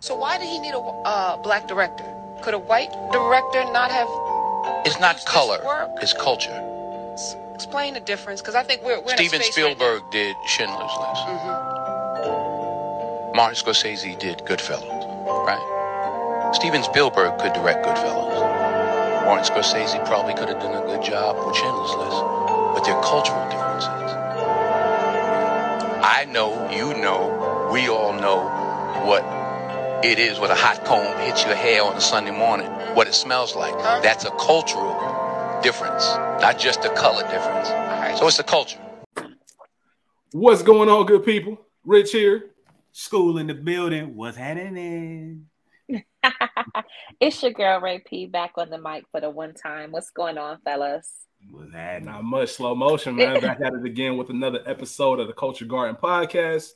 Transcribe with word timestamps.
So 0.00 0.16
why 0.16 0.38
did 0.38 0.48
he 0.48 0.58
need 0.58 0.72
a 0.72 0.78
uh, 0.78 1.36
black 1.36 1.68
director? 1.68 2.04
Could 2.42 2.54
a 2.54 2.58
white 2.58 2.90
director 3.12 3.62
not 3.70 3.90
have? 3.90 4.08
It's 4.86 4.98
not 4.98 5.22
color, 5.26 5.60
it's 6.00 6.14
culture. 6.14 6.58
S- 7.12 7.36
Explain 7.54 7.92
the 7.92 8.00
difference, 8.00 8.40
because 8.40 8.54
I 8.54 8.62
think 8.62 8.82
we're, 8.82 8.98
we're 9.02 9.14
Steven 9.16 9.34
in 9.36 9.40
a 9.42 9.44
space 9.44 9.58
right 9.62 9.76
Spielberg 9.76 10.02
did 10.10 10.34
Schindler's 10.46 10.80
List. 10.80 11.26
Mm-hmm. 11.28 13.36
Martin 13.36 13.56
Scorsese 13.62 14.18
did 14.18 14.38
Goodfellas, 14.48 15.04
right? 15.46 15.60
Steven 16.54 16.82
Spielberg 16.82 17.38
could 17.38 17.52
direct 17.52 17.84
Goodfellas. 17.84 18.40
Martin 19.26 19.44
Scorsese 19.54 20.02
probably 20.06 20.32
could 20.32 20.48
have 20.48 20.60
done 20.60 20.82
a 20.82 20.86
good 20.86 21.02
job 21.04 21.36
with 21.46 21.54
Schindler's 21.56 21.92
List, 22.00 22.16
but 22.72 22.80
they're 22.88 23.02
cultural 23.02 23.44
differences. 23.50 23.90
I 26.02 26.24
know, 26.30 26.70
you 26.70 26.94
know, 27.02 27.68
we 27.70 27.90
all 27.90 28.14
know 28.14 28.48
what 29.04 29.22
it 30.02 30.18
is 30.18 30.40
when 30.40 30.50
a 30.50 30.54
hot 30.54 30.84
comb 30.86 31.18
hits 31.18 31.44
your 31.44 31.54
hair 31.54 31.82
on 31.82 31.94
a 31.94 32.00
Sunday 32.00 32.30
morning, 32.30 32.66
what 32.94 33.06
it 33.06 33.14
smells 33.14 33.54
like. 33.54 33.74
That's 34.02 34.24
a 34.24 34.30
cultural 34.30 34.98
difference, 35.62 36.06
not 36.40 36.58
just 36.58 36.84
a 36.86 36.90
color 36.94 37.22
difference. 37.24 37.68
So 38.18 38.26
it's 38.26 38.38
a 38.38 38.42
culture. 38.42 38.80
What's 40.32 40.62
going 40.62 40.88
on, 40.88 41.04
good 41.04 41.24
people? 41.24 41.60
Rich 41.84 42.12
here. 42.12 42.50
School 42.92 43.38
in 43.38 43.46
the 43.46 43.54
building. 43.54 44.16
What's 44.16 44.36
happening? 44.36 45.46
it's 47.20 47.42
your 47.42 47.52
girl 47.52 47.80
Ray 47.80 47.98
P 47.98 48.26
back 48.26 48.52
on 48.56 48.70
the 48.70 48.78
mic 48.78 49.04
for 49.10 49.20
the 49.20 49.28
one 49.28 49.52
time. 49.54 49.92
What's 49.92 50.10
going 50.10 50.38
on, 50.38 50.60
fellas? 50.64 51.12
What's 51.50 51.72
happening? 51.72 52.06
Not 52.06 52.24
much 52.24 52.50
slow 52.52 52.74
motion, 52.74 53.16
man. 53.16 53.40
Back 53.40 53.60
at 53.60 53.72
it 53.72 53.84
again 53.84 54.16
with 54.16 54.30
another 54.30 54.60
episode 54.66 55.20
of 55.20 55.26
the 55.26 55.32
Culture 55.32 55.64
Garden 55.64 55.96
podcast. 56.00 56.70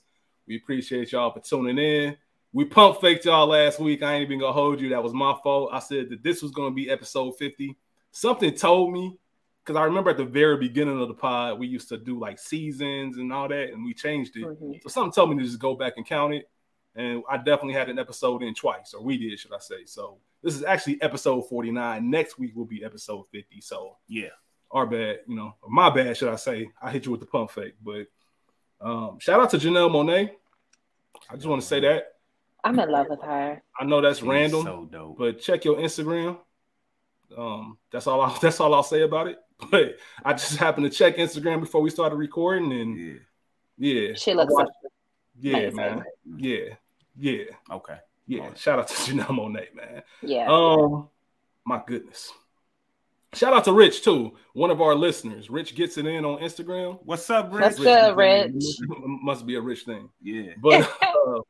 We 0.46 0.56
appreciate 0.56 1.12
y'all 1.12 1.32
for 1.32 1.40
tuning 1.40 1.78
in. 1.78 2.16
We 2.54 2.64
pump 2.64 3.00
faked 3.00 3.24
y'all 3.24 3.48
last 3.48 3.80
week. 3.80 4.04
I 4.04 4.14
ain't 4.14 4.22
even 4.22 4.38
gonna 4.38 4.52
hold 4.52 4.80
you. 4.80 4.90
That 4.90 5.02
was 5.02 5.12
my 5.12 5.34
fault. 5.42 5.70
I 5.72 5.80
said 5.80 6.08
that 6.10 6.22
this 6.22 6.40
was 6.40 6.52
gonna 6.52 6.70
be 6.70 6.88
episode 6.88 7.32
50. 7.36 7.76
Something 8.12 8.54
told 8.54 8.92
me 8.92 9.18
because 9.64 9.76
I 9.76 9.82
remember 9.84 10.10
at 10.10 10.18
the 10.18 10.24
very 10.24 10.56
beginning 10.56 11.00
of 11.02 11.08
the 11.08 11.14
pod, 11.14 11.58
we 11.58 11.66
used 11.66 11.88
to 11.88 11.98
do 11.98 12.16
like 12.18 12.38
seasons 12.38 13.16
and 13.18 13.32
all 13.32 13.48
that, 13.48 13.70
and 13.72 13.84
we 13.84 13.92
changed 13.92 14.36
it. 14.36 14.44
Mhm. 14.44 14.80
So 14.84 14.88
something 14.88 15.12
told 15.12 15.30
me 15.30 15.38
to 15.38 15.44
just 15.44 15.58
go 15.58 15.74
back 15.74 15.94
and 15.96 16.06
count 16.06 16.32
it. 16.34 16.48
And 16.94 17.24
I 17.28 17.38
definitely 17.38 17.72
had 17.74 17.88
an 17.88 17.98
episode 17.98 18.44
in 18.44 18.54
twice, 18.54 18.94
or 18.94 19.02
we 19.02 19.18
did, 19.18 19.36
should 19.40 19.52
I 19.52 19.58
say. 19.58 19.84
So 19.84 20.18
this 20.42 20.54
is 20.54 20.62
actually 20.62 21.02
episode 21.02 21.48
49. 21.48 22.08
Next 22.08 22.38
week 22.38 22.54
will 22.54 22.66
be 22.66 22.84
episode 22.84 23.24
50. 23.32 23.60
So 23.62 23.96
Yeah. 24.06 24.28
our 24.70 24.86
bad, 24.86 25.22
you 25.26 25.34
know, 25.34 25.56
or 25.60 25.70
my 25.70 25.90
bad, 25.90 26.16
should 26.16 26.28
I 26.28 26.36
say. 26.36 26.70
I 26.80 26.92
hit 26.92 27.06
you 27.06 27.10
with 27.10 27.20
the 27.20 27.26
pump 27.26 27.50
fake. 27.50 27.74
But 27.82 28.06
um, 28.80 29.18
shout 29.18 29.40
out 29.40 29.50
to 29.50 29.56
Janelle 29.56 29.90
Monáe. 29.90 30.30
I 31.28 31.34
just 31.34 31.46
want 31.46 31.60
to 31.62 31.66
say 31.66 31.80
that. 31.80 32.13
I'm 32.64 32.78
in 32.78 32.90
love 32.90 33.06
with 33.10 33.20
her. 33.22 33.62
I 33.78 33.84
know 33.84 34.00
that's 34.00 34.18
She's 34.20 34.26
random, 34.28 34.62
So 34.64 34.88
dope. 34.90 35.18
but 35.18 35.40
check 35.40 35.64
your 35.64 35.76
Instagram. 35.76 36.38
Um, 37.36 37.78
that's 37.92 38.06
all 38.06 38.20
I 38.20 38.36
that's 38.42 38.58
all 38.60 38.72
I'll 38.74 38.82
say 38.82 39.02
about 39.02 39.28
it. 39.28 39.38
But 39.70 39.96
I 40.24 40.32
just 40.32 40.56
happened 40.56 40.90
to 40.90 40.96
check 40.96 41.16
Instagram 41.16 41.60
before 41.60 41.80
we 41.80 41.88
started 41.88 42.16
recording, 42.16 42.72
and 42.72 42.98
yeah. 42.98 43.14
yeah, 43.78 44.14
She 44.14 44.34
looks 44.34 44.52
watched- 44.52 44.70
yeah, 45.40 45.56
amazing. 45.56 45.76
man, 45.76 46.02
yeah, 46.36 46.64
yeah, 47.16 47.44
Okay. 47.70 47.96
yeah. 48.26 48.52
Shout 48.54 48.80
out 48.80 48.88
to 48.88 48.94
Janelle 49.12 49.26
Monáe, 49.28 49.72
man. 49.74 50.02
Yeah. 50.22 50.46
Um, 50.48 51.08
my 51.64 51.80
goodness. 51.86 52.32
Shout 53.32 53.52
out 53.52 53.64
to 53.64 53.72
Rich 53.72 54.02
too, 54.04 54.36
one 54.52 54.70
of 54.70 54.80
our 54.82 54.94
listeners. 54.94 55.50
Rich 55.50 55.74
gets 55.76 55.98
it 55.98 56.06
in 56.06 56.24
on 56.24 56.40
Instagram. 56.40 56.98
What's 57.04 57.28
up, 57.30 57.52
Rich? 57.52 57.62
What's 57.62 57.78
good, 57.78 58.16
Rich? 58.16 58.64
Must 58.88 59.46
be 59.46 59.54
a 59.56 59.60
rich 59.60 59.82
thing. 59.84 60.08
Yeah. 60.22 60.52
But 60.60 60.82
uh, 61.02 61.40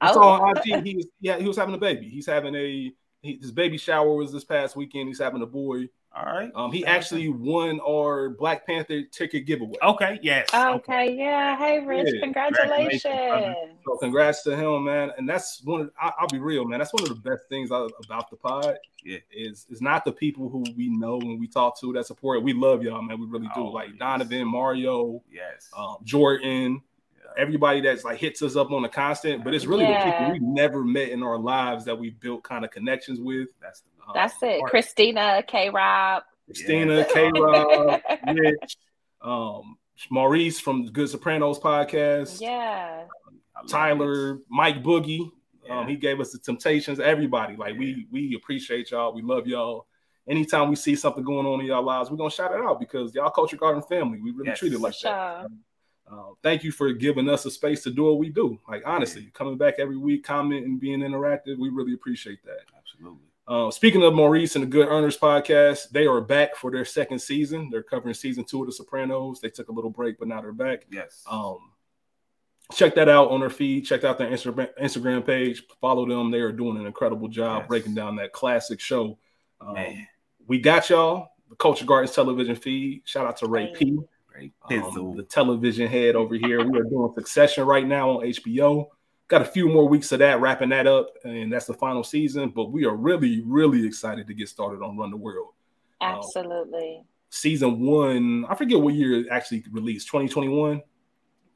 I 0.00 0.10
Oh. 0.10 0.14
saw 0.14 0.40
on 0.42 0.56
IG 0.58 0.84
he 0.84 0.96
was 0.96 1.06
yeah, 1.20 1.38
he 1.38 1.46
was 1.48 1.56
having 1.56 1.74
a 1.74 1.78
baby. 1.78 2.08
He's 2.08 2.26
having 2.26 2.54
a 2.54 2.92
he, 3.20 3.38
his 3.40 3.50
baby 3.50 3.78
shower 3.78 4.14
was 4.14 4.32
this 4.32 4.44
past 4.44 4.76
weekend. 4.76 5.08
He's 5.08 5.18
having 5.18 5.42
a 5.42 5.46
boy. 5.46 5.88
All 6.14 6.24
right. 6.24 6.50
Um, 6.54 6.72
he 6.72 6.86
actually 6.86 7.28
won 7.28 7.80
our 7.86 8.30
Black 8.30 8.66
Panther 8.66 9.02
ticket 9.02 9.44
giveaway. 9.44 9.76
Okay. 9.82 10.18
Yes. 10.22 10.48
Okay, 10.54 11.14
yeah. 11.14 11.56
Hey, 11.56 11.80
Rich, 11.84 12.08
Yeah, 12.14 12.20
congratulations. 12.22 13.02
congratulations, 13.02 13.78
So 13.84 13.96
congrats 13.98 14.42
to 14.44 14.56
him, 14.56 14.84
man. 14.84 15.10
And 15.18 15.28
that's 15.28 15.62
one. 15.64 15.82
Of, 15.82 15.90
I, 16.00 16.12
I'll 16.18 16.26
be 16.28 16.38
real, 16.38 16.64
man. 16.64 16.78
That's 16.78 16.92
one 16.94 17.02
of 17.02 17.08
the 17.10 17.14
best 17.30 17.42
things 17.48 17.70
I- 17.70 17.88
about 18.04 18.30
the 18.30 18.36
pod. 18.36 18.78
Yeah. 19.04 19.18
is 19.30 19.66
is 19.70 19.80
not 19.80 20.04
the 20.04 20.12
people 20.12 20.48
who 20.48 20.64
we 20.76 20.88
know 20.88 21.20
and 21.20 21.38
we 21.38 21.46
talk 21.46 21.78
to 21.80 21.92
that 21.92 22.06
support. 22.06 22.38
it. 22.38 22.42
We 22.42 22.52
love 22.52 22.82
y'all, 22.82 23.02
man. 23.02 23.20
We 23.20 23.26
really 23.26 23.46
do. 23.54 23.60
Oh, 23.60 23.64
like 23.66 23.90
yes. 23.90 23.98
Donovan, 23.98 24.48
Mario, 24.48 25.22
Yes. 25.30 25.68
um, 25.76 25.98
Jordan, 26.04 26.82
everybody 27.36 27.80
that's 27.80 28.04
like 28.04 28.18
hits 28.18 28.42
us 28.42 28.56
up 28.56 28.70
on 28.70 28.84
a 28.84 28.88
constant. 28.88 29.44
But 29.44 29.54
it's 29.54 29.66
really 29.66 29.86
the 29.86 29.94
people 30.04 30.30
we 30.32 30.38
never 30.40 30.84
met 30.84 31.10
in 31.10 31.22
our 31.22 31.38
lives 31.38 31.84
that 31.84 31.98
we 31.98 32.10
built 32.10 32.42
kind 32.44 32.64
of 32.64 32.70
connections 32.70 33.20
with. 33.20 33.48
That's 33.60 33.80
the 33.82 33.88
Um, 34.08 34.12
That's 34.14 34.42
it. 34.42 34.60
Art- 34.62 34.70
Christina, 34.70 35.42
K 35.46 35.68
Rob. 35.70 36.22
Christina, 36.46 37.04
K 37.12 37.30
Rob, 37.34 38.00
Rich, 38.34 38.76
um, 39.20 39.76
Maurice 40.10 40.58
from 40.60 40.86
the 40.86 40.90
Good 40.90 41.10
Sopranos 41.10 41.58
podcast, 41.58 42.40
Yeah. 42.40 43.04
I 43.54 43.60
love 43.60 43.68
Tyler, 43.68 44.38
Mike 44.48 44.82
Boogie. 44.82 45.30
Yeah. 45.66 45.80
Um, 45.80 45.88
he 45.88 45.96
gave 45.96 46.20
us 46.20 46.30
the 46.32 46.38
Temptations. 46.38 47.00
Everybody, 47.00 47.56
like 47.56 47.76
we 47.76 48.06
we 48.10 48.34
appreciate 48.34 48.90
y'all. 48.92 49.12
We 49.12 49.20
love 49.20 49.46
y'all. 49.46 49.86
Anytime 50.26 50.68
we 50.70 50.76
see 50.76 50.94
something 50.94 51.24
going 51.24 51.46
on 51.46 51.60
in 51.60 51.66
y'all 51.66 51.82
lives, 51.82 52.10
we're 52.10 52.16
gonna 52.16 52.30
shout 52.30 52.52
it 52.52 52.60
out 52.60 52.78
because 52.80 53.14
y'all 53.14 53.28
Culture 53.30 53.56
Garden 53.58 53.82
family. 53.82 54.18
We 54.22 54.30
really 54.30 54.48
Yes. 54.48 54.58
treat 54.60 54.72
it 54.72 54.80
like 54.80 54.94
Sure. 54.94 55.46
That. 56.08 56.14
Uh, 56.14 56.32
thank 56.42 56.64
you 56.64 56.72
for 56.72 56.92
giving 56.92 57.28
us 57.28 57.44
a 57.44 57.50
space 57.50 57.82
to 57.84 57.90
do 57.90 58.04
what 58.04 58.18
we 58.18 58.28
do. 58.30 58.58
Like 58.68 58.82
honestly, 58.86 59.30
coming 59.34 59.56
back 59.56 59.74
every 59.78 59.96
week, 59.96 60.24
commenting, 60.24 60.78
being 60.78 61.00
interactive, 61.00 61.58
we 61.58 61.68
really 61.68 61.94
appreciate 61.94 62.42
that. 62.44 62.60
Absolutely. 62.76 63.20
Uh, 63.46 63.70
speaking 63.70 64.02
of 64.02 64.12
Maurice 64.14 64.56
and 64.56 64.62
the 64.62 64.68
Good 64.68 64.88
Earners 64.88 65.16
podcast, 65.16 65.88
they 65.90 66.06
are 66.06 66.20
back 66.20 66.54
for 66.54 66.70
their 66.70 66.84
second 66.84 67.18
season. 67.18 67.70
They're 67.70 67.82
covering 67.82 68.12
season 68.14 68.44
two 68.44 68.60
of 68.60 68.66
The 68.66 68.72
Sopranos. 68.72 69.40
They 69.40 69.48
took 69.48 69.68
a 69.68 69.72
little 69.72 69.90
break, 69.90 70.18
but 70.18 70.28
now 70.28 70.42
they're 70.42 70.52
back. 70.52 70.84
Yes. 70.90 71.24
Um, 71.30 71.58
check 72.74 72.94
that 72.96 73.08
out 73.08 73.30
on 73.30 73.40
their 73.40 73.48
feed. 73.48 73.86
Check 73.86 74.04
out 74.04 74.18
their 74.18 74.30
Instagram 74.30 74.68
Instagram 74.78 75.24
page. 75.24 75.62
Follow 75.80 76.06
them. 76.06 76.30
They 76.30 76.40
are 76.40 76.52
doing 76.52 76.76
an 76.76 76.84
incredible 76.84 77.28
job 77.28 77.60
Yes. 77.62 77.68
breaking 77.68 77.94
down 77.94 78.16
that 78.16 78.32
classic 78.34 78.80
show. 78.80 79.18
Um, 79.62 79.72
Man. 79.74 80.06
we 80.46 80.58
got 80.60 80.90
y'all. 80.90 81.28
The 81.48 81.56
Culture 81.56 81.86
Gardens 81.86 82.14
television 82.14 82.54
feed. 82.54 83.00
Shout 83.06 83.26
out 83.26 83.38
to 83.38 83.46
Ray 83.46 83.72
P, 83.74 83.92
Great. 83.92 84.08
Um, 84.70 85.16
the 85.16 85.26
television 85.28 85.88
head 85.88 86.16
over 86.16 86.34
here. 86.34 86.64
We 86.68 86.78
are 86.78 86.84
doing 86.84 87.12
Succession 87.14 87.64
right 87.64 87.86
now 87.86 88.10
on 88.10 88.26
HBO. 88.26 88.86
Got 89.28 89.42
a 89.42 89.46
few 89.46 89.68
more 89.68 89.88
weeks 89.88 90.10
of 90.12 90.20
that, 90.20 90.40
wrapping 90.40 90.70
that 90.70 90.86
up, 90.86 91.10
and 91.24 91.52
that's 91.52 91.66
the 91.66 91.74
final 91.74 92.02
season. 92.02 92.50
But 92.50 92.72
we 92.72 92.84
are 92.86 92.96
really, 92.96 93.42
really 93.44 93.86
excited 93.86 94.26
to 94.26 94.34
get 94.34 94.48
started 94.48 94.82
on 94.82 94.96
Run 94.96 95.10
the 95.10 95.16
World. 95.16 95.48
Absolutely. 96.00 97.04
Season 97.30 97.80
one, 97.80 98.46
I 98.48 98.54
forget 98.54 98.80
what 98.80 98.94
year 98.94 99.20
it 99.20 99.26
actually 99.30 99.64
released. 99.70 100.06
2021 100.06 100.82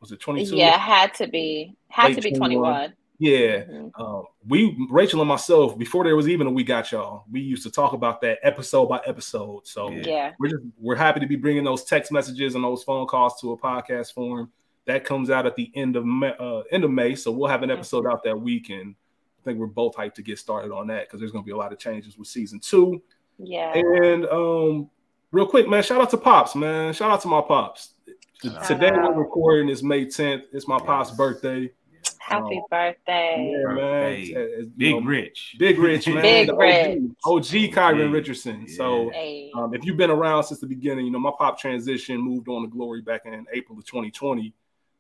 was 0.03 0.10
it 0.10 0.20
22? 0.20 0.56
Yeah, 0.56 0.76
had 0.76 1.14
to 1.14 1.28
be. 1.28 1.76
Had 1.88 2.09
Late 2.09 2.16
to 2.16 2.22
be 2.22 2.32
21. 2.32 2.62
21. 2.62 2.94
Yeah. 3.22 3.64
Mhm. 3.64 3.90
Um, 4.00 4.24
we 4.48 4.76
Rachel 4.90 5.20
and 5.20 5.28
myself 5.28 5.78
before 5.78 6.02
there 6.02 6.16
was 6.16 6.28
even 6.28 6.48
a 6.48 6.50
we 6.50 6.64
got 6.64 6.90
y'all. 6.90 7.24
We 7.30 7.40
used 7.40 7.62
to 7.62 7.70
talk 7.70 7.92
about 7.92 8.20
that 8.22 8.38
episode 8.42 8.86
by 8.88 9.00
episode. 9.06 9.64
So 9.64 9.90
Yeah. 9.90 10.02
Yeah. 10.04 10.32
we're 10.40 10.48
just 10.48 10.64
we're 10.80 10.96
happy 10.96 11.20
to 11.20 11.26
be 11.26 11.36
bringing 11.36 11.62
those 11.62 11.84
text 11.84 12.10
messages 12.10 12.56
and 12.56 12.64
those 12.64 12.82
phone 12.82 13.06
calls 13.06 13.40
to 13.40 13.52
a 13.52 13.56
podcast 13.56 14.12
form. 14.12 14.50
That 14.86 15.04
comes 15.04 15.30
out 15.30 15.46
at 15.46 15.54
the 15.54 15.70
end 15.76 15.94
of 15.94 16.04
May, 16.04 16.34
uh, 16.40 16.62
end 16.72 16.82
of 16.82 16.90
May. 16.90 17.14
So 17.14 17.30
we'll 17.30 17.48
have 17.48 17.62
an 17.62 17.70
episode 17.70 18.06
out 18.08 18.24
that 18.24 18.40
week, 18.40 18.70
and 18.70 18.96
I 19.40 19.44
think 19.44 19.60
we're 19.60 19.66
both 19.68 19.94
hyped 19.94 20.14
to 20.14 20.22
get 20.22 20.40
started 20.40 20.72
on 20.72 20.88
that 20.88 21.06
because 21.06 21.20
there's 21.20 21.30
going 21.30 21.44
to 21.44 21.46
be 21.46 21.52
a 21.52 21.56
lot 21.56 21.72
of 21.72 21.78
changes 21.78 22.18
with 22.18 22.26
season 22.26 22.58
two. 22.58 23.00
Yeah. 23.38 23.72
And 23.72 24.26
um, 24.26 24.90
real 25.30 25.46
quick, 25.46 25.68
man, 25.68 25.84
shout 25.84 26.00
out 26.00 26.10
to 26.10 26.16
Pops, 26.16 26.56
man. 26.56 26.92
Shout 26.92 27.12
out 27.12 27.20
to 27.20 27.28
my 27.28 27.40
pops. 27.40 27.94
Shout 28.42 28.56
out. 28.56 28.64
Today 28.66 28.90
we're 28.90 29.12
recording 29.14 29.68
is 29.68 29.84
May 29.84 30.06
10th. 30.06 30.42
It's 30.52 30.66
my 30.66 30.78
Pops' 30.80 31.12
birthday. 31.12 31.70
Happy 32.24 32.56
um, 32.58 32.62
birthday. 32.70 33.50
Yeah, 33.52 33.66
man. 33.66 33.76
Birthday. 33.76 34.22
It's- 34.22 34.48
it's, 34.52 34.62
you 34.62 34.72
Big 34.76 34.94
know, 34.94 35.00
Rich. 35.00 35.56
Big 35.58 35.78
Rich, 35.78 36.06
man. 36.08 36.22
Big 36.22 36.46
The 36.46 36.54
Rich. 36.56 36.98
OG, 37.24 37.38
OG 37.38 37.44
Kyron 37.74 38.06
OG. 38.08 38.12
Richardson. 38.12 38.69
So 38.69 39.10
Hey. 39.10 39.50
um, 39.54 39.74
if 39.74 39.84
you've 39.84 39.96
been 39.96 40.10
around 40.10 40.44
since 40.44 40.60
the 40.60 40.66
beginning, 40.66 41.04
you 41.06 41.10
know, 41.10 41.19
my 41.19 41.32
pop 41.36 41.58
transition 41.58 42.19
moved 42.20 42.48
on 42.48 42.62
to 42.62 42.69
glory 42.69 43.00
back 43.02 43.22
in 43.26 43.44
April 43.52 43.76
of 43.78 43.84
2020. 43.86 44.54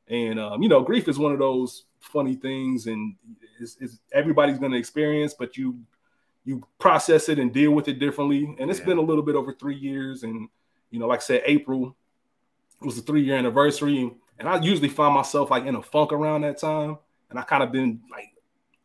And, 0.08 0.40
um, 0.40 0.62
you 0.62 0.68
know, 0.68 0.82
grief 0.82 1.06
is 1.08 1.18
one 1.18 1.32
of 1.32 1.38
those 1.38 1.84
funny 2.00 2.34
things 2.34 2.88
and 2.88 3.14
it's, 3.60 3.76
it's, 3.80 3.98
everybody's 4.12 4.58
going 4.58 4.72
to 4.72 4.78
experience, 4.78 5.32
but 5.32 5.56
you, 5.56 5.78
you 6.44 6.60
process 6.80 7.28
it 7.28 7.38
and 7.38 7.52
deal 7.52 7.70
with 7.70 7.86
it 7.86 8.00
differently. 8.00 8.56
And 8.58 8.68
it's 8.68 8.80
Yeah. 8.80 8.86
been 8.86 8.98
a 8.98 9.02
little 9.02 9.22
bit 9.22 9.36
over 9.36 9.52
three 9.52 9.76
years. 9.76 10.24
And, 10.24 10.48
you 10.90 10.98
know, 10.98 11.06
like 11.06 11.20
I 11.20 11.22
said, 11.22 11.42
April 11.46 11.94
was 12.80 12.96
the 12.96 13.02
three 13.02 13.22
year 13.22 13.36
anniversary. 13.36 14.12
And 14.40 14.48
I 14.48 14.60
usually 14.60 14.88
find 14.88 15.14
myself 15.14 15.52
like 15.52 15.66
in 15.66 15.76
a 15.76 15.82
funk 15.82 16.12
around 16.12 16.40
that 16.40 16.58
time. 16.58 16.98
And 17.32 17.38
I 17.40 17.42
kind 17.42 17.62
of 17.62 17.72
been 17.72 18.00
like 18.10 18.28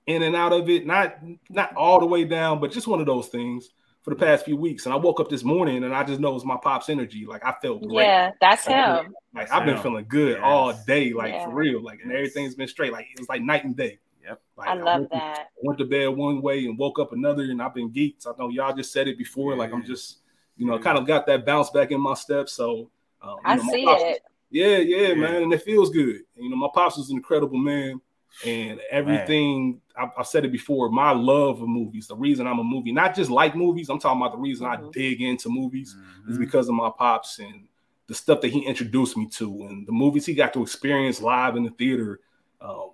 in 0.07 0.23
and 0.23 0.35
out 0.35 0.53
of 0.53 0.69
it, 0.69 0.85
not, 0.87 1.17
not 1.49 1.75
all 1.75 1.99
the 1.99 2.05
way 2.05 2.23
down, 2.23 2.59
but 2.59 2.71
just 2.71 2.87
one 2.87 2.99
of 2.99 3.05
those 3.05 3.27
things 3.27 3.69
for 4.03 4.11
the 4.11 4.15
past 4.15 4.45
few 4.45 4.55
weeks. 4.55 4.85
And 4.85 4.93
I 4.93 4.95
woke 4.97 5.19
up 5.19 5.29
this 5.29 5.43
morning 5.43 5.83
and 5.83 5.93
I 5.93 6.03
just 6.03 6.19
know 6.21 6.33
it's 6.35 6.45
my 6.45 6.57
pop's 6.63 6.87
energy. 6.89 7.25
Like 7.25 7.43
I 7.45 7.53
felt 7.61 7.81
great. 7.81 8.05
Yeah, 8.05 8.31
that's 8.39 8.65
him. 8.65 9.13
Like 9.35 9.51
I've 9.51 9.65
been 9.65 9.77
feeling 9.79 10.05
good 10.07 10.37
Yes. 10.37 10.41
all 10.43 10.73
day, 10.87 11.11
like 11.13 11.33
Yeah. 11.33 11.45
for 11.45 11.53
real. 11.53 11.83
Like 11.83 11.99
and 12.01 12.11
everything's 12.11 12.55
been 12.55 12.69
straight. 12.69 12.93
Like 12.93 13.07
it 13.13 13.19
was 13.19 13.27
like 13.29 13.41
night 13.41 13.65
and 13.65 13.75
day. 13.75 13.99
Yep. 14.23 14.41
Like, 14.57 14.67
I 14.69 14.73
love 14.75 14.99
went 15.01 15.11
to- 15.11 15.17
that. 15.17 15.47
went 15.61 15.79
to 15.79 15.85
bed 15.85 16.07
one 16.07 16.41
way 16.41 16.65
and 16.65 16.77
woke 16.77 16.99
up 16.99 17.11
another, 17.13 17.43
and 17.43 17.61
I've 17.61 17.73
been 17.73 17.91
geeked. 17.91 18.25
I 18.27 18.31
know 18.39 18.49
y'all 18.49 18.75
just 18.75 18.91
said 18.93 19.07
it 19.07 19.17
before. 19.17 19.55
Like 19.55 19.71
I'm 19.73 19.83
just, 19.85 20.19
you 20.57 20.65
know, 20.65 20.75
Yeah. 20.75 20.81
kind 20.81 20.97
of 20.97 21.05
got 21.05 21.25
that 21.27 21.45
bounce 21.45 21.69
back 21.69 21.91
in 21.91 21.99
my 22.01 22.13
step. 22.13 22.47
So 22.49 22.89
um, 23.21 23.37
I 23.43 23.55
know, 23.55 23.63
see 23.71 23.83
pops- 23.85 24.03
it. 24.03 24.21
Yeah, 24.49 24.77
yeah, 24.77 25.07
Yeah. 25.09 25.13
man, 25.15 25.43
and 25.43 25.53
it 25.53 25.61
feels 25.63 25.89
good. 25.89 26.21
You 26.37 26.49
know, 26.49 26.55
my 26.55 26.69
pops 26.73 26.95
was 26.97 27.09
an 27.09 27.17
incredible 27.17 27.57
man, 27.57 27.99
and 28.45 28.79
everything 28.91 29.81
I've, 29.99 30.09
I've 30.17 30.27
said 30.27 30.45
it 30.45 30.51
before. 30.51 30.89
My 30.89 31.11
love 31.11 31.61
of 31.61 31.67
movies, 31.67 32.07
the 32.07 32.15
reason 32.15 32.45
I'm 32.45 32.59
a 32.59 32.63
movie, 32.63 32.91
not 32.91 33.15
just 33.15 33.31
like 33.31 33.55
movies. 33.55 33.89
I'm 33.89 33.99
talking 33.99 34.21
about 34.21 34.33
the 34.33 34.37
reason 34.37 34.65
I 34.67 34.77
Mhm. 34.77 34.91
dig 34.93 35.21
into 35.21 35.49
movies 35.49 35.95
is 36.27 36.37
Mhm. 36.37 36.39
because 36.39 36.69
of 36.69 36.75
my 36.75 36.91
pops 36.95 37.39
and 37.39 37.67
the 38.07 38.13
stuff 38.13 38.39
that 38.41 38.49
he 38.49 38.59
introduced 38.65 39.17
me 39.17 39.25
to 39.27 39.63
and 39.63 39.85
the 39.87 39.91
movies 39.91 40.25
he 40.25 40.33
got 40.33 40.53
to 40.53 40.61
experience 40.61 41.19
live 41.21 41.55
in 41.55 41.63
the 41.63 41.71
theater. 41.71 42.19
Um, 42.61 42.91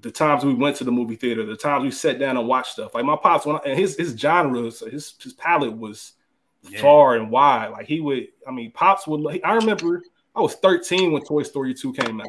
the 0.00 0.10
times 0.10 0.44
we 0.44 0.54
went 0.54 0.76
to 0.76 0.84
the 0.84 0.90
movie 0.92 1.14
theater, 1.16 1.44
the 1.44 1.56
times 1.56 1.82
we 1.84 1.90
sat 1.90 2.18
down 2.18 2.36
and 2.36 2.48
watched 2.48 2.72
stuff. 2.72 2.94
Like 2.94 3.04
my 3.04 3.16
pops, 3.16 3.44
when 3.44 3.56
I, 3.56 3.60
and 3.66 3.78
his 3.78 3.96
his 3.96 4.18
genres, 4.18 4.80
his 4.80 5.14
his 5.22 5.34
palette 5.34 5.76
was 5.76 6.14
Yeah. 6.68 6.80
far 6.80 7.16
and 7.16 7.30
wide. 7.30 7.68
Like 7.72 7.86
he 7.86 8.00
would, 8.00 8.28
I 8.46 8.50
mean, 8.50 8.70
pops 8.72 9.06
would. 9.06 9.40
I 9.44 9.54
remember 9.54 10.02
I 10.34 10.40
was 10.40 10.54
13 10.54 11.12
when 11.12 11.22
Toy 11.24 11.42
Story 11.42 11.74
2 11.74 11.92
came 11.92 12.20
out, 12.20 12.28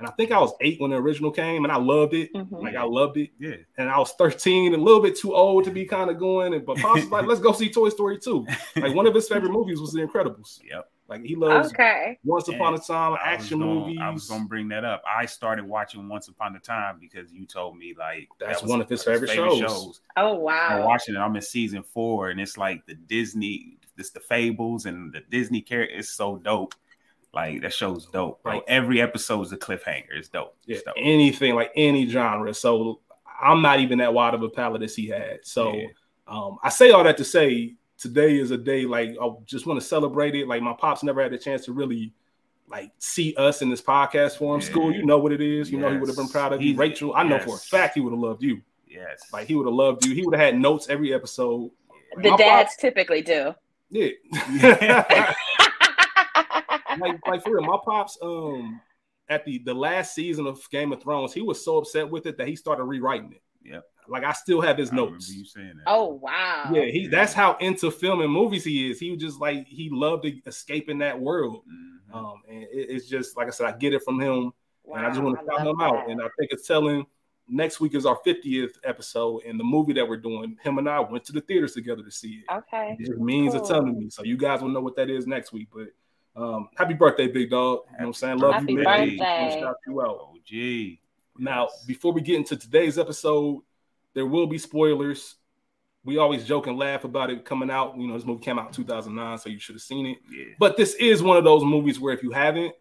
and 0.00 0.08
I 0.08 0.10
think 0.12 0.32
I 0.32 0.40
was 0.40 0.52
eight 0.60 0.80
when 0.80 0.90
the 0.90 0.96
original 0.96 1.30
came, 1.30 1.62
and 1.64 1.72
I 1.72 1.76
loved 1.76 2.14
it. 2.14 2.32
Mhm. 2.34 2.50
Like 2.50 2.74
I 2.74 2.82
loved 2.82 3.16
it 3.18 3.30
Yeah. 3.38 3.54
and 3.78 3.88
I 3.88 3.98
was 3.98 4.12
13, 4.14 4.74
a 4.74 4.76
little 4.76 5.00
bit 5.00 5.16
too 5.16 5.34
old 5.34 5.64
to 5.64 5.70
be 5.70 5.84
kind 5.84 6.10
of 6.10 6.18
going. 6.18 6.54
And 6.54 6.66
but 6.66 6.76
Pops 6.78 7.02
was 7.02 7.10
like, 7.12 7.26
let's 7.26 7.40
go 7.40 7.52
see 7.52 7.70
Toy 7.70 7.90
Story 7.90 8.18
2. 8.18 8.44
Like 8.76 8.94
one 8.96 9.06
of 9.06 9.14
his 9.14 9.28
favorite 9.28 9.52
movies 9.52 9.80
was 9.80 9.92
The 9.92 10.00
Incredibles. 10.00 10.58
Yep. 10.68 10.90
Like 11.08 11.24
he 11.24 11.34
loves 11.34 11.70
Okay. 11.70 12.18
Once 12.24 12.48
Upon 12.48 12.72
a 12.74 12.78
Time, 12.78 13.14
I 13.14 13.32
action 13.32 13.58
gonna- 13.58 13.74
movies. 13.74 13.98
I 14.00 14.10
was 14.10 14.28
gonna 14.28 14.44
bring 14.44 14.68
that 14.68 14.84
up. 14.84 15.02
I 15.04 15.26
started 15.26 15.64
watching 15.64 16.08
Once 16.08 16.28
Upon 16.28 16.54
a 16.56 16.60
Time 16.60 16.98
because 17.00 17.32
you 17.32 17.46
told 17.46 17.76
me 17.76 17.94
like 17.98 18.28
That's 18.38 18.60
that 18.60 18.62
was 18.62 18.70
one 18.70 18.80
of 18.80 18.88
his 18.88 19.02
favorite 19.02 19.30
shows. 19.30 20.00
Oh 20.16 20.34
I'm 20.36 20.40
wow. 20.40 20.86
watching 20.86 21.16
it. 21.16 21.18
I'm 21.18 21.34
in 21.34 21.42
season 21.42 21.82
four, 21.82 22.30
and 22.30 22.40
it's 22.40 22.56
like 22.56 22.86
the 22.86 22.94
Disney, 22.94 23.76
it's 23.98 24.10
the 24.10 24.20
fables 24.20 24.86
and 24.86 25.12
the 25.12 25.20
Disney 25.30 25.60
character. 25.62 25.96
It's 25.98 26.10
so 26.10 26.36
dope. 26.36 26.74
Like 27.32 27.62
that 27.62 27.72
show's 27.72 28.06
dope. 28.06 28.40
Like 28.44 28.64
every 28.66 29.00
episode 29.00 29.42
is 29.42 29.52
a 29.52 29.56
cliffhanger. 29.56 30.16
It's 30.16 30.28
dope. 30.28 30.56
yeah, 30.66 30.76
It's 30.76 30.84
dope. 30.84 30.94
anything 30.98 31.54
like 31.54 31.70
any 31.76 32.06
genre. 32.08 32.52
So 32.52 33.00
I'm 33.40 33.62
not 33.62 33.78
even 33.80 33.98
that 33.98 34.12
wide 34.12 34.34
of 34.34 34.42
a 34.42 34.48
palette 34.48 34.82
as 34.82 34.96
he 34.96 35.06
had. 35.06 35.38
So 35.44 35.72
Yeah. 35.74 35.86
um, 36.26 36.58
I 36.62 36.68
say 36.70 36.90
all 36.90 37.04
that 37.04 37.16
to 37.18 37.24
say 37.24 37.74
today 37.98 38.36
is 38.38 38.50
a 38.50 38.58
day 38.58 38.84
like 38.84 39.10
I 39.22 39.28
just 39.44 39.64
want 39.66 39.80
to 39.80 39.86
celebrate 39.86 40.34
it. 40.34 40.48
Like 40.48 40.60
my 40.62 40.72
pops 40.72 41.02
never 41.04 41.22
had 41.22 41.32
a 41.32 41.38
chance 41.38 41.64
to 41.66 41.72
really 41.72 42.12
like 42.68 42.90
see 42.98 43.34
us 43.36 43.62
in 43.62 43.70
this 43.70 43.80
podcast 43.82 44.36
form. 44.38 44.60
Yeah. 44.60 44.66
School, 44.66 44.92
you 44.92 45.04
know 45.06 45.18
what 45.18 45.32
it 45.32 45.40
is. 45.40 45.70
You 45.70 45.78
know 45.78 45.90
he 45.90 45.98
would 45.98 46.08
have 46.08 46.16
been 46.16 46.28
proud 46.28 46.52
of 46.52 46.60
you. 46.60 46.68
He's- 46.68 46.78
Rachel, 46.78 47.14
I 47.14 47.22
know 47.22 47.38
for 47.38 47.54
a 47.54 47.58
fact 47.58 47.94
he 47.94 48.00
would 48.00 48.12
have 48.12 48.20
loved 48.20 48.42
you. 48.42 48.60
Yes. 48.88 49.22
Like 49.32 49.46
he 49.46 49.54
would 49.54 49.66
have 49.66 49.74
loved 49.74 50.04
you. 50.04 50.14
He 50.16 50.24
would 50.24 50.34
have 50.34 50.44
had 50.44 50.58
notes 50.60 50.88
every 50.88 51.14
episode. 51.14 51.70
The 52.22 52.30
My 52.30 52.36
dads 52.36 52.74
typically 52.76 53.22
do. 53.22 53.54
Yeah. 53.90 54.08
like, 57.00 57.18
like 57.26 57.42
for 57.42 57.54
real, 57.54 57.64
my 57.64 57.78
pops, 57.84 58.18
um, 58.22 58.80
at 59.28 59.44
the 59.44 59.58
the 59.64 59.74
last 59.74 60.14
season 60.14 60.46
of 60.46 60.60
Game 60.70 60.92
of 60.92 61.02
Thrones, 61.02 61.32
he 61.32 61.42
was 61.42 61.64
so 61.64 61.78
upset 61.78 62.10
with 62.10 62.26
it 62.26 62.36
that 62.38 62.48
he 62.48 62.56
started 62.56 62.84
rewriting 62.84 63.32
it. 63.32 63.42
Yep. 63.62 63.84
Like 64.08 64.24
I 64.24 64.32
still 64.32 64.60
have 64.60 64.76
his 64.78 64.90
I 64.90 64.96
notes. 64.96 65.30
you 65.32 65.44
saying 65.44 65.74
that. 65.76 65.84
oh 65.86 66.06
wow. 66.22 66.70
Yeah, 66.72 66.86
he 66.86 67.06
that's 67.06 67.32
how 67.32 67.56
into 67.60 67.90
film 67.90 68.20
and 68.22 68.32
movies 68.32 68.64
he 68.64 68.90
is. 68.90 68.98
He 68.98 69.10
was 69.10 69.20
just 69.20 69.40
like 69.40 69.66
he 69.68 69.88
loved 69.92 70.24
to 70.24 70.32
escape 70.46 70.88
in 70.88 70.98
that 70.98 71.18
world. 71.20 71.62
Mhm. 71.70 72.14
Um, 72.16 72.42
and 72.48 72.62
it, 72.64 72.68
it's 72.72 73.08
just 73.08 73.36
like 73.36 73.46
I 73.46 73.50
said, 73.50 73.66
I 73.66 73.76
get 73.76 73.94
it 73.94 74.02
from 74.02 74.18
him, 74.20 74.50
and 74.92 75.06
I 75.06 75.10
just 75.10 75.22
want 75.22 75.38
to 75.38 75.44
shout 75.46 75.64
love 75.64 75.74
him 75.74 75.80
out. 75.80 76.10
And 76.10 76.20
I 76.20 76.28
think 76.38 76.50
it's 76.50 76.66
telling. 76.66 77.06
Next 77.52 77.80
week 77.80 77.96
is 77.96 78.06
our 78.06 78.16
50th 78.24 78.74
episode, 78.84 79.42
and 79.44 79.58
the 79.58 79.64
movie 79.64 79.92
that 79.94 80.08
we're 80.08 80.18
doing, 80.18 80.56
him 80.62 80.78
and 80.78 80.88
I 80.88 81.00
went 81.00 81.24
to 81.24 81.32
the 81.32 81.40
theaters 81.40 81.72
together 81.74 82.04
to 82.04 82.10
see 82.10 82.44
it. 82.48 82.52
Okay. 82.52 82.96
It 82.96 83.06
just 83.06 83.18
means 83.18 83.54
a 83.56 83.58
ton 83.58 83.86
to 83.86 83.92
me. 83.92 84.08
So 84.08 84.22
you 84.22 84.36
guys 84.36 84.60
will 84.62 84.68
know 84.68 84.80
what 84.80 84.94
that 84.94 85.10
is 85.10 85.26
next 85.26 85.52
week. 85.52 85.66
But 85.74 85.88
um, 86.36 86.68
happy 86.76 86.94
birthday, 86.94 87.26
big 87.28 87.50
dog. 87.50 87.80
You 87.86 87.92
know 87.92 87.98
what 87.98 88.06
I'm 88.06 88.12
saying? 88.14 88.38
Love 88.38 88.54
Happy 88.54 88.72
you, 88.72 88.82
man. 88.82 89.08
birthday. 89.16 89.58
Shout 89.60 89.76
you 89.86 90.00
out. 90.02 90.28
OG. 90.32 90.98
Now, 91.38 91.68
Yes. 91.70 91.84
before 91.86 92.12
we 92.12 92.20
get 92.20 92.36
into 92.36 92.56
today's 92.56 92.98
episode, 92.98 93.62
there 94.14 94.26
will 94.26 94.46
be 94.46 94.58
spoilers. 94.58 95.36
We 96.04 96.18
always 96.18 96.44
joke 96.44 96.66
and 96.66 96.78
laugh 96.78 97.04
about 97.04 97.30
it 97.30 97.44
coming 97.44 97.70
out. 97.70 97.96
You 97.96 98.06
know, 98.06 98.14
this 98.14 98.24
movie 98.24 98.42
came 98.42 98.58
out 98.58 98.68
in 98.68 98.72
2009, 98.72 99.38
so 99.38 99.48
you 99.50 99.58
should 99.58 99.74
have 99.74 99.82
seen 99.82 100.06
it. 100.06 100.18
yeah. 100.30 100.44
But 100.58 100.76
this 100.76 100.94
is 100.94 101.22
one 101.22 101.36
of 101.36 101.44
those 101.44 101.62
movies 101.64 102.00
where 102.00 102.14
if 102.14 102.22
you 102.22 102.30
haven't, 102.30 102.74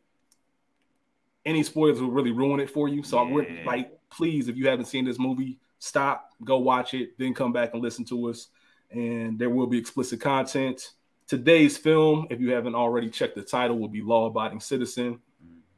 any 1.45 1.63
spoilers 1.63 2.01
will 2.01 2.11
really 2.11 2.31
ruin 2.31 2.59
it 2.59 2.69
for 2.69 2.87
you. 2.87 3.03
So 3.03 3.17
I 3.17 3.23
would 3.23 3.47
Yeah. 3.49 3.63
like, 3.65 3.91
please, 4.09 4.47
if 4.47 4.55
you 4.57 4.67
haven't 4.67 4.85
seen 4.85 5.05
this 5.05 5.19
movie, 5.19 5.57
stop, 5.79 6.31
go 6.43 6.59
watch 6.59 6.93
it, 6.93 7.17
then 7.17 7.33
come 7.33 7.51
back 7.51 7.73
and 7.73 7.81
listen 7.81 8.05
to 8.05 8.29
us. 8.29 8.49
And 8.91 9.37
there 9.39 9.49
will 9.49 9.67
be 9.67 9.77
explicit 9.77 10.19
content. 10.21 10.93
Today's 11.29 11.77
film, 11.77 12.25
if 12.31 12.41
you 12.41 12.51
haven't 12.51 12.73
already 12.73 13.07
checked 13.07 13.35
the 13.35 13.43
title, 13.43 13.77
will 13.77 13.87
be 13.87 14.01
Law 14.01 14.25
Abiding 14.25 14.59
Citizen. 14.59 15.21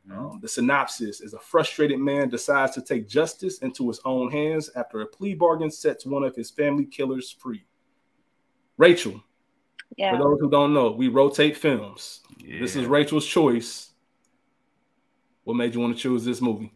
Mhm. 0.08 0.18
Um, 0.18 0.40
the 0.40 0.48
synopsis 0.48 1.20
is 1.20 1.34
a 1.34 1.40
frustrated 1.40 2.00
man 2.00 2.30
decides 2.30 2.74
to 2.76 2.82
take 2.82 3.06
justice 3.06 3.58
into 3.60 3.90
his 3.90 4.00
own 4.06 4.32
hands 4.32 4.70
after 4.78 5.02
a 5.02 5.06
plea 5.06 5.34
bargain 5.36 5.70
sets 5.70 6.06
one 6.06 6.24
of 6.24 6.38
his 6.38 6.50
family 6.52 6.86
killers 6.86 7.30
free. 7.30 7.66
Rachel, 8.78 9.22
for 9.98 10.18
those 10.18 10.40
who 10.40 10.50
don't 10.50 10.74
know, 10.74 10.92
we 10.92 11.10
rotate 11.10 11.58
films. 11.58 12.22
This 12.40 12.78
is 12.78 12.86
Rachel's 12.86 13.28
choice. 13.28 13.92
What 15.44 15.56
made 15.56 15.74
you 15.74 15.82
want 15.82 15.98
to 15.98 16.02
choose 16.02 16.24
this 16.24 16.40
movie? 16.40 16.72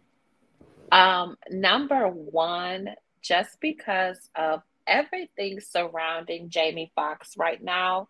Um, 0.91 1.37
number 1.49 2.09
one, 2.09 2.89
just 3.21 3.57
because 3.61 4.29
of 4.35 4.63
everything 4.85 5.61
surrounding 5.61 6.49
Jamie 6.49 6.91
Foxx 6.93 7.37
right 7.37 7.63
now, 7.63 8.09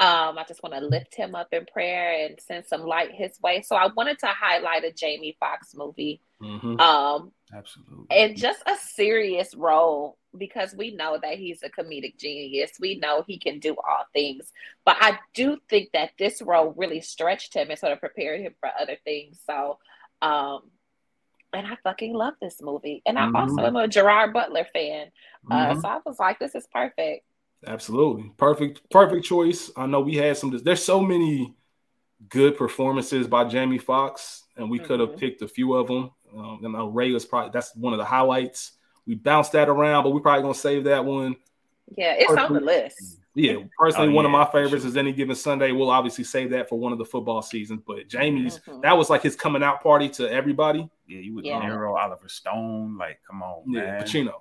um, 0.00 0.38
I 0.38 0.44
just 0.48 0.62
want 0.62 0.74
to 0.74 0.80
lift 0.80 1.14
him 1.14 1.34
up 1.34 1.48
in 1.52 1.66
prayer 1.66 2.24
and 2.26 2.40
send 2.40 2.64
some 2.64 2.82
light 2.86 3.12
his 3.12 3.38
way. 3.42 3.60
So 3.60 3.76
I 3.76 3.88
wanted 3.94 4.18
to 4.20 4.28
highlight 4.28 4.82
a 4.84 4.92
Jamie 4.92 5.36
Foxx 5.38 5.74
movie. 5.74 6.22
Mhm. 6.40 6.80
Um, 6.80 7.32
Absolutely. 7.52 8.06
and 8.10 8.34
just 8.34 8.62
a 8.66 8.76
serious 8.76 9.54
role 9.54 10.16
because 10.38 10.74
we 10.74 10.92
know 10.92 11.18
that 11.20 11.34
he's 11.36 11.62
a 11.62 11.68
comedic 11.68 12.16
genius. 12.16 12.72
We 12.80 12.94
know 12.94 13.24
he 13.26 13.38
can 13.38 13.58
do 13.58 13.72
all 13.76 14.06
things. 14.14 14.50
But 14.86 14.96
I 15.00 15.18
do 15.34 15.58
think 15.68 15.90
that 15.92 16.12
this 16.18 16.40
role 16.40 16.72
really 16.76 17.02
stretched 17.02 17.52
him 17.52 17.68
and 17.68 17.78
sort 17.78 17.92
of 17.92 18.00
prepared 18.00 18.40
him 18.40 18.54
for 18.58 18.70
other 18.80 18.96
things. 19.04 19.38
So, 19.44 19.78
um, 20.22 20.70
and 21.52 21.66
I 21.66 21.76
fucking 21.82 22.14
love 22.14 22.34
this 22.40 22.62
movie. 22.62 23.02
And 23.04 23.18
I 23.18 23.26
Mhm. 23.26 23.34
also 23.34 23.66
am 23.66 23.76
a 23.76 23.88
Gerard 23.88 24.32
Butler 24.32 24.64
fan. 24.72 25.12
Uh, 25.50 25.74
Mhm. 25.74 25.82
so 25.82 25.88
I 25.88 26.00
was 26.06 26.18
like, 26.18 26.38
this 26.38 26.54
is 26.54 26.66
perfect. 26.68 27.26
Absolutely. 27.66 28.32
Perfect, 28.36 28.88
perfect 28.90 29.24
choice. 29.24 29.70
I 29.76 29.86
know 29.86 30.00
we 30.00 30.16
had 30.16 30.36
some, 30.36 30.50
there's 30.64 30.82
so 30.82 31.00
many 31.00 31.54
good 32.28 32.56
performances 32.56 33.26
by 33.26 33.44
Jamie 33.44 33.78
Foxx, 33.78 34.44
and 34.56 34.70
we 34.70 34.78
could 34.78 35.00
have 35.00 35.16
picked 35.16 35.42
a 35.42 35.48
few 35.48 35.74
of 35.74 35.86
them. 35.88 36.10
Um, 36.36 36.60
and 36.64 36.76
uh, 36.76 36.86
Ray 36.86 37.12
was 37.12 37.24
probably, 37.24 37.50
that's 37.52 37.74
one 37.76 37.92
of 37.92 37.98
the 37.98 38.04
highlights. 38.04 38.72
We 39.06 39.14
bounced 39.14 39.52
that 39.52 39.68
around, 39.68 40.04
but 40.04 40.10
we're 40.10 40.20
probably 40.20 40.42
going 40.42 40.54
to 40.54 40.60
save 40.60 40.84
that 40.84 41.04
one. 41.04 41.36
Yeah, 41.96 42.14
it's 42.16 42.32
on 42.32 42.52
the 42.52 42.60
list. 42.60 43.18
Yeah, 43.34 43.56
personally, 43.78 44.08
Oh, 44.08 44.12
one 44.12 44.24
of 44.24 44.30
my 44.30 44.44
favorites 44.44 44.82
sure. 44.84 44.88
is 44.90 44.96
any 44.96 45.12
given 45.12 45.34
Sunday. 45.36 45.72
We'll 45.72 45.90
obviously 45.90 46.24
save 46.24 46.50
that 46.50 46.68
for 46.68 46.78
one 46.78 46.92
of 46.92 46.98
the 46.98 47.04
football 47.04 47.42
seasons. 47.42 47.80
But 47.86 48.08
Jamie's 48.08 48.58
Mhm. 48.60 48.82
that 48.82 48.96
was 48.96 49.08
like 49.10 49.22
his 49.22 49.34
coming 49.36 49.62
out 49.62 49.82
party 49.82 50.08
to 50.10 50.30
everybody. 50.30 50.88
Yeah, 51.06 51.18
you 51.20 51.34
with 51.34 51.44
Yeah. 51.44 51.60
De 51.60 51.66
Niro, 51.66 51.98
Oliver 51.98 52.28
Stone. 52.28 52.96
Like, 52.98 53.20
come 53.28 53.42
on, 53.42 53.64
Yeah, 53.72 53.82
man. 53.82 54.02
Pacino. 54.02 54.32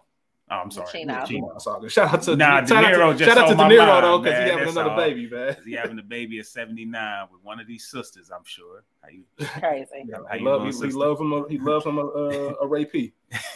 Oh, 0.52 0.56
I'm 0.56 0.72
sorry. 0.72 0.88
Pacino. 0.88 1.22
Pacino. 1.22 1.52
That's 1.54 1.68
all 1.68 1.80
good. 1.80 1.92
Shout 1.92 2.14
out 2.14 2.22
to 2.24 2.36
Nah, 2.36 2.62
De 2.62 2.68
shout 2.68 2.84
Niro 2.86 3.16
just 3.18 3.30
shout 3.30 3.38
out 3.38 3.50
to 3.50 3.56
De 3.56 3.62
Niro 3.64 3.86
mind, 3.88 4.04
though 4.04 4.18
because 4.20 4.34
man. 4.34 4.44
he 4.46 4.50
having 4.50 4.66
That's 4.66 4.76
another 4.78 4.90
all. 4.92 4.98
baby, 4.98 5.30
man. 5.30 5.58
He 5.66 5.74
having 5.74 6.00
a 6.00 6.04
baby 6.04 6.40
at 6.40 6.46
79 6.48 7.28
with 7.32 7.44
one 7.44 7.60
of 7.60 7.68
these 7.68 7.86
sisters, 7.88 8.32
I'm 8.36 8.44
sure. 8.46 8.84
How 9.02 9.10
you? 9.10 9.24
Crazy. 9.60 10.06
Yeah, 10.08 10.16
How 10.18 10.26
I 10.32 10.36
you 10.38 10.46
love 10.46 10.62
he, 10.66 10.72
he 10.88 10.92
loves 10.94 11.22
him. 11.22 11.46
He 11.50 11.58
loves 11.60 11.86
him 11.86 11.98
a, 12.00 12.02
a, 12.06 12.54
a 12.62 12.68
Ray 12.68 12.86
P. 12.86 13.14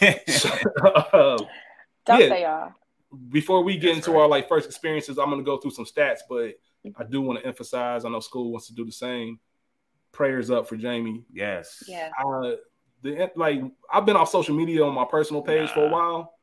Don't 2.06 2.20
Yeah. 2.20 2.28
they 2.28 2.44
all? 2.44 2.72
Before 3.30 3.62
we 3.62 3.74
get 3.76 3.94
That's 3.94 4.06
into 4.06 4.12
right. 4.12 4.22
our 4.22 4.28
like 4.28 4.48
first 4.48 4.66
experiences, 4.66 5.18
I'm 5.18 5.30
gonna 5.30 5.42
go 5.42 5.56
through 5.58 5.70
some 5.72 5.84
stats, 5.84 6.20
but 6.28 6.54
I 6.98 7.04
do 7.04 7.22
want 7.22 7.40
to 7.40 7.46
emphasize. 7.46 8.04
I 8.04 8.08
know 8.08 8.20
school 8.20 8.50
wants 8.50 8.66
to 8.68 8.74
do 8.74 8.84
the 8.84 8.92
same. 8.92 9.38
Prayers 10.12 10.50
up 10.50 10.68
for 10.68 10.76
Jamie. 10.76 11.24
yes. 11.32 11.82
Yeah. 11.88 12.10
Uh, 12.24 12.52
the 13.02 13.30
like 13.36 13.60
I've 13.92 14.06
been 14.06 14.16
off 14.16 14.30
social 14.30 14.54
media 14.54 14.84
on 14.84 14.94
my 14.94 15.04
personal 15.04 15.42
page 15.42 15.70
for 15.70 15.86
a 15.86 15.90
while, 15.90 16.33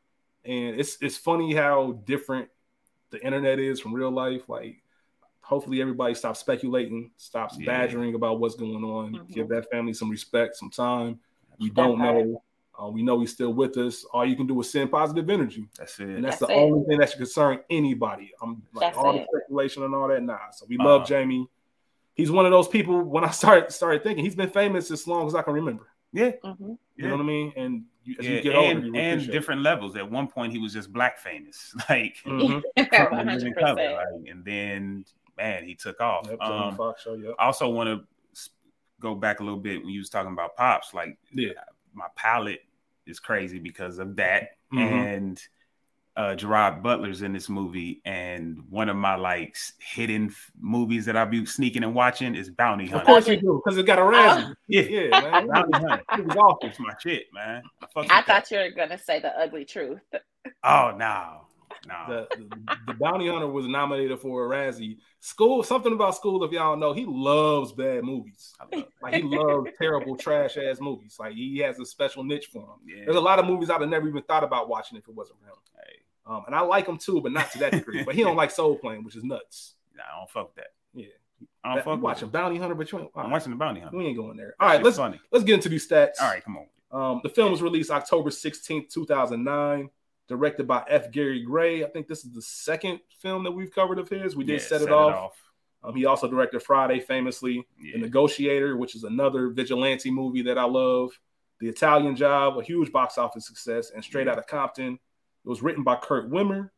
and 0.45 0.79
it's 0.79 0.97
it's 1.01 1.17
funny 1.17 1.53
how 1.53 1.93
different 2.05 2.49
the 3.09 3.23
internet 3.25 3.59
is 3.59 3.79
from 3.79 3.93
real 3.93 4.11
life. 4.11 4.47
Like, 4.47 4.81
hopefully 5.41 5.81
everybody 5.81 6.13
stops 6.13 6.39
speculating, 6.39 7.11
stops 7.17 7.57
Yeah. 7.59 7.65
badgering 7.65 8.15
about 8.15 8.39
what's 8.39 8.55
going 8.55 8.83
on. 8.83 9.13
Mhm. 9.13 9.27
Give 9.33 9.47
that 9.49 9.69
family 9.69 9.93
some 9.93 10.09
respect, 10.09 10.55
some 10.55 10.69
time. 10.69 11.19
We 11.59 11.69
That 11.69 11.75
don't 11.75 11.99
know. 11.99 12.43
Uh, 12.81 12.87
we 12.87 13.03
know 13.03 13.19
he's 13.19 13.33
still 13.33 13.53
with 13.53 13.77
us. 13.77 14.05
All 14.05 14.25
you 14.25 14.35
can 14.35 14.47
do 14.47 14.59
is 14.61 14.71
send 14.71 14.89
positive 14.89 15.29
energy, 15.29 15.67
That's 15.77 15.99
and 15.99 16.11
it. 16.17 16.21
that's, 16.21 16.39
That's 16.39 16.51
the 16.51 16.57
it. 16.57 16.61
only 16.63 16.85
thing 16.87 16.97
that 16.99 17.09
should 17.09 17.17
concern 17.19 17.59
anybody. 17.69 18.33
I'm 18.41 18.63
like 18.73 18.93
That's 18.93 18.97
all 18.97 19.13
it. 19.15 19.19
the 19.31 19.39
speculation 19.41 19.83
and 19.83 19.93
all 19.93 20.07
that. 20.07 20.23
Nah, 20.23 20.49
so 20.51 20.65
we 20.67 20.77
love 20.77 21.01
Uh, 21.01 21.05
Jamie. 21.05 21.47
He's 22.15 22.31
one 22.31 22.45
of 22.45 22.51
those 22.51 22.67
people. 22.67 23.01
When 23.03 23.23
I 23.23 23.29
started 23.41 23.71
started 23.71 24.03
thinking, 24.03 24.23
he's 24.23 24.35
been 24.35 24.49
famous 24.49 24.89
as 24.89 25.05
long 25.05 25.27
as 25.27 25.35
I 25.35 25.41
can 25.43 25.53
remember. 25.53 25.87
Yeah, 26.13 26.31
Mhm. 26.43 26.77
You 26.97 27.07
know 27.07 27.11
what 27.15 27.21
I 27.21 27.25
mean? 27.25 27.53
And 27.55 27.85
you, 28.03 28.15
as 28.19 28.25
yeah, 28.25 28.31
you 28.35 28.41
get 28.41 28.55
and, 28.55 28.77
older, 28.77 28.87
you 28.87 28.95
and 28.95 29.31
different 29.31 29.61
levels. 29.61 29.95
At 29.95 30.09
one 30.09 30.27
point, 30.27 30.51
he 30.51 30.59
was 30.59 30.73
just 30.73 30.91
black 30.91 31.17
famous, 31.19 31.73
like 31.89 32.17
it. 32.25 32.29
Mhm. 32.29 32.61
from 32.89 33.17
One 33.17 33.25
the 33.25 33.31
hundred 33.31 33.33
living 33.35 33.53
color, 33.53 33.75
percent. 33.75 33.93
like, 33.95 34.29
and 34.31 34.45
then 34.45 35.05
man, 35.37 35.63
he 35.65 35.75
took 35.75 35.99
off. 36.01 36.27
Yep, 36.29 36.41
Um, 36.41 36.75
Foxx 36.75 37.03
show. 37.03 37.13
Yep. 37.13 37.35
I 37.39 37.45
also 37.45 37.69
want 37.69 37.87
to 37.87 38.05
go 38.99 39.15
back 39.15 39.39
a 39.39 39.43
little 39.43 39.59
bit 39.59 39.81
when 39.83 39.89
you 39.93 39.99
was 39.99 40.09
talking 40.09 40.31
about 40.33 40.55
pops. 40.55 40.93
Like, 40.93 41.17
Yeah. 41.31 41.53
my 41.93 42.07
palette 42.15 42.61
is 43.07 43.19
crazy 43.19 43.57
because 43.57 43.97
of 43.97 44.15
that, 44.17 44.57
Mhm. 44.71 44.79
and 45.15 45.47
uh 46.17 46.35
Gerard 46.35 46.83
Butler's 46.83 47.21
in 47.21 47.31
this 47.33 47.47
movie, 47.49 48.01
and 48.05 48.57
one 48.69 48.89
of 48.89 48.95
my 48.97 49.15
like 49.15 49.55
hidden 49.79 50.27
f- 50.27 50.51
movies 50.59 51.05
that 51.05 51.15
I'll 51.15 51.25
be 51.25 51.45
sneaking 51.45 51.83
and 51.83 51.95
watching 51.95 52.35
is 52.35 52.49
Bounty 52.49 52.85
Hunter. 52.85 53.01
Of 53.01 53.05
course 53.07 53.27
you 53.27 53.37
do, 53.37 53.61
because 53.63 53.77
it 53.77 53.85
got 53.85 53.97
a 53.99 54.01
Razzie. 54.01 54.53
Yeah, 54.67 54.81
Yeah, 54.81 55.09
man. 55.21 55.47
Bounty 55.47 55.77
Hunter. 55.77 56.03
It 56.17 56.25
was 56.27 56.35
awful. 56.35 56.69
It's 56.69 56.79
my 56.79 56.93
shit, 57.01 57.25
man. 57.33 57.61
I, 57.81 57.85
I 57.85 57.99
with 57.99 58.07
that. 58.09 58.25
thought 58.27 58.51
you 58.51 58.57
were 58.57 58.71
gonna 58.75 58.97
say 58.97 59.19
the 59.19 59.29
ugly 59.39 59.63
truth. 59.65 60.01
Oh 60.63 60.93
no, 60.97 61.41
no. 61.87 62.05
The, 62.07 62.37
the, 62.37 62.77
the 62.87 62.93
bounty 62.93 63.27
hunter 63.27 63.47
was 63.47 63.67
nominated 63.67 64.19
for 64.19 64.45
a 64.45 64.49
Razzie. 64.55 64.97
School, 65.19 65.63
something 65.63 65.93
about 65.93 66.15
school. 66.15 66.43
If 66.43 66.51
y'all 66.51 66.75
know, 66.77 66.93
he 66.93 67.05
loves 67.07 67.71
bad 67.71 68.03
movies. 68.03 68.53
Love 68.73 68.83
Like 69.01 69.15
he 69.15 69.23
loves 69.23 69.69
terrible, 69.79 70.15
trash 70.15 70.57
ass 70.57 70.79
movies. 70.79 71.17
Like 71.19 71.33
he 71.33 71.57
has 71.59 71.79
a 71.79 71.85
special 71.85 72.23
niche 72.23 72.49
for 72.51 72.61
them. 72.61 72.75
it. 72.87 73.05
There's 73.05 73.17
a 73.17 73.21
lot 73.21 73.39
of 73.39 73.45
movies 73.45 73.69
I'd 73.69 73.81
have 73.81 73.89
never 73.89 74.07
even 74.07 74.21
thought 74.23 74.43
about 74.43 74.69
watching 74.69 74.97
if 74.97 75.07
it 75.07 75.13
wasn't 75.15 75.39
for 75.39 75.45
him. 75.47 75.55
Hey, 75.77 75.93
Um, 76.25 76.43
and 76.47 76.55
I 76.55 76.61
like 76.61 76.87
him 76.87 76.97
too, 76.97 77.19
but 77.21 77.31
not 77.31 77.51
to 77.51 77.59
that 77.59 77.71
degree. 77.71 78.03
but 78.03 78.15
he 78.15 78.23
don't 78.23 78.35
like 78.35 78.51
soul 78.51 78.77
playing, 78.77 79.03
which 79.03 79.15
is 79.15 79.23
nuts. 79.23 79.75
nah, 79.95 80.03
I 80.03 80.19
don't 80.19 80.29
fuck 80.29 80.55
that. 80.55 80.67
Yeah, 80.93 81.05
I 81.63 81.69
don't 81.69 81.75
That- 81.77 81.85
fuck 81.85 82.01
watching 82.01 82.27
it. 82.27 82.31
Bounty 82.31 82.57
Hunter, 82.57 82.75
but 82.75 82.91
you 82.91 82.99
ain't, 82.99 83.09
all 83.15 83.23
I'm 83.23 83.31
watching 83.31 83.51
the 83.51 83.57
Bounty 83.57 83.79
Hunter. 83.81 83.97
we 83.97 84.05
ain't 84.05 84.17
going 84.17 84.37
there. 84.37 84.53
All 84.59 84.67
right, 84.67 84.83
let's 84.83 84.97
funny. 84.97 85.19
let's 85.31 85.43
get 85.45 85.55
into 85.55 85.69
these 85.69 85.87
stats. 85.87 86.21
All 86.21 86.27
right, 86.29 86.43
come 86.43 86.57
on. 86.57 86.65
Um, 86.93 87.21
the 87.23 87.29
film 87.29 87.51
was 87.51 87.61
released 87.61 87.89
October 87.89 88.29
16th, 88.31 88.89
2009, 88.89 89.89
directed 90.31 90.65
by 90.65 90.83
F. 90.87 91.11
Gary 91.11 91.43
Gray. 91.43 91.83
I 91.83 91.87
think 91.89 92.07
this 92.07 92.23
is 92.23 92.31
the 92.31 92.41
second 92.41 93.01
film 93.19 93.43
that 93.43 93.51
we've 93.51 93.69
covered 93.73 93.99
of 93.99 94.07
his. 94.07 94.33
We 94.35 94.45
did 94.45 94.61
Yeah, 94.61 94.65
set, 94.67 94.81
it 94.81 94.89
off. 94.91 95.33
Um, 95.83 95.93
he 95.95 96.05
also 96.05 96.29
directed 96.29 96.63
Friday, 96.63 96.99
famously, 97.01 97.67
Yeah. 97.79 97.93
The 97.93 97.99
Negotiator, 98.03 98.77
which 98.77 98.95
is 98.95 99.03
another 99.03 99.49
vigilante 99.49 100.09
movie 100.09 100.41
that 100.43 100.57
I 100.57 100.63
love. 100.63 101.11
The 101.59 101.67
Italian 101.67 102.15
Job, 102.15 102.57
a 102.57 102.63
huge 102.63 102.91
box 102.93 103.17
office 103.17 103.45
success, 103.45 103.91
and 103.91 104.01
Straight 104.03 104.27
Yeah. 104.27 104.33
Outta 104.33 104.43
Compton. 104.43 104.93
It 104.93 105.49
was 105.49 105.61
written 105.61 105.83
by 105.83 105.97
Kurt 105.97 106.31
Wimmer. 106.31 106.69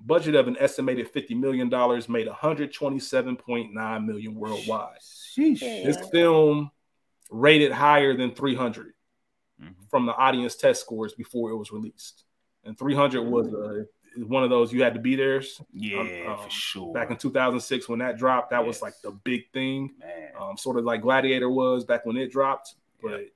Budget 0.00 0.34
of 0.34 0.48
an 0.48 0.56
estimated 0.58 1.12
$50 1.12 1.36
million, 1.38 1.68
made 2.08 2.26
127.9 2.28 4.04
million 4.06 4.34
worldwide. 4.34 4.98
Sheesh. 5.00 5.60
Yeah. 5.60 5.84
This 5.84 6.08
film 6.10 6.70
rated 7.30 7.72
higher 7.72 8.16
than 8.16 8.34
300 8.34 8.94
Mhm. 9.62 9.74
from 9.90 10.06
the 10.06 10.12
audience 10.14 10.56
test 10.56 10.80
scores 10.80 11.14
before 11.14 11.50
it 11.50 11.56
was 11.56 11.70
released. 11.72 12.24
And 12.64 12.78
300 12.78 13.22
was 13.22 13.48
uh, 13.52 13.84
one 14.26 14.44
of 14.44 14.50
those 14.50 14.72
you 14.72 14.82
had 14.82 14.94
to 14.94 15.00
be 15.00 15.16
there 15.16 15.42
Yeah, 15.72 16.26
um, 16.28 16.44
for 16.44 16.50
sure. 16.50 16.92
back 16.94 17.10
in 17.10 17.16
2006 17.16 17.88
when 17.88 17.98
that 18.00 18.18
dropped. 18.18 18.50
That 18.50 18.64
was 18.64 18.80
like 18.82 18.94
the 19.02 19.10
big 19.10 19.50
thing, 19.52 19.90
man. 19.98 20.28
um, 20.40 20.56
sort 20.56 20.78
of 20.78 20.84
like 20.84 21.02
Gladiator 21.02 21.50
was 21.50 21.84
back 21.84 22.06
when 22.06 22.16
it 22.16 22.30
dropped. 22.30 22.74
But 23.02 23.20
Yeah. 23.20 23.26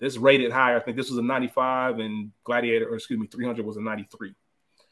this 0.00 0.16
rated 0.18 0.52
higher. 0.52 0.76
I 0.76 0.80
think 0.80 0.96
this 0.96 1.08
was 1.08 1.18
a 1.18 1.22
95, 1.22 1.98
and 1.98 2.30
Gladiator, 2.44 2.88
or 2.90 2.96
excuse 2.96 3.18
me, 3.18 3.26
300 3.26 3.64
was 3.64 3.76
a 3.76 3.80
93. 3.82 4.34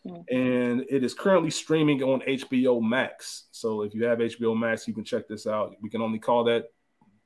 Mhm. 0.07 0.25
And 0.31 0.87
it 0.89 1.05
is 1.05 1.13
currently 1.15 1.51
streaming 1.51 2.03
on 2.03 2.23
HBO 2.27 2.81
Max. 2.81 3.45
So 3.53 3.83
if 3.83 3.95
you 3.95 4.05
have 4.05 4.21
HBO 4.21 4.55
Max, 4.55 4.89
you 4.89 4.95
can 4.95 5.05
check 5.05 5.29
this 5.29 5.47
out. 5.47 5.77
We 5.83 5.91
can 5.91 6.01
only 6.03 6.19
call 6.19 6.45
that 6.45 6.71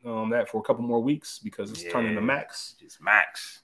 um, 0.05 0.31
that 0.31 0.49
for 0.49 0.59
a 0.59 0.63
couple 0.63 0.85
more 0.85 1.01
weeks 1.03 1.41
because 1.41 1.71
it's 1.73 1.83
turning 1.91 2.15
to 2.15 2.21
Max. 2.21 2.77
Just 2.79 3.03
Max. 3.03 3.63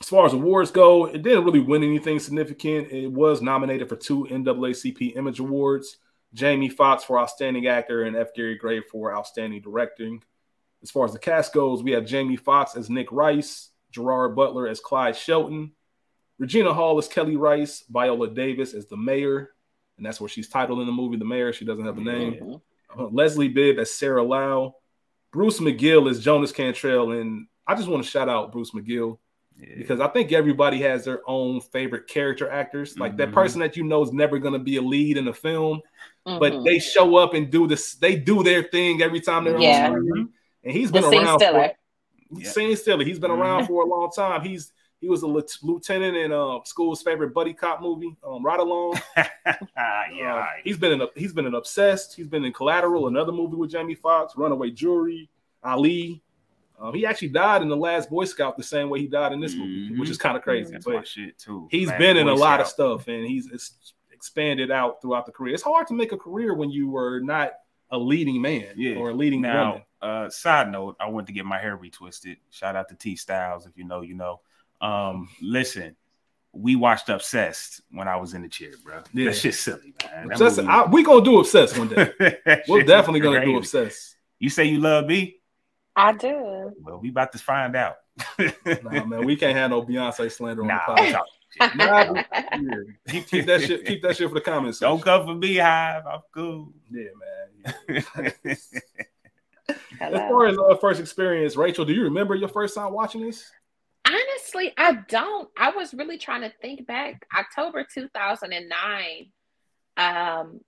As 0.00 0.08
far 0.08 0.24
as 0.24 0.32
awards 0.32 0.70
go, 0.70 1.06
it 1.06 1.22
didn't 1.22 1.44
really 1.44 1.60
win 1.60 1.82
anything 1.84 2.18
significant. 2.18 2.90
It 2.90 3.12
was 3.12 3.42
nominated 3.42 3.88
for 3.88 3.96
two 3.96 4.26
NAACP 4.30 5.16
Image 5.16 5.40
Awards 5.40 5.98
Jamie 6.32 6.68
Foxx 6.68 7.04
for 7.04 7.18
Outstanding 7.18 7.66
Actor 7.66 8.04
and 8.04 8.16
F. 8.16 8.32
Gary 8.34 8.56
Gray 8.56 8.80
for 8.80 9.14
Outstanding 9.14 9.60
Directing. 9.60 10.22
As 10.82 10.90
far 10.90 11.04
as 11.04 11.12
the 11.12 11.18
cast 11.18 11.52
goes, 11.52 11.82
we 11.82 11.90
have 11.90 12.06
Jamie 12.06 12.36
Foxx 12.36 12.76
as 12.76 12.88
Nick 12.88 13.10
Rice, 13.12 13.70
Gerard 13.90 14.34
Butler 14.36 14.66
as 14.68 14.80
Clyde 14.80 15.16
Shelton, 15.16 15.72
Regina 16.38 16.72
Hall 16.72 16.96
as 16.96 17.08
Kelly 17.08 17.36
Rice, 17.36 17.84
Viola 17.90 18.30
Davis 18.30 18.72
as 18.72 18.86
the 18.86 18.96
mayor, 18.96 19.50
and 19.98 20.06
that's 20.06 20.20
what 20.20 20.30
she's 20.30 20.48
titled 20.48 20.80
in 20.80 20.86
the 20.86 20.92
movie, 20.92 21.18
The 21.18 21.24
Mayor. 21.26 21.52
She 21.52 21.66
doesn't 21.66 21.84
have 21.84 21.98
a 21.98 22.00
name. 22.00 22.34
Mhm. 22.34 22.60
Uh, 22.98 23.08
Leslie 23.08 23.48
Bibb 23.48 23.78
as 23.78 23.90
Sarah 23.90 24.22
Lau, 24.22 24.76
Bruce 25.32 25.60
McGill 25.60 26.08
as 26.08 26.24
Jonas 26.24 26.52
Cantrell, 26.52 27.10
and 27.10 27.48
I 27.66 27.74
just 27.74 27.88
want 27.88 28.02
to 28.02 28.10
shout 28.10 28.28
out 28.30 28.52
Bruce 28.52 28.70
McGill 28.70 29.18
Yeah. 29.58 29.74
because 29.76 30.00
I 30.00 30.08
think 30.08 30.32
everybody 30.32 30.78
has 30.82 31.04
their 31.04 31.20
own 31.28 31.60
favorite 31.60 32.06
character 32.06 32.50
actors. 32.50 32.98
Like 32.98 33.16
that 33.18 33.28
Mhm. 33.30 33.34
person 33.34 33.60
that 33.60 33.76
you 33.76 33.84
know 33.84 34.02
is 34.02 34.12
never 34.12 34.38
going 34.38 34.54
to 34.54 34.58
be 34.58 34.76
a 34.76 34.82
lead 34.82 35.16
in 35.18 35.28
a 35.28 35.32
film, 35.34 35.82
but 36.24 36.52
Mhm. 36.52 36.64
they 36.64 36.78
show 36.78 37.16
up 37.16 37.34
and 37.34 37.50
do 37.50 37.66
this. 37.66 37.94
They 37.94 38.16
do 38.16 38.42
their 38.42 38.62
thing 38.62 39.02
every 39.02 39.20
time 39.20 39.44
they're 39.44 39.58
Yeah. 39.60 39.90
on 39.90 40.06
screen. 40.06 40.28
And 40.64 40.72
he's 40.72 40.90
been 40.90 41.02
scene 41.04 41.24
around. 41.24 41.38
stiller. 41.40 41.68
For, 42.32 42.40
Yeah. 42.40 42.48
Scene 42.50 42.76
Stiller. 42.76 43.04
He's 43.04 43.18
been 43.18 43.30
around 43.30 43.64
Mhm. 43.64 43.66
for 43.66 43.82
a 43.82 43.86
long 43.86 44.10
time. 44.10 44.42
He's 44.42 44.72
he 45.02 45.08
was 45.08 45.22
a 45.22 45.26
lieutenant 45.26 46.14
in 46.14 46.30
uh, 46.30 46.58
school's 46.64 47.00
favorite 47.02 47.32
buddy 47.32 47.54
cop 47.54 47.80
movie, 47.80 48.14
um, 48.22 48.44
Ride 48.44 48.60
Along. 48.60 49.00
yeah, 49.16 50.36
Uh, 50.36 50.46
he's 50.62 50.76
been 50.76 50.92
in 50.92 51.00
a, 51.00 51.08
he's 51.16 51.32
been 51.32 51.46
in 51.46 51.54
Obsessed. 51.54 52.14
He's 52.14 52.28
been 52.28 52.44
in 52.44 52.52
Collateral, 52.52 53.08
another 53.08 53.32
movie 53.32 53.56
with 53.56 53.70
Jamie 53.70 53.94
Foxx, 53.94 54.34
Runaway 54.36 54.70
Jury, 54.70 55.30
Ali. 55.64 56.22
Um, 56.80 56.94
he 56.94 57.04
actually 57.04 57.28
died 57.28 57.60
in 57.62 57.68
the 57.68 57.76
Last 57.76 58.08
Boy 58.08 58.24
Scout 58.24 58.56
the 58.56 58.62
same 58.62 58.88
way 58.88 59.00
he 59.00 59.06
died 59.06 59.32
in 59.32 59.40
this 59.40 59.54
movie, 59.54 59.98
which 59.98 60.08
is 60.08 60.16
kind 60.16 60.36
of 60.36 60.42
crazy. 60.42 60.72
That's 60.72 60.84
But 60.84 60.94
my 60.94 61.04
shit 61.04 61.38
too. 61.38 61.68
he's 61.70 61.88
Last 61.88 61.98
been 61.98 62.16
in 62.16 62.28
a 62.28 62.34
lot 62.34 62.60
of 62.60 62.66
stuff 62.66 63.06
and 63.08 63.26
he's 63.26 63.50
expanded 64.12 64.70
out 64.70 65.00
throughout 65.02 65.26
the 65.26 65.32
career. 65.32 65.54
It's 65.54 65.62
hard 65.62 65.86
to 65.88 65.94
make 65.94 66.12
a 66.12 66.16
career 66.16 66.54
when 66.54 66.70
you 66.70 66.88
were 66.90 67.20
not 67.20 67.52
a 67.90 67.98
leading 67.98 68.40
man 68.40 68.74
Yeah. 68.76 68.96
or 68.96 69.10
a 69.10 69.14
leading 69.14 69.40
Now, 69.42 69.66
woman. 69.72 69.82
uh, 70.26 70.30
side 70.30 70.70
note, 70.70 70.96
I 71.00 71.08
went 71.08 71.26
to 71.26 71.32
get 71.32 71.44
my 71.44 71.58
hair 71.58 71.76
retwisted. 71.76 72.36
Shout 72.50 72.76
out 72.76 72.88
to 72.90 72.94
T 72.94 73.16
Styles, 73.16 73.66
if 73.66 73.76
you 73.76 73.84
know, 73.84 74.00
you 74.02 74.14
know. 74.14 74.40
Um, 74.80 75.28
listen, 75.42 75.96
we 76.52 76.76
watched 76.76 77.08
Obsessed 77.08 77.82
when 77.90 78.08
I 78.08 78.16
was 78.16 78.34
in 78.34 78.42
the 78.42 78.48
chair, 78.48 78.70
bro. 78.84 79.02
Yeah. 79.12 79.26
That 79.26 79.36
shit's 79.36 79.58
silly, 79.58 79.94
man. 80.04 80.28
That 80.28 80.32
Obsessed, 80.40 80.56
movie- 80.58 80.68
I, 80.68 80.84
we 80.86 81.02
gonna 81.02 81.24
do 81.24 81.40
Obsessed 81.40 81.76
one 81.78 81.88
day. 81.88 82.12
We're 82.68 82.84
definitely 82.84 83.20
gonna 83.20 83.44
do. 83.44 83.56
Obsessed. 83.58 84.16
You 84.38 84.48
say 84.50 84.64
you 84.64 84.78
love 84.80 85.06
me? 85.06 85.36
I 85.96 86.12
do. 86.12 86.72
Well, 86.80 86.98
we 87.00 87.10
about 87.10 87.32
to 87.32 87.38
find 87.38 87.76
out. 87.76 87.96
Nah, 88.38 89.04
man, 89.04 89.24
we 89.24 89.36
can't 89.36 89.56
have 89.56 89.70
no 89.70 89.82
Beyonce 89.82 90.30
slander 90.30 90.62
on 90.62 90.68
Nah, 90.68 90.80
the 90.86 91.02
podcast. 91.02 91.74
Nah, 91.76 92.22
keep, 93.08 93.26
keep 93.26 93.46
that 93.46 93.62
shit. 93.62 93.84
Keep 93.84 94.02
that 94.02 94.16
shit 94.16 94.28
for 94.28 94.34
the 94.34 94.40
comments. 94.40 94.78
Don't 94.78 94.98
section. 94.98 95.12
come 95.18 95.26
for 95.26 95.34
me, 95.34 95.56
Hive. 95.56 96.06
I'm 96.06 96.20
cool. 96.32 96.72
Yeah, 96.90 97.04
man. 97.18 98.04
Yeah. 98.14 98.30
As 100.00 100.12
far 100.30 100.46
as 100.46 100.56
uh, 100.58 100.76
first 100.76 101.00
experience, 101.00 101.56
Rachel, 101.56 101.84
do 101.84 101.92
you 101.92 102.04
remember 102.04 102.34
your 102.34 102.48
first 102.48 102.74
time 102.74 102.92
watching 102.92 103.22
this? 103.22 103.50
Honestly, 104.06 104.72
I 104.76 104.98
don't. 105.08 105.48
I 105.58 105.70
was 105.70 105.92
really 105.94 106.18
trying 106.18 106.42
to 106.42 106.52
think 106.62 106.86
back. 106.86 107.26
October 107.36 107.86
2009. 107.92 109.30
Um, 109.96 110.60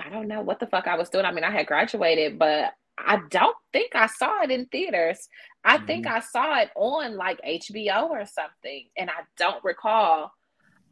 I 0.00 0.08
don't 0.10 0.28
know 0.28 0.40
what 0.42 0.60
the 0.60 0.66
fuck 0.66 0.86
I 0.86 0.96
was 0.96 1.10
doing. 1.10 1.24
I 1.24 1.32
mean, 1.32 1.44
I 1.44 1.50
had 1.50 1.66
graduated, 1.66 2.38
but 2.38 2.72
I 3.06 3.20
don't 3.30 3.56
think 3.72 3.94
I 3.94 4.06
saw 4.06 4.42
it 4.42 4.50
in 4.50 4.66
theaters. 4.66 5.28
I 5.64 5.78
think 5.78 6.06
I 6.06 6.20
saw 6.20 6.58
it 6.60 6.70
on 6.74 7.16
like 7.16 7.40
HBO 7.42 8.10
or 8.10 8.24
something, 8.26 8.88
and 8.96 9.10
I 9.10 9.22
don't 9.36 9.62
recall 9.64 10.32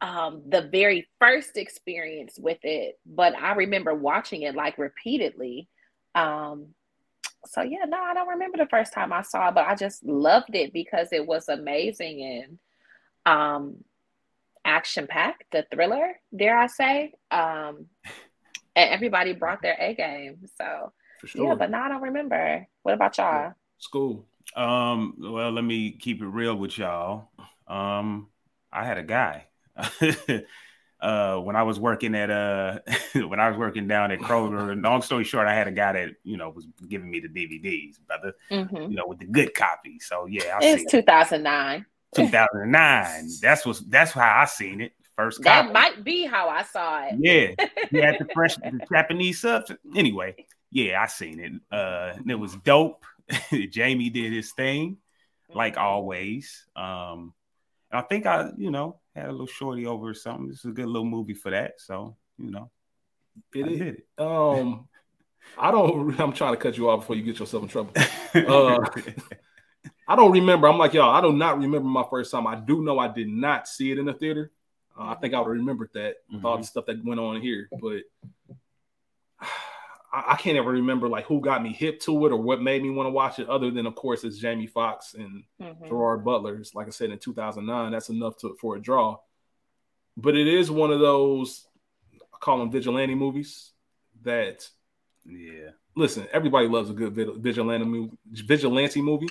um 0.01 0.43
the 0.47 0.61
very 0.61 1.07
first 1.19 1.57
experience 1.57 2.37
with 2.37 2.59
it, 2.63 2.99
but 3.05 3.35
I 3.35 3.53
remember 3.53 3.93
watching 3.93 4.43
it 4.43 4.55
like 4.55 4.77
repeatedly. 4.77 5.67
Um 6.15 6.67
so 7.45 7.61
yeah, 7.61 7.85
no, 7.87 7.97
I 7.97 8.13
don't 8.13 8.27
remember 8.27 8.57
the 8.57 8.67
first 8.67 8.93
time 8.93 9.13
I 9.13 9.21
saw 9.21 9.49
it, 9.49 9.55
but 9.55 9.67
I 9.67 9.75
just 9.75 10.03
loved 10.03 10.53
it 10.55 10.73
because 10.73 11.09
it 11.11 11.25
was 11.25 11.49
amazing 11.49 12.21
and 12.23 12.59
um 13.25 13.83
action 14.63 15.07
packed, 15.07 15.45
the 15.51 15.65
thriller, 15.71 16.19
dare 16.35 16.57
I 16.57 16.67
say. 16.67 17.13
Um 17.31 17.87
and 18.75 18.91
everybody 18.91 19.33
brought 19.33 19.63
their 19.63 19.77
A 19.79 19.95
game. 19.95 20.47
So 20.61 20.93
For 21.19 21.27
sure. 21.27 21.47
yeah, 21.47 21.55
but 21.55 21.69
no, 21.71 21.79
I 21.79 21.89
don't 21.89 22.01
remember. 22.01 22.67
What 22.83 22.93
about 22.93 23.17
y'all? 23.17 23.53
School. 23.79 24.25
Um, 24.55 25.15
well, 25.19 25.51
let 25.51 25.63
me 25.63 25.91
keep 25.91 26.21
it 26.21 26.27
real 26.27 26.55
with 26.55 26.77
y'all. 26.77 27.29
Um, 27.67 28.27
I 28.71 28.85
had 28.85 28.97
a 28.97 29.03
guy. 29.03 29.45
uh 30.99 31.37
when 31.37 31.55
I 31.55 31.61
was 31.61 31.79
working 31.79 32.15
at 32.15 32.31
uh 32.31 32.79
when 33.13 33.39
I 33.39 33.49
was 33.49 33.57
working 33.57 33.87
down 33.87 34.11
at 34.11 34.19
Kroger, 34.19 34.81
long 34.83 35.01
story 35.03 35.23
short, 35.23 35.47
I 35.47 35.53
had 35.53 35.67
a 35.67 35.71
guy 35.71 35.93
that 35.93 36.09
you 36.23 36.37
know 36.37 36.49
was 36.49 36.65
giving 36.87 37.09
me 37.09 37.19
the 37.19 37.27
DVDs, 37.29 37.97
brother, 38.07 38.33
Mhm. 38.51 38.89
you 38.89 38.95
know, 38.95 39.05
with 39.05 39.19
the 39.19 39.25
good 39.25 39.53
copy. 39.53 39.99
So 39.99 40.25
yeah, 40.25 40.57
I 40.59 40.65
It's 40.65 40.91
2009. 40.91 41.85
2009. 42.15 43.29
That's 43.41 43.65
was 43.65 43.81
that's 43.81 44.11
how 44.11 44.41
I 44.41 44.45
seen 44.45 44.81
it. 44.81 44.93
First 45.15 45.43
That 45.43 45.71
might 45.73 46.03
be 46.03 46.25
how 46.25 46.47
I 46.49 46.63
saw 46.63 47.03
it. 47.05 47.15
Yeah, 47.19 47.67
he 47.91 47.97
had 47.97 48.17
the 48.19 48.27
fresh 48.33 48.55
the 48.55 48.79
Japanese 48.91 49.41
subs. 49.41 49.71
Anyway, 49.95 50.35
yeah, 50.71 51.01
I 51.01 51.07
seen 51.07 51.39
it. 51.39 51.53
Uh, 51.75 52.13
and 52.17 52.29
it 52.29 52.35
was 52.35 52.55
dope. 52.57 53.03
Jamie 53.71 54.09
did 54.09 54.31
his 54.33 54.51
thing. 54.53 54.97
like 55.53 55.75
Mhm. 55.75 55.81
always. 55.81 56.65
Um, 56.75 57.33
and 57.91 57.99
I 57.99 58.01
think 58.01 58.25
I, 58.25 58.49
you 58.57 58.69
know, 58.69 58.99
had 59.15 59.27
a 59.29 59.31
little 59.31 59.47
shorty 59.47 59.85
over 59.85 60.09
or 60.09 60.13
something. 60.13 60.47
This 60.49 60.59
is 60.59 60.65
a 60.71 60.73
good 60.73 60.87
little 60.87 61.05
movie 61.05 61.33
for 61.35 61.51
that. 61.51 61.79
So, 61.79 62.17
you 62.37 62.51
know, 62.51 62.69
It 63.55 63.65
I 63.65 63.69
is. 63.69 63.79
did 63.79 63.87
it. 63.99 64.07
Um, 64.21 64.87
I 65.57 65.71
don't. 65.71 66.09
I'm 66.19 66.33
trying 66.33 66.53
to 66.53 66.57
cut 66.57 66.77
you 66.77 66.89
off 66.89 66.99
before 67.01 67.15
you 67.15 67.23
get 67.23 67.39
yourself 67.39 67.63
in 67.63 67.69
trouble. 67.69 67.93
Uh, 68.35 68.79
I 70.07 70.15
don't 70.15 70.31
remember. 70.31 70.67
I'm 70.67 70.77
like 70.77 70.93
y'all. 70.93 71.09
I 71.15 71.21
do 71.21 71.31
not 71.33 71.57
remember 71.59 71.87
my 71.87 72.03
first 72.09 72.31
time. 72.31 72.45
I 72.47 72.55
do 72.55 72.81
know 72.83 72.99
I 72.99 73.07
did 73.07 73.27
not 73.29 73.67
see 73.67 73.91
it 73.91 73.97
in 73.97 74.05
the 74.05 74.13
theater. 74.13 74.51
Uh, 74.99 75.03
I 75.05 75.15
think 75.15 75.33
I 75.33 75.39
would 75.39 75.47
have 75.47 75.57
remembered 75.57 75.91
that 75.93 76.15
with 76.31 76.43
all 76.43 76.57
the 76.57 76.63
stuff 76.63 76.85
that 76.87 77.03
went 77.05 77.19
on 77.19 77.39
here, 77.41 77.69
but 77.81 78.01
I, 80.11 80.23
I 80.33 80.35
can't 80.35 80.57
ever 80.57 80.71
remember 80.71 81.07
like 81.09 81.25
who 81.25 81.39
got 81.41 81.61
me 81.63 81.73
hip 81.73 81.99
to 82.01 82.25
it 82.25 82.31
or 82.31 82.37
what 82.37 82.61
made 82.61 82.81
me 82.83 82.89
want 82.89 83.07
to 83.07 83.11
watch 83.11 83.39
it. 83.39 83.49
Other 83.49 83.71
than, 83.71 83.85
of 83.85 83.95
course, 83.95 84.23
it's 84.23 84.37
Jamie 84.37 84.67
Foxx 84.67 85.13
and 85.13 85.43
Mhm. 85.61 85.87
Gerard 85.87 86.23
Butler's. 86.23 86.73
Like 86.75 86.87
I 86.87 86.91
said 86.91 87.09
in 87.11 87.19
2009, 87.19 87.91
that's 87.91 88.09
enough 88.09 88.37
to 88.37 88.55
for 88.59 88.75
a 88.75 88.81
draw. 88.81 89.17
But 90.15 90.35
it 90.35 90.47
is 90.47 90.71
one 90.71 90.91
of 90.91 90.99
those 90.99 91.67
I 92.15 92.37
call 92.39 92.59
them 92.59 92.71
vigilante 92.71 93.15
movies 93.15 93.71
that 94.23 94.69
yeah. 95.25 95.71
listen, 95.95 96.27
everybody 96.31 96.67
loves 96.67 96.89
a 96.89 96.93
good 96.93 97.13
vigilante 97.41 97.85
movie, 97.85 98.17
vigilante 98.25 99.01
movie. 99.01 99.29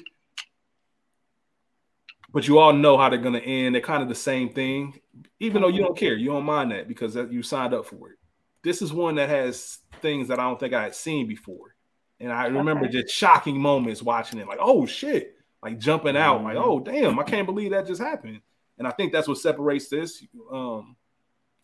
But 2.32 2.48
you 2.48 2.58
all 2.58 2.72
know 2.72 2.98
how 2.98 3.08
they're 3.08 3.18
going 3.18 3.40
to 3.40 3.42
end. 3.44 3.74
They're 3.74 3.82
kind 3.82 4.02
of 4.02 4.08
the 4.08 4.14
same 4.14 4.50
thing, 4.52 5.00
even 5.40 5.62
though 5.62 5.68
you 5.68 5.80
don't 5.80 5.96
care. 5.96 6.14
You 6.14 6.30
don't 6.30 6.44
mind 6.44 6.70
that 6.72 6.86
because 6.88 7.14
that, 7.14 7.32
you 7.32 7.42
signed 7.42 7.72
up 7.72 7.86
for 7.86 8.10
it. 8.10 8.18
This 8.62 8.82
is 8.82 8.92
one 8.92 9.14
that 9.14 9.28
has 9.28 9.78
things 10.06 10.28
that 10.28 10.38
I 10.38 10.44
don't 10.44 10.60
think 10.60 10.72
I 10.74 10.82
had 10.84 10.94
seen 10.94 11.26
before. 11.26 11.74
And 12.20 12.32
I 12.32 12.46
remember 12.46 12.84
Okay. 12.86 13.02
just 13.02 13.14
shocking 13.14 13.60
moments 13.60 14.02
watching 14.02 14.38
it, 14.38 14.46
like, 14.46 14.58
oh 14.60 14.86
shit, 14.86 15.36
like 15.62 15.78
jumping 15.78 16.16
out, 16.16 16.42
like, 16.44 16.56
Mhm. 16.56 16.64
oh 16.64 16.80
damn, 16.80 17.18
I 17.18 17.24
can't 17.24 17.46
believe 17.46 17.72
that 17.72 17.86
just 17.86 18.00
happened. 18.00 18.40
And 18.78 18.86
I 18.86 18.90
think 18.92 19.12
that's 19.12 19.26
what 19.28 19.38
separates 19.38 19.88
this. 19.88 20.24
Um, 20.50 20.96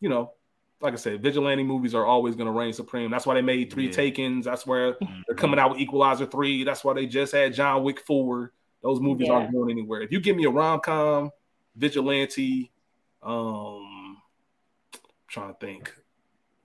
you 0.01 0.09
know, 0.09 0.33
like 0.81 0.95
I 0.95 0.97
said, 0.97 1.23
vigilante 1.23 1.63
movies 1.63 1.95
are 1.95 2.05
always 2.05 2.35
going 2.35 2.47
to 2.53 2.59
reign 2.59 2.73
supreme. 2.73 3.11
That's 3.11 3.25
why 3.27 3.35
they 3.35 3.43
made 3.43 3.71
three 3.73 3.87
Yeah. 3.87 3.93
Takens. 3.93 4.45
That's 4.45 4.67
where 4.67 4.95
Mm-hmm. 4.95 5.21
they're 5.27 5.37
coming 5.37 5.61
out 5.61 5.71
with 5.71 5.81
Equalizer 5.81 6.27
3. 6.27 6.65
That's 6.65 6.83
why 6.85 6.95
they 6.95 7.07
just 7.07 7.33
had 7.33 7.55
John 7.55 7.85
Wick 7.85 8.01
4. 8.01 8.53
Those 8.83 8.99
movies 9.01 9.29
Yeah. 9.29 9.35
aren't 9.35 9.53
going 9.53 9.71
anywhere. 9.71 10.03
If 10.03 10.11
you 10.11 10.21
give 10.21 10.37
me 10.37 10.45
a 10.45 10.51
rom 10.51 10.81
com, 10.81 11.31
vigilante, 11.77 12.73
um, 13.23 14.21
I'm 14.95 15.01
trying 15.29 15.55
to 15.55 15.59
think, 15.61 15.95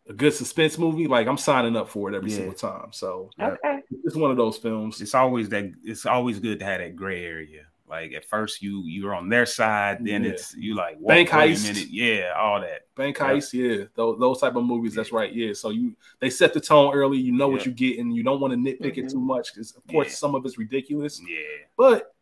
a 0.10 0.14
good 0.14 0.34
suspense 0.34 0.78
movie, 0.78 1.08
like 1.08 1.28
I'm 1.28 1.38
signing 1.38 1.76
up 1.76 1.90
for 1.90 2.10
it 2.10 2.16
every 2.16 2.30
Yeah. 2.32 2.38
single 2.38 2.54
time. 2.54 2.92
So 2.94 3.30
Okay. 3.40 3.82
it's 4.04 4.16
one 4.16 4.32
of 4.32 4.38
those 4.38 4.58
films. 4.58 5.02
It's 5.02 5.14
always 5.16 5.50
that. 5.50 5.72
It's 5.84 6.06
always 6.06 6.40
good 6.40 6.60
to 6.60 6.66
have 6.66 6.80
that 6.80 6.96
gray 6.96 7.26
area. 7.26 7.64
Like 7.90 8.12
at 8.14 8.26
first 8.26 8.62
you 8.62 8.84
you're 8.86 9.16
on 9.16 9.30
their 9.30 9.46
side, 9.46 10.00
then 10.06 10.24
Yeah. 10.24 10.32
it's 10.32 10.54
you 10.56 10.76
like 10.76 10.98
whoa, 10.98 11.08
Bank 11.08 11.30
heist. 11.30 11.88
Yeah, 11.90 12.34
all 12.38 12.60
that. 12.60 12.82
Bank 12.96 13.18
Yeah. 13.18 13.30
heist, 13.32 13.54
yeah, 13.54 13.86
those, 13.96 14.20
those 14.20 14.42
type 14.42 14.56
of 14.56 14.66
movies. 14.66 14.94
That's 14.94 15.12
right, 15.14 15.32
yeah. 15.34 15.54
So 15.54 15.70
you 15.70 15.96
they 16.20 16.30
set 16.30 16.54
the 16.54 16.60
tone 16.60 16.94
early. 16.94 17.18
You 17.18 17.32
know 17.32 17.48
what 17.48 17.66
you 17.66 17.72
get, 17.72 18.00
and 18.00 18.14
you 18.16 18.24
don't 18.24 18.42
want 18.42 18.52
to 18.54 18.58
nitpick 18.58 18.98
it 18.98 19.06
Mhm. 19.06 19.12
too 19.12 19.20
much 19.22 19.54
because, 19.54 19.72
of 19.76 19.86
course, 19.88 20.08
Yeah. 20.10 20.14
some 20.16 20.36
of 20.36 20.46
it's 20.46 20.58
ridiculous. 20.58 21.22
Yeah. 21.28 21.38
But 21.78 22.14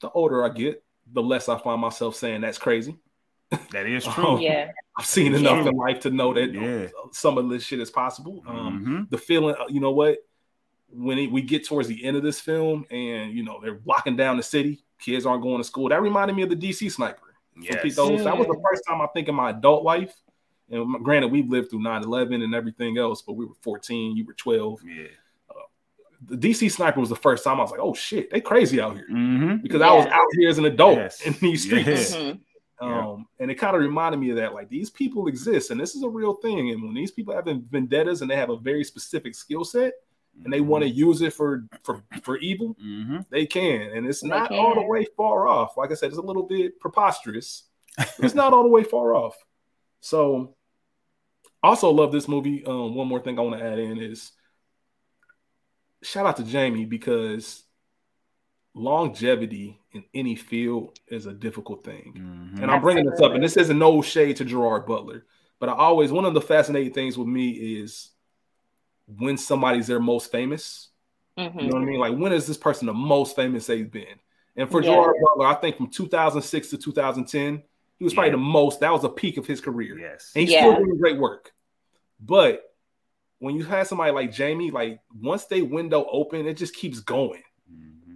the 0.00 0.10
older 0.10 0.42
I 0.44 0.48
get, 0.48 0.82
the 1.12 1.22
less 1.22 1.48
I 1.50 1.58
find 1.58 1.80
myself 1.80 2.16
saying 2.16 2.40
that's 2.40 2.58
crazy. 2.58 2.96
That 3.72 3.86
is 3.86 4.04
Oh, 4.08 4.12
true. 4.12 4.40
Yeah. 4.40 4.70
I've 4.96 5.06
seen 5.06 5.34
enough 5.34 5.64
Yeah. 5.64 5.70
in 5.70 5.76
life 5.76 6.00
to 6.00 6.10
know 6.10 6.32
that 6.34 6.52
Yeah. 6.52 6.88
some 7.12 7.38
of 7.38 7.48
this 7.48 7.64
shit 7.64 7.80
is 7.80 7.90
possible. 7.90 8.42
Um, 8.46 8.84
Mhm. 8.84 9.10
The 9.10 9.18
feeling, 9.18 9.54
uh, 9.58 9.66
you 9.68 9.80
know 9.80 9.90
what? 9.92 10.18
When 10.90 11.18
it, 11.18 11.30
we 11.32 11.40
get 11.42 11.66
towards 11.66 11.88
the 11.88 12.04
end 12.04 12.16
of 12.16 12.22
this 12.22 12.38
film, 12.40 12.84
and 12.90 13.32
you 13.32 13.42
know 13.44 13.60
they're 13.62 13.80
locking 13.86 14.16
down 14.16 14.36
the 14.36 14.42
city, 14.42 14.84
kids 14.98 15.24
aren't 15.24 15.42
going 15.42 15.58
to 15.58 15.64
school. 15.64 15.88
That 15.88 16.02
reminded 16.02 16.36
me 16.36 16.42
of 16.42 16.50
the 16.50 16.56
DC 16.56 16.90
sniper. 16.90 17.34
From 17.54 17.62
Yes. 17.62 17.82
Pete 17.82 17.96
Those- 17.96 18.24
That 18.24 18.36
was 18.36 18.46
the 18.46 18.60
first 18.70 18.82
time 18.86 19.00
I 19.00 19.06
think 19.08 19.28
in 19.28 19.34
my 19.34 19.50
adult 19.50 19.84
life. 19.84 20.14
And 20.70 21.02
granted, 21.04 21.30
we've 21.32 21.48
lived 21.48 21.68
through 21.70 21.80
9-11 21.82 22.42
and 22.42 22.54
everything 22.54 22.96
else, 22.96 23.20
but 23.22 23.34
we 23.34 23.44
were 23.44 23.54
14, 23.62 24.16
you 24.16 24.24
were 24.24 24.32
12. 24.34 24.80
Yeah. 24.84 25.06
The 26.24 26.36
DC 26.36 26.70
sniper 26.70 27.00
was 27.00 27.08
the 27.08 27.16
first 27.16 27.42
time 27.42 27.58
I 27.58 27.62
was 27.62 27.72
like, 27.72 27.80
oh 27.80 27.94
shit, 27.94 28.30
they 28.30 28.40
crazy 28.40 28.80
out 28.80 28.94
here. 28.96 29.06
Mm-hmm. 29.10 29.56
Because 29.56 29.82
I 29.82 29.92
was 29.92 30.06
out 30.06 30.24
here 30.38 30.48
as 30.48 30.56
an 30.56 30.66
adult 30.66 30.96
Yes. 30.98 31.20
in 31.26 31.32
these 31.40 31.64
streets. 31.64 32.14
Yes. 32.14 32.36
Mhm. 32.82 32.90
Yeah. 32.90 33.06
Um, 33.08 33.26
and 33.38 33.50
it 33.50 33.54
kind 33.56 33.76
of 33.76 33.82
reminded 33.82 34.18
me 34.18 34.30
of 34.30 34.36
that. 34.36 34.54
Like 34.54 34.68
these 34.68 34.90
people 34.90 35.28
exist, 35.28 35.70
and 35.70 35.80
this 35.80 35.94
is 35.94 36.02
a 36.02 36.08
real 36.08 36.34
thing. 36.34 36.70
And 36.70 36.82
when 36.82 36.94
these 36.94 37.10
people 37.12 37.34
have 37.34 37.44
vendettas 37.46 38.20
and 38.22 38.30
they 38.30 38.36
have 38.36 38.50
a 38.50 38.56
very 38.56 38.84
specific 38.84 39.34
skill 39.34 39.64
set 39.64 39.92
and 40.44 40.52
they 40.52 40.60
want 40.62 40.82
to 40.82 40.88
use 40.90 41.22
it 41.22 41.32
for 41.32 41.64
for 41.84 42.02
for 42.22 42.38
evil, 42.38 42.74
Mm-hmm. 42.82 43.18
they 43.30 43.46
can. 43.46 43.92
And 43.96 44.06
it's 44.06 44.20
They 44.22 44.28
not 44.28 44.50
all 44.50 44.74
the 44.74 44.82
way 44.82 45.06
far 45.16 45.46
off. 45.46 45.76
Like 45.76 45.90
I 45.90 45.94
said, 45.94 46.08
it's 46.08 46.18
a 46.18 46.22
little 46.22 46.42
bit 46.44 46.80
preposterous. 46.80 47.64
it's 48.18 48.34
not 48.34 48.52
all 48.52 48.62
the 48.62 48.68
way 48.70 48.82
far 48.84 49.14
off. 49.14 49.36
So, 50.00 50.56
also 51.62 51.90
love 51.90 52.10
this 52.10 52.26
movie. 52.26 52.64
Um, 52.64 52.94
one 52.94 53.06
more 53.06 53.20
thing 53.20 53.38
I 53.38 53.42
want 53.42 53.58
to 53.60 53.64
add 53.64 53.78
in 53.78 53.98
is 53.98 54.32
shout 56.02 56.26
out 56.26 56.36
to 56.38 56.44
Jamie 56.44 56.86
because 56.86 57.62
longevity 58.74 59.78
in 59.92 60.04
any 60.14 60.34
field 60.34 60.98
is 61.08 61.26
a 61.26 61.32
difficult 61.32 61.84
thing. 61.84 62.14
Mm-hmm. 62.16 62.62
And 62.62 62.70
I'm 62.70 62.80
bringing 62.80 63.04
this 63.04 63.20
up, 63.20 63.32
and 63.32 63.42
this 63.42 63.56
isn't 63.56 63.78
no 63.78 64.02
shade 64.02 64.36
to 64.36 64.44
Gerard 64.44 64.86
Butler, 64.86 65.26
but 65.58 65.68
I 65.68 65.72
always 65.74 66.10
one 66.10 66.24
of 66.24 66.34
the 66.34 66.40
fascinating 66.40 66.92
things 66.92 67.18
with 67.18 67.28
me 67.28 67.50
is 67.50 68.10
when 69.18 69.36
somebody's 69.36 69.86
their 69.86 70.00
most 70.00 70.32
famous. 70.32 70.88
You 71.36 71.44
Mhm. 71.44 71.54
know 71.54 71.74
what 71.76 71.82
I 71.82 71.84
mean? 71.84 72.00
Like 72.00 72.16
when 72.16 72.32
is 72.32 72.46
this 72.46 72.56
person 72.56 72.86
the 72.86 72.94
most 72.94 73.36
famous 73.36 73.66
they've 73.66 73.90
been? 73.90 74.18
And 74.56 74.70
for 74.70 74.82
Yeah. 74.82 74.90
Gerard 74.94 75.16
Butler, 75.22 75.46
I 75.46 75.54
think 75.54 75.76
from 75.76 75.88
2006 75.88 76.70
to 76.70 76.78
2010, 76.78 77.62
he 77.98 78.04
was 78.04 78.14
probably 78.14 78.28
Yeah. 78.30 78.36
the 78.36 78.42
most. 78.42 78.80
That 78.80 78.92
was 78.92 79.04
a 79.04 79.08
peak 79.08 79.36
of 79.38 79.46
his 79.46 79.60
career, 79.60 79.98
Yes. 79.98 80.32
and 80.34 80.42
he's 80.42 80.52
Yeah. 80.52 80.60
still 80.60 80.84
doing 80.84 80.98
great 80.98 81.18
work. 81.18 81.52
But 82.20 82.74
when 83.38 83.56
you 83.56 83.64
have 83.64 83.86
somebody 83.86 84.12
like 84.12 84.30
Jamie, 84.32 84.70
like 84.70 85.00
once 85.20 85.46
they 85.46 85.62
window 85.62 86.06
open, 86.10 86.46
it 86.46 86.54
just 86.54 86.74
keeps 86.76 87.00
going. 87.00 87.42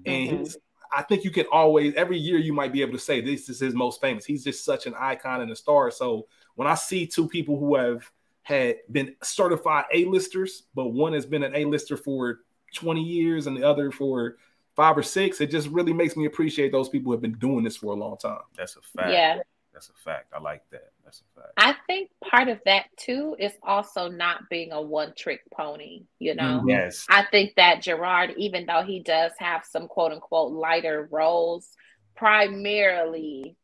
And 0.06 0.28
Mhm. 0.28 0.38
he's, 0.40 0.56
I 0.92 1.02
think 1.02 1.24
you 1.24 1.30
can 1.30 1.46
always 1.52 1.94
every 1.94 2.18
year 2.18 2.38
you 2.38 2.52
might 2.52 2.72
be 2.72 2.80
able 2.80 2.92
to 2.92 2.98
say 2.98 3.20
this 3.20 3.48
is 3.48 3.60
his 3.60 3.74
most 3.74 4.00
famous. 4.00 4.24
He's 4.24 4.44
just 4.44 4.64
such 4.64 4.86
an 4.86 4.94
icon 4.98 5.40
and 5.40 5.50
a 5.50 5.56
star. 5.56 5.90
So 5.90 6.28
when 6.54 6.68
I 6.68 6.74
see 6.74 7.06
two 7.06 7.28
people 7.28 7.58
who 7.58 7.74
have 7.76 8.10
had 8.42 8.76
been 8.90 9.16
certified 9.22 9.86
A-listers, 9.92 10.64
but 10.74 10.86
one 10.86 11.12
has 11.12 11.26
been 11.26 11.42
an 11.42 11.54
A-lister 11.54 11.96
for 11.96 12.40
20 12.74 13.02
years 13.02 13.46
and 13.48 13.56
the 13.56 13.64
other 13.64 13.90
for 13.90 14.36
five 14.76 14.96
or 14.96 15.02
six, 15.02 15.40
it 15.40 15.50
just 15.50 15.68
really 15.68 15.92
makes 15.92 16.16
me 16.16 16.26
appreciate 16.26 16.70
those 16.70 16.88
people 16.88 17.06
who 17.06 17.12
have 17.12 17.22
been 17.22 17.38
doing 17.38 17.64
this 17.64 17.76
for 17.76 17.92
a 17.92 17.96
long 17.96 18.16
time. 18.18 18.38
That's 18.56 18.76
a 18.76 18.82
fact. 18.82 19.10
Yeah. 19.10 19.40
That's 19.72 19.88
a 19.88 19.94
fact. 20.04 20.32
I 20.32 20.40
like 20.40 20.62
that. 20.70 20.92
That's 21.06 21.22
a 21.22 21.40
fact. 21.40 21.52
I 21.56 21.74
think 21.86 22.10
part 22.28 22.48
of 22.48 22.60
that 22.64 22.86
too 22.96 23.36
is 23.38 23.52
also 23.62 24.08
not 24.08 24.50
being 24.50 24.72
a 24.72 24.82
one 24.82 25.14
trick 25.16 25.40
pony, 25.56 26.02
you 26.18 26.34
know. 26.34 26.62
Mhm. 26.64 26.68
Yes. 26.68 27.06
I 27.08 27.22
think 27.30 27.54
that 27.54 27.80
Gerard, 27.80 28.34
even 28.36 28.66
though 28.66 28.82
he 28.82 29.00
does 29.00 29.30
have 29.38 29.64
some 29.64 29.86
quote 29.86 30.10
unquote 30.10 30.52
lighter 30.52 31.08
roles, 31.12 31.70
primarily 32.16 33.56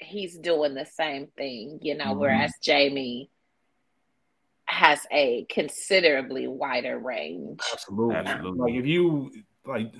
he's 0.00 0.36
doing 0.36 0.74
the 0.74 0.84
same 0.84 1.28
thing, 1.28 1.78
you 1.80 1.94
know, 1.94 2.06
Mhm. 2.06 2.18
whereas 2.18 2.52
Jamie 2.60 3.30
has 4.64 5.06
a 5.12 5.44
considerably 5.44 6.48
wider 6.48 6.98
range. 6.98 7.60
Absolutely. 7.72 8.16
Absolutely. 8.16 8.72
Like 8.72 8.80
if 8.80 8.86
you 8.86 9.30
like 9.64 9.94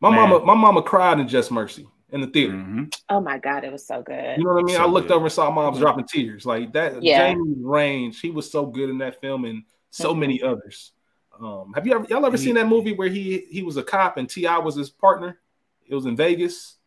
my 0.00 0.08
Man. 0.08 0.30
mama, 0.30 0.44
my 0.46 0.54
mama 0.54 0.82
cried 0.82 1.20
in 1.20 1.28
Just 1.28 1.50
Mercy 1.50 1.86
in 2.10 2.20
the 2.22 2.26
theater. 2.26 2.54
Mhm. 2.54 2.94
Oh 3.10 3.20
my 3.20 3.38
God, 3.38 3.64
it 3.64 3.72
was 3.72 3.86
so 3.86 4.02
good. 4.02 4.38
You 4.38 4.44
know 4.44 4.54
what 4.54 4.60
I 4.60 4.62
mean? 4.64 4.76
So 4.76 4.82
I 4.82 4.86
looked 4.86 5.08
good. 5.08 5.14
over 5.16 5.26
and 5.26 5.32
saw 5.32 5.50
moms 5.50 5.76
Mhm. 5.76 5.80
dropping 5.80 6.06
tears. 6.06 6.46
Like 6.46 6.72
that 6.72 7.02
Yeah. 7.02 7.32
Jamie's 7.34 7.58
range, 7.60 8.20
he 8.20 8.30
was 8.30 8.50
so 8.50 8.64
good 8.66 8.88
in 8.90 8.98
that 8.98 9.20
film 9.20 9.44
and 9.44 9.64
so 9.90 10.14
Mhm. 10.14 10.18
many 10.18 10.42
others. 10.42 10.92
Um, 11.40 11.72
have 11.74 11.86
you 11.86 11.94
ever 11.94 12.06
y'all 12.08 12.24
ever 12.26 12.36
He- 12.36 12.44
seen 12.44 12.54
that 12.54 12.66
movie 12.66 12.92
where 12.94 13.08
he 13.08 13.40
he 13.50 13.62
was 13.62 13.76
a 13.76 13.82
cop 13.82 14.16
and 14.16 14.28
T.I. 14.28 14.58
was 14.58 14.74
his 14.74 14.90
partner? 14.90 15.38
It 15.86 15.94
was 15.94 16.06
in 16.06 16.16
Vegas. 16.16 16.78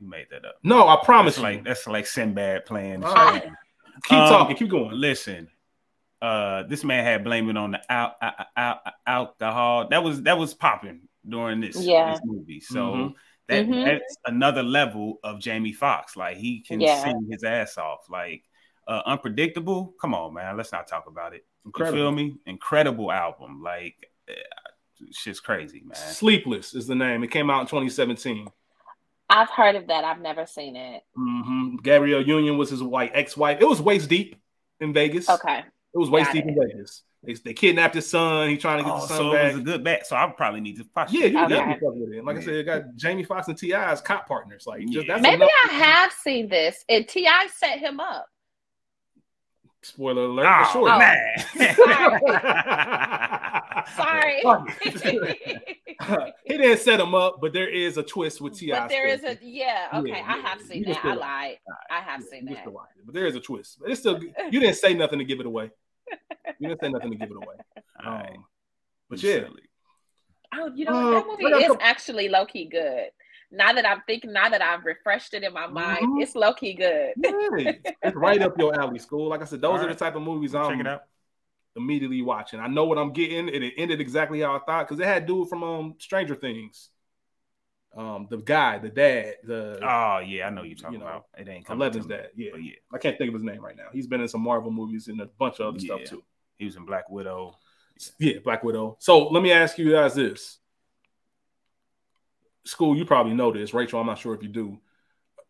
You 0.00 0.08
made 0.08 0.26
that 0.30 0.44
up. 0.44 0.56
No, 0.62 0.86
I 0.88 0.98
promise 1.04 1.36
That's 1.36 1.38
you. 1.38 1.56
like 1.56 1.64
that's 1.64 1.86
like 1.86 2.06
Sinbad 2.06 2.64
playing. 2.66 3.04
All 3.04 3.14
right. 3.14 3.44
Keep 4.04 4.18
um, 4.18 4.28
talking, 4.28 4.56
keep 4.56 4.68
going. 4.68 4.90
Listen, 4.92 5.48
uh, 6.20 6.64
this 6.64 6.82
man 6.84 7.04
had 7.04 7.24
blame 7.24 7.48
it 7.50 7.56
on 7.56 7.72
the 7.72 7.92
al- 7.92 8.16
al- 8.20 8.46
al- 8.56 8.80
alcohol. 9.06 9.88
That 9.88 10.02
was 10.02 10.22
that 10.22 10.38
was 10.38 10.54
popping 10.54 11.08
during 11.28 11.60
this, 11.60 11.76
Yeah. 11.84 12.12
this 12.12 12.20
movie. 12.24 12.60
So 12.60 12.76
Mhm. 12.94 13.14
That 13.52 13.66
Mhm. 13.66 13.84
that's 13.84 14.16
another 14.26 14.62
level 14.62 15.20
of 15.22 15.38
Jamie 15.40 15.72
Foxx. 15.72 16.16
Like 16.16 16.36
he 16.36 16.60
can 16.60 16.80
Yeah. 16.80 17.02
sing 17.04 17.28
his 17.30 17.44
ass 17.44 17.78
off. 17.78 18.08
Like 18.10 18.44
uh, 18.88 19.00
unpredictable. 19.06 19.94
Come 20.00 20.12
on, 20.12 20.34
man. 20.34 20.56
Let's 20.56 20.72
not 20.72 20.88
talk 20.88 21.06
about 21.06 21.34
it. 21.34 21.46
You 21.64 21.68
Incredible. 21.68 21.96
feel 21.98 22.10
me? 22.12 22.36
Incredible 22.46 23.12
album. 23.12 23.62
Like 23.62 23.94
eh, 24.28 24.32
shit's 25.12 25.38
crazy, 25.40 25.82
man. 25.84 25.94
Sleepless 25.94 26.74
is 26.74 26.86
the 26.88 26.94
name. 26.96 27.22
It 27.22 27.30
came 27.30 27.48
out 27.48 27.60
in 27.60 27.66
2017. 27.68 28.48
I've 29.30 29.48
heard 29.50 29.76
of 29.76 29.86
that. 29.86 30.04
I've 30.04 30.20
never 30.20 30.46
seen 30.46 30.76
it. 30.76 31.02
Mm-hmm. 31.16 31.76
Gabrielle 31.76 32.22
Union 32.26 32.58
was 32.58 32.70
his 32.70 32.82
white 32.82 33.12
ex-wife. 33.14 33.58
It 33.60 33.64
was 33.68 33.80
waist 33.80 34.08
deep 34.10 34.36
in 34.80 34.92
Vegas. 34.92 35.28
Okay. 35.30 35.60
It 35.60 35.98
was 35.98 36.10
waist 36.10 36.26
Got 36.26 36.32
deep 36.34 36.44
in 36.46 36.54
Vegas. 36.60 37.04
They, 37.24 37.34
they 37.34 37.54
kidnapped 37.54 37.94
his 37.94 38.08
son. 38.10 38.48
He's 38.48 38.60
trying 38.60 38.78
to 38.78 38.84
get 38.84 38.92
Oh, 38.92 39.00
the 39.00 39.06
son 39.06 39.16
so 39.18 39.32
back. 39.32 39.44
it 39.44 39.52
was 39.54 39.60
a 39.60 39.64
good 39.64 39.84
bet. 39.84 40.06
So 40.06 40.16
I 40.16 40.26
probably 40.36 40.60
need 40.60 40.76
to 40.78 40.84
watch. 40.96 41.12
yeah, 41.12 41.26
you 41.26 41.38
Okay. 41.38 41.48
definitely 41.54 41.74
fuck 41.86 41.94
with 41.94 42.12
it. 42.12 42.16
And 42.18 42.26
Like 42.26 42.36
I 42.38 42.40
said, 42.40 42.54
it 42.54 42.64
got 42.64 42.82
Jamie 42.96 43.22
Foxx 43.22 43.46
and 43.48 43.56
T.I. 43.56 43.92
as 43.92 44.00
cop 44.00 44.26
partners. 44.26 44.64
Like 44.66 44.80
just, 44.88 45.06
Yeah. 45.06 45.14
that's 45.14 45.22
Maybe 45.22 45.44
I 45.44 45.68
have 45.72 46.12
seen 46.12 46.48
this, 46.48 46.84
and 46.88 47.06
T.I. 47.06 47.46
set 47.56 47.78
him 47.78 48.00
up. 48.00 48.26
Spoiler 49.84 50.24
alert. 50.24 50.46
Ah, 50.48 50.70
oh, 50.74 50.82
for 51.52 51.64
sure. 51.74 52.42
Sorry. 53.96 54.42
he 56.44 56.56
didn't 56.56 56.78
set 56.78 57.00
him 57.00 57.14
up, 57.14 57.38
but 57.40 57.52
there 57.52 57.68
is 57.68 57.96
a 57.98 58.02
twist 58.02 58.40
with 58.40 58.56
Ti. 58.58 58.70
but 58.70 58.88
there 58.88 59.06
is 59.08 59.22
a 59.24 59.36
yeah. 59.42 59.88
Okay, 59.94 60.10
Yeah, 60.10 60.14
I 60.14 60.18
yeah, 60.36 60.42
have 60.42 60.60
yeah. 60.60 60.66
seen 60.66 60.78
You 60.78 60.84
can 60.84 60.94
that. 60.94 61.04
I 61.04 61.08
watch 61.08 61.18
lied. 61.20 61.56
I 61.90 62.00
have 62.00 62.22
seen 62.22 62.44
that. 62.46 62.64
But 63.04 63.14
there 63.14 63.26
is 63.26 63.34
a 63.36 63.40
twist. 63.40 63.78
But 63.80 63.90
it's 63.90 64.00
still 64.00 64.20
you 64.22 64.60
didn't 64.60 64.76
say 64.76 64.94
nothing 64.94 65.18
to 65.18 65.24
give 65.24 65.40
it 65.40 65.46
away. 65.46 65.70
You 66.62 66.68
didn't 66.68 66.80
say 66.80 66.88
nothing 66.90 67.10
to 67.10 67.16
give 67.16 67.30
it 67.30 67.36
away. 67.36 67.56
All 68.06 68.12
right. 68.12 68.30
Um, 68.36 68.44
but 69.10 69.20
yeah, 69.22 69.32
Silly. 69.40 69.62
Oh, 70.54 70.70
you 70.74 70.84
know 70.84 70.92
Uh, 70.92 71.10
that 71.10 71.26
movie 71.26 71.44
is 71.46 71.66
couple- 71.66 71.82
actually 71.82 72.28
low 72.28 72.46
key 72.46 72.66
good. 72.66 73.08
Now 73.50 73.72
that 73.72 73.84
I'm 73.86 74.02
thinking, 74.06 74.32
now 74.32 74.48
that 74.48 74.62
I've 74.62 74.84
refreshed 74.84 75.34
it 75.34 75.42
in 75.42 75.52
my 75.52 75.66
mind, 75.66 76.06
Mhm. 76.06 76.22
it's 76.22 76.34
low 76.36 76.54
key 76.54 76.74
good. 76.74 77.14
yeah, 77.18 77.72
it's 78.02 78.16
right 78.16 78.40
up 78.40 78.56
your 78.58 78.78
alley, 78.80 78.98
school. 79.00 79.28
Like 79.28 79.42
I 79.42 79.44
said, 79.44 79.60
those 79.60 79.80
are 79.80 79.88
the 79.88 79.94
type 79.94 80.14
of 80.14 80.22
movies 80.22 80.54
I'm 80.54 80.80
it 80.80 80.86
out. 80.86 81.02
immediately 81.74 82.22
watching. 82.22 82.60
I 82.60 82.68
know 82.68 82.84
what 82.84 82.96
I'm 82.98 83.12
getting, 83.12 83.48
and 83.48 83.64
it 83.64 83.74
ended 83.76 84.00
exactly 84.00 84.40
how 84.40 84.54
I 84.54 84.60
thought 84.60 84.86
because 84.88 85.00
it 85.00 85.06
had 85.06 85.26
dude 85.26 85.48
from 85.48 85.64
um 85.64 85.94
Stranger 85.98 86.34
Things, 86.34 86.90
um 87.96 88.26
the 88.30 88.38
guy, 88.38 88.78
the 88.78 88.88
dad, 88.88 89.36
the 89.44 89.78
Oh 89.82 90.18
yeah, 90.20 90.46
I 90.46 90.50
know 90.50 90.62
you're 90.62 90.76
talking 90.76 90.94
You 90.94 90.98
know, 91.00 91.06
about. 91.06 91.26
It 91.36 91.48
ain't 91.48 91.66
coming 91.66 91.80
Eleven's 91.82 92.06
dad. 92.06 92.30
Yeah, 92.36 92.56
yeah, 92.56 92.74
I 92.92 92.98
can't 92.98 93.18
think 93.18 93.28
of 93.28 93.34
his 93.34 93.42
name 93.42 93.60
right 93.62 93.76
now. 93.76 93.88
He's 93.92 94.06
been 94.06 94.20
in 94.22 94.28
some 94.28 94.42
Marvel 94.42 94.70
movies 94.70 95.08
and 95.08 95.20
a 95.20 95.26
bunch 95.26 95.60
of 95.60 95.66
other 95.74 95.78
Yeah. 95.78 95.96
stuff 95.96 96.04
too. 96.04 96.22
He 96.62 96.66
was 96.66 96.76
in 96.76 96.86
Black 96.86 97.10
Widow. 97.10 97.58
Yeah, 98.18 98.38
Black 98.42 98.62
Widow. 98.62 98.96
So 99.00 99.28
let 99.28 99.42
me 99.42 99.52
ask 99.52 99.78
you 99.78 99.90
guys 99.90 100.14
this. 100.14 100.58
School, 102.64 102.96
you 102.96 103.04
probably 103.04 103.34
know 103.34 103.52
this. 103.52 103.74
Rachel, 103.74 104.00
I'm 104.00 104.06
not 104.06 104.18
sure 104.18 104.34
if 104.34 104.42
you 104.42 104.48
do. 104.48 104.78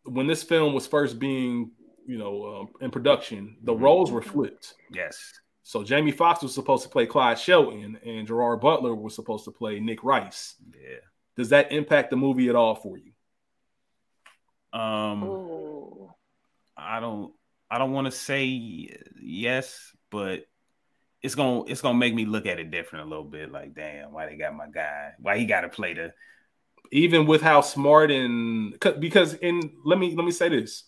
When 0.05 0.25
this 0.27 0.41
film 0.43 0.73
was 0.73 0.87
first 0.87 1.19
being, 1.19 1.71
you 2.05 2.17
know, 2.17 2.61
um, 2.61 2.69
in 2.81 2.89
production, 2.89 3.57
the 3.61 3.73
Mhm. 3.73 3.81
roles 3.81 4.11
were 4.11 4.21
flipped. 4.21 4.73
Yes. 4.91 5.33
So 5.61 5.83
Jamie 5.83 6.11
Foxx 6.11 6.41
was 6.41 6.53
supposed 6.53 6.83
to 6.83 6.89
play 6.89 7.05
Clyde 7.05 7.39
Shelton, 7.39 7.97
and 8.03 8.27
Gerard 8.27 8.59
Butler 8.59 8.93
was 8.95 9.15
supposed 9.15 9.45
to 9.45 9.51
play 9.51 9.79
Nick 9.79 10.03
Rice. 10.03 10.55
Yeah. 10.73 10.97
Does 11.37 11.49
that 11.49 11.71
impact 11.71 12.09
the 12.09 12.17
movie 12.17 12.49
at 12.49 12.55
all 12.55 12.75
for 12.75 12.97
you? 12.97 13.13
Um, 14.77 15.23
Ooh. 15.23 16.13
I 16.75 16.99
don't. 16.99 17.33
I 17.69 17.77
don't 17.77 17.93
want 17.93 18.05
to 18.05 18.11
say 18.11 18.43
yes, 19.21 19.95
but 20.11 20.45
it's 21.23 21.35
gonna 21.35 21.63
it's 21.65 21.81
gonna 21.81 21.97
make 21.97 22.13
me 22.13 22.25
look 22.25 22.45
at 22.45 22.59
it 22.59 22.69
different 22.69 23.05
a 23.05 23.09
little 23.09 23.23
bit. 23.23 23.51
Like, 23.51 23.73
damn, 23.73 24.11
why 24.11 24.25
they 24.27 24.35
got 24.35 24.53
my 24.55 24.67
guy? 24.67 25.13
Why 25.19 25.37
he 25.37 25.45
got 25.45 25.61
to 25.61 25.69
play 25.69 25.93
the? 25.93 26.13
Even 26.91 27.25
with 27.25 27.41
how 27.41 27.61
smart 27.61 28.11
and 28.11 28.79
'cause- 28.79 28.97
because 28.99 29.33
in 29.35 29.77
let 29.83 29.97
me 29.97 30.13
let 30.15 30.25
me 30.25 30.31
say 30.31 30.49
this. 30.49 30.83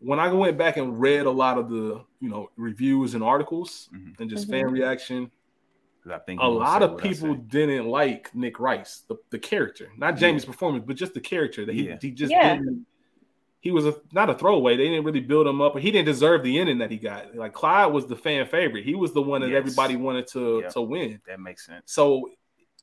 When 0.00 0.18
I 0.18 0.32
went 0.32 0.58
back 0.58 0.76
and 0.76 0.98
read 1.00 1.26
a 1.26 1.30
lot 1.30 1.58
of 1.58 1.68
the 1.68 2.02
you 2.20 2.28
know 2.28 2.50
reviews 2.56 3.14
and 3.14 3.22
articles 3.22 3.88
Mhm. 3.94 4.20
and 4.20 4.30
just 4.30 4.48
Mhm. 4.48 4.50
fan 4.50 4.66
reaction, 4.70 5.30
I 6.10 6.18
think 6.18 6.40
a 6.40 6.46
lot 6.46 6.82
of 6.82 6.98
people 6.98 7.34
didn't 7.34 7.86
like 7.88 8.32
Nick 8.34 8.58
Rice, 8.60 9.00
the, 9.08 9.16
the 9.30 9.38
character, 9.38 9.90
not 9.96 10.16
Jamie's 10.16 10.44
performance, 10.44 10.84
but 10.86 10.96
just 10.96 11.14
the 11.14 11.20
character 11.20 11.64
that 11.66 11.74
he, 11.74 11.88
Yeah. 11.88 11.98
he 12.00 12.10
just 12.12 12.30
Yeah. 12.30 12.56
didn't. 12.56 12.86
He 13.66 13.72
was 13.72 13.84
a 13.84 13.96
not 14.12 14.30
a 14.30 14.34
throwaway. 14.34 14.76
They 14.76 14.84
didn't 14.84 15.04
really 15.04 15.18
build 15.18 15.44
him 15.48 15.60
up, 15.60 15.74
or 15.74 15.80
he 15.80 15.90
didn't 15.90 16.06
deserve 16.06 16.44
the 16.44 16.56
ending 16.56 16.78
that 16.78 16.88
he 16.92 16.98
got. 16.98 17.34
Like 17.34 17.52
Clyde 17.52 17.92
was 17.92 18.06
the 18.06 18.14
fan 18.14 18.46
favorite. 18.46 18.84
He 18.84 18.94
was 18.94 19.12
the 19.12 19.20
one 19.22 19.40
that 19.40 19.48
Yes. 19.50 19.56
everybody 19.56 19.96
wanted 19.96 20.28
to 20.28 20.60
Yep. 20.62 20.72
to 20.74 20.80
win. 20.82 21.20
That 21.26 21.40
makes 21.40 21.66
sense. 21.66 21.90
So 21.92 22.30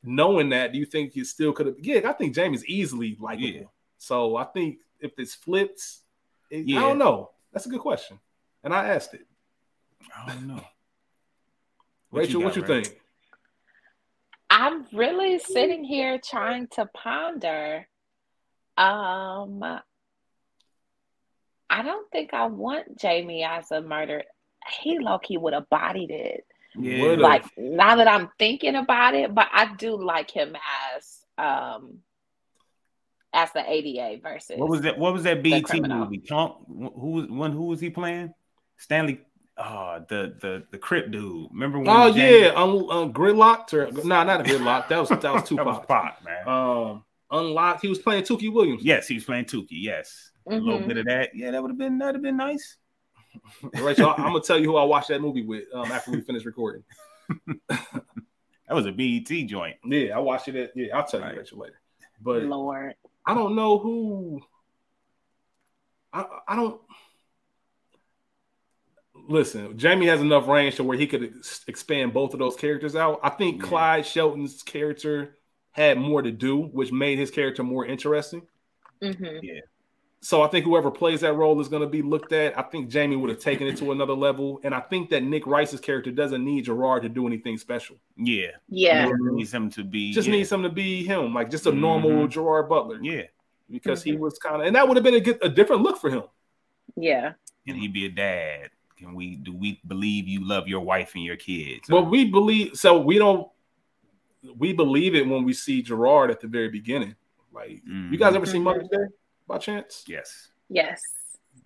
knowing 0.03 0.49
that, 0.49 0.73
do 0.73 0.77
you 0.79 0.85
think 0.85 1.15
you 1.15 1.23
still 1.23 1.53
could 1.53 1.67
have? 1.67 1.75
Yeah, 1.79 2.01
I 2.09 2.11
think 2.11 2.35
Jamie's 2.35 2.65
easily 2.65 3.15
likable. 3.17 3.47
Yeah. 3.47 3.63
So 3.97 4.35
I 4.35 4.43
think 4.43 4.79
if 4.99 5.13
it's 5.17 5.33
flipped, 5.33 5.81
it, 6.49 6.65
Yeah. 6.67 6.79
I 6.79 6.81
don't 6.89 6.97
know. 6.97 7.31
That's 7.53 7.65
a 7.65 7.69
good 7.69 7.79
question, 7.79 8.19
and 8.61 8.73
I 8.73 8.89
asked 8.89 9.13
it. 9.13 9.25
I 10.13 10.33
don't 10.33 10.47
know. 10.47 10.65
Rachel, 12.11 12.41
got, 12.41 12.45
what 12.47 12.55
you 12.57 12.61
Ray? 12.63 12.83
think? 12.83 12.99
I'm 14.49 14.85
really 14.91 15.39
sitting 15.39 15.85
here 15.85 16.19
trying 16.19 16.67
to 16.75 16.87
ponder. 16.93 17.87
Um, 18.75 19.63
I 21.73 21.81
don't 21.81 22.09
think 22.11 22.33
I 22.33 22.45
want 22.45 22.99
Jamie 22.99 23.43
as 23.43 23.71
a 23.71 23.81
murder. 23.81 24.23
He 24.81 24.99
low 24.99 25.17
key 25.17 25.37
would 25.37 25.53
have 25.53 25.67
bodied 25.69 26.11
it. 26.11 26.45
Yeah. 26.77 27.15
Like 27.17 27.45
now 27.57 27.95
that 27.95 28.07
I'm 28.07 28.29
thinking 28.37 28.75
about 28.75 29.15
it, 29.15 29.33
but 29.33 29.47
I 29.51 29.73
do 29.73 30.01
like 30.01 30.29
him 30.29 30.55
as 30.95 31.19
um 31.37 31.99
as 33.33 33.51
the 33.53 33.63
ADA 33.67 34.21
versus 34.21 34.57
What 34.57 34.69
was 34.69 34.81
that? 34.81 34.99
What 34.99 35.13
was 35.13 35.23
that 35.23 35.41
BT 35.41 35.61
criminal. 35.63 35.99
movie? 35.99 36.19
Chunk. 36.19 36.57
Who 36.67 37.09
was 37.11 37.25
when? 37.27 37.51
Who 37.51 37.65
was 37.65 37.79
he 37.79 37.89
playing? 37.89 38.33
Stanley. 38.77 39.21
Oh, 39.57 40.03
the 40.07 40.35
the 40.39 40.63
the 40.71 40.77
Crip 40.77 41.11
dude. 41.11 41.49
Remember 41.51 41.79
when? 41.79 41.89
Oh 41.89 42.11
James- 42.13 42.43
yeah, 42.53 42.61
un, 42.61 42.87
un, 42.91 43.13
gridlocked 43.13 43.73
or 43.73 43.91
no, 44.05 44.23
not 44.23 44.41
a 44.41 44.43
gridlock. 44.43 44.89
That 44.89 44.99
was 44.99 45.09
that 45.09 45.23
was 45.23 45.49
that 45.49 45.65
was 45.65 45.79
Tupac. 45.79 46.23
Man. 46.23 46.47
Um, 46.47 47.03
unlocked. 47.31 47.81
He 47.81 47.87
was 47.87 47.99
playing 47.99 48.23
Tookie 48.23 48.53
Williams. 48.53 48.83
yes, 48.83 49.07
he 49.07 49.15
was 49.15 49.23
playing 49.23 49.45
Tookie. 49.45 49.67
Yes, 49.71 50.31
a 50.47 50.55
little 50.55 50.79
Mhm. 50.81 50.87
bit 50.87 50.97
of 50.97 51.05
that. 51.05 51.35
Yeah, 51.35 51.51
that 51.51 51.61
would 51.61 51.71
have 51.71 51.77
been 51.77 51.97
that'd 51.97 52.15
have 52.15 52.21
been 52.21 52.37
nice. 52.37 52.77
Rachel, 53.81 54.09
I'm 54.17 54.27
gonna 54.33 54.41
tell 54.41 54.59
you 54.59 54.67
who 54.69 54.77
I 54.77 54.83
watched 54.83 55.07
that 55.09 55.21
movie 55.21 55.43
with 55.45 55.65
um, 55.73 55.91
after 55.91 56.11
we 56.11 56.21
finish 56.21 56.45
recording. 56.45 56.83
That 58.69 58.75
was 58.75 58.85
a 58.85 58.91
BET 58.93 59.27
joint. 59.47 59.75
Yeah, 59.85 60.15
I 60.15 60.19
watched 60.19 60.47
it. 60.47 60.55
At, 60.55 60.71
yeah, 60.75 60.97
I'll 60.97 61.05
tell 61.05 61.19
you 61.19 61.25
Right. 61.25 61.53
Later. 61.53 61.81
But 62.21 62.43
Lord. 62.43 62.95
I 63.25 63.33
don't 63.35 63.55
know 63.55 63.77
who. 63.77 64.41
I 66.13 66.25
I 66.47 66.55
don't. 66.55 66.81
Listen, 69.27 69.77
Jamie 69.77 70.07
has 70.07 70.21
enough 70.21 70.47
range 70.47 70.75
to 70.77 70.83
where 70.83 70.97
he 70.97 71.07
could 71.07 71.23
ex- 71.37 71.63
expand 71.67 72.13
both 72.13 72.33
of 72.33 72.39
those 72.39 72.55
characters 72.55 72.95
out. 72.95 73.19
I 73.21 73.29
think 73.29 73.61
Yeah. 73.61 73.67
Clyde 73.67 74.05
Shelton's 74.05 74.63
character 74.63 75.37
had 75.71 75.97
more 75.97 76.21
to 76.21 76.31
do, 76.31 76.61
which 76.61 76.91
made 76.91 77.19
his 77.19 77.31
character 77.31 77.63
more 77.63 77.85
interesting. 77.85 78.47
hmm 79.01 79.37
So 80.23 80.41
I 80.41 80.47
think 80.47 80.63
whoever 80.63 80.89
plays 80.89 81.19
that 81.19 81.33
role 81.33 81.59
is 81.59 81.67
going 81.67 81.81
to 81.81 81.87
be 81.87 82.01
looked 82.01 82.31
at. 82.31 82.57
I 82.57 82.61
think 82.61 82.87
Jamie 82.89 83.17
would 83.17 83.29
have 83.29 83.39
taken 83.41 83.67
it 83.67 83.75
to 83.79 83.91
another 83.91 84.13
level, 84.13 84.61
and 84.63 84.73
I 84.73 84.79
think 84.79 85.09
that 85.09 85.21
Nick 85.21 85.45
Rice's 85.45 85.81
character 85.81 86.11
doesn't 86.11 86.45
need 86.45 86.63
Gerard 86.63 87.03
to 87.03 87.09
do 87.09 87.27
anything 87.27 87.57
special. 87.57 87.97
Yeah, 88.15 88.51
Yeah. 88.69 89.07
He 89.07 89.11
needs 89.17 89.53
him 89.53 89.69
to 89.71 89.83
be 89.83 90.13
Just 90.13 90.29
yeah. 90.29 90.35
needs 90.35 90.49
him 90.49 90.63
to 90.63 90.69
be 90.69 91.03
him, 91.03 91.33
like 91.33 91.49
just 91.51 91.65
a 91.65 91.73
normal 91.73 92.09
Mhm. 92.11 92.29
Gerard 92.29 92.69
Butler, 92.69 92.99
Yeah, 93.01 93.23
because 93.69 94.01
he 94.01 94.13
Mhm. 94.13 94.19
was 94.19 94.39
kind 94.39 94.61
of, 94.61 94.67
and 94.67 94.77
that 94.77 94.87
would 94.87 94.95
have 94.95 95.03
been 95.03 95.15
a 95.15 95.19
good, 95.19 95.39
a 95.41 95.49
different 95.49 95.81
look 95.81 95.97
for 95.99 96.09
him. 96.09 96.23
Yeah. 96.95 97.33
can 97.67 97.75
he 97.75 97.87
be 97.89 98.05
a 98.05 98.09
dad? 98.09 98.69
Can 98.97 99.15
we 99.15 99.35
do 99.35 99.53
we 99.53 99.81
believe 99.87 100.27
you 100.29 100.47
love 100.47 100.67
your 100.69 100.81
wife 100.81 101.15
and 101.15 101.23
your 101.25 101.35
kids? 101.37 101.89
Well, 101.89 102.05
we 102.05 102.29
believe, 102.29 102.75
so 102.77 102.97
we 102.99 103.17
don't, 103.17 103.49
we 104.57 104.71
believe 104.71 105.15
it 105.15 105.27
when 105.27 105.43
we 105.43 105.51
see 105.53 105.81
Gerard 105.81 106.31
at 106.31 106.39
the 106.39 106.47
very 106.47 106.69
beginning. 106.69 107.15
Like, 107.53 107.81
you 107.85 108.17
guys 108.17 108.35
ever 108.35 108.45
seen 108.45 108.61
Mhm. 108.61 108.65
Mother's 108.65 108.87
Day 108.87 109.05
by 109.47 109.57
chance? 109.57 110.03
yes, 110.07 110.49
Yes. 110.69 111.01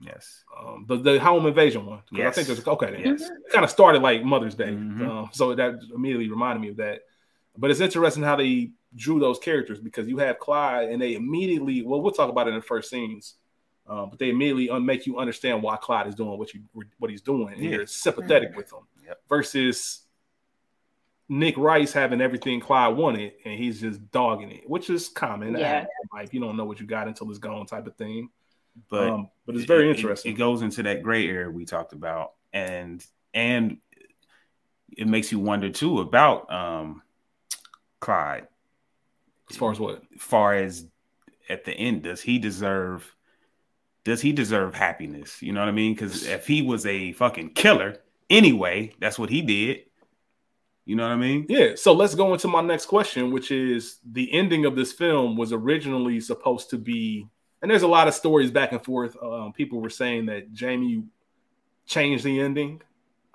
yes, 0.01 0.43
Um, 0.57 0.85
the 0.87 0.97
the 0.97 1.19
home 1.19 1.45
invasion 1.45 1.85
one. 1.85 1.99
'Cause 2.09 2.19
I 2.19 2.31
think 2.31 2.47
there's 2.47 2.67
okay. 2.67 2.91
Then. 2.91 3.17
yes. 3.19 3.29
It 3.29 3.51
kind 3.51 3.63
of 3.63 3.69
started 3.71 4.01
like 4.01 4.23
Mother's 4.23 4.55
Day, 4.55 4.71
Mhm. 4.73 5.07
um, 5.07 5.29
so 5.31 5.53
that 5.55 5.75
immediately 5.93 6.29
reminded 6.29 6.61
me 6.61 6.69
of 6.69 6.77
that. 6.77 7.01
But 7.57 7.71
it's 7.71 7.79
interesting 7.79 8.23
how 8.23 8.35
they 8.35 8.71
drew 8.95 9.19
those 9.19 9.39
characters 9.39 9.79
because 9.79 10.07
you 10.07 10.17
have 10.17 10.39
Clyde, 10.39 10.89
and 10.89 11.01
they 11.01 11.15
immediately. 11.15 11.81
Well, 11.83 12.01
we'll 12.01 12.11
talk 12.11 12.29
about 12.29 12.47
it 12.47 12.51
in 12.51 12.55
the 12.57 12.61
first 12.61 12.89
scenes, 12.89 13.35
um, 13.87 14.09
but 14.09 14.19
they 14.19 14.29
immediately 14.29 14.69
un- 14.69 14.85
make 14.85 15.05
you 15.07 15.17
understand 15.17 15.61
why 15.63 15.75
Clyde 15.77 16.07
is 16.07 16.15
doing 16.15 16.37
what 16.37 16.53
you 16.53 16.61
what 16.99 17.09
he's 17.09 17.21
doing, 17.21 17.53
and 17.53 17.63
Yeah. 17.63 17.69
you're 17.71 17.87
sympathetic 17.87 18.55
with 18.55 18.71
him. 18.71 18.81
Yep. 19.05 19.21
Versus 19.29 20.06
Nick 21.29 21.57
Rice 21.57 21.91
having 21.91 22.21
everything 22.21 22.59
Clyde 22.61 22.95
wanted, 22.95 23.33
and 23.43 23.57
he's 23.59 23.81
just 23.81 24.11
dogging 24.11 24.51
it, 24.51 24.69
which 24.69 24.89
is 24.89 25.09
common. 25.09 25.53
That 25.53 25.59
Yeah. 25.59 25.73
happens 25.73 25.89
in 26.03 26.17
life. 26.17 26.33
You 26.33 26.39
don't 26.39 26.55
know 26.55 26.65
what 26.65 26.79
you 26.79 26.85
got 26.85 27.07
until 27.07 27.29
it's 27.29 27.39
gone, 27.39 27.65
type 27.65 27.85
of 27.87 27.95
thing. 27.97 28.29
But 28.89 29.09
um, 29.09 29.29
but 29.45 29.55
it's 29.55 29.65
very 29.65 29.87
it- 29.87 29.91
it- 29.91 29.95
interesting. 29.97 30.33
It, 30.33 30.37
goes 30.37 30.61
into 30.61 30.83
that 30.83 31.01
gray 31.03 31.27
area 31.27 31.49
we 31.49 31.65
talked 31.65 31.93
about, 31.93 32.33
and 32.53 33.05
and 33.33 33.77
it 34.95 35.07
makes 35.07 35.31
you 35.31 35.39
wonder 35.39 35.69
too 35.69 35.99
about 35.99 36.51
um 36.51 37.01
Clyde. 37.99 38.47
as 39.49 39.57
far 39.57 39.71
as 39.71 39.79
what 39.79 40.03
far 40.19 40.53
as 40.53 40.85
at 41.49 41.65
the 41.65 41.73
end, 41.73 42.03
does 42.03 42.21
he 42.21 42.37
deserve 42.39 43.13
does 44.03 44.21
he 44.21 44.31
deserve 44.31 44.73
happiness? 44.75 45.41
You 45.41 45.51
know 45.51 45.59
what 45.59 45.67
I 45.69 45.73
mean? 45.73 45.93
Because 45.93 46.25
if 46.25 46.47
he 46.47 46.61
was 46.61 46.85
a 46.85 47.11
fucking 47.13 47.49
killer 47.55 47.97
anyway, 48.29 48.93
that's 48.99 49.19
what 49.19 49.29
he 49.29 49.41
did. 49.41 49.86
You 50.87 50.95
know 50.95 51.03
what 51.03 51.11
I 51.11 51.17
mean? 51.17 51.45
Yeah, 51.49 51.71
so 51.75 51.91
let's 51.93 52.15
go 52.15 52.33
into 52.33 52.47
my 52.47 52.61
next 52.61 52.85
question, 52.85 53.29
which 53.31 53.51
is 53.51 53.99
the 54.09 54.31
ending 54.33 54.65
of 54.65 54.75
this 54.77 54.93
film 54.93 55.35
was 55.35 55.51
originally 55.51 56.19
supposed 56.21 56.69
to 56.71 56.77
be, 56.77 57.27
and 57.61 57.69
there's 57.69 57.83
a 57.83 57.87
lot 57.87 58.07
of 58.07 58.13
stories 58.13 58.51
back 58.51 58.71
and 58.71 58.81
forth. 58.83 59.15
Um, 59.21 59.51
people 59.51 59.81
were 59.81 59.89
saying 59.89 60.27
that 60.27 60.53
Jamie 60.53 61.03
changed 61.85 62.23
the 62.23 62.39
ending 62.39 62.81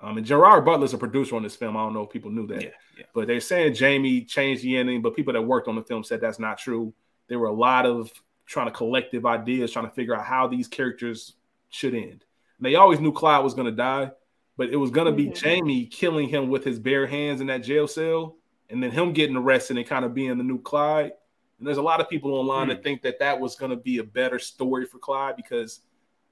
Um, 0.01 0.17
and 0.17 0.25
Gerard 0.25 0.65
Butler's 0.65 0.93
a 0.93 0.97
producer 0.97 1.35
on 1.35 1.43
this 1.43 1.55
film. 1.55 1.77
I 1.77 1.81
don't 1.83 1.93
know 1.93 2.03
if 2.03 2.09
people 2.09 2.31
knew 2.31 2.47
that, 2.47 2.61
Yeah, 2.61 2.69
yeah. 2.97 3.05
but 3.13 3.27
they're 3.27 3.39
saying 3.39 3.75
Jamie 3.75 4.21
changed 4.25 4.63
the 4.63 4.75
ending. 4.75 5.01
But 5.01 5.15
people 5.15 5.33
that 5.33 5.41
worked 5.41 5.67
on 5.67 5.75
the 5.75 5.83
film 5.83 6.03
said 6.03 6.19
that's 6.21 6.39
not 6.39 6.57
true. 6.57 6.93
There 7.29 7.39
were 7.39 7.47
a 7.47 7.53
lot 7.53 7.85
of 7.85 8.11
trying 8.45 8.65
to 8.67 8.71
collective 8.73 9.25
ideas, 9.25 9.71
trying 9.71 9.87
to 9.87 9.95
figure 9.95 10.15
out 10.15 10.25
how 10.25 10.47
these 10.47 10.67
characters 10.67 11.35
should 11.69 11.93
end. 11.95 12.25
And 12.57 12.65
they 12.65 12.75
always 12.75 12.99
knew 12.99 13.13
Clyde 13.13 13.43
was 13.43 13.53
going 13.53 13.67
to 13.67 13.71
die, 13.71 14.11
but 14.57 14.69
it 14.69 14.75
was 14.77 14.91
going 14.91 15.07
to 15.07 15.11
be 15.11 15.27
Mhm. 15.27 15.35
Jamie 15.35 15.85
killing 15.85 16.27
him 16.29 16.49
with 16.49 16.63
his 16.63 16.79
bare 16.79 17.07
hands 17.07 17.41
in 17.41 17.47
that 17.47 17.63
jail 17.63 17.87
cell, 17.87 18.37
and 18.69 18.81
then 18.81 18.91
him 18.91 19.13
getting 19.13 19.35
arrested 19.35 19.77
and 19.77 19.85
kind 19.87 20.05
of 20.05 20.13
being 20.13 20.37
the 20.37 20.43
new 20.43 20.61
Clyde. 20.61 21.13
And 21.59 21.67
there's 21.67 21.77
a 21.77 21.81
lot 21.83 22.01
of 22.01 22.09
people 22.09 22.33
online 22.33 22.67
that 22.69 22.83
think 22.83 23.01
that 23.03 23.19
that 23.19 23.39
was 23.39 23.55
going 23.55 23.71
to 23.71 23.77
be 23.77 23.99
a 23.99 24.03
better 24.03 24.39
story 24.39 24.85
for 24.85 24.99
Clyde 24.99 25.35
because, 25.37 25.81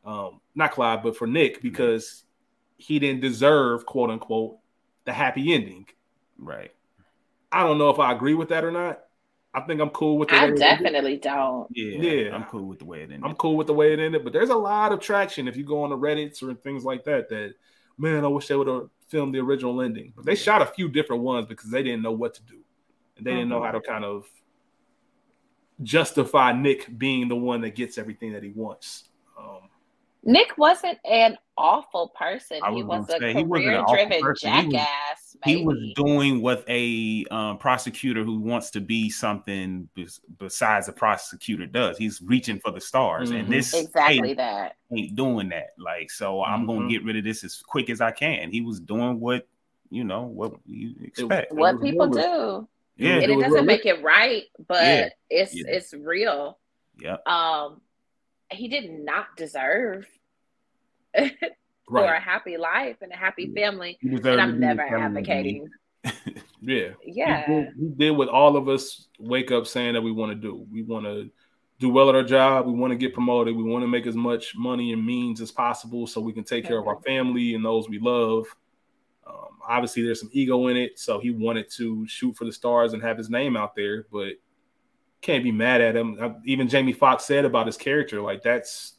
um, 0.03 0.41
not 0.55 0.71
Clyde, 0.71 1.03
but 1.03 1.15
for 1.15 1.27
Nick 1.27 1.61
because 1.61 2.23
he 2.77 2.99
didn't 2.99 3.21
deserve 3.21 3.85
quote 3.85 4.09
unquote 4.09 4.57
the 5.05 5.13
happy 5.13 5.53
ending. 5.53 5.85
Right. 6.37 6.71
I 7.51 7.63
don't 7.63 7.77
know 7.77 7.89
if 7.89 7.99
I 7.99 8.11
agree 8.11 8.33
with 8.33 8.49
that 8.49 8.63
or 8.63 8.71
not. 8.71 9.01
I 9.53 9.61
think 9.61 9.81
I'm 9.81 9.89
cool 9.89 10.17
with 10.17 10.29
the 10.29 10.35
way 10.35 10.41
I 10.41 10.45
it 10.47 10.57
definitely 10.57 11.17
don't. 11.17 11.67
Yeah. 11.71 11.97
Yeah. 11.97 12.35
I'm 12.35 12.45
cool 12.45 12.65
with 12.65 12.79
the 12.79 12.85
way 12.85 12.99
it 12.99 13.11
ended. 13.11 13.23
I'm 13.23 13.35
cool 13.35 13.57
with 13.57 13.67
the 13.67 13.73
way 13.73 13.91
it 13.93 13.99
ended, 13.99 14.23
but 14.23 14.31
there's 14.31 14.49
a 14.49 14.55
lot 14.55 14.93
of 14.93 14.99
traction 15.01 15.47
if 15.47 15.57
you 15.57 15.65
go 15.65 15.83
on 15.83 15.89
the 15.89 15.97
Reddits 15.97 16.41
or 16.41 16.53
things 16.55 16.85
like 16.85 17.03
that. 17.03 17.27
That 17.29 17.55
man, 17.97 18.23
I 18.23 18.27
wish 18.27 18.47
they 18.47 18.55
would 18.55 18.67
have 18.67 18.89
filmed 19.07 19.35
the 19.35 19.39
original 19.39 19.81
ending, 19.81 20.13
but 20.15 20.25
they 20.25 20.35
shot 20.35 20.61
a 20.61 20.65
few 20.65 20.87
different 20.89 21.23
ones 21.23 21.45
because 21.45 21.69
they 21.69 21.83
didn't 21.83 22.01
know 22.01 22.11
what 22.11 22.33
to 22.35 22.43
do, 22.43 22.59
and 23.17 23.25
they 23.25 23.31
didn't 23.31 23.49
know 23.49 23.61
how 23.61 23.71
to 23.71 23.81
kind 23.81 24.05
of 24.05 24.25
justify 25.83 26.51
Nick 26.53 26.97
being 26.97 27.27
the 27.27 27.35
one 27.35 27.61
that 27.61 27.75
gets 27.75 27.97
everything 27.97 28.33
that 28.33 28.43
he 28.43 28.49
wants. 28.49 29.09
Um, 29.37 29.69
Nick 30.23 30.57
wasn't 30.57 30.99
an 31.05 31.37
awful 31.57 32.09
person. 32.09 32.59
I 32.63 32.71
He 32.71 32.83
was 32.83 33.07
was 33.07 33.15
a 33.15 33.19
say, 33.19 33.33
he 33.33 33.43
wasn't 33.43 33.87
an 35.43 35.51
awful 35.51 35.63
career-driven 35.65 35.65
person. 35.65 35.65
He 35.65 35.65
was- 35.65 35.65
jackass. 35.65 35.65
he 35.65 35.65
was 35.65 35.77
maybe. 35.79 35.93
doing 35.95 36.41
what 36.41 36.63
a 36.67 37.25
um, 37.31 37.57
prosecutor 37.57 38.23
who 38.23 38.39
wants 38.39 38.71
to 38.71 38.81
be 38.81 39.09
something 39.09 39.89
besides 40.37 40.87
a 40.87 40.93
prosecutor 40.93 41.65
does. 41.65 41.97
He's 41.97 42.21
reaching 42.21 42.59
for 42.59 42.71
the 42.71 42.81
stars, 42.81 43.31
Mhm. 43.31 43.39
and 43.41 43.53
this 43.53 43.73
exactly 43.73 44.29
hey, 44.29 44.33
that. 44.35 44.75
ain't 44.95 45.15
doing 45.15 45.49
that. 45.49 45.73
Like, 45.77 46.11
so 46.11 46.43
I'm 46.43 46.65
gonna 46.65 46.81
Mhm. 46.81 46.89
get 46.89 47.03
rid 47.03 47.17
of 47.17 47.23
this 47.23 47.43
as 47.43 47.57
quick 47.61 47.89
as 47.89 48.01
I 48.01 48.11
can. 48.11 48.51
He 48.51 48.61
was 48.61 48.79
doing 48.79 49.19
what 49.19 49.47
you 49.89 50.03
know 50.05 50.23
what 50.23 50.53
you 50.65 50.95
expect. 51.03 51.51
It 51.51 51.55
What 51.57 51.75
was 51.75 51.83
people 51.83 52.07
rumors. 52.07 52.23
do, 52.23 52.67
Yeah. 52.95 53.15
and 53.15 53.23
it 53.23 53.35
was 53.35 53.43
doesn't 53.45 53.65
realistic. 53.65 53.65
make 53.65 53.85
it 53.85 54.01
right, 54.03 54.43
but 54.67 54.83
Yeah. 54.83 55.09
it's 55.29 55.53
Yeah. 55.55 55.63
it's 55.67 55.93
real. 55.93 56.57
Yeah. 56.97 57.17
Um, 57.25 57.81
he 58.51 58.67
did 58.69 58.89
not 58.89 59.35
deserve 59.35 60.07
for 61.87 62.03
a 62.03 62.19
happy 62.19 62.57
life 62.57 62.97
and 63.01 63.11
a 63.11 63.17
happy 63.17 63.53
family. 63.53 63.97
He 64.01 64.09
And 64.09 64.27
I'm 64.27 64.59
never 64.59 64.87
family 64.87 65.21
advocating. 65.21 65.69
Yeah, 66.61 66.89
Yeah. 67.03 67.45
He 67.45 67.53
did, 67.53 67.67
he 67.79 67.87
did 67.89 68.11
what 68.11 68.29
all 68.29 68.55
of 68.55 68.69
us 68.69 69.07
wake 69.19 69.51
up 69.51 69.67
saying 69.67 69.93
that 69.93 70.01
we 70.01 70.11
want 70.11 70.31
to 70.31 70.35
do. 70.35 70.65
We 70.71 70.83
want 70.83 71.05
to 71.05 71.29
do 71.79 71.89
well 71.89 72.09
at 72.09 72.15
our 72.15 72.23
job. 72.23 72.67
We 72.67 72.73
want 72.73 72.91
to 72.91 72.97
get 72.97 73.13
promoted. 73.13 73.55
We 73.55 73.63
want 73.63 73.83
to 73.83 73.87
make 73.87 74.05
as 74.05 74.15
much 74.15 74.55
money 74.55 74.93
and 74.93 75.05
means 75.05 75.41
as 75.41 75.51
possible 75.51 76.05
so 76.07 76.21
we 76.21 76.31
can 76.31 76.43
take 76.43 76.65
care 76.65 76.77
of 76.77 76.87
our 76.87 77.01
family 77.01 77.55
and 77.55 77.65
those 77.65 77.89
we 77.89 77.99
love. 77.99 78.45
Um, 79.25 79.59
obviously, 79.67 80.03
there's 80.03 80.19
some 80.19 80.29
ego 80.31 80.67
in 80.67 80.77
it, 80.77 80.99
so 80.99 81.19
he 81.19 81.31
wanted 81.31 81.69
to 81.71 82.07
shoot 82.07 82.35
for 82.35 82.45
the 82.45 82.51
stars 82.51 82.93
and 82.93 83.01
have 83.01 83.17
his 83.17 83.29
name 83.29 83.57
out 83.57 83.75
there, 83.75 84.05
but 84.11 84.33
can't 85.21 85.43
be 85.43 85.51
mad 85.51 85.81
at 85.81 85.95
him. 85.95 86.17
Uh, 86.19 86.29
Even 86.45 86.67
Jamie 86.67 86.93
Foxx 86.93 87.25
said 87.25 87.45
about 87.45 87.67
his 87.67 87.77
character, 87.77 88.21
like 88.21 88.43
that's 88.43 88.93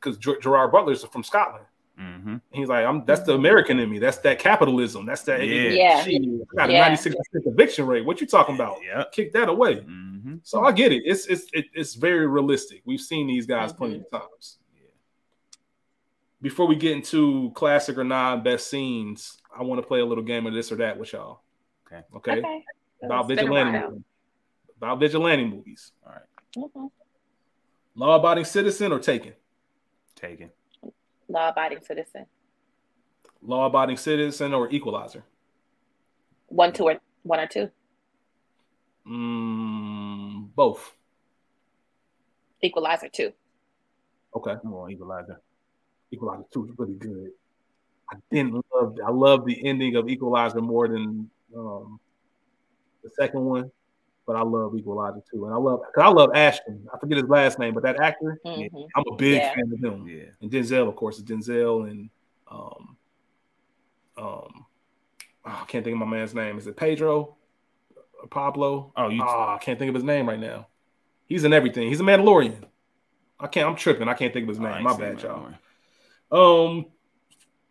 because 0.00 0.18
Gerard 0.18 0.72
Butler's 0.72 1.04
from 1.04 1.22
Scotland. 1.22 1.64
hmm 1.98 2.36
He's 2.50 2.68
like, 2.68 2.86
I'm 2.86 3.04
that's 3.04 3.22
the 3.22 3.34
American 3.34 3.78
in 3.78 3.90
me. 3.90 3.98
That's 3.98 4.18
that 4.18 4.38
capitalism. 4.38 5.04
That's 5.06 5.22
that 5.22 5.46
Yeah. 5.46 6.04
Yeah. 6.06 6.28
I 6.52 6.56
got 6.56 6.70
a 6.70 6.72
Yeah. 6.72 6.88
96% 6.90 7.14
eviction 7.46 7.86
rate. 7.86 8.04
What 8.04 8.20
you 8.20 8.26
talking 8.26 8.54
about? 8.54 8.78
Yeah, 8.84 9.04
Kick 9.12 9.32
that 9.34 9.48
away. 9.48 9.80
hmm 9.80 10.36
So 10.42 10.64
I 10.64 10.72
get 10.72 10.92
it. 10.92 11.02
It's 11.04 11.26
it's 11.26 11.46
it, 11.52 11.66
it's 11.74 11.94
very 11.94 12.26
realistic. 12.26 12.82
We've 12.84 13.00
seen 13.00 13.26
these 13.26 13.46
guys 13.46 13.72
plenty 13.72 13.96
of 13.98 14.10
times. 14.10 14.58
Before 16.42 16.66
we 16.66 16.74
get 16.74 16.92
into 16.92 17.50
classic 17.54 17.98
or 17.98 18.04
non 18.04 18.42
best 18.42 18.70
scenes, 18.70 19.36
I 19.54 19.62
want 19.62 19.80
to 19.82 19.86
play 19.86 20.00
a 20.00 20.06
little 20.06 20.24
game 20.24 20.46
of 20.46 20.54
this 20.54 20.72
or 20.72 20.76
that 20.76 20.98
with 20.98 21.12
y'all. 21.12 21.42
Okay. 21.86 22.02
Okay. 22.16 22.38
Okay. 22.38 22.64
About 23.02 23.20
It's 23.20 23.28
been 23.28 23.38
a 23.38 23.42
vigilante 23.42 23.78
movies. 23.88 24.02
About 24.78 25.00
vigilante 25.00 25.44
movies. 25.44 25.92
All 26.06 26.12
right. 26.12 26.90
Law 27.94 28.16
abiding 28.16 28.44
citizen 28.46 28.92
or 28.92 28.98
taken? 28.98 29.34
Taken. 30.20 30.50
Law-abiding 31.28 31.80
citizen. 31.82 32.26
Law 33.42 33.66
abiding 33.66 33.96
citizen 33.96 34.52
or 34.52 34.70
equalizer? 34.70 35.24
One, 36.48 36.72
two, 36.72 36.84
or 36.84 36.96
one 37.22 37.40
or 37.40 37.46
two. 37.46 37.70
Mm, 39.08 40.48
both. 40.54 40.92
Equalizer 42.62 43.08
two. 43.08 43.32
Okay. 44.36 44.54
Well, 44.62 44.90
Equalizer. 44.90 45.40
Equalizer 46.12 46.44
2 46.52 46.64
is 46.66 46.70
really 46.76 46.94
good. 46.94 47.30
I 48.12 48.16
didn't 48.30 48.64
love 48.74 48.96
I 49.06 49.10
love 49.10 49.46
the 49.46 49.64
ending 49.66 49.94
of 49.96 50.08
Equalizer 50.08 50.60
more 50.60 50.88
than 50.88 51.30
um, 51.56 52.00
the 53.04 53.10
second 53.10 53.44
one, 53.44 53.70
but 54.30 54.38
I 54.38 54.42
love 54.42 54.76
Equalizer 54.76 55.20
2. 55.32 55.46
And 55.46 55.54
I 55.54 55.56
love 55.56 55.80
cause 55.92 56.04
I 56.04 56.08
love 56.08 56.30
Ashton. 56.34 56.86
I 56.94 56.98
forget 56.98 57.18
his 57.18 57.28
last 57.28 57.58
name, 57.58 57.74
but 57.74 57.82
that 57.82 57.98
actor, 58.00 58.40
Mhm. 58.46 58.86
I'm 58.94 59.04
a 59.10 59.16
big 59.16 59.42
Yeah. 59.42 59.54
fan 59.54 59.72
of 59.72 59.80
him. 59.84 60.06
Yeah. 60.06 60.26
And 60.40 60.50
Denzel, 60.50 60.88
of 60.88 60.94
course, 60.94 61.18
is 61.18 61.24
Denzel 61.24 61.90
and 61.90 62.10
um 62.48 62.96
um 64.16 64.66
oh, 65.44 65.44
I 65.44 65.64
can't 65.66 65.84
think 65.84 65.94
of 65.94 65.98
my 65.98 66.06
man's 66.06 66.32
name. 66.32 66.58
Is 66.58 66.68
it 66.68 66.76
Pedro? 66.76 67.36
Or 68.22 68.28
Pablo? 68.28 68.92
Oh, 68.96 69.08
you. 69.08 69.20
Oh, 69.20 69.26
I 69.26 69.58
can't 69.60 69.78
think 69.80 69.88
of 69.88 69.94
his 69.96 70.04
name 70.04 70.28
right 70.28 70.38
now. 70.38 70.68
He's 71.26 71.42
in 71.42 71.52
everything. 71.52 71.88
He's 71.88 72.00
a 72.00 72.04
Mandalorian. 72.04 72.64
I 73.40 73.48
can't. 73.48 73.68
I'm 73.68 73.74
tripping. 73.76 74.06
I 74.08 74.14
can't 74.14 74.32
think 74.32 74.44
of 74.44 74.48
his 74.50 74.58
Oh, 74.58 74.62
name. 74.62 74.74
ain't 74.74 74.84
My 74.84 74.96
bad, 74.96 75.16
that 75.18 75.22
y'all. 75.24 75.42
one. 75.42 75.58
Um, 76.30 76.86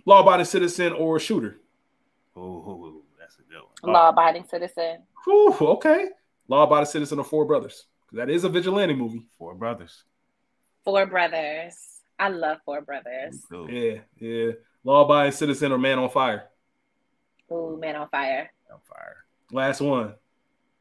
law-abiding 0.06 0.46
citizen 0.46 0.92
or 0.92 1.20
shooter? 1.20 1.62
Ooh, 2.36 2.42
ooh, 2.42 2.86
ooh, 2.86 3.04
that's 3.18 3.38
a 3.40 3.44
good 3.44 3.62
one. 3.82 3.94
Law-abiding 3.94 4.46
citizen. 4.46 5.04
Whew, 5.26 5.54
okay. 5.60 6.08
Law-abiding 6.50 6.88
citizen 6.88 7.20
or 7.20 7.24
Four 7.24 7.46
Brothers? 7.46 7.86
That 8.12 8.30
is 8.30 8.44
a 8.44 8.50
vigilante 8.50 8.96
movie. 8.96 9.24
Four 9.38 9.54
brothers. 9.54 10.04
Four 10.84 11.06
brothers. 11.06 11.76
I 12.18 12.30
love 12.30 12.58
Four 12.66 12.82
Brothers. 12.82 13.46
Yeah, 13.70 14.00
yeah. 14.18 14.52
Law-abiding 14.84 15.32
citizen 15.34 15.72
or 15.72 15.78
Man 15.78 16.00
on 16.00 16.10
Fire? 16.10 16.46
Ooh, 17.52 17.78
Man 17.80 17.96
on 17.96 18.10
Fire. 18.10 18.52
Man 18.68 18.74
On 18.74 18.80
fire. 18.84 19.18
Last 19.52 19.80
one. 19.82 20.16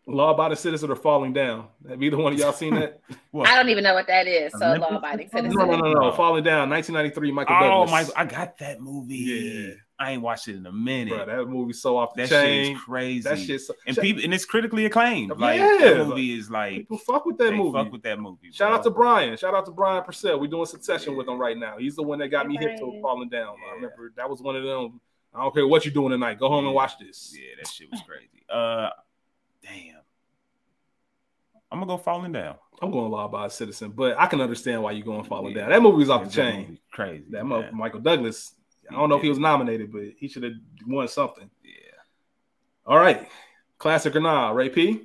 Law-abiding 0.06 0.56
citizen 0.56 0.90
or 0.90 0.96
Falling 0.96 1.34
Down? 1.34 1.66
Have 1.86 2.02
either 2.02 2.16
one 2.16 2.32
of 2.32 2.38
y'all 2.38 2.52
seen 2.52 2.74
that? 2.76 3.00
Well, 3.30 3.46
I 3.46 3.56
don't 3.56 3.68
even 3.68 3.84
know 3.84 3.92
what 3.92 4.06
that 4.06 4.26
is. 4.26 4.52
So 4.52 4.72
law-abiding 4.72 5.28
citizen? 5.28 5.50
citizen. 5.50 5.68
no, 5.68 5.76
no, 5.76 5.76
no, 5.76 5.92
no. 5.92 6.00
No. 6.08 6.12
Falling 6.12 6.44
Down, 6.44 6.70
1993. 6.70 7.30
Michael 7.30 7.56
oh 7.56 7.84
Douglas. 7.84 7.90
my! 8.16 8.22
I 8.22 8.24
got 8.24 8.56
that 8.58 8.80
movie. 8.80 9.16
Yeah. 9.16 9.74
I 10.00 10.12
ain't 10.12 10.22
watched 10.22 10.46
it 10.46 10.54
in 10.56 10.64
a 10.64 10.70
minute. 10.72 11.12
Bro, 11.14 11.26
that 11.26 11.46
movie's 11.48 11.82
so 11.82 11.96
off 11.96 12.14
the 12.14 12.22
that 12.22 12.28
shit 12.28 12.70
is 12.76 12.80
crazy. 12.80 13.22
That 13.28 13.36
shit's 13.38 13.66
so, 13.66 13.74
and 13.84 13.96
Sh- 13.96 14.00
people 14.00 14.22
and 14.22 14.32
it's 14.32 14.44
critically 14.44 14.86
acclaimed. 14.86 15.36
Like 15.36 15.58
Yeah, 15.58 15.76
that 15.94 16.06
movie 16.06 16.38
is 16.38 16.48
like 16.50 16.76
people 16.76 16.98
fuck 16.98 17.26
with 17.26 17.36
that 17.38 17.50
they 17.50 17.56
movie. 17.56 17.72
fuck 17.76 17.90
with 17.90 18.02
that 18.04 18.20
movie. 18.20 18.52
Shout 18.52 18.68
bro. 18.70 18.76
out 18.78 18.84
to 18.84 18.90
Brian. 18.90 19.36
Shout 19.36 19.54
out 19.54 19.64
to 19.66 19.72
Brian 19.72 20.04
Purcell. 20.04 20.38
We're 20.38 20.46
doing 20.46 20.66
succession 20.66 21.16
with 21.16 21.26
him 21.26 21.36
right 21.38 21.58
now. 21.58 21.78
He's 21.78 21.96
the 21.96 22.04
one 22.04 22.20
that 22.20 22.28
got 22.28 22.42
Hey, 22.46 22.52
me 22.52 22.58
hip 22.58 22.78
to 22.78 22.98
falling 23.02 23.28
down. 23.28 23.56
I 23.70 23.74
remember 23.74 24.12
that 24.16 24.30
was 24.30 24.40
one 24.40 24.54
of 24.54 24.62
them. 24.62 25.00
I 25.34 25.42
don't 25.42 25.52
care 25.52 25.66
what 25.66 25.84
you're 25.84 25.92
doing 25.94 26.10
tonight. 26.10 26.38
Go 26.38 26.48
home 26.48 26.64
and 26.66 26.74
watch 26.74 26.96
this. 26.98 27.34
Yeah, 27.36 27.56
that 27.60 27.68
shit 27.68 27.90
was 27.90 28.00
crazy. 28.06 28.44
Uh, 28.48 28.90
damn. 29.62 29.96
I'm 31.70 31.80
gonna 31.80 31.86
go 31.86 31.98
falling 31.98 32.32
down. 32.32 32.54
I'm 32.80 32.90
going 32.92 33.10
law 33.10 33.24
abiding 33.24 33.50
citizen, 33.50 33.90
but 33.90 34.18
I 34.18 34.26
can 34.26 34.40
understand 34.40 34.82
why 34.82 34.92
you're 34.92 35.04
going 35.04 35.24
falling 35.24 35.54
Yeah. 35.54 35.62
down. 35.62 35.70
That 35.70 35.82
movie's 35.82 36.08
was 36.08 36.10
off 36.10 36.24
the 36.24 36.30
chain. 36.30 36.78
Crazy. 36.92 37.24
That 37.30 37.44
man. 37.44 37.70
Michael 37.74 38.00
Douglas. 38.00 38.54
I 38.90 38.94
don't 38.94 39.08
know 39.08 39.16
if 39.16 39.22
he 39.22 39.28
was 39.28 39.38
nominated, 39.38 39.92
but 39.92 40.02
he 40.16 40.28
should 40.28 40.42
have 40.44 40.52
won 40.86 41.08
something. 41.08 41.50
Yeah. 41.62 41.72
All 42.86 42.98
right, 42.98 43.28
classic 43.78 44.16
or 44.16 44.20
not, 44.20 44.54
Ray 44.54 44.70
P. 44.70 45.02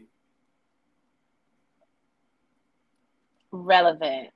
Relevant. 3.52 4.30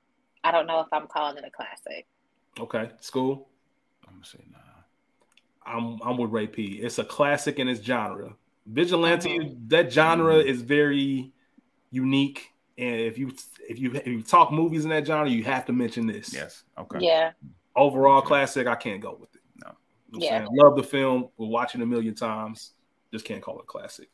I 0.44 0.52
don't 0.52 0.66
know 0.66 0.80
if 0.80 0.86
I'm 0.92 1.06
calling 1.08 1.38
it 1.38 1.44
a 1.44 1.50
classic. 1.50 2.06
Okay, 2.58 2.90
school. 3.00 3.48
I'm 4.06 4.14
gonna 4.14 4.24
say 4.26 4.38
nah. 4.50 4.58
I'm 5.66 5.98
I'm 6.02 6.16
with 6.16 6.30
Ray 6.30 6.46
P. 6.46 6.80
It's 6.80 6.98
a 6.98 7.04
classic 7.04 7.58
in 7.58 7.68
its 7.68 7.80
genre. 7.82 8.34
Vigilante, 8.66 9.38
Uh-huh. 9.38 9.48
that 9.68 9.92
genre 9.92 10.34
Mhm. 10.34 10.44
is 10.46 10.62
very 10.62 11.32
unique. 11.90 12.52
And 12.76 13.00
if 13.00 13.18
you 13.18 13.32
if 13.68 13.78
you 13.78 13.92
if 13.94 14.06
you 14.06 14.22
talk 14.22 14.52
movies 14.52 14.84
in 14.84 14.90
that 14.90 15.06
genre, 15.06 15.28
you 15.28 15.42
have 15.44 15.66
to 15.66 15.72
mention 15.72 16.06
this. 16.06 16.32
Yes. 16.32 16.64
Okay. 16.78 17.00
Yeah. 17.00 17.32
Overall 17.74 18.18
Okay. 18.18 18.28
classic, 18.28 18.66
I 18.66 18.76
can't 18.76 19.00
go 19.00 19.16
with 19.18 19.34
it. 19.34 19.37
No. 20.10 20.16
I'm 20.16 20.20
Yeah. 20.22 20.38
saying, 20.38 20.48
love 20.52 20.76
the 20.76 20.82
film. 20.82 21.28
We'll 21.36 21.48
watch 21.48 21.74
it 21.74 21.80
a 21.80 21.86
million 21.86 22.14
times. 22.14 22.74
Just 23.12 23.24
can't 23.24 23.42
call 23.42 23.58
it 23.60 23.66
classic. 23.66 24.08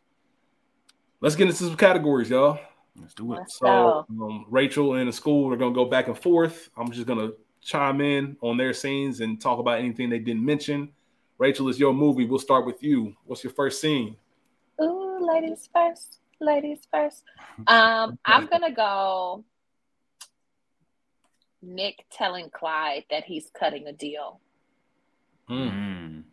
Let's 1.21 1.37
get 1.37 1.49
into 1.49 1.65
some 1.65 1.77
categories, 1.77 2.31
y'all. 2.31 2.59
Let's 2.97 3.15
do 3.15 3.33
it. 3.33 3.39
Let's 3.39 3.59
So 3.59 4.05
um, 4.09 4.47
Rachel 4.49 4.95
and 4.95 5.09
the 5.09 5.13
school 5.13 5.53
are 5.53 5.57
gonna 5.57 5.75
go 5.75 5.85
back 5.85 6.09
and 6.09 6.19
forth. 6.19 6.71
I'm 6.77 6.91
just 6.91 7.07
gonna 7.07 7.31
chime 7.61 8.01
in 8.01 8.37
on 8.41 8.57
their 8.57 8.73
scenes 8.73 9.21
and 9.21 9.41
talk 9.41 9.59
about 9.59 9.79
anything 9.79 10.11
they 10.11 10.19
didn't 10.19 10.45
mention. 10.45 10.93
Rachel, 11.39 11.69
it's 11.69 11.79
your 11.79 11.93
movie. 11.93 12.25
We'll 12.27 12.39
start 12.39 12.67
with 12.67 12.83
you. 12.83 13.17
What's 13.25 13.43
your 13.43 13.53
first 13.53 13.81
scene? 13.81 14.17
Ooh, 14.81 15.19
ladies 15.21 15.69
first. 15.73 16.19
Ladies 16.41 16.87
first. 16.93 17.25
Um, 17.67 18.19
I'm 18.25 18.47
gonna 18.47 18.73
go. 18.73 19.45
Nick 21.63 22.05
telling 22.11 22.51
Clyde 22.51 23.05
that 23.11 23.25
he's 23.25 23.51
cutting 23.59 23.87
a 23.87 23.93
deal. 23.93 24.41
Mm. 25.49 26.25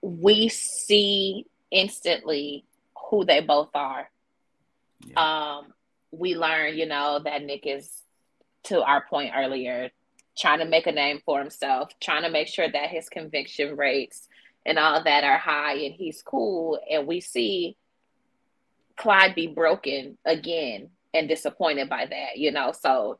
We 0.00 0.48
see 0.48 1.46
instantly 1.70 2.64
who 3.08 3.24
they 3.24 3.40
both 3.40 3.70
are. 3.74 4.10
Um, 5.16 5.72
we 6.10 6.36
learn, 6.36 6.76
you 6.76 6.86
know, 6.86 7.20
that 7.24 7.42
Nick 7.42 7.66
is, 7.66 7.90
to 8.64 8.82
our 8.82 9.04
point 9.08 9.32
earlier, 9.36 9.90
trying 10.36 10.60
to 10.60 10.64
make 10.64 10.86
a 10.86 10.92
name 10.92 11.20
for 11.24 11.38
himself, 11.40 11.90
trying 12.00 12.22
to 12.22 12.30
make 12.30 12.48
sure 12.48 12.70
that 12.70 12.90
his 12.90 13.08
conviction 13.08 13.76
rates 13.76 14.28
and 14.64 14.78
all 14.78 15.02
that 15.02 15.24
are 15.24 15.38
high 15.38 15.74
and 15.74 15.94
he's 15.94 16.22
cool. 16.22 16.78
And 16.90 17.06
we 17.06 17.20
see 17.20 17.76
Clyde 18.96 19.34
be 19.34 19.48
broken 19.48 20.16
again 20.24 20.90
and 21.12 21.28
disappointed 21.28 21.88
by 21.88 22.06
that, 22.06 22.36
you 22.36 22.52
know. 22.52 22.72
So 22.72 23.18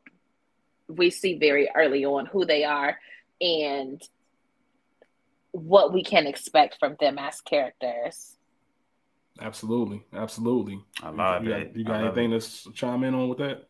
we 0.87 1.09
see 1.09 1.37
very 1.37 1.69
early 1.75 2.05
on 2.05 2.25
who 2.25 2.45
they 2.45 2.63
are 2.63 2.97
and 3.41 4.01
what 5.51 5.93
we 5.93 6.03
can 6.03 6.25
expect 6.27 6.77
from 6.79 6.95
them 6.99 7.17
as 7.17 7.41
characters. 7.41 8.37
Absolutely, 9.39 10.03
absolutely. 10.13 10.83
I 11.01 11.09
love 11.09 11.43
you 11.43 11.53
it. 11.53 11.67
Got, 11.67 11.75
you 11.77 11.83
got 11.85 12.01
love 12.03 12.17
anything 12.17 12.39
to 12.39 12.71
chime 12.73 13.03
in 13.03 13.13
on 13.15 13.29
with 13.29 13.39
that? 13.39 13.65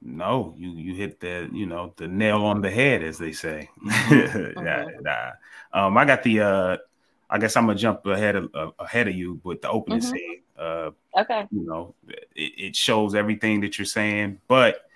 No, 0.00 0.54
you 0.56 0.70
you 0.70 0.94
hit 0.94 1.18
the 1.20 1.48
you 1.52 1.66
know 1.66 1.92
the 1.96 2.06
nail 2.06 2.44
on 2.44 2.60
the 2.60 2.70
head, 2.70 3.02
as 3.02 3.18
they 3.18 3.32
say. 3.32 3.68
Mm-hmm. 3.84 4.62
nah, 4.64 4.84
nah. 5.00 5.86
Um, 5.86 5.96
I 5.96 6.04
got 6.04 6.22
the. 6.22 6.40
uh 6.40 6.76
I 7.30 7.36
guess 7.38 7.56
I'm 7.56 7.66
gonna 7.66 7.78
jump 7.78 8.06
ahead 8.06 8.36
of 8.36 8.50
uh, 8.54 8.70
ahead 8.78 9.06
of 9.06 9.14
you 9.14 9.38
with 9.44 9.60
the 9.60 9.68
opening 9.68 9.98
Mhm. 10.00 10.02
scene. 10.02 10.40
Uh, 10.58 10.90
Okay. 11.14 11.46
you 11.50 11.66
know, 11.66 11.94
it, 12.08 12.52
it 12.56 12.76
shows 12.76 13.14
everything 13.14 13.60
that 13.60 13.78
you're 13.78 13.84
saying, 13.84 14.40
but 14.48 14.88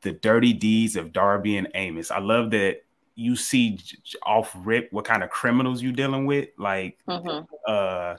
the 0.00 0.12
dirty 0.12 0.54
deeds 0.54 0.96
of 0.96 1.12
Darby 1.12 1.58
and 1.58 1.68
Amos. 1.74 2.10
I 2.10 2.18
love 2.18 2.50
that 2.52 2.82
you 3.20 3.36
see 3.36 3.72
j- 3.76 3.98
j- 4.02 4.18
off 4.24 4.52
rip 4.64 4.90
what 4.92 5.04
kind 5.04 5.22
of 5.22 5.30
criminals 5.30 5.82
you 5.82 5.92
dealing 5.92 6.24
with. 6.26 6.48
Like, 6.56 6.98
Mhm. 7.06 7.46
uh, 7.66 8.16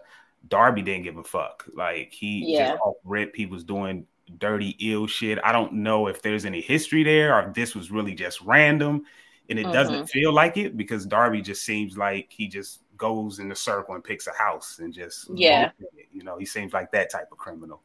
Darby 0.48 0.82
didn't 0.82 1.04
give 1.04 1.18
a 1.18 1.24
fuck. 1.24 1.66
Like 1.74 2.12
he 2.14 2.54
Yeah. 2.54 2.70
just 2.72 2.82
off 2.82 2.96
rip, 3.04 3.36
he 3.36 3.46
was 3.48 3.64
doing 3.64 4.06
dirty, 4.38 4.76
ill 4.80 5.08
shit. 5.08 5.40
I 5.44 5.52
don't 5.52 5.74
know 5.74 6.08
if 6.08 6.22
there's 6.22 6.46
any 6.46 6.62
history 6.62 7.04
there 7.04 7.36
or 7.36 7.48
if 7.48 7.54
this 7.54 7.76
was 7.76 7.90
really 7.92 8.14
just 8.14 8.42
random. 8.42 9.06
And 9.50 9.60
it 9.60 9.64
doesn't 9.64 10.08
feel 10.08 10.32
like 10.32 10.56
it 10.56 10.78
because 10.78 11.06
Darby 11.06 11.42
just 11.42 11.64
seems 11.66 11.98
like 11.98 12.32
he 12.32 12.48
just 12.48 12.82
goes 12.96 13.40
in 13.40 13.50
the 13.50 13.56
circle 13.56 13.96
and 13.96 14.04
picks 14.04 14.28
a 14.28 14.32
house 14.34 14.80
and 14.80 14.94
just 14.94 15.30
Yeah. 15.34 15.66
goes 15.66 15.74
with 15.80 16.00
it. 16.00 16.08
You 16.14 16.24
know, 16.24 16.38
he 16.38 16.46
seems 16.46 16.72
like 16.74 16.92
that 16.92 17.10
type 17.10 17.28
of 17.32 17.38
criminal. 17.38 17.82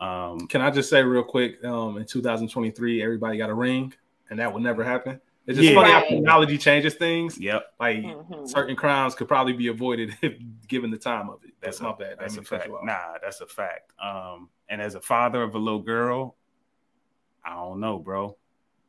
Um, 0.00 0.46
Can 0.48 0.60
I 0.60 0.70
just 0.70 0.90
say 0.90 1.02
real 1.02 1.22
quick? 1.22 1.64
Um, 1.64 1.96
in 1.96 2.04
2023, 2.04 3.02
everybody 3.02 3.38
got 3.38 3.48
a 3.48 3.54
ring, 3.54 3.94
and 4.28 4.38
that 4.38 4.52
would 4.52 4.62
never 4.62 4.84
happen. 4.84 5.20
It's 5.46 5.56
just 5.58 5.70
Yeah. 5.70 5.74
funny 5.76 5.90
how 5.92 6.00
Right. 6.00 6.08
technology 6.08 6.58
changes 6.58 6.94
things. 6.94 7.38
yep, 7.38 7.72
Like 7.78 7.98
Mhm. 7.98 8.48
certain 8.48 8.74
crimes 8.74 9.14
could 9.14 9.28
probably 9.28 9.52
be 9.52 9.68
avoided 9.68 10.10
if 10.22 10.34
given 10.66 10.90
the 10.90 10.98
time 10.98 11.30
of 11.30 11.44
it. 11.44 11.52
That's 11.60 11.78
That's 11.78 11.82
my 11.82 11.92
bad. 12.06 12.18
That's 12.18 12.34
a 12.34 12.38
mean 12.38 12.44
to 12.44 12.48
fact. 12.58 12.70
Nah, 12.82 13.18
that's 13.22 13.40
a 13.40 13.46
fact. 13.46 13.92
Um, 14.00 14.50
and 14.68 14.80
as 14.82 14.94
a 14.96 15.00
father 15.00 15.42
of 15.42 15.54
a 15.54 15.58
little 15.58 15.80
girl, 15.82 16.36
I 17.44 17.54
don't 17.54 17.78
know, 17.80 17.98
bro. 17.98 18.36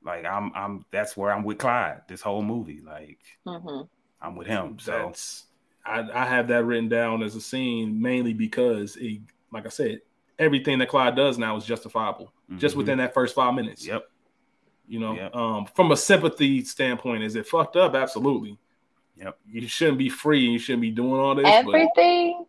Like 0.04 0.26
I'm, 0.26 0.52
I'm. 0.56 0.86
That's 0.91 1.15
where 1.15 1.32
I'm 1.32 1.43
with 1.43 1.58
Clyde. 1.60 2.02
This 2.08 2.22
whole 2.22 2.41
movie, 2.41 2.82
like 2.82 3.20
Mhm. 3.46 3.88
I'm 4.22 4.36
with 4.36 4.48
him. 4.48 4.80
So 4.80 4.91
That's 4.91 5.46
I, 5.86 6.08
I 6.12 6.26
have 6.26 6.48
that 6.48 6.65
written 6.65 6.89
down 6.89 7.22
as 7.24 7.36
a 7.36 7.41
scene 7.41 8.02
mainly 8.02 8.34
because 8.34 8.96
it, 8.98 9.22
like 9.52 9.65
I 9.65 9.70
said, 9.70 10.02
everything 10.39 10.80
that 10.80 10.89
Clyde 10.89 11.15
does 11.15 11.38
now 11.38 11.56
is 11.56 11.65
justifiable 11.65 12.34
just 12.58 12.76
mhm. 12.76 12.80
within 12.80 12.98
that 13.00 13.13
first 13.13 13.36
five 13.36 13.54
minutes. 13.54 13.86
Yep. 13.86 14.07
You 14.88 15.00
know, 15.00 15.13
Yep. 15.15 15.36
um, 15.36 15.65
from 15.65 15.91
a 15.91 15.97
sympathy 15.97 16.63
standpoint, 16.63 17.23
is 17.23 17.36
it 17.36 17.45
fucked 17.47 17.76
up? 17.76 17.93
Absolutely. 17.95 18.58
Yep. 19.17 19.38
You 19.52 19.67
shouldn't 19.67 19.97
be 19.97 20.10
free. 20.10 20.39
You 20.41 20.60
shouldn't 20.60 20.82
be 20.82 20.91
doing 20.91 21.19
all 21.19 21.36
this. 21.36 21.43
but 21.43 21.76
Everything. 21.76 22.45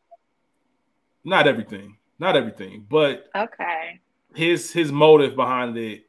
not 1.24 1.46
everything. 1.48 1.96
Not 2.18 2.36
everything. 2.36 2.86
But 2.88 3.28
Okay. 3.34 4.00
his 4.34 4.72
his 4.72 4.92
motive 4.92 5.34
behind 5.36 5.76
it, 5.76 6.06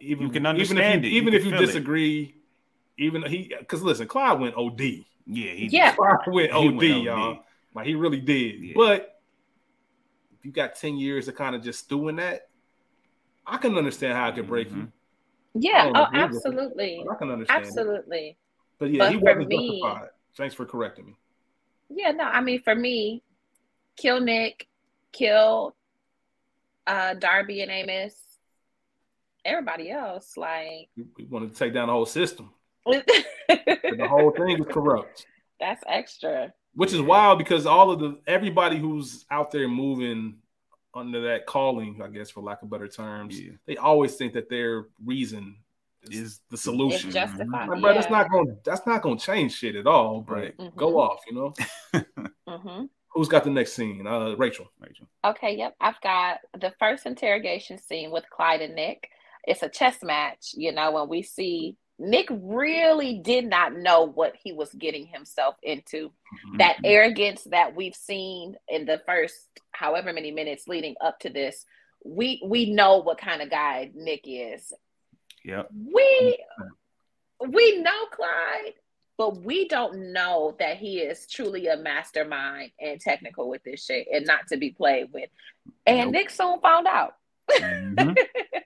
even 0.00 0.24
You 0.26 0.32
can 0.32 0.42
even 0.42 0.46
understand 0.46 1.04
if 1.04 1.04
it. 1.04 1.08
you, 1.08 1.14
You 1.14 1.20
even 1.22 1.32
can 1.32 1.40
if 1.40 1.44
you 1.46 1.50
feel 1.52 1.62
it. 1.62 1.66
disagree, 1.66 2.36
even 2.98 3.22
he 3.22 3.52
because 3.58 3.82
listen, 3.82 4.06
Clyde 4.06 4.40
went 4.40 4.54
OD. 4.56 5.04
Yeah. 5.26 5.52
He 5.52 5.66
Yeah. 5.66 5.94
Clyde 5.94 6.18
went 6.28 6.52
He 6.52 6.56
OD, 6.56 6.76
went 6.76 6.92
OD. 6.94 7.02
y'all. 7.04 7.38
Like 7.74 7.86
he 7.86 7.94
really 7.94 8.20
did. 8.20 8.60
Yeah. 8.62 8.72
But 8.76 9.20
if 10.38 10.44
you 10.46 10.52
got 10.52 10.74
10 10.76 10.96
years 10.96 11.26
to 11.26 11.32
kind 11.32 11.54
of 11.56 11.62
just 11.62 11.88
doing 11.88 12.16
that, 12.16 12.48
I 13.46 13.56
can 13.58 13.76
understand 13.76 14.14
how 14.14 14.28
it 14.28 14.34
could 14.36 14.46
break 14.46 14.70
you. 14.70 14.90
Yeah. 15.58 15.92
Oh, 15.94 16.02
it. 16.04 16.08
absolutely. 16.14 17.04
I 17.10 17.14
can 17.16 17.30
understand. 17.30 17.64
it. 17.64 17.66
Absolutely. 17.68 18.36
But 18.78 18.90
yeah, 18.90 18.98
But 18.98 19.12
he 19.12 19.18
for 19.18 19.24
wasn't 19.24 19.48
me- 19.48 19.80
justified. 19.82 20.08
Thanks 20.36 20.54
for 20.54 20.66
correcting 20.66 21.06
me. 21.06 21.16
Yeah, 21.88 22.10
no, 22.12 22.24
I 22.24 22.40
mean 22.40 22.60
for 22.62 22.74
me, 22.74 23.22
kill 23.96 24.20
Nick, 24.20 24.66
kill 25.12 25.74
uh 26.86 27.14
Darby 27.14 27.62
and 27.62 27.70
Amos, 27.70 28.14
everybody 29.44 29.90
else, 29.90 30.36
like 30.36 30.88
We, 30.96 31.04
we 31.16 31.24
wanted 31.24 31.52
to 31.52 31.56
take 31.58 31.72
down 31.72 31.86
the 31.88 31.92
whole 31.92 32.06
system. 32.06 32.50
The 33.48 34.06
whole 34.08 34.32
thing 34.32 34.58
was 34.58 34.66
corrupt. 34.68 35.24
that's 35.60 35.82
extra. 35.86 36.52
Which 36.74 36.92
is 36.92 37.00
wild 37.00 37.38
because 37.38 37.64
all 37.64 37.90
of 37.90 38.00
the 38.00 38.18
everybody 38.26 38.76
who's 38.78 39.24
out 39.30 39.50
there 39.52 39.68
moving 39.68 40.38
under 40.96 41.20
that 41.22 41.46
calling, 41.46 42.00
I 42.02 42.08
guess 42.08 42.30
for 42.30 42.42
lack 42.42 42.62
of 42.62 42.70
better 42.70 42.88
terms, 42.88 43.38
Yeah. 43.40 43.52
they 43.66 43.76
always 43.76 44.16
think 44.16 44.32
that 44.32 44.48
their 44.48 44.86
reason 45.04 45.56
is, 46.10 46.18
Is- 46.20 46.40
the 46.50 46.54
It's 46.54 46.62
solution. 46.62 47.10
justified. 47.10 47.68
Like, 47.68 47.80
bro, 47.80 47.94
that's 47.94 48.10
not 48.10 48.30
going 48.30 48.56
that's 48.64 48.86
not 48.86 49.02
going 49.02 49.18
to 49.18 49.24
change 49.24 49.54
shit 49.54 49.76
at 49.76 49.86
all. 49.86 50.20
But 50.20 50.34
Right. 50.34 50.56
Mhm. 50.56 50.74
go 50.76 50.98
off, 51.00 51.20
you 51.28 51.34
know. 51.34 51.54
hmm 52.48 52.84
Who's 53.10 53.28
got 53.28 53.44
the 53.44 53.50
next 53.50 53.72
scene? 53.72 54.06
Uh, 54.06 54.34
Rachel. 54.36 54.70
Rachel. 54.78 55.08
Okay, 55.24 55.56
yep. 55.56 55.74
I've 55.80 55.98
got 56.02 56.40
the 56.60 56.70
first 56.78 57.06
interrogation 57.06 57.78
scene 57.78 58.10
with 58.10 58.28
Clyde 58.28 58.60
and 58.60 58.74
Nick. 58.74 59.08
It's 59.44 59.62
a 59.62 59.70
chess 59.70 60.02
match, 60.02 60.52
you 60.54 60.70
know, 60.70 60.90
when 60.92 61.08
we 61.08 61.22
see 61.22 61.76
Nick 61.98 62.28
really 62.30 63.18
did 63.18 63.46
not 63.46 63.74
know 63.74 64.02
what 64.04 64.34
he 64.42 64.52
was 64.52 64.72
getting 64.74 65.06
himself 65.06 65.56
into. 65.62 66.12
That 66.58 66.76
Mhm. 66.78 66.80
arrogance 66.84 67.44
that 67.44 67.74
we've 67.74 67.94
seen 67.94 68.56
in 68.68 68.84
the 68.84 68.98
first 69.06 69.48
however 69.72 70.12
many 70.12 70.30
minutes 70.30 70.68
leading 70.68 70.94
up 71.00 71.18
to 71.20 71.30
this, 71.30 71.64
we 72.04 72.40
we 72.44 72.70
know 72.72 72.98
what 72.98 73.18
kind 73.18 73.40
of 73.42 73.50
guy 73.50 73.90
Nick 73.94 74.22
is. 74.24 74.72
Yep. 75.44 75.68
We 75.72 76.38
we 77.40 77.80
know 77.80 78.06
Clyde, 78.12 78.74
but 79.18 79.38
we 79.38 79.68
don't 79.68 80.12
know 80.12 80.56
that 80.58 80.76
he 80.78 81.00
is 81.00 81.26
truly 81.26 81.66
a 81.68 81.76
mastermind 81.76 82.72
and 82.80 83.00
technical 83.00 83.48
with 83.48 83.62
this 83.62 83.84
shit 83.84 84.06
and 84.12 84.26
not 84.26 84.46
to 84.48 84.56
be 84.56 84.70
played 84.70 85.12
with. 85.12 85.30
And 85.86 86.06
Nope. 86.06 86.12
Nick 86.12 86.30
soon 86.30 86.60
found 86.60 86.86
out. 86.86 87.14
Mhm. 87.50 88.16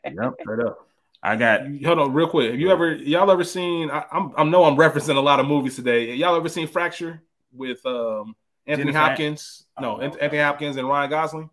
Yep. 0.04 0.34
Straight 0.40 0.66
up. 0.66 0.89
I 1.22 1.36
got 1.36 1.62
Hold 1.84 1.98
on, 1.98 2.12
real 2.14 2.28
quick. 2.28 2.50
Have 2.50 2.60
you 2.60 2.70
ever 2.70 2.94
y'all 2.94 3.30
ever 3.30 3.44
seen? 3.44 3.90
I, 3.90 4.04
I'm 4.10 4.32
I 4.36 4.44
know 4.44 4.64
I'm 4.64 4.76
referencing 4.76 5.16
a 5.16 5.20
lot 5.20 5.38
of 5.40 5.46
movies 5.46 5.76
today. 5.76 6.14
Y'all 6.14 6.34
ever 6.36 6.48
seen 6.48 6.66
Fracture 6.66 7.22
with 7.52 7.84
um 7.84 8.34
Anthony 8.66 8.92
Jennifer- 8.92 8.98
Hopkins? 9.08 9.66
No, 9.78 9.96
Oh, 9.96 9.98
Anth- 9.98 10.12
okay. 10.14 10.20
Anthony 10.24 10.42
Hopkins 10.42 10.76
and 10.76 10.88
Ryan 10.88 11.10
Gosling. 11.10 11.50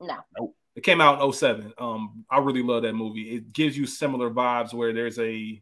No. 0.00 0.54
It 0.76 0.82
came 0.84 1.00
out 1.00 1.20
in 1.20 1.32
07. 1.32 1.72
Um, 1.78 2.24
I 2.30 2.38
really 2.38 2.62
love 2.62 2.82
that 2.84 2.92
movie. 2.92 3.34
It 3.34 3.52
gives 3.52 3.76
you 3.76 3.84
similar 3.86 4.30
vibes 4.30 4.72
where 4.72 4.92
there's 4.92 5.18
a 5.18 5.60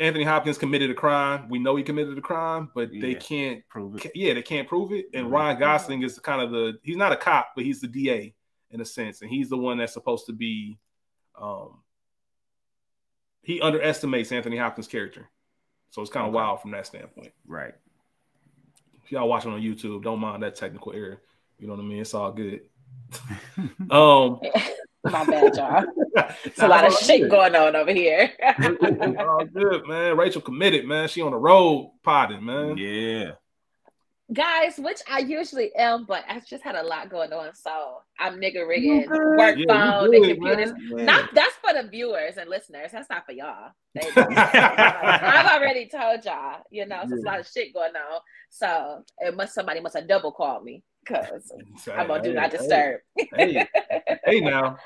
Anthony 0.00 0.24
Hopkins 0.24 0.56
committed 0.56 0.90
a 0.90 0.94
crime. 0.94 1.48
We 1.50 1.58
know 1.58 1.76
he 1.76 1.82
committed 1.82 2.16
a 2.16 2.20
crime, 2.22 2.70
but 2.74 2.90
they 2.92 3.14
can't. 3.14 3.66
prove 3.68 3.96
it. 3.96 4.12
Yeah, 4.14 4.32
they 4.34 4.42
can't 4.42 4.66
prove 4.68 4.92
it. 4.92 5.06
And 5.12 5.26
Mhm. 5.26 5.32
Ryan 5.32 5.58
Gosling 5.58 6.02
is 6.02 6.18
kind 6.20 6.40
of 6.40 6.50
the. 6.50 6.78
He's 6.82 6.96
not 6.96 7.12
a 7.12 7.16
cop, 7.16 7.48
but 7.54 7.64
he's 7.64 7.80
the 7.80 7.88
DA 7.88 8.34
in 8.70 8.80
a 8.80 8.84
sense, 8.84 9.20
and 9.20 9.30
he's 9.30 9.48
the 9.50 9.56
one 9.58 9.76
that's 9.78 9.92
supposed 9.92 10.26
to 10.26 10.32
be. 10.32 10.78
Um, 11.38 11.82
he 13.46 13.60
underestimates 13.60 14.32
Anthony 14.32 14.56
Hopkins' 14.56 14.88
character, 14.88 15.28
so 15.90 16.02
it's 16.02 16.10
kind 16.10 16.26
of 16.26 16.34
Okay. 16.34 16.42
wild 16.42 16.60
from 16.60 16.72
that 16.72 16.84
standpoint. 16.84 17.32
Right. 17.46 17.74
If 19.04 19.12
y'all 19.12 19.28
watching 19.28 19.52
on 19.52 19.62
YouTube, 19.62 20.02
don't 20.02 20.18
mind 20.18 20.42
that 20.42 20.56
technical 20.56 20.92
error. 20.92 21.22
You 21.60 21.68
know 21.68 21.74
what 21.74 21.82
I 21.82 21.84
mean? 21.86 22.00
It's 22.00 22.12
all 22.12 22.32
good. 22.32 22.62
um, 23.90 24.40
My 25.04 25.24
bad, 25.24 25.54
y'all. 25.56 25.84
It's 26.44 26.60
a 26.60 26.66
lot 26.66 26.86
of 26.86 26.92
shit 26.98 27.30
going 27.30 27.54
on 27.54 27.76
over 27.76 27.92
here. 27.92 28.32
All 29.20 29.44
good, 29.44 29.86
man. 29.86 30.16
Rachel 30.16 30.40
committed, 30.40 30.84
man. 30.86 31.06
She 31.08 31.20
on 31.22 31.30
the 31.30 31.36
road 31.36 31.92
potting, 32.02 32.44
man. 32.44 32.76
Yeah. 32.78 33.32
Guys, 34.32 34.76
which 34.78 34.98
I 35.08 35.20
usually 35.20 35.72
am, 35.76 36.04
but 36.04 36.24
I 36.28 36.40
just 36.40 36.64
had 36.64 36.74
a 36.74 36.82
lot 36.82 37.08
going 37.10 37.32
on. 37.32 37.54
So 37.54 37.98
I'm 38.18 38.40
nigga 38.40 38.66
rigging 38.66 39.08
work 39.36 39.56
Yeah, 39.56 40.00
phone 40.00 40.12
you 40.12 40.14
and 40.14 40.26
computers. 40.30 40.72
man. 40.90 41.06
Not 41.06 41.24
that's 41.32 41.54
for 41.64 41.72
the 41.80 41.88
viewers 41.88 42.36
and 42.36 42.50
listeners. 42.50 42.90
That's 42.90 43.08
not 43.08 43.24
for 43.24 43.32
y'all. 43.32 43.70
I've 43.96 45.46
already 45.46 45.88
told 45.88 46.24
y'all. 46.24 46.62
You 46.70 46.86
know, 46.86 47.02
so 47.06 47.14
it's 47.14 47.22
a 47.22 47.26
lot 47.26 47.38
of 47.38 47.46
shit 47.46 47.72
going 47.72 47.92
on. 47.94 48.20
So 48.50 49.04
it 49.20 49.36
must 49.36 49.54
somebody 49.54 49.78
must 49.78 49.94
have 49.96 50.08
double 50.08 50.32
called 50.32 50.64
me 50.64 50.82
because 51.04 51.52
I'm 51.94 52.08
gonna 52.08 52.22
do 52.22 52.34
not 52.34 52.50
disturb. 52.50 53.00
Hey, 53.36 53.64
hey 54.26 54.40
now. 54.40 54.76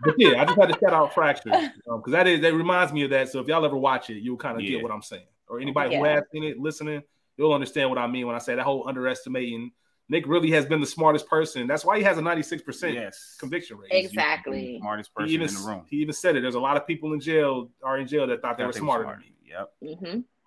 But 0.00 0.14
yeah, 0.18 0.40
I 0.40 0.44
just 0.44 0.58
had 0.60 0.68
to 0.68 0.78
shout 0.80 0.92
out 0.92 1.14
Fracture 1.14 1.50
um, 1.90 1.98
because 1.98 2.12
that 2.12 2.26
is 2.28 2.40
that 2.42 2.54
reminds 2.54 2.92
me 2.92 3.02
of 3.04 3.10
that. 3.10 3.28
So 3.30 3.40
if 3.40 3.48
y'all 3.48 3.64
ever 3.64 3.76
watch 3.76 4.08
it, 4.10 4.18
you'll 4.22 4.36
kind 4.36 4.56
of 4.56 4.62
Yeah. 4.62 4.76
get 4.76 4.82
what 4.84 4.92
I'm 4.92 5.02
saying. 5.02 5.26
Or 5.48 5.58
anybody 5.58 5.96
who 5.96 6.04
has 6.04 6.22
seen 6.32 6.44
it, 6.44 6.58
listening, 6.58 7.02
you'll 7.36 7.52
understand 7.52 7.90
what 7.90 7.98
I 7.98 8.06
mean 8.06 8.26
when 8.26 8.34
I 8.36 8.38
say 8.38 8.54
that 8.54 8.64
whole 8.64 8.88
underestimating. 8.88 9.72
Nick 10.10 10.26
really 10.26 10.50
has 10.50 10.66
been 10.66 10.80
the 10.80 10.86
smartest 10.86 11.26
person. 11.28 11.66
That's 11.66 11.82
why 11.84 11.96
he 11.96 12.04
has 12.04 12.18
a 12.18 12.20
96% 12.20 12.92
Yes. 12.94 13.36
conviction 13.40 13.78
rate. 13.78 13.90
Exactly. 13.90 14.76
Smartest 14.78 15.14
person 15.14 15.30
even, 15.32 15.48
in 15.48 15.54
the 15.54 15.60
room. 15.66 15.86
he 15.88 15.96
even 15.96 16.12
said 16.12 16.36
it. 16.36 16.42
There's 16.42 16.56
a 16.56 16.60
lot 16.60 16.76
of 16.76 16.86
people 16.86 17.14
in 17.14 17.20
jail 17.20 17.70
are 17.82 17.96
in 17.98 18.06
jail 18.06 18.26
that 18.26 18.42
thought 18.42 18.58
they 18.58 18.64
Thought 18.64 18.66
were 18.66 18.72
they 18.74 18.78
smarter 18.80 19.04
smart. 19.04 19.18
than 19.20 19.26
me. 19.26 19.34
Yep. 19.48 19.72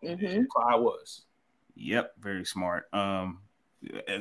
Mm-hmm. 0.05 0.07
Mm-hmm. 0.07 0.43
Clyde 0.51 0.79
was. 0.81 1.25
Yep, 1.75 2.13
very 2.19 2.45
smart. 2.45 2.85
Um, 2.93 3.39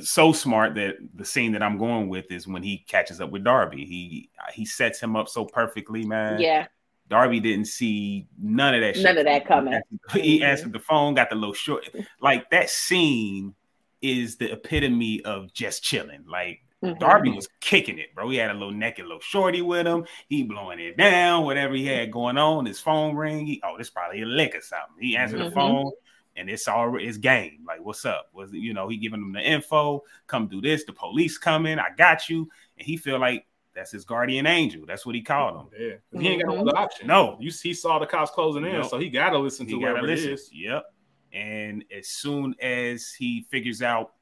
so 0.00 0.32
smart 0.32 0.74
that 0.76 0.96
the 1.14 1.24
scene 1.24 1.52
that 1.52 1.62
I'm 1.62 1.76
going 1.78 2.08
with 2.08 2.30
is 2.30 2.46
when 2.46 2.62
he 2.62 2.78
catches 2.78 3.20
up 3.20 3.30
with 3.30 3.44
Darby. 3.44 3.84
He 3.84 4.30
he 4.54 4.64
sets 4.64 5.00
him 5.00 5.16
up 5.16 5.28
so 5.28 5.44
perfectly, 5.44 6.04
man. 6.06 6.40
Yeah. 6.40 6.66
Darby 7.08 7.40
didn't 7.40 7.66
see 7.66 8.26
none 8.40 8.74
of 8.74 8.80
that. 8.80 8.96
shit. 8.96 9.04
None 9.04 9.18
of 9.18 9.24
that 9.24 9.46
coming. 9.46 9.80
He 10.12 10.40
Mhm. 10.40 10.42
answered 10.44 10.72
the 10.72 10.80
phone, 10.80 11.14
got 11.14 11.30
the 11.30 11.36
little 11.36 11.54
short. 11.54 11.88
Like 12.20 12.50
that 12.50 12.68
scene 12.70 13.54
is 14.02 14.36
the 14.36 14.52
epitome 14.52 15.22
of 15.24 15.52
just 15.52 15.82
chilling. 15.82 16.24
Like 16.26 16.62
Mhm. 16.82 16.98
Darby 16.98 17.30
was 17.30 17.48
kicking 17.60 17.98
it, 17.98 18.14
bro. 18.14 18.28
He 18.28 18.36
had 18.36 18.50
a 18.50 18.54
little 18.54 18.70
neck 18.70 18.98
naked 18.98 19.06
little 19.06 19.20
shorty 19.20 19.62
with 19.62 19.86
him. 19.86 20.04
He 20.28 20.42
blowing 20.42 20.78
it 20.78 20.96
down, 20.96 21.44
whatever 21.44 21.74
he 21.74 21.86
had 21.86 22.10
going 22.12 22.36
on. 22.38 22.66
His 22.66 22.80
phone 22.80 23.14
ring. 23.16 23.46
He, 23.46 23.60
oh, 23.64 23.78
this 23.78 23.88
probably 23.90 24.22
a 24.22 24.26
lick 24.26 24.54
or 24.54 24.60
something. 24.60 24.96
He 25.00 25.16
answered 25.16 25.40
Mhm. 25.40 25.44
the 25.44 25.50
phone, 25.52 25.92
and 26.36 26.50
it's 26.50 26.68
all 26.68 26.96
it's 26.96 27.16
game. 27.16 27.64
Like, 27.66 27.80
what's 27.84 28.04
up? 28.04 28.28
Was 28.34 28.52
you 28.52 28.74
know 28.74 28.88
he 28.88 28.98
giving 28.98 29.20
him 29.20 29.32
the 29.32 29.40
info? 29.40 30.02
Come 30.26 30.48
do 30.48 30.60
this. 30.60 30.84
The 30.84 30.92
police 30.92 31.38
coming. 31.38 31.78
I 31.78 31.88
got 31.96 32.28
you. 32.28 32.48
And 32.78 32.86
he 32.86 32.96
feel 32.98 33.18
like 33.18 33.46
that's 33.76 33.92
his 33.92 34.04
guardian 34.04 34.46
angel. 34.46 34.84
That's 34.86 35.06
what 35.06 35.14
he 35.14 35.22
called 35.22 35.60
him. 35.72 35.80
Yeah. 35.80 35.94
'Cause 36.12 36.20
He 36.22 36.28
ain't 36.30 36.42
got 36.44 36.56
no 36.56 36.64
Mhm. 36.64 36.74
option. 36.74 37.06
No. 37.06 37.36
You 37.38 37.52
he 37.62 37.72
saw 37.74 38.00
the 38.00 38.06
cops 38.06 38.32
closing 38.32 38.64
in, 38.64 38.72
Nope. 38.72 38.86
so 38.86 38.98
he 38.98 39.08
gotta 39.10 39.38
listen 39.38 39.66
to 39.66 39.74
He 39.74 39.78
gotta 39.80 39.92
whatever 39.92 40.06
listen. 40.08 40.30
it 40.30 40.32
is. 40.34 40.50
Yep. 40.52 40.84
And 41.32 41.84
as 41.96 42.08
soon 42.08 42.54
as 42.60 43.12
he 43.12 43.42
figures 43.50 43.82
out 43.82 44.14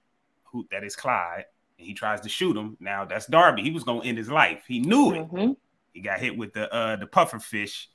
who 0.42 0.66
that 0.70 0.84
is 0.84 0.96
Clyde, 0.96 1.44
and 1.78 1.86
he 1.86 1.94
tries 1.94 2.20
to 2.22 2.28
shoot 2.28 2.57
him, 2.57 2.76
now 2.80 3.05
that's 3.05 3.26
Darby. 3.26 3.62
He 3.62 3.70
was 3.70 3.84
gonna 3.84 4.02
end 4.05 4.18
his 4.18 4.28
life. 4.30 4.64
He 4.68 4.80
knew 4.80 5.12
it. 5.14 5.28
Mhm. 5.30 5.57
He 5.92 6.00
got 6.00 6.18
hit 6.18 6.36
with 6.36 6.52
the 6.52 6.72
uh 6.74 6.96
the 6.96 7.07
puffer 7.07 7.38
fish. 7.38 7.88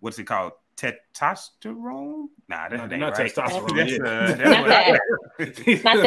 What's 0.00 0.18
it 0.18 0.24
called? 0.24 0.52
Testosterone? 0.76 2.26
Nah, 2.48 2.68
that 2.68 2.76
Not- 2.76 2.92
ain't 2.92 3.00
not 3.00 3.16
right. 3.18 3.32
testosterone, 3.32 3.76
That's, 3.76 3.92
yeah. 3.92 4.04
uh, 4.04 4.26
Not 4.50 4.66
that. 4.68 5.84
Not 5.84 6.02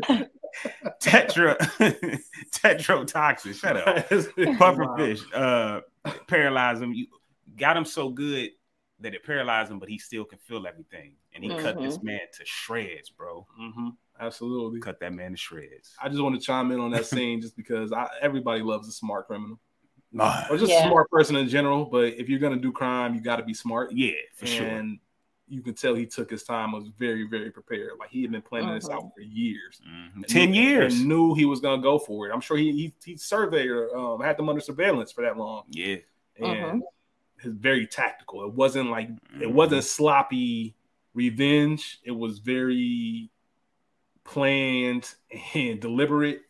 that. 0.08 0.30
tetra 1.02 1.56
tetrodotoxin. 2.52 3.54
Shut 3.54 3.76
up. 3.76 4.08
Puffer 4.58 4.84
Wow. 4.84 4.96
fish. 4.96 5.20
Uh, 5.32 5.80
paralyzed 6.26 6.82
him. 6.82 6.92
You 6.92 7.06
got 7.56 7.76
him 7.76 7.84
so 7.84 8.08
good 8.10 8.50
that 9.00 9.14
it 9.14 9.24
paralyzed 9.24 9.70
him, 9.70 9.78
but 9.78 9.88
he 9.88 9.98
still 9.98 10.24
can 10.24 10.38
feel 10.38 10.66
everything. 10.66 11.12
And 11.34 11.44
he 11.44 11.50
cut 11.50 11.82
this 11.82 12.02
man 12.02 12.20
to 12.38 12.44
shreds, 12.44 13.10
bro. 13.10 13.46
hmm 13.56 13.90
Absolutely. 14.18 14.80
Cut 14.80 14.98
that 15.00 15.12
man 15.12 15.32
to 15.32 15.36
shreds. 15.36 15.94
I 16.00 16.08
just 16.08 16.22
want 16.22 16.34
to 16.34 16.40
chime 16.40 16.72
in 16.72 16.80
on 16.80 16.90
that 16.92 17.04
scene 17.04 17.40
just 17.42 17.54
because 17.54 17.92
I, 17.92 18.08
everybody 18.22 18.62
loves 18.62 18.88
a 18.88 18.92
smart 18.92 19.26
criminal 19.26 19.60
Nah, 20.12 20.44
or 20.50 20.56
just 20.56 20.72
Yeah. 20.72 20.84
a 20.84 20.88
smart 20.88 21.10
person 21.10 21.36
in 21.36 21.48
general. 21.48 21.84
But 21.84 22.14
if 22.14 22.28
you're 22.30 22.38
gonna 22.38 22.56
do 22.56 22.72
crime, 22.72 23.14
you 23.14 23.20
got 23.20 23.36
to 23.36 23.42
be 23.42 23.52
smart. 23.52 23.92
yeah, 23.92 24.12
for 24.34 24.46
sure. 24.46 24.82
And 25.48 25.56
you 25.56 25.62
can 25.62 25.74
tell 25.74 25.94
he 25.94 26.06
took 26.06 26.30
his 26.30 26.42
time, 26.42 26.72
was 26.72 26.88
very, 26.98 27.24
very 27.26 27.50
prepared. 27.50 27.92
Like 27.98 28.10
he 28.10 28.22
had 28.22 28.32
been 28.32 28.42
planning 28.42 28.74
this 28.74 28.88
Mhm. 28.88 28.94
out 28.94 29.14
for 29.14 29.20
years. 29.20 29.80
Mhm. 29.86 30.14
And 30.16 30.28
Ten 30.28 30.50
knew- 30.50 30.60
years. 30.60 30.98
and 30.98 31.08
knew 31.08 31.34
he 31.34 31.44
was 31.44 31.60
gonna 31.60 31.82
go 31.82 31.98
for 31.98 32.28
it. 32.28 32.32
I'm 32.32 32.40
sure 32.40 32.56
he 32.56 32.72
he, 32.72 32.94
he 33.04 33.16
surveyed 33.16 33.68
or 33.70 33.96
um, 33.96 34.20
had 34.20 34.36
them 34.36 34.48
under 34.48 34.60
surveillance 34.60 35.12
for 35.12 35.22
that 35.22 35.36
long, 35.36 35.64
Yeah. 35.70 35.96
and 36.38 36.82
it's 37.38 37.46
very 37.46 37.86
tactical. 37.86 38.44
It 38.44 38.52
wasn't 38.52 38.90
like 38.90 39.08
it 39.08 39.48
Mhm. 39.48 39.52
wasn't 39.52 39.84
sloppy 39.84 40.74
revenge. 41.14 42.00
It 42.04 42.10
was 42.12 42.38
very 42.40 43.30
planned 44.24 45.14
and 45.54 45.80
deliberate. 45.80 46.42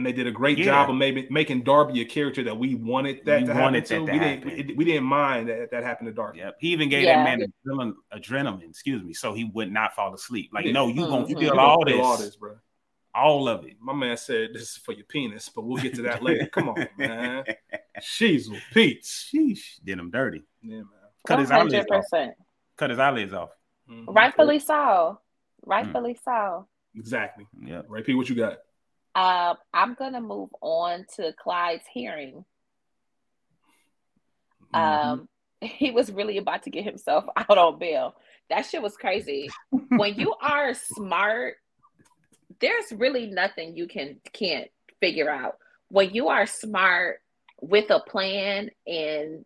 And 0.00 0.06
they 0.06 0.12
did 0.12 0.26
a 0.26 0.30
great 0.30 0.56
Yeah. 0.56 0.64
job 0.64 0.88
of 0.88 0.96
maybe 0.96 1.26
making 1.28 1.62
Darby 1.62 2.00
a 2.00 2.06
character 2.06 2.42
that 2.44 2.56
we 2.56 2.74
wanted 2.74 3.20
that 3.26 3.42
We 3.42 3.46
to 3.48 3.52
happen 3.52 3.62
wanted 3.62 3.84
to. 3.84 3.94
that 4.00 4.06
to 4.06 4.12
we 4.12 4.18
happen. 4.18 4.48
didn't 4.48 4.68
we, 4.68 4.74
we 4.76 4.84
didn't 4.86 5.04
mind 5.04 5.50
that 5.50 5.70
that 5.72 5.82
happened 5.82 6.06
to 6.06 6.12
Darby. 6.14 6.38
Yep. 6.38 6.56
He 6.58 6.68
even 6.68 6.88
gave 6.88 7.02
Yeah. 7.02 7.22
that 7.22 7.38
man 7.38 7.52
adrenaline, 7.66 7.94
adrenaline, 8.14 8.70
excuse 8.70 9.02
me, 9.02 9.12
so 9.12 9.34
he 9.34 9.44
would 9.44 9.70
not 9.70 9.94
fall 9.94 10.14
asleep. 10.14 10.52
Like, 10.54 10.64
Yeah. 10.64 10.72
no, 10.72 10.88
you 10.88 11.04
gonna 11.06 11.26
Mhm. 11.26 11.38
Feel 11.38 11.50
gonna 11.50 11.60
all 11.60 11.84
this, 11.84 12.00
all 12.00 12.16
this, 12.16 12.34
bro. 12.36 12.56
all 13.14 13.46
of 13.46 13.66
it. 13.66 13.76
My 13.78 13.92
man 13.92 14.16
said 14.16 14.54
this 14.54 14.62
is 14.62 14.76
for 14.78 14.92
your 14.92 15.04
penis, 15.04 15.50
but 15.50 15.64
we'll 15.66 15.82
get 15.82 15.94
to 15.96 16.02
that 16.02 16.22
later. 16.22 16.46
Come 16.46 16.70
on, 16.70 16.88
man. 16.96 17.44
Sheezel 18.00 18.58
Pete's. 18.72 19.30
Sheesh, 19.30 19.84
did 19.84 19.98
him 19.98 20.10
dirty. 20.10 20.42
Yeah, 20.62 20.76
man. 20.76 20.86
Cut 21.26 21.40
his 21.40 21.50
eyelids 21.50 21.74
off. 21.90 22.04
Cut 22.78 22.88
his 22.88 22.98
eyelids 22.98 23.34
off. 23.34 23.50
Mhm. 23.86 24.06
Rightfully 24.08 24.60
so. 24.60 25.20
Rightfully 25.66 26.14
so. 26.24 26.66
Exactly. 26.96 27.46
Yeah. 27.62 27.82
Right, 27.86 28.02
Pete, 28.02 28.16
what 28.16 28.30
you 28.30 28.34
got? 28.36 28.60
Um, 29.14 29.56
I'm 29.74 29.94
gonna 29.94 30.20
move 30.20 30.50
on 30.60 31.06
to 31.16 31.32
Clyde's 31.42 31.84
hearing. 31.92 32.44
Mm-hmm. 34.74 35.10
Um, 35.10 35.28
he 35.60 35.90
was 35.90 36.10
really 36.12 36.38
about 36.38 36.64
to 36.64 36.70
get 36.70 36.84
himself 36.84 37.24
out 37.36 37.58
on 37.58 37.78
bail. 37.78 38.14
That 38.48 38.66
shit 38.66 38.82
was 38.82 38.96
crazy. 38.96 39.50
when 39.88 40.14
you 40.14 40.34
are 40.42 40.74
smart, 40.74 41.56
there's 42.60 42.92
really 42.92 43.26
nothing 43.26 43.76
you 43.76 43.86
can 43.86 44.18
can't 44.32 44.68
figure 45.00 45.30
out. 45.30 45.56
When 45.88 46.10
you 46.14 46.28
are 46.28 46.46
smart 46.46 47.20
with 47.60 47.90
a 47.90 48.00
plan 48.00 48.70
and 48.86 49.44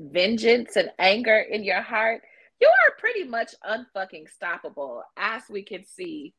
vengeance 0.00 0.76
and 0.76 0.90
anger 0.98 1.36
in 1.38 1.64
your 1.64 1.82
heart, 1.82 2.22
you 2.60 2.68
are 2.68 2.94
pretty 2.98 3.24
much 3.24 3.54
unfucking 3.64 4.26
stoppable, 4.40 5.02
as 5.16 5.42
we 5.50 5.62
can 5.62 5.84
see 5.84 6.34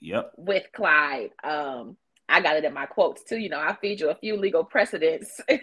Yep. 0.00 0.32
with 0.36 0.64
Clyde. 0.74 1.30
Um, 1.42 1.96
I 2.28 2.40
got 2.40 2.56
it 2.56 2.64
in 2.64 2.72
my 2.72 2.86
quotes 2.86 3.22
too. 3.22 3.36
You 3.36 3.50
know, 3.50 3.60
I 3.60 3.76
feed 3.80 4.00
you 4.00 4.10
a 4.10 4.14
few 4.14 4.36
legal 4.36 4.64
precedents, 4.64 5.40
and 5.48 5.60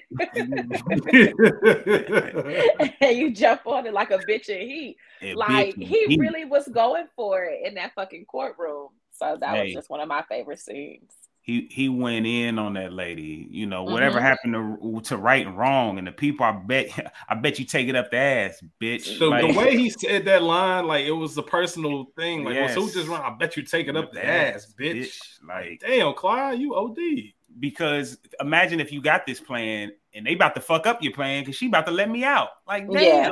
you 3.18 3.32
jump 3.32 3.66
on 3.66 3.88
it 3.88 3.94
like 3.94 4.12
a 4.12 4.20
bitch 4.20 4.50
in 4.50 4.70
heat. 4.70 4.98
It 5.22 5.36
Like 5.36 5.76
he 5.76 6.08
me. 6.08 6.18
really 6.18 6.46
was 6.46 6.68
going 6.68 7.08
for 7.16 7.44
it 7.44 7.66
in 7.66 7.76
that 7.76 7.94
fucking 7.96 8.26
courtroom. 8.26 8.90
So 9.14 9.38
that 9.40 9.64
was 9.64 9.74
just 9.74 9.90
one 9.90 10.00
of 10.02 10.08
my 10.08 10.24
favorite 10.30 10.60
scenes. 10.60 11.12
He 11.44 11.68
he 11.72 11.90
went 11.90 12.28
in 12.28 12.60
on 12.60 12.74
that 12.74 12.94
lady. 12.94 13.48
You 13.50 13.66
know, 13.66 13.84
whatever 13.84 14.20
Mhm. 14.20 14.22
happened 14.22 14.54
to 14.54 15.02
to 15.10 15.18
right 15.18 15.46
and 15.46 15.58
wrong, 15.58 15.98
and 15.98 16.06
the 16.06 16.12
people 16.12 16.46
I 16.46 16.52
bet 16.52 16.88
I 17.30 17.36
bet 17.36 17.58
you 17.60 17.66
take 17.66 17.88
it 17.88 17.96
up 17.96 18.12
the 18.12 18.18
ass, 18.18 18.64
bitch. 18.80 19.18
The, 19.18 19.28
Like, 19.30 19.42
the 19.42 19.58
way 19.58 19.76
he 19.76 19.90
said 19.90 20.26
that 20.26 20.44
line, 20.44 20.86
like 20.86 21.06
it 21.06 21.12
was 21.12 21.38
a 21.38 21.44
personal 21.44 22.06
thing. 22.16 22.44
Like, 22.44 22.54
Yes. 22.56 22.78
well, 22.78 22.88
so 22.88 22.94
just 23.00 23.10
run. 23.10 23.22
I 23.22 23.36
bet 23.38 23.58
you 23.58 23.64
take 23.64 23.88
it 23.88 23.98
up 23.98 24.14
the 24.14 24.26
ass, 24.26 24.74
bitch. 24.80 25.40
Like 25.48 25.80
Damn, 25.82 26.14
Clyde, 26.14 26.60
you 26.60 26.76
OD. 26.76 27.34
because 27.60 28.18
imagine 28.40 28.80
if 28.80 28.92
you 28.92 29.02
got 29.02 29.26
this 29.26 29.40
plan 29.40 29.92
and 30.14 30.26
they 30.26 30.34
about 30.34 30.54
to 30.56 30.62
fuck 30.62 30.86
up 30.86 31.02
your 31.02 31.14
plan 31.14 31.42
because 31.42 31.56
she 31.56 31.68
about 31.68 31.86
to 31.88 31.92
let 31.92 32.10
me 32.10 32.24
out. 32.24 32.50
Like, 32.68 32.88
damn, 32.88 32.94
Yeah. 33.04 33.30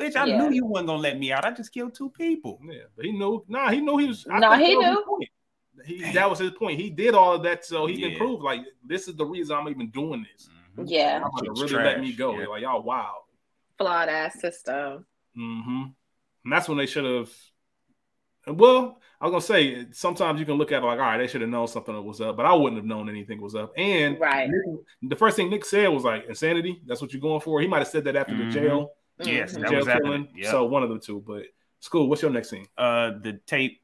bitch, 0.00 0.16
I 0.16 0.26
Yeah. 0.26 0.36
knew 0.38 0.50
you 0.52 0.66
wasn't 0.66 0.88
gonna 0.88 1.00
let 1.02 1.18
me 1.18 1.32
out. 1.32 1.44
I 1.44 1.52
just 1.52 1.72
killed 1.72 1.94
two 1.94 2.10
people. 2.10 2.58
Yeah, 2.68 2.82
but 2.96 3.04
he 3.04 3.12
knew. 3.12 3.44
Nah, 3.46 3.70
he 3.70 3.80
knew 3.80 3.96
he 3.98 4.08
was. 4.08 4.26
I 4.28 4.40
Nah, 4.40 4.56
he 4.56 4.74
that 4.74 4.78
was 4.78 4.86
knew. 5.18 5.26
Point. 5.76 5.86
He, 5.86 6.12
that 6.12 6.28
was 6.30 6.38
his 6.38 6.50
point. 6.52 6.80
He 6.80 6.90
did 6.90 7.14
all 7.14 7.34
of 7.34 7.42
that 7.44 7.64
so 7.64 7.86
he 7.86 7.94
Yeah. 7.94 8.08
can 8.10 8.18
prove 8.18 8.42
like 8.42 8.60
this 8.86 9.08
is 9.08 9.16
the 9.16 9.24
reason 9.26 9.56
I'm 9.56 9.68
even 9.68 9.90
doing 9.90 10.24
this. 10.32 10.48
Mhm. 10.76 10.84
Yeah, 10.88 11.16
I'm 11.24 11.30
gonna 11.36 11.52
It's 11.52 11.60
really 11.72 11.84
let 11.84 12.00
me 12.00 12.12
go. 12.12 12.38
yeah. 12.38 12.46
Like 12.46 12.62
y'all, 12.62 12.82
wow. 12.82 13.14
flawed 13.78 14.08
ass 14.08 14.40
system. 14.40 15.04
Mm-hmm. 15.36 15.82
And 16.44 16.52
that's 16.52 16.68
when 16.68 16.78
they 16.78 16.86
should 16.86 17.04
have. 17.04 17.30
Well, 18.46 19.00
I 19.20 19.26
was 19.26 19.30
gonna 19.32 19.40
say 19.40 19.86
sometimes 19.92 20.38
you 20.38 20.44
can 20.46 20.56
look 20.56 20.70
at 20.70 20.82
it 20.82 20.86
like, 20.86 20.98
all 20.98 21.04
right, 21.06 21.16
they 21.18 21.26
should 21.26 21.40
have 21.40 21.48
known 21.50 21.66
something 21.66 22.04
was 22.04 22.20
up, 22.20 22.36
but 22.36 22.44
I 22.44 22.52
wouldn't 22.52 22.76
have 22.76 22.84
known 22.84 23.08
anything 23.08 23.40
was 23.40 23.54
up. 23.54 23.72
And 23.76 24.18
Right. 24.20 24.50
Nick- 24.50 25.10
the 25.10 25.16
first 25.16 25.36
thing 25.36 25.48
Nick 25.48 25.64
said 25.64 25.88
was 25.88 26.04
like 26.04 26.26
insanity. 26.28 26.82
That's 26.86 27.00
what 27.00 27.12
you're 27.12 27.22
going 27.22 27.40
for. 27.40 27.60
He 27.60 27.66
might 27.66 27.78
have 27.78 27.88
said 27.88 28.04
that 28.04 28.16
after 28.16 28.34
Mhm. 28.34 28.52
the 28.52 28.60
jail, 28.60 28.90
Yes, 29.20 29.54
Mhm. 29.56 29.60
that 29.62 29.70
jail 29.70 29.78
was 29.78 29.86
killing. 29.88 30.28
yep. 30.36 30.50
So 30.50 30.64
one 30.66 30.82
of 30.82 30.88
the 30.90 30.98
two. 30.98 31.22
But 31.26 31.46
school. 31.80 32.08
What's 32.08 32.20
your 32.20 32.30
next 32.32 32.50
scene? 32.50 32.66
Uh, 32.76 33.12
the 33.22 33.34
tape. 33.46 33.80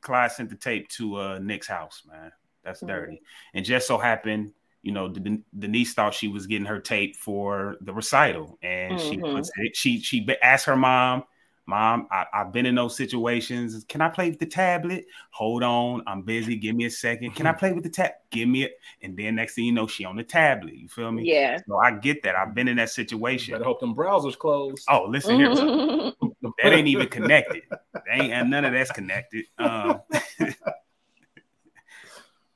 Clyde 0.00 0.32
sent 0.32 0.50
the 0.50 0.56
tape 0.56 0.88
to 0.90 1.16
uh 1.16 1.38
Nick's 1.38 1.66
house. 1.68 2.02
Man, 2.06 2.32
that's 2.64 2.82
Mhm. 2.82 2.88
dirty. 2.88 3.22
And 3.54 3.64
just 3.64 3.86
so 3.86 3.98
happened, 3.98 4.52
you 4.82 4.92
know, 4.92 5.08
Den- 5.08 5.44
Denise 5.58 5.94
thought 5.94 6.14
she 6.14 6.28
was 6.28 6.46
getting 6.46 6.66
her 6.66 6.80
tape 6.80 7.16
for 7.16 7.76
the 7.80 7.92
recital, 7.92 8.58
and 8.62 9.00
she 9.00 9.16
Mhm. 9.16 9.34
puts 9.34 9.50
it. 9.56 9.76
She 9.76 10.00
she 10.00 10.26
asked 10.42 10.66
her 10.66 10.76
mom, 10.76 11.24
Mom, 11.68 12.08
I, 12.10 12.24
have 12.32 12.50
been 12.50 12.64
in 12.64 12.76
those 12.76 12.96
situations. 12.96 13.84
Can 13.90 14.00
I 14.00 14.08
play 14.08 14.30
with 14.30 14.38
the 14.38 14.46
tablet? 14.46 15.04
Hold 15.32 15.62
on, 15.62 16.02
I'm 16.06 16.22
busy. 16.22 16.56
Give 16.56 16.74
me 16.74 16.86
a 16.86 16.90
second. 16.90 17.34
Can 17.34 17.46
I 17.46 17.52
play 17.52 17.74
with 17.74 17.84
the 17.84 17.90
tab? 17.90 18.12
Give 18.30 18.48
me 18.48 18.62
it. 18.62 18.80
And 19.02 19.14
then 19.14 19.34
next 19.34 19.54
thing 19.54 19.66
you 19.66 19.72
know, 19.72 19.86
she 19.86 20.06
on 20.06 20.16
the 20.16 20.24
tablet. 20.24 20.72
You 20.72 20.88
feel 20.88 21.12
me? 21.12 21.24
Yeah. 21.30 21.58
So 21.68 21.76
I 21.76 21.90
get 21.90 22.22
that. 22.22 22.36
I've 22.36 22.54
been 22.54 22.68
in 22.68 22.78
that 22.78 22.88
situation. 22.88 23.52
Better 23.52 23.64
hope 23.64 23.80
them 23.80 23.94
browsers 23.94 24.38
close. 24.38 24.82
Oh, 24.88 25.04
listen 25.10 25.38
here. 25.38 26.12
that 26.42 26.72
ain't 26.72 26.88
even 26.88 27.08
connected. 27.08 27.62
They 27.92 28.12
ain't 28.12 28.32
and 28.32 28.50
none 28.50 28.64
of 28.64 28.72
that's 28.72 28.92
connected. 28.92 29.44
Um, 29.58 30.00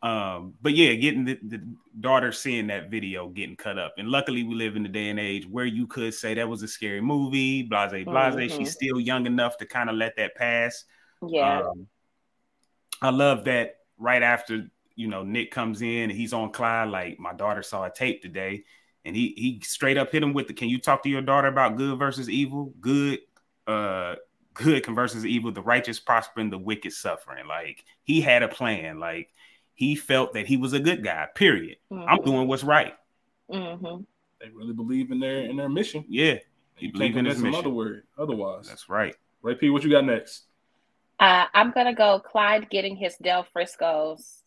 Um, 0.03 0.55
but 0.61 0.75
yeah, 0.75 0.95
getting 0.95 1.25
the, 1.25 1.39
the, 1.45 1.63
daughter 2.01 2.33
seeing 2.33 2.67
that 2.69 2.91
video 2.91 3.29
getting 3.29 3.55
cut 3.55 3.79
up. 3.79 3.95
And 3.99 4.09
luckily 4.09 4.43
we 4.43 4.55
live 4.55 4.75
in 4.75 4.83
the 4.83 4.89
day 4.89 5.11
and 5.11 5.21
age 5.21 5.47
where 5.47 5.67
you 5.67 5.87
could 5.87 6.13
say 6.13 6.35
that 6.35 6.49
was 6.49 6.63
a 6.63 6.69
scary 6.69 7.01
movie, 7.01 7.63
blase, 7.63 8.05
blase. 8.05 8.07
Mm-hmm. 8.07 8.59
She's 8.59 8.73
still 8.73 8.99
young 8.99 9.27
enough 9.27 9.59
to 9.59 9.67
kind 9.67 9.89
of 9.89 9.95
let 9.95 10.17
that 10.17 10.35
pass. 10.35 10.85
Yeah. 11.25 11.61
Um, 11.61 11.87
I 13.01 13.11
love 13.11 13.45
that 13.45 13.77
right 13.99 14.23
after 14.23 14.69
you 14.97 15.07
know 15.07 15.23
Nick 15.23 15.53
comes 15.53 15.83
in 15.83 16.11
and 16.11 16.13
he's 16.13 16.33
on 16.33 16.51
Clyde, 16.51 16.89
like 16.89 17.21
my 17.21 17.33
daughter 17.33 17.63
saw 17.63 17.85
a 17.85 17.91
tape 17.91 18.23
today, 18.23 18.65
and 19.05 19.15
he 19.15 19.35
he 19.37 19.61
straight 19.63 19.99
up 19.99 20.11
hit 20.11 20.23
him 20.23 20.33
with 20.33 20.49
the 20.49 20.55
can 20.55 20.69
you 20.69 20.81
talk 20.81 21.03
to 21.05 21.09
your 21.09 21.23
daughter 21.23 21.49
about 21.49 21.77
good 21.77 21.99
versus 21.99 22.29
evil? 22.29 22.73
Good 22.81 23.21
uh 23.67 24.17
good 24.55 24.87
versus 24.87 25.25
evil, 25.25 25.53
the 25.53 25.63
righteous 25.63 26.01
prospering, 26.01 26.51
the 26.51 26.59
wicked 26.59 26.93
suffering. 26.93 27.47
Like 27.47 27.85
he 28.03 28.21
had 28.21 28.43
a 28.43 28.49
plan. 28.49 28.99
Like 28.99 29.31
he 29.75 29.95
felt 29.97 30.35
that 30.35 30.47
he 30.47 30.57
was 30.57 30.73
a 30.73 30.81
good 30.81 31.03
guy. 31.03 31.27
Period. 31.35 31.79
Mm-hmm. 31.91 32.09
I'm 32.09 32.23
doing 32.23 32.49
what's 32.49 32.65
right. 32.65 32.95
Mm-hmm. 33.51 34.03
They 34.41 34.49
really 34.51 34.73
believe 34.73 35.11
in 35.11 35.21
their 35.21 35.45
in 35.45 35.57
their 35.57 35.69
mission. 35.69 36.05
Yeah, 36.09 36.39
he 36.75 36.89
believe 36.89 37.17
in 37.17 37.25
his 37.25 37.39
mission. 37.39 37.59
Other 37.59 37.71
word, 37.71 38.05
otherwise. 38.19 38.69
That's 38.69 38.89
right. 38.89 39.15
Right, 39.43 39.59
P. 39.59 39.71
What 39.71 39.85
you 39.85 39.91
got 39.91 40.05
next? 40.05 40.45
Uh, 41.21 41.47
I'm 41.55 41.71
gonna 41.71 41.95
go 41.95 42.19
Clyde 42.19 42.71
getting 42.71 42.97
his 42.97 43.17
Del 43.17 43.47
Frisco's. 43.53 44.43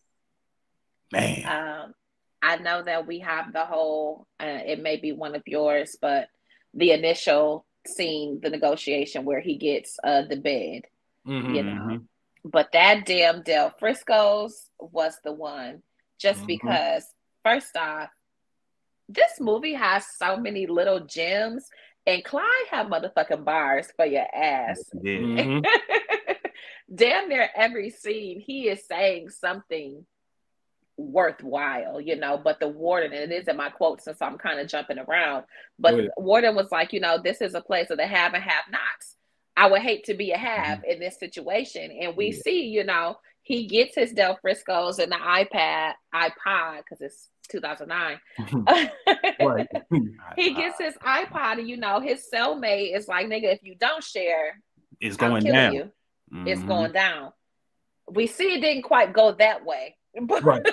Man, 1.11 1.45
um, 1.45 1.93
I 2.41 2.57
know 2.57 2.83
that 2.83 3.07
we 3.07 3.19
have 3.19 3.53
the 3.53 3.65
whole. 3.65 4.27
Uh, 4.39 4.59
it 4.65 4.81
may 4.81 4.97
be 4.97 5.11
one 5.11 5.35
of 5.35 5.43
yours, 5.45 5.95
but 6.01 6.27
the 6.73 6.91
initial 6.91 7.65
scene, 7.87 8.39
the 8.41 8.49
negotiation 8.49 9.25
where 9.25 9.39
he 9.39 9.57
gets 9.57 9.97
uh 10.03 10.23
the 10.29 10.37
bed. 10.37 10.83
Mm-hmm. 11.27 11.55
You 11.55 11.63
know, 11.63 11.71
mm-hmm. 11.71 11.97
But 12.45 12.71
that 12.73 13.05
damn 13.05 13.41
Del 13.41 13.71
Frisco's 13.79 14.69
was 14.79 15.17
the 15.23 15.33
one, 15.33 15.81
just 16.19 16.39
mm-hmm. 16.39 16.47
because, 16.47 17.05
first 17.43 17.75
off, 17.75 18.09
this 19.09 19.39
movie 19.39 19.73
has 19.73 20.05
so 20.17 20.37
many 20.37 20.67
little 20.67 20.99
gems, 20.99 21.67
and 22.05 22.23
Clyde 22.23 22.45
had 22.69 22.87
motherfucking 22.87 23.43
bars 23.43 23.87
for 23.95 24.05
your 24.05 24.27
ass. 24.33 24.79
Mm-hmm. 24.95 25.61
damn 26.93 27.29
near 27.29 27.49
every 27.55 27.89
scene, 27.89 28.39
he 28.39 28.69
is 28.69 28.85
saying 28.87 29.29
something 29.29 30.05
worthwhile, 30.97 31.99
you 32.01 32.15
know. 32.15 32.37
But 32.37 32.59
the 32.59 32.67
warden, 32.67 33.13
and 33.13 33.31
it 33.31 33.35
is 33.35 33.47
in 33.47 33.57
my 33.57 33.69
quotes, 33.69 34.07
and 34.07 34.17
so 34.17 34.25
I'm 34.25 34.37
kind 34.37 34.59
of 34.59 34.67
jumping 34.67 34.99
around. 34.99 35.45
But 35.79 35.95
yeah. 35.95 36.09
warden 36.17 36.55
was 36.55 36.71
like, 36.71 36.93
you 36.93 36.99
know, 36.99 37.19
this 37.21 37.41
is 37.41 37.53
a 37.53 37.61
place 37.61 37.89
of 37.89 37.97
the 37.97 38.07
have 38.07 38.33
and 38.33 38.43
have 38.43 38.63
nots. 38.71 39.15
I 39.57 39.69
would 39.69 39.81
hate 39.81 40.05
to 40.05 40.13
be 40.13 40.31
a 40.31 40.37
have 40.37 40.79
mm-hmm. 40.79 40.91
in 40.91 40.99
this 40.99 41.17
situation. 41.17 41.91
And 42.01 42.17
we 42.17 42.27
yeah. 42.27 42.39
see, 42.43 42.65
you 42.65 42.83
know, 42.83 43.17
he 43.41 43.67
gets 43.67 43.95
his 43.95 44.11
Del 44.11 44.37
Frisco's 44.41 44.99
and 44.99 45.11
the 45.11 45.17
iPad, 45.17 45.93
iPod, 46.13 46.79
because 46.79 47.01
it's 47.01 47.29
2009. 47.49 48.19
he 50.35 50.53
gets 50.53 50.79
his 50.79 50.95
iPod, 50.95 51.59
and 51.59 51.69
you 51.69 51.77
know, 51.77 51.99
his 51.99 52.25
cellmate 52.33 52.95
is 52.95 53.07
like, 53.07 53.27
nigga, 53.27 53.53
if 53.53 53.59
you 53.63 53.75
don't 53.75 54.03
share, 54.03 54.59
it's 54.99 55.17
going 55.17 55.43
down. 55.43 55.91
Mm-hmm. 56.33 56.47
It's 56.47 56.63
going 56.63 56.91
down. 56.91 57.33
We 58.09 58.27
see 58.27 58.55
it 58.55 58.61
didn't 58.61 58.83
quite 58.83 59.13
go 59.13 59.33
that 59.33 59.65
way. 59.65 59.95
But, 60.21 60.43
right. 60.43 60.65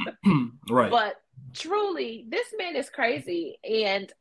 right. 0.70 0.90
But 0.90 1.20
truly, 1.54 2.26
this 2.28 2.46
man 2.58 2.76
is 2.76 2.88
crazy. 2.90 3.58
And 3.64 4.12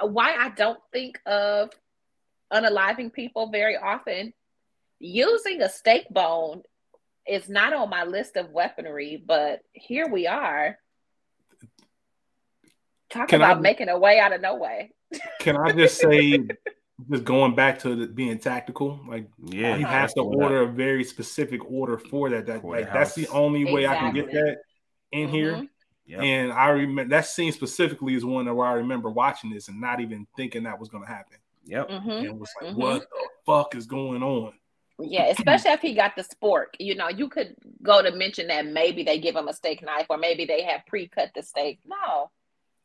why 0.00 0.34
I 0.34 0.50
don't 0.50 0.80
think 0.92 1.20
of 1.26 1.70
unaliving 2.52 3.12
people 3.12 3.50
very 3.50 3.76
often. 3.76 4.32
Using 5.00 5.62
a 5.62 5.68
steak 5.68 6.08
bone 6.10 6.62
is 7.26 7.48
not 7.48 7.72
on 7.72 7.90
my 7.90 8.04
list 8.04 8.36
of 8.36 8.50
weaponry, 8.50 9.22
but 9.24 9.60
here 9.72 10.08
we 10.08 10.26
are. 10.26 10.78
Talk 13.10 13.28
can 13.28 13.40
about 13.40 13.58
I, 13.58 13.60
making 13.60 13.88
a 13.88 13.98
way 13.98 14.18
out 14.18 14.32
of 14.32 14.40
no 14.40 14.56
way. 14.56 14.92
Can 15.40 15.56
I 15.56 15.72
just 15.72 16.00
say, 16.00 16.40
just 17.10 17.24
going 17.24 17.54
back 17.54 17.78
to 17.80 17.94
the, 17.94 18.06
being 18.06 18.38
tactical, 18.38 19.00
like 19.08 19.28
yeah, 19.44 19.76
he 19.76 19.82
has 19.82 20.12
to 20.14 20.20
order 20.20 20.62
a 20.62 20.66
very 20.66 21.04
specific 21.04 21.70
order 21.70 21.98
for 21.98 22.30
that. 22.30 22.46
That 22.46 22.64
like, 22.64 22.92
that's 22.92 23.14
the 23.14 23.28
only 23.28 23.64
way 23.72 23.86
I 23.86 23.96
can 23.96 24.14
get 24.14 24.30
that 24.32 24.56
in 25.12 25.26
mm-hmm. 25.26 25.34
here. 25.34 25.68
Yep. 26.06 26.20
And 26.22 26.52
I 26.52 26.68
remember 26.70 27.10
that 27.10 27.26
scene 27.26 27.52
specifically 27.52 28.14
is 28.14 28.24
one 28.24 28.52
where 28.54 28.66
I 28.66 28.72
remember 28.74 29.10
watching 29.10 29.50
this 29.50 29.68
and 29.68 29.80
not 29.80 30.00
even 30.00 30.26
thinking 30.36 30.62
that 30.62 30.80
was 30.80 30.88
going 30.88 31.04
to 31.04 31.08
happen. 31.08 31.36
Yep. 31.66 31.88
Mm-hmm. 31.88 32.10
And 32.10 32.26
it 32.26 32.34
was 32.34 32.50
like, 32.60 32.70
mm-hmm. 32.70 32.80
what 32.80 33.00
the 33.00 33.28
fuck 33.44 33.74
is 33.74 33.86
going 33.86 34.22
on? 34.22 34.54
Yeah, 35.00 35.26
especially 35.26 35.72
if 35.72 35.80
he 35.80 35.94
got 35.94 36.16
the 36.16 36.24
spork. 36.24 36.68
You 36.78 36.94
know, 36.94 37.08
you 37.08 37.28
could 37.28 37.54
go 37.82 38.02
to 38.02 38.10
mention 38.10 38.48
that 38.48 38.66
maybe 38.66 39.02
they 39.04 39.18
give 39.18 39.36
him 39.36 39.48
a 39.48 39.52
steak 39.52 39.82
knife 39.82 40.06
or 40.08 40.16
maybe 40.16 40.46
they 40.46 40.62
have 40.62 40.80
pre-cut 40.86 41.30
the 41.34 41.42
steak. 41.42 41.78
No. 41.86 42.30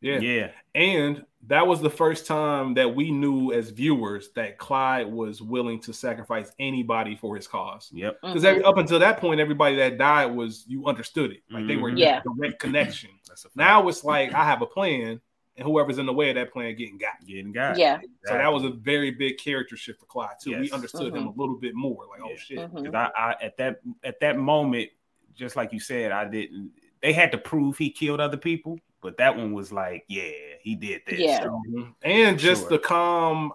Yeah. 0.03 0.19
Yeah. 0.19 0.51
And 0.75 1.25
that 1.47 1.65
was 1.65 1.81
the 1.81 1.89
first 1.89 2.25
time 2.25 2.73
that 2.75 2.95
we 2.95 3.11
knew 3.11 3.51
as 3.51 3.69
viewers 3.69 4.29
that 4.35 4.57
Clyde 4.57 5.07
was 5.07 5.41
willing 5.41 5.79
to 5.81 5.93
sacrifice 5.93 6.51
anybody 6.59 7.15
for 7.15 7.35
his 7.35 7.47
cause. 7.47 7.89
Yep. 7.93 8.19
Because 8.21 8.43
mm-hmm. 8.43 8.65
up 8.65 8.77
until 8.77 8.99
that 8.99 9.19
point, 9.19 9.39
everybody 9.39 9.75
that 9.77 9.97
died 9.97 10.27
was 10.27 10.65
you 10.67 10.85
understood 10.85 11.31
it. 11.31 11.41
Like 11.49 11.67
they 11.67 11.75
were 11.75 11.89
mm-hmm. 11.89 11.97
yeah. 11.97 12.21
direct 12.21 12.59
connection. 12.59 13.09
now 13.55 13.87
it's 13.87 14.03
like 14.03 14.33
I 14.33 14.43
have 14.45 14.61
a 14.61 14.65
plan 14.65 15.19
and 15.55 15.67
whoever's 15.67 15.99
in 15.99 16.05
the 16.05 16.13
way 16.13 16.29
of 16.29 16.35
that 16.35 16.51
plan 16.51 16.75
getting 16.75 16.97
got. 16.97 17.25
Getting 17.25 17.51
got. 17.51 17.77
Yeah. 17.77 17.99
So 18.25 18.33
that 18.33 18.51
was 18.51 18.63
a 18.63 18.71
very 18.71 19.11
big 19.11 19.37
character 19.37 19.77
shift 19.77 19.99
for 19.99 20.05
Clyde 20.05 20.35
too. 20.41 20.51
Yes. 20.51 20.61
We 20.61 20.71
understood 20.71 21.13
mm-hmm. 21.13 21.17
him 21.17 21.27
a 21.27 21.33
little 21.41 21.57
bit 21.57 21.75
more. 21.75 22.05
Like, 22.09 22.21
oh, 22.23 22.29
yeah. 22.29 22.33
oh 22.33 22.37
shit. 22.37 22.73
Mm-hmm. 22.73 22.95
I, 22.95 23.11
I, 23.17 23.35
at 23.41 23.57
that 23.57 23.79
at 24.03 24.19
that 24.21 24.37
moment, 24.37 24.89
just 25.35 25.55
like 25.55 25.73
you 25.73 25.79
said, 25.79 26.11
I 26.11 26.25
didn't. 26.25 26.71
They 27.01 27.13
had 27.13 27.31
to 27.33 27.37
prove 27.37 27.77
he 27.77 27.89
killed 27.89 28.21
other 28.21 28.37
people, 28.37 28.79
but 29.03 29.17
that 29.17 29.37
one 29.37 29.53
was 29.53 29.71
like, 29.71 30.05
yeah, 30.07 30.31
he 30.61 30.75
did 30.75 31.01
this. 31.05 31.19
Yeah. 31.19 31.45
Mm-hmm. 31.45 31.91
And 32.01 32.39
just 32.39 32.63
sure. 32.63 32.69
the 32.69 32.79
calm. 32.79 33.51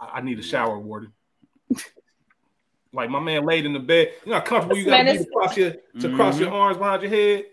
I 0.00 0.20
need 0.20 0.38
a 0.38 0.42
shower, 0.42 0.78
Warden. 0.78 1.12
like 2.92 3.08
my 3.08 3.20
man 3.20 3.44
laid 3.44 3.64
in 3.64 3.72
the 3.72 3.78
bed. 3.78 4.08
You 4.24 4.32
know 4.32 4.38
how 4.38 4.44
comfortable 4.44 4.74
this 4.74 4.84
you 4.84 4.90
got 4.90 5.02
to 5.04 5.12
be 5.12 5.18
to 5.18 5.30
cross 5.30 5.56
your 5.56 5.72
to 6.00 6.16
cross 6.16 6.38
your 6.38 6.48
mm-hmm. 6.48 6.56
arms 6.56 6.76
behind 6.78 7.02
your 7.02 7.10
head 7.10 7.44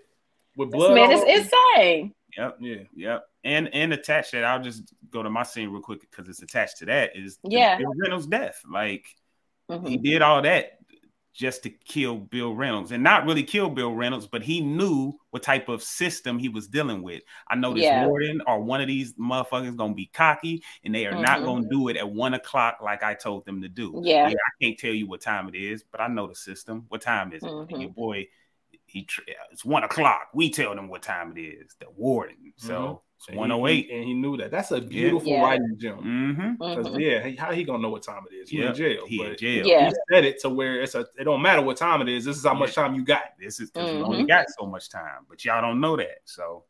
with 0.55 0.71
blood. 0.71 0.97
This 0.97 1.07
man 1.07 1.11
is 1.11 1.43
insane. 1.43 2.13
Yep. 2.37 2.57
Yeah. 2.59 2.83
Yep. 2.95 3.27
And 3.43 3.69
and 3.73 3.93
attached 3.93 4.31
that, 4.31 4.43
I'll 4.43 4.61
just 4.61 4.93
go 5.11 5.21
to 5.21 5.29
my 5.29 5.43
scene 5.43 5.69
real 5.69 5.81
quick 5.81 6.01
because 6.01 6.27
it's 6.27 6.41
attached 6.41 6.77
to 6.79 6.85
that. 6.85 7.15
Is 7.15 7.37
yeah, 7.43 7.77
Bill 7.77 7.93
Reynolds' 7.95 8.25
death. 8.25 8.61
Like 8.69 9.05
mm-hmm. 9.69 9.85
he 9.85 9.97
did 9.97 10.21
all 10.21 10.41
that 10.41 10.76
just 11.37 11.61
to 11.63 11.69
kill 11.69 12.17
Bill 12.17 12.55
Reynolds, 12.55 12.91
and 12.91 13.03
not 13.03 13.25
really 13.25 13.43
kill 13.43 13.69
Bill 13.69 13.93
Reynolds, 13.93 14.25
but 14.25 14.41
he 14.41 14.59
knew 14.59 15.13
what 15.29 15.43
type 15.43 15.69
of 15.69 15.83
system 15.83 16.39
he 16.39 16.49
was 16.49 16.67
dealing 16.67 17.03
with. 17.03 17.21
I 17.47 17.55
know 17.55 17.73
this 17.73 17.83
yeah. 17.83 18.07
warden 18.07 18.41
or 18.47 18.59
one 18.61 18.81
of 18.81 18.87
these 18.87 19.13
motherfuckers 19.13 19.75
gonna 19.75 19.93
be 19.93 20.07
cocky, 20.07 20.63
and 20.83 20.95
they 20.95 21.05
are 21.05 21.11
mm-hmm. 21.11 21.21
not 21.21 21.43
gonna 21.43 21.69
do 21.69 21.89
it 21.89 21.97
at 21.97 22.09
one 22.09 22.33
o'clock 22.33 22.79
like 22.81 23.03
I 23.03 23.13
told 23.13 23.45
them 23.45 23.61
to 23.61 23.69
do. 23.69 24.01
Yeah. 24.03 24.27
yeah. 24.29 24.35
I 24.35 24.63
can't 24.63 24.79
tell 24.79 24.93
you 24.93 25.07
what 25.07 25.21
time 25.21 25.47
it 25.47 25.55
is, 25.55 25.83
but 25.83 26.01
I 26.01 26.07
know 26.07 26.27
the 26.27 26.35
system. 26.35 26.85
What 26.89 27.01
time 27.01 27.31
is 27.33 27.43
it? 27.43 27.47
Mm-hmm. 27.47 27.73
And 27.73 27.81
your 27.83 27.91
boy 27.91 28.27
he 28.87 29.07
it's 29.51 29.65
one 29.65 29.83
o'clock. 29.83 30.29
We 30.33 30.49
tell 30.49 30.73
them 30.73 30.87
what 30.87 31.03
time 31.03 31.33
it 31.37 31.41
is. 31.41 31.75
The 31.79 31.87
warden. 31.95 32.53
So 32.55 33.03
mm-hmm. 33.21 33.33
it's 33.33 33.37
one 33.37 33.51
oh 33.51 33.67
eight, 33.67 33.89
and 33.91 34.03
he 34.03 34.13
knew 34.13 34.37
that. 34.37 34.51
That's 34.51 34.71
a 34.71 34.81
beautiful 34.81 35.29
yeah. 35.29 35.41
writing 35.41 35.75
gem. 35.77 35.97
Mm-hmm. 35.97 36.63
Mm-hmm. 36.63 36.99
Yeah, 36.99 37.41
how 37.41 37.51
he 37.51 37.63
gonna 37.63 37.79
know 37.79 37.89
what 37.89 38.03
time 38.03 38.23
it 38.31 38.35
is? 38.35 38.49
He 38.49 38.61
in 38.61 38.73
jail. 38.73 39.05
He 39.07 39.23
in 39.23 39.35
jail. 39.37 39.65
Yeah. 39.65 39.89
He 39.89 39.95
said 40.11 40.25
it 40.25 40.39
to 40.41 40.49
where 40.49 40.81
it's 40.81 40.95
a. 40.95 41.05
It 41.19 41.23
don't 41.23 41.41
matter 41.41 41.61
what 41.61 41.77
time 41.77 42.01
it 42.01 42.09
is. 42.09 42.25
This 42.25 42.37
is 42.37 42.45
how 42.45 42.53
much 42.53 42.75
time 42.75 42.95
you 42.95 43.03
got. 43.03 43.23
This 43.39 43.59
is 43.59 43.71
because 43.71 43.89
only 43.89 44.19
mm-hmm. 44.19 44.27
got 44.27 44.45
so 44.57 44.65
much 44.65 44.89
time, 44.89 45.25
but 45.27 45.43
y'all 45.43 45.61
don't 45.61 45.81
know 45.81 45.97
that. 45.97 46.19
So, 46.25 46.65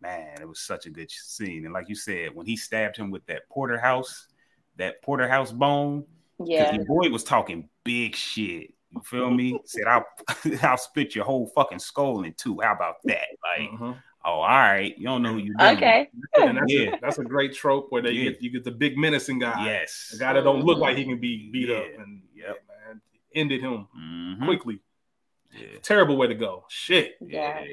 man, 0.00 0.40
it 0.40 0.48
was 0.48 0.60
such 0.60 0.86
a 0.86 0.90
good 0.90 1.10
scene. 1.10 1.64
And 1.64 1.72
like 1.72 1.88
you 1.88 1.94
said, 1.94 2.34
when 2.34 2.46
he 2.46 2.56
stabbed 2.56 2.96
him 2.96 3.10
with 3.10 3.24
that 3.26 3.48
porterhouse, 3.48 4.28
that 4.76 5.02
porterhouse 5.02 5.52
bone. 5.52 6.04
Yeah, 6.44 6.76
boy 6.78 7.08
was 7.10 7.22
talking 7.22 7.68
big 7.84 8.16
shit. 8.16 8.74
You 8.90 9.02
feel 9.04 9.30
me? 9.30 9.58
Said 9.64 9.84
I'll 9.86 10.04
I'll 10.62 10.76
split 10.76 11.14
your 11.14 11.24
whole 11.24 11.46
fucking 11.54 11.78
skull 11.78 12.22
in 12.22 12.34
two. 12.34 12.60
How 12.60 12.74
about 12.74 12.96
that? 13.04 13.26
Like, 13.42 13.70
mm-hmm. 13.70 13.92
Oh, 14.24 14.40
all 14.40 14.48
right. 14.48 14.96
You 14.96 15.04
don't 15.04 15.22
know 15.22 15.32
who 15.32 15.38
you 15.38 15.54
Okay. 15.60 16.08
And 16.36 16.58
that's, 16.58 16.72
yeah. 16.72 16.94
a, 16.94 17.00
that's 17.00 17.18
a 17.18 17.24
great 17.24 17.54
trope 17.54 17.86
where 17.90 18.02
they 18.02 18.12
yeah. 18.12 18.30
get 18.30 18.42
you 18.42 18.50
get 18.50 18.64
the 18.64 18.70
big 18.70 18.96
menacing 18.96 19.38
guy. 19.38 19.64
Yes. 19.66 20.10
The 20.12 20.18
guy 20.18 20.32
that 20.32 20.44
don't 20.44 20.64
look 20.64 20.78
like 20.78 20.96
he 20.96 21.04
can 21.04 21.18
be 21.18 21.50
beat 21.50 21.68
yeah. 21.68 21.76
up. 21.76 21.86
And 21.98 22.22
yeah, 22.34 22.52
man, 22.68 23.00
ended 23.34 23.60
him 23.60 23.86
mm-hmm. 23.96 24.44
quickly. 24.44 24.80
Yeah. 25.52 25.78
Terrible 25.82 26.16
way 26.16 26.26
to 26.28 26.34
go. 26.34 26.64
Shit. 26.68 27.16
Yeah. 27.20 27.64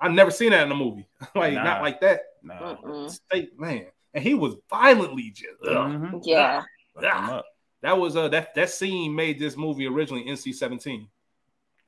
I've 0.00 0.12
never 0.12 0.30
seen 0.30 0.50
that 0.50 0.64
in 0.64 0.72
a 0.72 0.76
movie. 0.76 1.08
like 1.34 1.54
nah. 1.54 1.64
not 1.64 1.82
like 1.82 2.00
that. 2.00 2.20
Nah. 2.42 3.08
State 3.08 3.58
man. 3.58 3.86
And 4.14 4.24
he 4.24 4.34
was 4.34 4.54
violently 4.70 5.30
just 5.30 5.60
mm-hmm. 5.62 6.18
yeah. 6.22 6.62
Ah. 7.02 7.42
That 7.82 7.98
was 7.98 8.16
uh 8.16 8.28
that 8.28 8.54
that 8.54 8.70
scene 8.70 9.14
made 9.14 9.38
this 9.38 9.56
movie 9.56 9.86
originally 9.86 10.24
NC 10.24 10.54
seventeen 10.54 11.08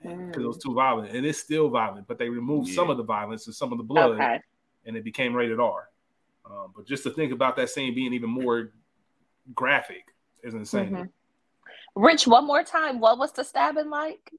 because 0.03 0.45
it 0.45 0.47
was 0.47 0.59
too 0.59 0.75
violent, 0.75 1.15
and 1.15 1.27
it's 1.27 1.39
still 1.39 1.69
violent, 1.69 2.07
but 2.07 2.19
they 2.19 2.29
removed 2.29 2.69
some 2.73 2.89
of 2.91 2.97
the 2.97 3.03
violence 3.03 3.47
and 3.47 3.55
some 3.55 3.73
of 3.73 3.79
the 3.79 3.85
blood, 3.85 4.13
Okay. 4.13 4.41
and 4.87 4.97
it 4.97 5.05
became 5.05 5.35
rated 5.35 5.61
R. 5.61 5.89
Um, 6.47 6.73
but 6.75 6.87
just 6.87 7.03
to 7.03 7.11
think 7.11 7.33
about 7.33 7.57
that 7.57 7.69
scene 7.71 7.95
being 7.95 8.13
even 8.15 8.31
more 8.31 8.71
graphic 9.55 10.05
is 10.43 10.55
insane. 10.55 10.91
Mhm. 10.91 11.09
Rich, 11.95 12.27
one 12.27 12.47
more 12.47 12.63
time. 12.63 13.01
What 13.01 13.19
was 13.19 13.33
the 13.33 13.45
stabbing 13.45 13.91
like? 13.91 14.33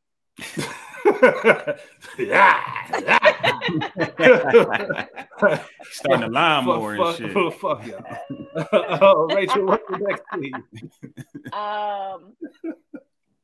yeah, 2.18 2.64
Starting 5.91 6.22
the 6.22 6.28
lawnmower 6.30 6.93
and 6.95 7.03
fuck, 7.03 7.16
shit. 7.18 7.34
fuck, 7.34 7.53
fuck 7.60 7.86
y'all. 7.88 8.05
uh, 9.30 9.36
Rachel, 9.36 9.66
what's 9.66 9.84
the 9.89 9.97
next 9.97 10.24
scene? 10.34 10.64
Um, 11.53 12.34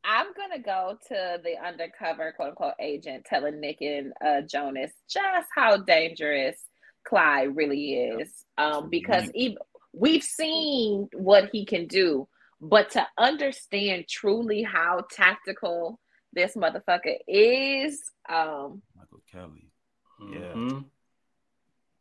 I'm 0.08 0.28
gonna 0.38 0.62
go 0.62 0.97
to 1.08 1.41
the 1.43 1.56
undercover 1.66 2.32
quote 2.36 2.49
unquote 2.49 2.74
agent 2.80 3.26
telling 3.26 3.60
Nick 3.60 3.82
and 3.82 4.14
uh, 4.26 4.41
Jonas 4.41 4.91
just 5.10 5.47
how 5.53 5.78
dangerous 5.78 6.58
Clyde 7.08 7.56
really 7.56 7.93
is. 7.95 8.45
Um, 8.58 8.89
because 8.89 9.30
even 9.34 9.58
we've 9.93 10.24
seen 10.24 11.10
what 11.14 11.49
he 11.51 11.66
can 11.66 11.88
do, 11.88 12.28
but 12.62 12.91
to 12.91 13.06
understand 13.18 14.08
truly 14.08 14.62
how 14.64 15.06
tactical 15.12 15.99
this 16.34 16.56
motherfucker 16.56 17.18
is, 17.28 18.01
um, 18.30 18.82
Michael 18.95 19.24
Kelly. 19.32 19.72
Yeah. 20.32 20.53
Mhm. 20.53 20.86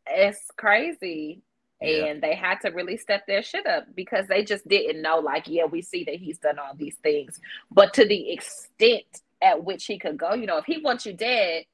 it's 0.06 0.50
crazy. 0.56 1.42
Yeah. 1.86 2.04
And 2.06 2.22
they 2.22 2.34
had 2.34 2.60
to 2.62 2.70
really 2.70 2.96
step 2.96 3.26
their 3.26 3.42
shit 3.42 3.66
up 3.66 3.86
because 3.94 4.26
they 4.26 4.44
just 4.44 4.66
didn't 4.68 5.02
know, 5.02 5.18
like, 5.18 5.44
yeah, 5.48 5.64
we 5.64 5.82
see 5.82 6.04
that 6.04 6.16
he's 6.16 6.38
done 6.38 6.58
all 6.58 6.74
these 6.74 6.96
things. 7.02 7.40
But 7.70 7.94
to 7.94 8.06
the 8.06 8.32
extent 8.32 9.04
at 9.42 9.62
which 9.64 9.84
he 9.86 9.98
could 9.98 10.16
go, 10.16 10.34
you 10.34 10.46
know, 10.46 10.58
if 10.58 10.64
he 10.64 10.78
wants 10.78 11.04
you 11.06 11.12
dead, 11.12 11.64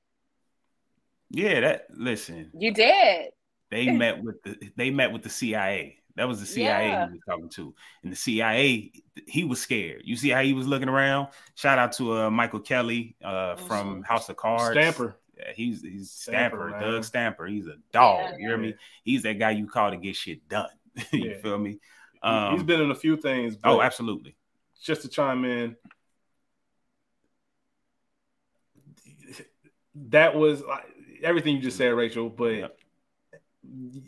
Yeah, 1.31 1.61
that 1.61 1.87
listen. 1.91 2.51
you 2.59 2.73
dead. 2.73 3.31
They 3.71 3.91
met 3.97 4.23
with 4.23 4.43
the 4.43 4.71
they 4.77 4.91
met 4.91 5.13
with 5.13 5.23
the 5.23 5.29
CIA. 5.31 5.97
That 6.17 6.27
was 6.27 6.41
the 6.41 6.47
CIA 6.47 6.89
Yeah. 6.89 7.07
he 7.07 7.13
was 7.13 7.21
talking 7.27 7.49
to. 7.51 7.75
And 8.03 8.13
the 8.13 8.17
CIA, 8.17 8.93
he 9.29 9.45
was 9.45 9.61
scared. 9.61 10.03
You 10.05 10.17
see 10.17 10.29
how 10.31 10.43
he 10.43 10.53
was 10.53 10.67
looking 10.67 10.89
around? 10.89 11.29
Shout 11.55 11.79
out 11.79 11.93
to 11.93 12.15
uh, 12.15 12.31
Michael 12.31 12.61
Kelly 12.61 13.17
uh, 13.25 13.55
from 13.57 14.03
House 14.03 14.29
of 14.29 14.37
Cards. 14.37 14.73
Stamper. 14.73 15.17
Yeah, 15.41 15.53
he's 15.55 15.83
he's 15.83 16.11
Stamper, 16.11 16.69
Stamper. 16.71 16.91
Doug 16.93 17.05
Stamper. 17.05 17.47
He's 17.47 17.67
a 17.67 17.77
dog. 17.93 18.21
Yeah. 18.33 18.37
You 18.39 18.49
hear 18.49 18.59
me? 18.59 18.75
He's 19.05 19.23
that 19.23 19.39
guy 19.39 19.51
you 19.53 19.67
call 19.67 19.91
to 19.91 19.97
get 19.97 20.17
shit 20.17 20.47
done. 20.49 20.69
you 21.13 21.31
Yeah. 21.31 21.39
feel 21.41 21.59
me? 21.59 21.71
he's 21.71 21.81
um, 22.23 22.67
been 22.67 22.81
in 22.83 22.91
a 22.91 22.95
few 22.95 23.17
things. 23.17 23.55
Oh, 23.57 23.59
but 23.63 23.71
oh, 23.77 23.83
absolutely. 23.83 24.37
just 24.83 25.03
to 25.03 25.09
chime 25.09 25.45
in, 25.45 25.77
that 30.09 30.35
was 30.35 30.63
like, 30.63 30.85
everything 31.23 31.57
you 31.57 31.63
just 31.63 31.77
said, 31.79 31.89
Rachel. 31.95 32.29
But 32.29 32.45
Yep. 32.55 32.79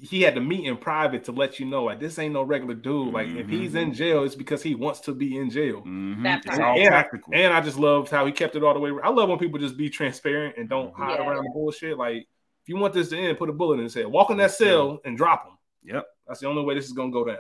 He 0.01 0.23
had 0.23 0.35
to 0.35 0.41
meet 0.41 0.65
in 0.65 0.77
private 0.79 1.25
to 1.25 1.33
let 1.33 1.61
you 1.61 1.67
know, 1.67 1.85
like 1.85 2.01
this 2.01 2.19
ain't 2.19 2.33
no 2.33 2.43
regular 2.43 2.75
dude. 2.75 3.13
Like 3.13 3.29
if 3.29 3.49
he's 3.49 3.75
in 3.75 3.93
jail, 3.93 4.25
it's 4.25 4.35
because 4.35 4.63
he 4.63 4.75
wants 4.75 5.01
to 5.01 5.13
be 5.15 5.37
in 5.37 5.51
jail. 5.51 5.83
Mhm. 5.83 6.23
That 6.23 6.45
It's 6.47 6.59
all 6.59 6.79
And, 6.79 6.89
tactical. 6.89 7.35
and 7.35 7.53
I 7.53 7.61
just 7.61 7.79
loved 7.79 8.11
how 8.11 8.25
he 8.25 8.33
kept 8.33 8.57
it 8.57 8.65
all 8.65 8.73
the 8.75 8.81
way. 8.81 8.91
I 9.03 9.11
love 9.11 9.29
when 9.29 9.39
people 9.39 9.59
just 9.59 9.77
be 9.77 9.91
transparent 9.91 10.57
and 10.57 10.69
don't 10.69 10.95
hide 10.95 11.19
Yeah. 11.19 11.29
around 11.29 11.45
the 11.45 11.51
bullshit. 11.53 11.99
Like 11.99 12.23
if 12.63 12.69
you 12.69 12.77
want 12.77 12.95
this 12.95 13.11
to 13.11 13.19
end, 13.19 13.37
put 13.39 13.51
a 13.51 13.53
bullet 13.53 13.75
in 13.79 13.85
his 13.85 13.95
head. 13.95 14.07
Walk 14.07 14.31
in 14.31 14.39
that 14.39 14.53
cell 14.53 15.01
and 15.05 15.17
drop 15.17 15.47
him. 15.47 15.53
yep. 15.85 16.07
That's 16.27 16.41
the 16.41 16.47
only 16.49 16.63
way 16.65 16.75
this 16.75 16.87
is 16.87 16.93
gonna 16.93 17.13
go 17.13 17.25
down. 17.25 17.39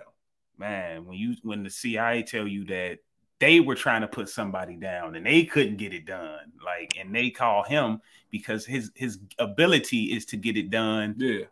man, 0.59 1.07
when 1.07 1.17
you 1.17 1.35
when 1.43 1.63
the 1.65 1.71
CIA 1.71 2.23
tell 2.23 2.47
you 2.47 2.65
that 2.67 2.99
they 3.41 3.59
were 3.59 3.75
trying 3.75 4.03
to 4.03 4.07
put 4.07 4.29
somebody 4.29 4.77
down 4.77 5.17
and 5.17 5.27
they 5.27 5.45
couldn't 5.45 5.77
get 5.77 5.93
it 5.93 6.05
done, 6.05 6.53
like, 6.65 6.97
and 6.97 7.13
they 7.13 7.31
call 7.31 7.65
him 7.65 8.01
because 8.31 8.65
his 8.67 8.93
his 8.95 9.19
ability 9.41 10.13
is 10.13 10.25
to 10.27 10.37
get 10.37 10.57
it 10.57 10.71
done 10.71 11.15
Yeah. 11.19 11.47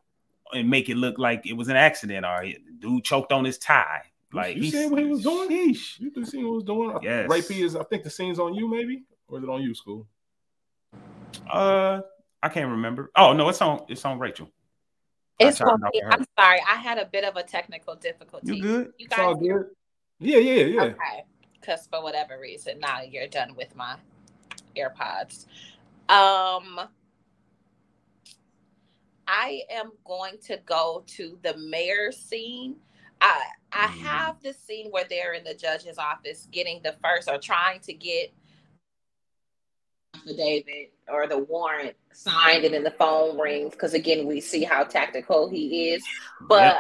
And 0.53 0.69
make 0.69 0.89
it 0.89 0.97
look 0.97 1.19
like 1.19 1.47
it 1.47 1.55
was 1.55 1.69
an 1.69 1.77
accident 1.77 2.25
or 2.27 2.45
dude 2.79 3.05
choked 3.05 3.33
on 3.33 3.45
his 3.45 3.59
tie. 3.59 4.03
Like 4.33 4.57
you 4.57 4.63
he's- 4.63 4.75
seen 4.75 4.91
what 4.91 5.01
he 5.01 5.07
was 5.07 5.23
doing? 5.23 5.49
Sheesh. 5.51 5.99
You 5.99 6.11
can 6.11 6.25
see 6.25 6.39
what 6.39 6.45
he 6.45 6.55
was 6.55 6.65
doing. 6.65 6.99
Yes. 7.03 7.29
Ray 7.29 7.43
P 7.43 7.63
is. 7.63 7.75
I 7.77 7.83
think 7.85 8.05
the 8.05 8.11
scene's 8.11 8.39
on 8.39 8.55
you, 8.55 8.69
maybe, 8.69 9.03
or 9.29 9.39
is 9.39 9.45
it 9.45 9.51
on 9.51 9.63
you, 9.63 9.75
school? 9.75 10.07
Uh, 11.51 12.01
I 12.43 12.49
can't 12.49 12.71
remember. 12.71 13.11
Oh 13.17 13.33
no, 13.33 13.49
it's 13.49 13.61
on 13.61 13.85
it's 13.89 14.05
on 14.05 14.19
Rachel. 14.19 14.49
It's 15.39 15.59
chimed 15.59 15.71
gonna 15.71 15.87
off 15.87 15.93
be, 15.93 15.99
of 16.01 16.05
her. 16.07 16.13
I'm 16.13 16.27
sorry, 16.39 16.61
I 16.69 16.77
had 16.77 16.99
a 16.99 17.07
bit 17.07 17.25
of 17.25 17.37
a 17.37 17.43
technical 17.43 17.95
difficulty. 17.97 18.57
You 18.57 18.63
good? 18.63 18.93
You 18.99 19.07
It's 19.07 19.19
all 19.19 19.35
guys 19.35 19.43
good. 19.43 19.67
Yeah, 20.19 20.39
yeah, 20.39 20.65
yeah. 20.65 20.83
Okay. 20.83 21.25
Because 21.61 21.87
for 21.91 22.03
whatever 22.03 22.39
reason, 22.39 22.79
now 22.79 23.01
you're 23.03 23.27
done 23.27 23.55
with 23.55 23.75
my 23.75 23.97
AirPods. 24.77 25.47
Um, 26.09 26.81
I 29.33 29.63
am 29.71 29.93
going 30.05 30.39
to 30.47 30.59
go 30.67 31.05
to 31.07 31.39
the 31.43 31.57
mayor 31.57 32.11
scene. 32.11 32.75
I 33.21 33.43
I 33.73 33.87
Mm. 33.87 33.91
have 34.03 34.43
the 34.43 34.53
scene 34.53 34.91
where 34.91 35.05
they're 35.05 35.35
in 35.35 35.45
the 35.45 35.55
judge's 35.55 35.99
office 35.99 36.49
getting 36.51 36.83
the 36.83 36.97
first 37.05 37.29
or 37.29 37.39
trying 37.39 37.79
to 37.81 37.93
get 37.93 38.33
affidavit 40.17 40.93
or 41.09 41.29
the 41.29 41.39
warrant 41.39 41.95
signed 42.13 42.65
and 42.65 42.75
then 42.75 42.83
the 42.83 42.91
phone 42.91 43.39
rings 43.39 43.71
because 43.73 43.95
again 43.95 44.27
we 44.27 44.41
see 44.41 44.65
how 44.65 44.83
tactical 44.83 45.49
he 45.49 45.91
is. 45.91 46.03
But 46.49 46.65
Yep. 46.65 46.77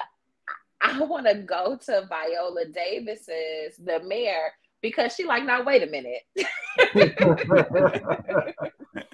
I 0.81 1.03
want 1.05 1.27
to 1.27 1.35
go 1.35 1.77
to 1.77 2.07
Viola 2.09 2.65
Davis's 2.67 3.77
the 3.77 4.01
mayor 4.03 4.53
because 4.81 5.15
she 5.15 5.25
like, 5.25 5.45
now 5.45 5.63
wait 5.63 5.85
a 5.85 5.87
minute. 5.87 6.23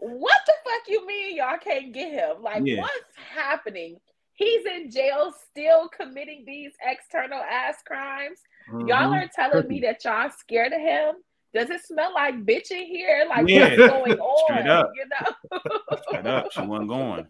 what 0.00 0.36
the 0.46 0.52
fuck 0.64 0.82
you 0.88 1.06
mean 1.06 1.36
y'all 1.36 1.58
can't 1.58 1.92
get 1.92 2.10
him? 2.12 2.42
Like 2.42 2.62
Yeah. 2.64 2.80
what's 2.80 3.16
happening? 3.16 3.98
He's 4.34 4.64
in 4.66 4.90
jail 4.90 5.32
still 5.50 5.88
committing 5.88 6.44
these 6.46 6.72
external 6.82 7.40
ass 7.40 7.76
crimes. 7.86 8.40
Y'all 8.86 9.08
Mhm. 9.12 9.24
are 9.24 9.28
telling 9.34 9.68
me 9.68 9.80
that 9.80 10.02
y'all 10.04 10.30
scared 10.30 10.72
of 10.72 10.80
him. 10.80 11.16
Does 11.52 11.68
it 11.68 11.82
smell 11.84 12.14
like 12.14 12.36
bitch 12.46 12.70
in 12.70 12.86
here? 12.86 13.26
Like 13.28 13.48
Yeah. 13.48 13.76
what's 13.76 13.92
going 13.92 14.12
on? 14.20 14.46
Straight 14.46 14.66
up. 14.66 14.90
You 14.94 15.04
know? 15.08 15.96
Shut 16.12 16.26
up. 16.26 16.52
She 16.52 16.62
wasn't 16.62 16.88
going. 16.88 17.26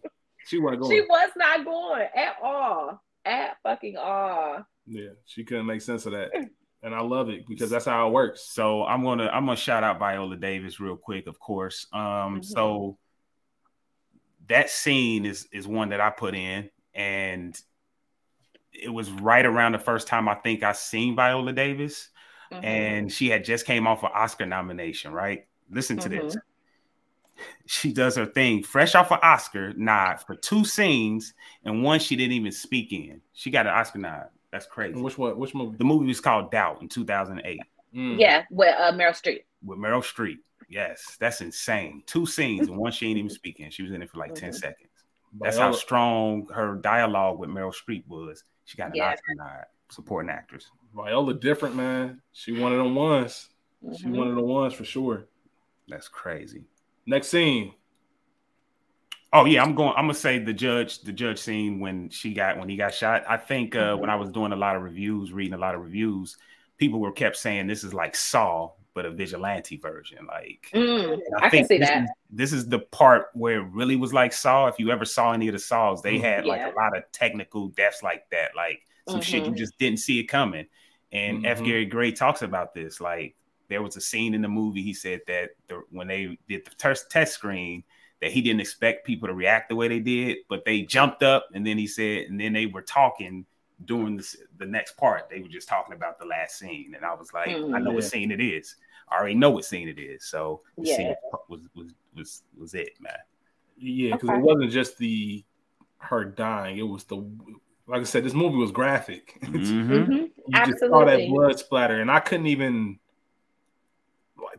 She 0.47 0.59
wasn't 0.59 0.83
going. 0.83 0.93
She 0.97 1.01
was 1.03 1.31
not 1.37 1.65
going 1.65 2.09
at 2.15 2.37
all. 2.43 3.03
At 3.25 3.57
fucking 3.63 3.97
all. 3.97 4.65
yeah, 4.87 5.11
she 5.27 5.45
couldn't 5.45 5.67
make 5.67 5.83
sense 5.83 6.07
of 6.07 6.13
that, 6.13 6.31
and 6.83 6.95
I 6.95 7.01
love 7.01 7.29
it 7.29 7.47
because 7.47 7.71
that's 7.71 7.85
how 7.85 8.09
it 8.09 8.13
works. 8.13 8.43
So 8.43 8.85
I'm 8.85 9.03
gonna 9.05 9.29
I'm 9.33 9.45
gonna 9.47 9.57
shout 9.57 9.85
out 9.85 9.99
Viola 9.99 10.37
Davis 10.37 10.81
real 10.81 10.97
quick, 10.97 11.27
of 11.27 11.39
course. 11.39 11.87
Um, 11.93 12.41
Mhm. 12.41 12.45
so 12.45 12.99
that 14.47 14.71
scene 14.71 15.27
is 15.27 15.47
is 15.53 15.67
one 15.67 15.91
that 15.91 16.01
I 16.01 16.11
put 16.11 16.35
in, 16.35 16.71
and 16.95 17.61
it 18.73 18.89
was 18.89 19.11
right 19.11 19.45
around 19.45 19.73
the 19.73 19.79
first 19.79 20.07
time 20.09 20.29
I 20.29 20.35
think 20.37 20.63
I 20.63 20.73
seen 20.73 21.15
Viola 21.17 21.53
Davis, 21.53 22.09
Mhm. 22.51 22.65
and 22.65 23.13
she 23.13 23.29
had 23.29 23.45
just 23.45 23.67
came 23.67 23.87
off 23.87 24.03
an 24.03 24.11
Oscar 24.15 24.47
nomination. 24.47 25.13
Right, 25.13 25.47
listen 25.71 25.99
to 25.99 26.09
this. 26.09 26.37
She 27.65 27.93
does 27.93 28.17
her 28.17 28.27
thing, 28.27 28.63
fresh 28.63 28.95
off 28.95 29.11
an 29.13 29.19
Oscar 29.23 29.73
nod 29.73 30.17
for 30.17 30.35
two 30.35 30.63
scenes, 30.65 31.33
and 31.65 31.83
one 31.83 31.99
she 31.99 32.15
didn't 32.15 32.33
even 32.33 32.53
speak 32.53 32.93
in. 32.93 33.23
She 33.33 33.51
got 33.51 33.67
an 33.67 33.73
Oscar 33.73 33.99
nod. 33.99 34.29
That's 34.53 34.67
crazy. 34.67 34.95
And 34.95 35.03
which 35.05 35.17
one? 35.19 35.39
Which 35.39 35.55
movie? 35.55 35.77
The 35.77 35.85
movie 35.85 36.07
was 36.07 36.21
called 36.21 36.51
Doubt 36.51 36.83
in 36.83 36.89
2008 36.89 37.61
Mm. 37.95 38.21
yeah, 38.21 38.45
with 38.51 38.73
uh, 38.79 38.93
Meryl 38.93 39.11
Streep. 39.11 39.41
with 39.65 39.79
Meryl 39.79 40.01
Streep. 40.01 40.39
Yes, 40.69 41.17
that's 41.19 41.41
insane. 41.41 42.05
Two 42.07 42.25
scenes 42.25 42.69
and 42.69 42.77
one 42.77 42.93
she 42.93 43.09
ain't 43.09 43.19
even 43.19 43.29
speaking. 43.31 43.69
She 43.71 43.83
was 43.83 43.91
in 43.91 44.01
it 44.01 44.09
for 44.09 44.19
like 44.19 44.33
10 44.35 44.51
Mhm. 44.51 44.55
seconds. 44.55 44.91
That's 45.41 45.59
how 45.59 45.73
strong 45.73 46.47
her 46.55 46.77
dialogue 46.77 47.39
with 47.41 47.51
Meryl 47.51 47.75
Streep 47.75 48.07
was. 48.07 48.45
She 48.65 48.77
got 48.77 48.91
an 48.91 48.95
Yeah. 48.95 49.11
Oscar 49.13 49.35
nod, 49.35 49.65
supporting 49.91 50.31
actress. 50.31 50.71
Viola 50.95 51.35
different, 51.35 51.75
man. 51.75 52.23
She 52.33 52.53
one 52.53 52.71
of 52.73 52.79
them 52.79 52.95
ones. 52.95 53.49
She 53.99 54.05
Mhm. 54.07 54.17
one 54.17 54.29
of 54.29 54.37
the 54.37 54.43
ones 54.43 54.73
for 54.75 54.85
sure. 54.85 55.27
That's 55.89 56.07
crazy. 56.07 56.65
Next 57.07 57.27
scene. 57.29 57.75
Oh 59.33 59.45
yeah, 59.45 59.63
I'm 59.63 59.75
going. 59.75 59.91
I'm 59.97 60.05
gonna 60.05 60.15
say 60.15 60.39
the 60.39 60.53
judge, 60.53 61.03
the 61.03 61.13
judge 61.13 61.39
scene 61.39 61.79
when 61.79 62.09
she 62.11 62.35
got 62.35 62.59
when 62.59 62.69
he 62.69 62.77
got 62.77 62.93
shot. 62.93 63.23
I 63.29 63.37
think 63.37 63.77
uh, 63.77 63.95
when 63.97 64.11
I 64.11 64.17
was 64.17 64.29
doing 64.31 64.53
a 64.53 64.57
lot 64.57 64.75
of 64.77 64.83
reviews, 64.83 65.33
reading 65.33 65.55
a 65.55 65.59
lot 65.59 65.75
of 65.77 65.83
reviews, 65.83 66.37
people 66.79 66.99
were 66.99 67.13
kept 67.13 67.37
saying 67.37 67.69
this 67.69 67.85
is 67.85 67.95
like 67.95 68.17
Saw, 68.17 68.71
but 68.93 69.07
a 69.07 69.11
vigilante 69.11 69.77
version. 69.77 70.27
Like 70.27 70.69
Mm, 70.75 71.21
I 71.41 71.49
can 71.49 71.65
see 71.65 71.79
this 71.79 71.89
that. 71.89 72.03
Is, 72.05 72.11
this 72.31 72.53
is 72.53 72.69
the 72.69 72.81
part 72.81 73.27
where 73.35 73.61
it 73.61 73.67
really 73.71 73.95
was 73.95 74.13
like 74.13 74.33
Saw. 74.33 74.67
If 74.67 74.81
you 74.81 74.91
ever 74.91 75.05
saw 75.05 75.33
any 75.33 75.47
of 75.47 75.53
the 75.53 75.61
Saws, 75.61 76.03
they 76.03 76.17
Mhm. 76.19 76.23
had 76.23 76.47
like 76.47 76.59
Yeah. 76.61 76.73
a 76.73 76.75
lot 76.75 76.97
of 76.97 77.05
technical 77.13 77.69
deaths 77.69 78.03
like 78.03 78.29
that, 78.31 78.57
like 78.57 78.81
some 79.09 79.21
shit 79.21 79.45
you 79.45 79.53
Mhm. 79.53 79.57
just 79.57 79.79
didn't 79.79 80.01
see 80.01 80.19
it 80.19 80.25
coming. 80.25 80.67
And 81.13 81.47
F. 81.47 81.61
Mhm. 81.61 81.65
Gary 81.67 81.87
Gray 81.87 82.11
talks 82.11 82.43
about 82.43 82.75
this. 82.75 83.01
Like 83.01 83.37
there 83.69 83.81
was 83.83 83.97
a 83.97 84.01
scene 84.01 84.35
in 84.35 84.43
the 84.43 84.49
movie. 84.49 84.83
He 84.83 84.93
said 84.93 85.21
that 85.29 85.51
the, 85.69 85.83
when 85.91 86.09
they 86.09 86.37
did 86.49 86.65
the 86.65 86.71
test 86.77 87.11
test 87.13 87.35
screen, 87.35 87.85
that 88.21 88.31
he 88.33 88.43
didn't 88.43 88.61
expect 88.61 89.07
people 89.07 89.29
to 89.29 89.35
react 89.35 89.69
the 89.69 89.75
way 89.77 89.89
they 89.89 89.99
did, 90.01 90.39
but 90.49 90.65
they 90.65 90.83
jumped 90.83 91.23
up, 91.23 91.47
and 91.55 91.67
then 91.67 91.79
he 91.79 91.87
said, 91.87 92.27
and 92.29 92.39
then 92.41 92.53
they 92.53 92.67
were 92.67 92.83
talking 92.83 93.47
during 93.87 94.17
the 94.19 94.37
the 94.59 94.67
next 94.67 94.97
part, 94.99 95.31
they 95.31 95.41
were 95.41 95.49
just 95.49 95.67
talking 95.69 95.95
about 95.95 96.19
the 96.19 96.27
last 96.27 96.59
scene, 96.59 96.95
and 96.95 97.05
I 97.05 97.15
was 97.15 97.33
like, 97.33 97.49
Mm. 97.49 97.75
I 97.75 97.79
know 97.79 97.93
what 97.93 98.05
scene 98.05 98.31
it 98.31 98.41
is. 98.41 98.77
I 99.09 99.17
already 99.19 99.35
know 99.35 99.51
what 99.51 99.65
scene 99.65 99.89
it 99.89 99.99
is. 99.99 100.25
So 100.27 100.61
the 100.77 100.87
Yeah. 100.89 100.97
scene 100.97 101.15
was 101.49 101.61
was 101.75 101.95
was 102.15 102.43
was 102.59 102.75
it, 102.75 102.93
man. 103.01 103.13
Yeah, 103.79 104.13
because 104.13 104.29
Okay. 104.31 104.39
it 104.39 104.43
wasn't 104.45 104.71
just 104.71 104.99
the 104.99 105.43
her 105.99 106.25
dying; 106.27 106.77
it 106.79 106.83
was 106.83 107.05
the 107.05 107.17
like 107.87 108.03
I 108.03 108.05
said, 108.05 108.23
this 108.23 108.35
movie 108.35 108.57
was 108.57 108.71
graphic. 108.71 109.39
Mhm. 109.43 109.89
Mhm. 109.89 110.31
you 110.47 110.67
just 110.67 110.81
saw 110.81 111.05
that 111.07 111.27
blood 111.29 111.59
splatter, 111.59 112.01
and 112.03 112.11
I 112.11 112.21
couldn't 112.21 112.47
even 112.49 112.89
like 112.91 112.99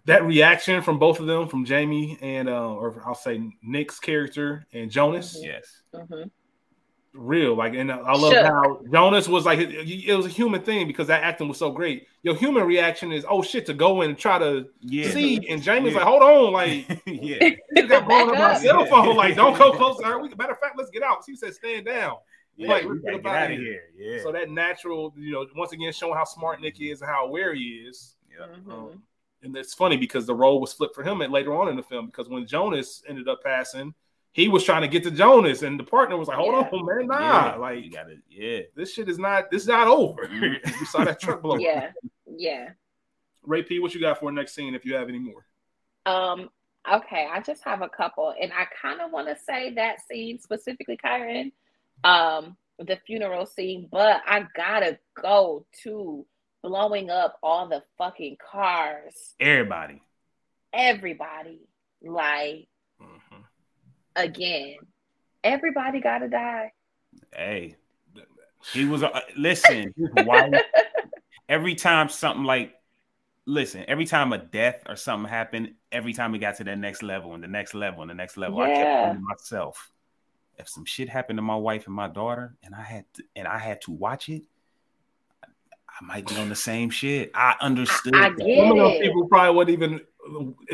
that 0.05 0.23
reaction 0.25 0.81
from 0.81 0.97
both 0.99 1.19
of 1.19 1.27
them, 1.27 1.47
from 1.47 1.65
Jamie 1.65 2.17
and 2.21 2.49
uh, 2.49 2.73
or 2.73 3.01
I'll 3.05 3.15
say 3.15 3.41
Nick's 3.61 3.99
character 3.99 4.65
and 4.73 4.89
Jonas. 4.91 5.37
Mhm. 5.39 5.45
Yes. 5.45 5.81
Mhm. 5.93 6.31
real. 7.13 7.55
Like, 7.55 7.73
and 7.73 7.91
I 7.91 8.13
love 8.13 8.31
Shook. 8.31 8.45
how 8.45 8.81
Jonas 8.91 9.27
was 9.27 9.45
like, 9.45 9.59
it, 9.59 9.69
it 9.73 10.15
was 10.15 10.25
a 10.25 10.29
human 10.29 10.61
thing 10.61 10.87
because 10.87 11.07
that 11.07 11.23
acting 11.23 11.49
was 11.49 11.57
so 11.57 11.69
great. 11.69 12.07
Your 12.23 12.35
human 12.35 12.63
reaction 12.65 13.11
is, 13.11 13.25
oh 13.29 13.41
shit, 13.41 13.65
to 13.65 13.73
go 13.73 14.01
and 14.01 14.17
try 14.17 14.39
to 14.39 14.67
Yeah. 14.79 15.09
see. 15.11 15.45
And 15.49 15.61
Jamie's 15.61 15.91
Yeah. 15.91 15.99
like, 15.99 16.07
hold 16.07 16.21
on, 16.23 16.53
like, 16.53 16.87
yeah. 17.05 17.49
you 17.75 17.87
got 17.87 18.07
blown 18.07 18.29
up 18.29 18.35
my 18.35 18.39
Back 18.53 18.61
cell 18.61 18.85
phone. 18.85 19.17
Like, 19.17 19.35
don't 19.35 19.57
go 19.57 19.73
close 19.73 19.97
closer. 19.97 20.19
We, 20.19 20.29
matter 20.35 20.53
of 20.53 20.59
fact, 20.59 20.75
let's 20.77 20.89
get 20.89 21.03
out. 21.03 21.17
She 21.25 21.35
said, 21.35 21.53
stand 21.53 21.85
down. 21.85 22.15
Yeah, 22.55 22.69
Like, 22.69 22.85
we 22.85 22.99
get 23.01 23.21
get 23.23 23.25
out 23.25 23.51
of 23.51 23.57
here. 23.57 23.81
here. 23.97 24.15
Yeah. 24.15 24.23
So 24.23 24.31
that 24.31 24.49
natural, 24.49 25.13
you 25.17 25.33
know, 25.33 25.45
once 25.55 25.73
again, 25.73 25.91
showing 25.91 26.15
how 26.15 26.23
smart 26.23 26.61
Nick 26.61 26.79
is 26.79 27.01
and 27.01 27.11
how 27.11 27.25
aware 27.25 27.53
he 27.53 27.83
is. 27.89 28.15
yeah. 28.29 28.45
Mhm. 28.55 28.71
Um, 28.71 29.03
and 29.43 29.55
it's 29.57 29.73
funny 29.73 29.97
because 29.97 30.25
the 30.25 30.35
role 30.35 30.59
was 30.61 30.73
flipped 30.73 30.95
for 30.95 31.03
him 31.03 31.21
at 31.21 31.31
later 31.31 31.53
on 31.55 31.67
in 31.67 31.75
the 31.75 31.83
film 31.83 32.07
because 32.07 32.29
when 32.29 32.45
Jonas 32.45 33.03
ended 33.07 33.27
up 33.27 33.43
passing, 33.43 33.93
he 34.33 34.47
was 34.47 34.63
trying 34.63 34.81
to 34.81 34.87
get 34.87 35.03
to 35.03 35.11
Jonas, 35.11 35.61
and 35.63 35.79
the 35.79 35.83
partner 35.83 36.15
was 36.17 36.27
like, 36.27 36.37
"Hold 36.37 36.53
Yeah. 36.53 36.69
on, 36.79 36.85
man, 36.85 37.07
nah, 37.07 37.19
Yeah. 37.51 37.55
like 37.57 37.83
you 37.83 37.91
gotta 37.91 38.17
yeah. 38.29 38.61
this 38.75 38.93
shit 38.93 39.09
is 39.09 39.19
not 39.19 39.51
this 39.51 39.63
is 39.63 39.67
not 39.67 39.87
over." 39.87 40.25
Mhm. 40.27 40.53
you 40.79 40.85
saw 40.85 41.03
that 41.03 41.19
truck 41.19 41.41
blow. 41.41 41.55
up. 41.55 41.61
Yeah. 41.61 41.91
Yeah. 42.25 42.69
Ray 43.43 43.63
P, 43.63 43.79
what 43.79 43.93
you 43.93 43.99
got 43.99 44.19
for 44.19 44.31
next 44.31 44.53
scene 44.53 44.75
if 44.75 44.85
you 44.85 44.93
have 44.95 45.09
any 45.09 45.19
more? 45.19 45.45
Um, 46.05 46.49
okay, 46.91 47.27
I 47.31 47.41
just 47.41 47.63
have 47.63 47.81
a 47.81 47.89
couple, 47.89 48.33
and 48.39 48.51
I 48.53 48.65
kind 48.79 49.01
of 49.01 49.11
want 49.11 49.27
to 49.27 49.35
say 49.35 49.73
that 49.73 49.99
scene 50.05 50.39
specifically, 50.39 50.97
Kyron, 51.03 51.51
um, 52.03 52.55
the 52.79 52.97
funeral 53.05 53.45
scene, 53.45 53.87
but 53.91 54.21
I 54.25 54.47
gotta 54.55 54.97
go 55.21 55.65
to 55.83 56.25
blowing 56.63 57.09
up 57.09 57.37
all 57.43 57.67
the 57.67 57.83
fucking 57.97 58.37
cars, 58.51 59.35
Everybody. 59.39 60.01
everybody, 60.73 61.59
like 62.03 62.67
Mm-hmm. 63.01 63.41
again, 64.15 64.75
everybody 65.43 66.01
gotta 66.01 66.29
die. 66.29 66.71
Hey. 67.35 67.75
He 68.73 68.85
was 68.85 69.01
uh, 69.01 69.19
listen, 69.35 69.91
wife 69.97 70.61
every 71.49 71.73
time 71.73 72.09
something 72.09 72.43
like 72.43 72.75
listen, 73.47 73.83
every 73.87 74.05
time 74.05 74.31
a 74.33 74.37
death 74.37 74.83
or 74.87 74.95
something 74.95 75.27
happened, 75.27 75.73
every 75.91 76.13
time 76.13 76.31
we 76.31 76.37
got 76.37 76.57
to 76.57 76.63
that 76.65 76.77
next 76.77 77.01
level 77.01 77.33
and 77.33 77.43
the 77.43 77.47
next 77.47 77.73
level 77.73 78.01
and 78.01 78.09
the 78.11 78.13
next 78.15 78.37
level, 78.37 78.59
I 78.59 78.67
kept 78.69 78.91
Yeah. 78.91 78.99
telling 79.01 79.23
myself, 79.23 79.91
if 80.59 80.69
some 80.69 80.85
shit 80.85 81.09
happened 81.09 81.37
to 81.37 81.41
my 81.43 81.55
wife 81.55 81.87
and 81.87 81.95
my 81.95 82.07
daughter, 82.07 82.55
and 82.63 82.75
I 82.75 82.83
had 82.83 83.05
to, 83.15 83.23
and 83.35 83.47
I 83.47 83.57
had 83.57 83.81
to 83.81 83.91
watch 83.91 84.29
it, 84.29 84.43
I 86.01 86.05
might 86.05 86.27
be 86.27 86.35
on 86.37 86.49
the 86.49 86.55
same 86.55 86.89
shit. 86.89 87.31
I 87.35 87.55
understood. 87.61 88.15
I 88.15 88.29
that. 88.29 88.37
get 88.37 88.57
Some 88.57 88.71
of 88.71 88.77
those 88.77 88.95
it. 88.95 89.01
people 89.03 89.27
probably 89.27 89.55
wasn't 89.55 89.69
even. 89.71 90.01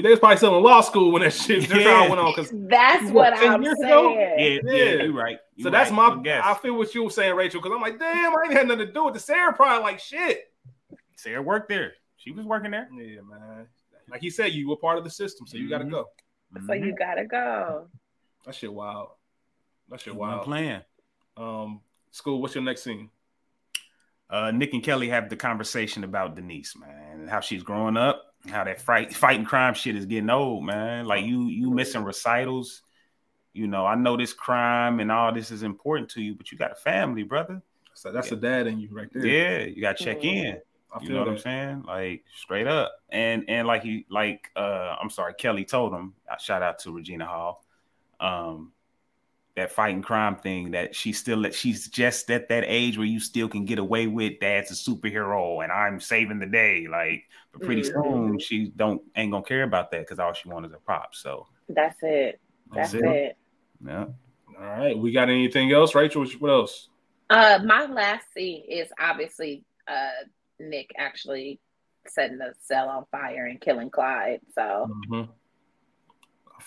They 0.01 0.09
was 0.09 0.19
probably 0.19 0.38
still 0.38 0.57
in 0.57 0.63
law 0.63 0.82
school 0.82 1.11
when 1.11 1.21
that 1.23 1.34
shit 1.34 1.69
Yeah. 1.69 2.07
went 2.07 2.19
on. 2.19 2.34
Because 2.36 2.51
That's 2.53 3.03
What, 3.05 3.34
what 3.34 3.34
I'm 3.34 3.61
years 3.63 3.80
ago? 3.80 4.13
saying. 4.15 4.59
Yeah, 4.65 4.71
Yeah. 4.73 4.84
yeah, 4.84 5.03
you're 5.03 5.13
right. 5.13 5.38
so 5.38 5.43
You're 5.55 5.71
that's 5.71 5.91
right. 5.91 6.15
my. 6.17 6.21
guess. 6.23 6.43
I 6.45 6.53
feel 6.55 6.75
what 6.78 6.93
you 6.95 7.03
were 7.03 7.09
saying, 7.09 7.36
Rachel. 7.36 7.61
Because 7.61 7.75
I'm 7.75 7.82
like, 7.82 7.99
damn, 7.99 8.36
I 8.36 8.41
ain't 8.45 8.53
had 8.53 8.67
nothing 8.67 8.88
to 8.88 8.93
do 8.93 9.05
with 9.05 9.13
the 9.13 9.19
Sarah. 9.19 9.53
Probably 9.53 9.84
like 9.84 9.99
shit. 9.99 10.51
Sarah 11.15 11.41
worked 11.41 11.69
there. 11.69 11.93
She 12.17 12.32
was 12.32 12.45
working 12.45 12.71
there. 12.71 12.88
Yeah, 12.93 13.21
man. 13.21 13.67
Like 14.09 14.21
he 14.21 14.30
said, 14.30 14.53
you 14.53 14.69
were 14.69 14.78
part 14.78 14.97
of 14.97 15.03
the 15.03 15.09
system, 15.09 15.45
so 15.47 15.57
you 15.57 15.69
got 15.69 15.80
to 15.80 15.86
Mhm. 15.86 15.91
go. 15.91 16.05
So 16.65 16.73
you 16.73 16.95
gotta 16.95 17.25
go. 17.25 17.88
That 18.45 18.55
shit 18.55 18.71
wild. 18.73 19.09
That 19.89 19.99
shit 19.99 20.13
I'm 20.13 20.19
wild. 20.19 20.43
playing. 20.43 20.82
Um, 21.36 21.82
school. 22.11 22.41
What's 22.41 22.55
your 22.55 22.63
next 22.63 22.84
scene? 22.84 23.09
Uh, 24.30 24.51
Nick 24.51 24.73
and 24.73 24.84
Kelly 24.84 25.09
have 25.09 25.30
the 25.30 25.36
conversation 25.38 26.03
about 26.03 26.36
Denise, 26.36 26.75
man, 26.75 27.21
and 27.21 27.30
how 27.30 27.39
she's 27.39 27.63
growing 27.63 27.97
up, 27.97 28.34
how 28.49 28.63
that 28.63 28.82
fight 28.82 29.13
fighting 29.13 29.45
crime 29.45 29.73
shit 29.73 29.95
is 29.95 30.05
getting 30.05 30.30
old, 30.30 30.65
man. 30.65 31.05
Like 31.05 31.25
you 31.25 31.47
you 31.47 31.71
missing 31.71 32.03
recitals. 32.03 32.84
You 33.53 33.67
know, 33.67 33.86
I 33.86 33.95
know 33.95 34.17
this 34.17 34.34
crime 34.34 34.99
and 34.99 35.11
all 35.11 35.34
this 35.34 35.49
is 35.49 35.63
important 35.63 36.09
to 36.11 36.21
you, 36.21 36.36
but 36.36 36.51
you 36.51 36.57
got 36.57 36.71
a 36.71 36.75
family, 36.75 37.23
brother. 37.23 37.61
So 37.95 38.11
that's 38.11 38.32
a 38.32 38.36
dad 38.36 38.67
in 38.67 38.80
you 38.80 38.89
right 38.91 39.09
there. 39.11 39.25
Yeah, 39.25 39.65
you 39.65 39.82
got 39.82 39.97
to 39.97 40.03
check 40.03 40.23
in. 40.23 40.59
I 40.93 41.01
You 41.01 41.07
feel 41.07 41.15
know 41.15 41.21
what. 41.23 41.30
I'm 41.32 41.38
saying? 41.39 41.84
Like 41.88 42.23
straight 42.36 42.67
up. 42.67 42.91
And 43.09 43.45
and 43.47 43.67
like 43.67 43.84
he 43.84 44.05
like 44.09 44.51
uh 44.55 44.95
I'm 45.01 45.09
sorry, 45.09 45.34
Kelly 45.34 45.65
told 45.65 45.93
him, 45.93 46.13
shout 46.39 46.61
out 46.61 46.80
to 46.80 46.91
Regina 46.91 47.25
Hall. 47.25 47.65
Um 48.19 48.71
that 49.58 49.72
fighting 49.72 50.03
crime 50.03 50.36
thing 50.36 50.72
that 50.72 50.95
she's 50.95 51.18
still 51.20 51.45
at 51.45 51.53
she's 51.53 51.88
just 51.89 52.30
at 52.32 52.47
that 52.47 52.64
age 52.68 52.95
where 52.97 53.08
you 53.08 53.20
still 53.20 53.49
can 53.49 53.66
get 53.66 53.80
away 53.80 54.05
with 54.08 54.39
dad's 54.39 54.70
a 54.72 54.74
superhero 54.76 55.64
and 55.64 55.72
I'm 55.72 55.99
saving 55.99 56.38
the 56.39 56.45
day. 56.45 56.88
Like 56.89 57.24
but 57.51 57.64
pretty 57.64 57.82
Mhm. 57.82 57.91
soon 58.03 58.39
she 58.39 58.72
don't 58.76 59.01
ain't 59.16 59.32
gonna 59.32 59.43
care 59.43 59.64
about 59.64 59.89
that 59.91 60.01
because 60.01 60.20
all 60.20 60.32
she 60.34 60.47
wants 60.47 60.70
is 60.70 60.76
a 60.76 60.80
prop. 60.80 61.14
So 61.16 61.47
That's 61.68 61.97
it. 62.03 62.39
That's, 62.74 62.91
That's 62.93 63.03
it. 63.03 63.10
it. 63.10 63.38
yeah. 63.86 64.05
All 64.60 64.64
right, 64.64 64.97
we 64.97 65.12
got 65.12 65.30
anything 65.30 65.72
else, 65.72 65.93
Rachel? 65.93 66.26
What 66.39 66.49
else? 66.51 66.89
Uh, 67.30 67.60
my 67.66 67.86
last 67.88 68.32
scene 68.34 68.64
is 68.70 68.89
obviously 68.99 69.66
uh 69.88 70.24
Nick 70.60 70.91
actually 70.97 71.60
setting 72.08 72.38
the 72.38 72.53
cell 72.62 72.89
on 72.89 73.05
fire 73.12 73.45
and 73.47 73.60
killing 73.60 73.89
Clyde. 73.89 74.41
So 74.53 74.88
Mhm. 75.10 75.30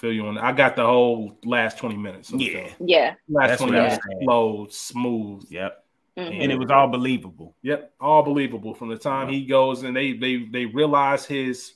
I 0.00 0.02
feel 0.02 0.12
you 0.14 0.26
on 0.26 0.36
that. 0.36 0.44
I 0.44 0.52
got 0.52 0.76
the 0.76 0.86
whole 0.86 1.38
last 1.44 1.76
twenty 1.76 1.96
minutes. 1.96 2.30
Yeah. 2.32 2.68
film. 2.68 2.88
yeah, 2.88 3.14
last 3.28 3.48
That's 3.48 3.60
twenty 3.60 3.72
minutes 3.76 3.96
was 3.96 4.04
saying. 4.08 4.24
flowed 4.24 4.72
smooth. 4.72 5.44
Yep. 5.50 5.84
Mhm. 6.16 6.42
And 6.42 6.52
it 6.52 6.58
was 6.58 6.70
all 6.70 6.88
believable. 6.88 7.54
Yep, 7.62 7.92
all 8.00 8.22
believable 8.22 8.72
from 8.74 8.88
the 8.88 8.96
time 8.96 9.28
he 9.28 9.44
goes 9.44 9.82
and 9.82 9.94
they 9.94 10.14
they 10.14 10.44
they 10.44 10.64
realize 10.64 11.26
his, 11.26 11.74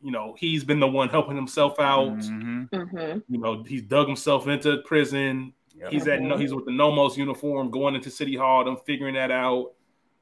you 0.00 0.12
know, 0.12 0.36
he's 0.38 0.62
been 0.62 0.78
the 0.78 0.86
one 0.86 1.08
helping 1.08 1.34
himself 1.34 1.80
out. 1.80 2.18
Mhm. 2.18 2.70
Mhm. 2.70 3.22
You 3.28 3.38
know, 3.38 3.64
he's 3.64 3.82
dug 3.82 4.06
himself 4.06 4.46
into 4.46 4.78
prison. 4.84 5.52
Yep. 5.76 5.90
He's 5.90 6.06
at 6.06 6.22
no, 6.22 6.36
he's 6.36 6.54
with 6.54 6.66
the 6.66 6.72
Nomos 6.72 7.18
uniform, 7.18 7.70
going 7.72 7.96
into 7.96 8.10
City 8.10 8.36
Hall. 8.36 8.64
Them 8.64 8.76
figuring 8.86 9.14
that 9.14 9.32
out. 9.32 9.72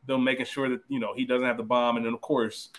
Them 0.07 0.25
making 0.25 0.47
sure 0.47 0.71
that 0.71 0.81
you 0.89 0.99
know 0.99 1.13
he 1.15 1.27
doesn't 1.27 1.47
have 1.47 1.59
the 1.59 1.63
bomb, 1.63 1.99
and 1.99 2.07
then 2.07 2.15
of 2.15 2.23
course, 2.23 2.71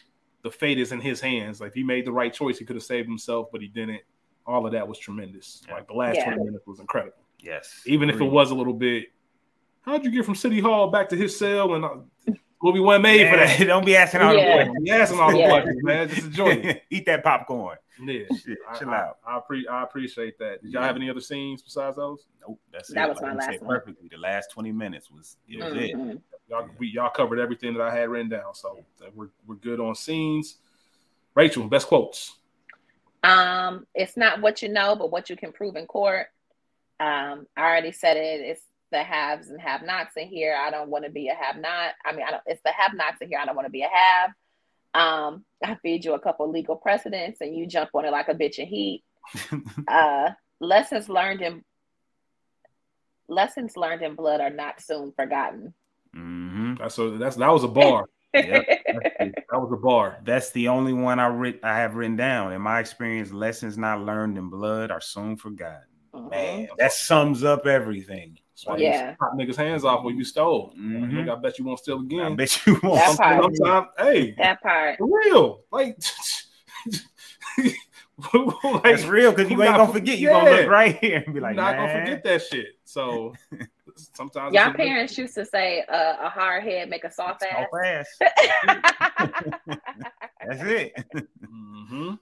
the 0.42 0.50
fate 0.50 0.80
is 0.80 0.92
in 0.92 1.02
his 1.02 1.22
hands. 1.22 1.62
Like 1.62 1.76
he 1.76 1.84
made 1.84 2.06
the 2.06 2.12
right 2.12 2.34
choice, 2.34 2.58
he 2.58 2.66
could 2.66 2.76
have 2.76 2.84
saved 2.84 3.08
himself, 3.08 3.50
but 3.52 3.62
he 3.62 3.68
didn't. 3.68 4.02
All 4.46 4.66
of 4.66 4.74
that 4.74 4.88
was 4.88 4.98
tremendous. 5.00 5.62
Yeah. 5.68 5.76
Like 5.76 5.88
the 5.88 5.94
last 5.94 6.16
Yeah. 6.18 6.26
twenty 6.26 6.44
minutes 6.44 6.68
was 6.68 6.80
incredible. 6.80 7.18
Yes. 7.40 7.82
Even 7.86 8.10
if 8.10 8.20
it 8.22 8.26
was 8.26 8.52
a 8.52 8.56
little 8.56 8.74
bit. 8.74 9.08
How'd 9.82 10.06
you 10.06 10.12
get 10.12 10.26
from 10.26 10.36
City 10.36 10.60
Hall 10.62 10.90
back 10.90 11.10
to 11.10 11.16
his 11.18 11.38
cell? 11.38 11.74
And 11.76 11.84
uh, 11.84 11.96
movie 12.62 12.80
wasn't 12.80 13.04
made 13.04 13.30
for 13.30 13.36
that. 13.38 13.58
Don't 13.68 13.86
be 13.86 13.96
asking 13.98 14.22
all 14.22 14.34
Yeah. 14.34 14.46
the 14.46 14.54
questions. 14.54 14.78
You 14.88 14.94
asking 14.94 15.20
all 15.20 15.32
the 15.32 15.38
Yeah. 15.40 15.50
questions, 15.50 15.84
man. 15.84 16.10
Just 16.10 16.26
enjoy 16.28 16.50
it. 16.52 16.84
Eat 16.90 17.06
that 17.08 17.24
popcorn. 17.24 17.78
Yeah. 18.02 18.24
Shit, 18.44 18.58
I, 18.70 18.78
chill 18.80 18.90
I, 18.90 18.98
out. 18.98 19.18
I, 19.26 19.40
appre- 19.40 19.70
I 19.70 19.84
appreciate 19.84 20.38
that. 20.40 20.62
Did 20.64 20.72
y'all 20.72 20.82
Yeah. 20.82 20.88
have 20.88 20.96
any 20.96 21.10
other 21.10 21.20
scenes 21.22 21.62
besides 21.62 21.96
those? 21.98 22.26
Nope, 22.48 22.60
that's 22.72 22.90
That 22.94 23.10
it. 23.10 23.14
was 23.14 23.22
my 23.22 23.34
last 23.34 23.46
said 23.46 23.62
one. 23.62 23.78
Perfectly. 23.80 24.08
The 24.10 24.18
last 24.18 24.52
20 24.52 24.72
minutes 24.72 25.12
was 25.12 25.38
it 25.48 25.64
was 25.64 25.74
it. 25.74 25.96
Mhm. 25.96 26.22
Y'all, 26.50 26.70
we, 26.78 26.88
y'all 26.88 27.10
covered 27.10 27.40
everything 27.40 27.74
that 27.74 27.82
I 27.82 27.94
had 27.96 28.10
written 28.10 28.30
down, 28.30 28.54
so 28.56 28.84
we're 29.14 29.30
we're 29.46 29.56
good 29.56 29.80
on 29.80 29.96
scenes. 29.96 30.58
Rachel, 31.36 31.68
best 31.68 31.88
quotes. 31.88 32.38
Um, 33.24 33.86
it's 33.96 34.18
not 34.18 34.42
what 34.42 34.62
you 34.62 34.70
know, 34.70 34.96
but 34.96 35.12
what 35.12 35.30
you 35.30 35.36
can 35.36 35.52
prove 35.52 35.76
in 35.76 35.88
court. 35.88 36.28
Um, 37.00 37.48
I 37.56 37.62
already 37.62 37.92
said 37.92 38.18
it. 38.18 38.42
It's 38.42 38.62
the 38.92 39.04
haves 39.04 39.50
and 39.50 39.60
have-nots 39.60 40.16
in 40.18 40.28
here. 40.28 40.56
I 40.60 40.70
don't 40.70 40.90
want 40.90 41.06
to 41.06 41.12
be 41.12 41.30
a 41.30 41.34
have-not. 41.34 41.94
I 42.06 42.12
mean, 42.12 42.26
I 42.28 42.32
don't. 42.32 42.44
It's 42.46 42.62
the 42.64 42.72
have-nots 42.72 43.22
in 43.22 43.30
here. 43.30 43.40
I 43.40 43.46
don't 43.46 43.56
want 43.56 43.66
to 43.66 43.72
be 43.72 43.84
a 43.84 43.90
have. 43.90 44.32
Um, 44.94 45.46
I 45.64 45.76
feed 45.82 46.06
you 46.06 46.14
a 46.14 46.20
couple 46.20 46.52
legal 46.52 46.76
precedents, 46.76 47.42
and 47.42 47.56
you 47.56 47.66
jump 47.66 47.90
on 47.94 48.06
it 48.06 48.12
like 48.12 48.28
a 48.28 48.36
bitch 48.36 48.60
in 48.60 48.68
heat. 48.68 49.04
Uh, 49.88 50.30
lessons 50.60 51.10
learned 51.10 51.42
in 51.42 51.64
lessons 53.28 53.76
learned 53.76 54.02
in 54.02 54.16
blood 54.16 54.42
are 54.42 54.50
not 54.50 54.82
soon 54.82 55.12
forgotten. 55.12 55.74
Mm-hmm. 56.16 56.76
That's 56.76 56.98
a, 56.98 57.12
that's 57.12 57.36
that 57.38 57.50
was 57.52 57.64
a 57.64 57.68
bar. 57.68 58.06
Yep. 58.34 58.66
That 59.52 59.60
was 59.60 59.72
a 59.72 59.78
bar. 59.78 60.18
That's 60.24 60.52
the 60.52 60.68
only 60.68 60.94
one 60.94 61.20
I 61.20 61.28
writ- 61.28 61.60
I 61.64 61.76
have 61.78 61.96
written 61.96 62.16
down. 62.16 62.52
In 62.54 62.62
my 62.62 62.80
experience, 62.80 63.32
lessons 63.32 63.78
not 63.78 64.02
learned 64.02 64.38
in 64.38 64.50
blood 64.50 64.90
are 64.92 65.02
soon 65.02 65.38
forgotten. 65.38 65.84
Mhm. 66.16 66.30
Man, 66.32 66.68
that 66.78 66.92
sums 66.92 67.44
up 67.44 67.66
everything. 67.68 68.38
That's 68.52 68.66
why 68.68 68.78
Yeah. 68.78 69.16
pop 69.20 69.34
niggas' 69.36 69.56
hands 69.56 69.84
off 69.86 70.04
when 70.04 70.18
you 70.18 70.24
stole. 70.24 70.74
Like, 70.76 70.86
Mhm. 70.86 71.12
nigga, 71.12 71.38
I 71.38 71.42
bet 71.42 71.60
you 71.60 71.66
won't 71.66 71.80
steal 71.80 72.00
again. 72.02 72.34
I 72.34 72.36
bet 72.36 72.66
you 72.66 72.80
won't. 72.84 72.96
That 72.96 73.18
part. 73.18 73.44
Sometimes, 73.56 73.88
hey, 74.00 74.32
That 74.38 74.62
part. 74.62 74.98
for 74.98 75.08
real, 75.26 75.62
like. 75.72 75.98
like 77.58 77.74
That's 78.84 79.06
real 79.06 79.32
because 79.32 79.50
you 79.52 79.62
ain't 79.64 79.76
gonna 79.76 79.92
forget. 79.92 80.18
You're 80.20 80.34
gonna 80.34 80.52
look 80.52 80.68
right 80.70 80.98
here 81.00 81.18
and 81.18 81.26
be 81.28 81.34
You're 81.34 81.42
like, 81.42 81.56
not 81.56 81.76
man. 81.76 81.88
gonna 81.88 82.06
forget 82.06 82.24
that 82.24 82.42
shit. 82.44 82.68
So 82.84 83.34
Sometimes 83.96 84.54
Y'all 84.54 84.68
it's 84.70 84.78
parents 84.78 85.18
used 85.18 85.36
to 85.36 85.46
say 85.46 85.84
uh, 85.88 86.16
a 86.26 86.30
hard 86.30 86.64
head 86.64 86.90
make 86.90 87.04
a 87.04 87.12
soft 87.12 87.44
ass. 87.44 87.68
So 87.72 87.80
fast. 87.80 88.80
That's 90.48 90.62
it. 90.64 90.94
Mhm. 91.46 92.20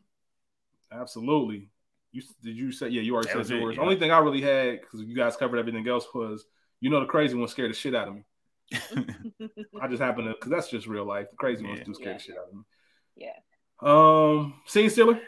Absolutely. 0.91 1.69
You 2.11 2.21
did 2.43 2.55
you 2.57 2.71
say 2.71 2.89
yeah? 2.89 3.01
You 3.01 3.13
already 3.13 3.27
That 3.27 3.31
said 3.33 3.39
was 3.39 3.51
it, 3.51 3.59
yours. 3.59 3.75
yeah. 3.77 3.81
Only 3.83 3.95
thing 3.97 4.11
I 4.11 4.17
really 4.19 4.41
had 4.41 4.81
because 4.81 5.01
you 5.01 5.15
guys 5.15 5.37
covered 5.37 5.57
everything 5.59 5.87
else 5.87 6.05
was 6.13 6.45
you 6.81 6.89
know 6.89 6.99
the 6.99 7.05
crazy 7.05 7.35
one 7.35 7.47
scared 7.47 7.71
the 7.71 7.75
shit 7.75 7.95
out 7.95 8.09
of 8.09 8.15
me. 8.15 8.23
I 9.81 9.87
just 9.87 10.01
happened 10.01 10.27
to 10.27 10.33
because 10.33 10.51
that's 10.51 10.69
just 10.69 10.87
real 10.87 11.05
life. 11.05 11.29
The 11.29 11.37
crazy 11.37 11.63
ones 11.65 11.79
Yeah. 11.79 11.85
do 11.85 11.93
scare 11.93 12.07
Yeah. 12.11 12.13
the 12.17 12.19
shit 12.23 12.37
out 12.37 12.47
of 12.49 12.53
me. 12.53 12.63
yeah. 13.15 13.37
Um, 13.81 14.55
scene 14.65 14.89
stealer. 14.89 15.19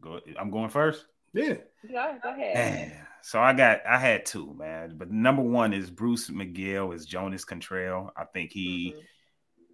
Go, 0.00 0.20
I'm 0.38 0.50
going 0.50 0.70
first. 0.70 1.04
Yeah. 1.32 1.54
Go, 1.90 2.18
go 2.22 2.28
ahead. 2.30 2.54
Man, 2.54 3.06
so 3.22 3.40
I 3.40 3.52
got 3.52 3.80
I 3.88 3.98
had 3.98 4.26
two, 4.26 4.54
man. 4.58 4.94
But 4.96 5.10
number 5.10 5.42
one 5.42 5.72
is 5.72 5.90
Bruce 5.90 6.28
McGill 6.30 6.94
is 6.94 7.06
Jonas 7.06 7.44
Cantrell. 7.44 8.10
I 8.16 8.24
think 8.24 8.50
he 8.52 8.94
Mhm. 8.96 9.02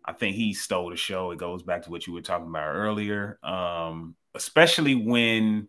I 0.08 0.12
think 0.12 0.36
he 0.36 0.54
stole 0.54 0.90
the 0.90 0.96
show. 0.96 1.32
It 1.32 1.38
goes 1.38 1.62
back 1.64 1.82
to 1.82 1.90
what 1.90 2.06
you 2.06 2.12
were 2.12 2.20
talking 2.20 2.46
about 2.46 2.74
earlier. 2.76 3.38
Um, 3.42 4.14
especially 4.36 4.94
when 4.94 5.68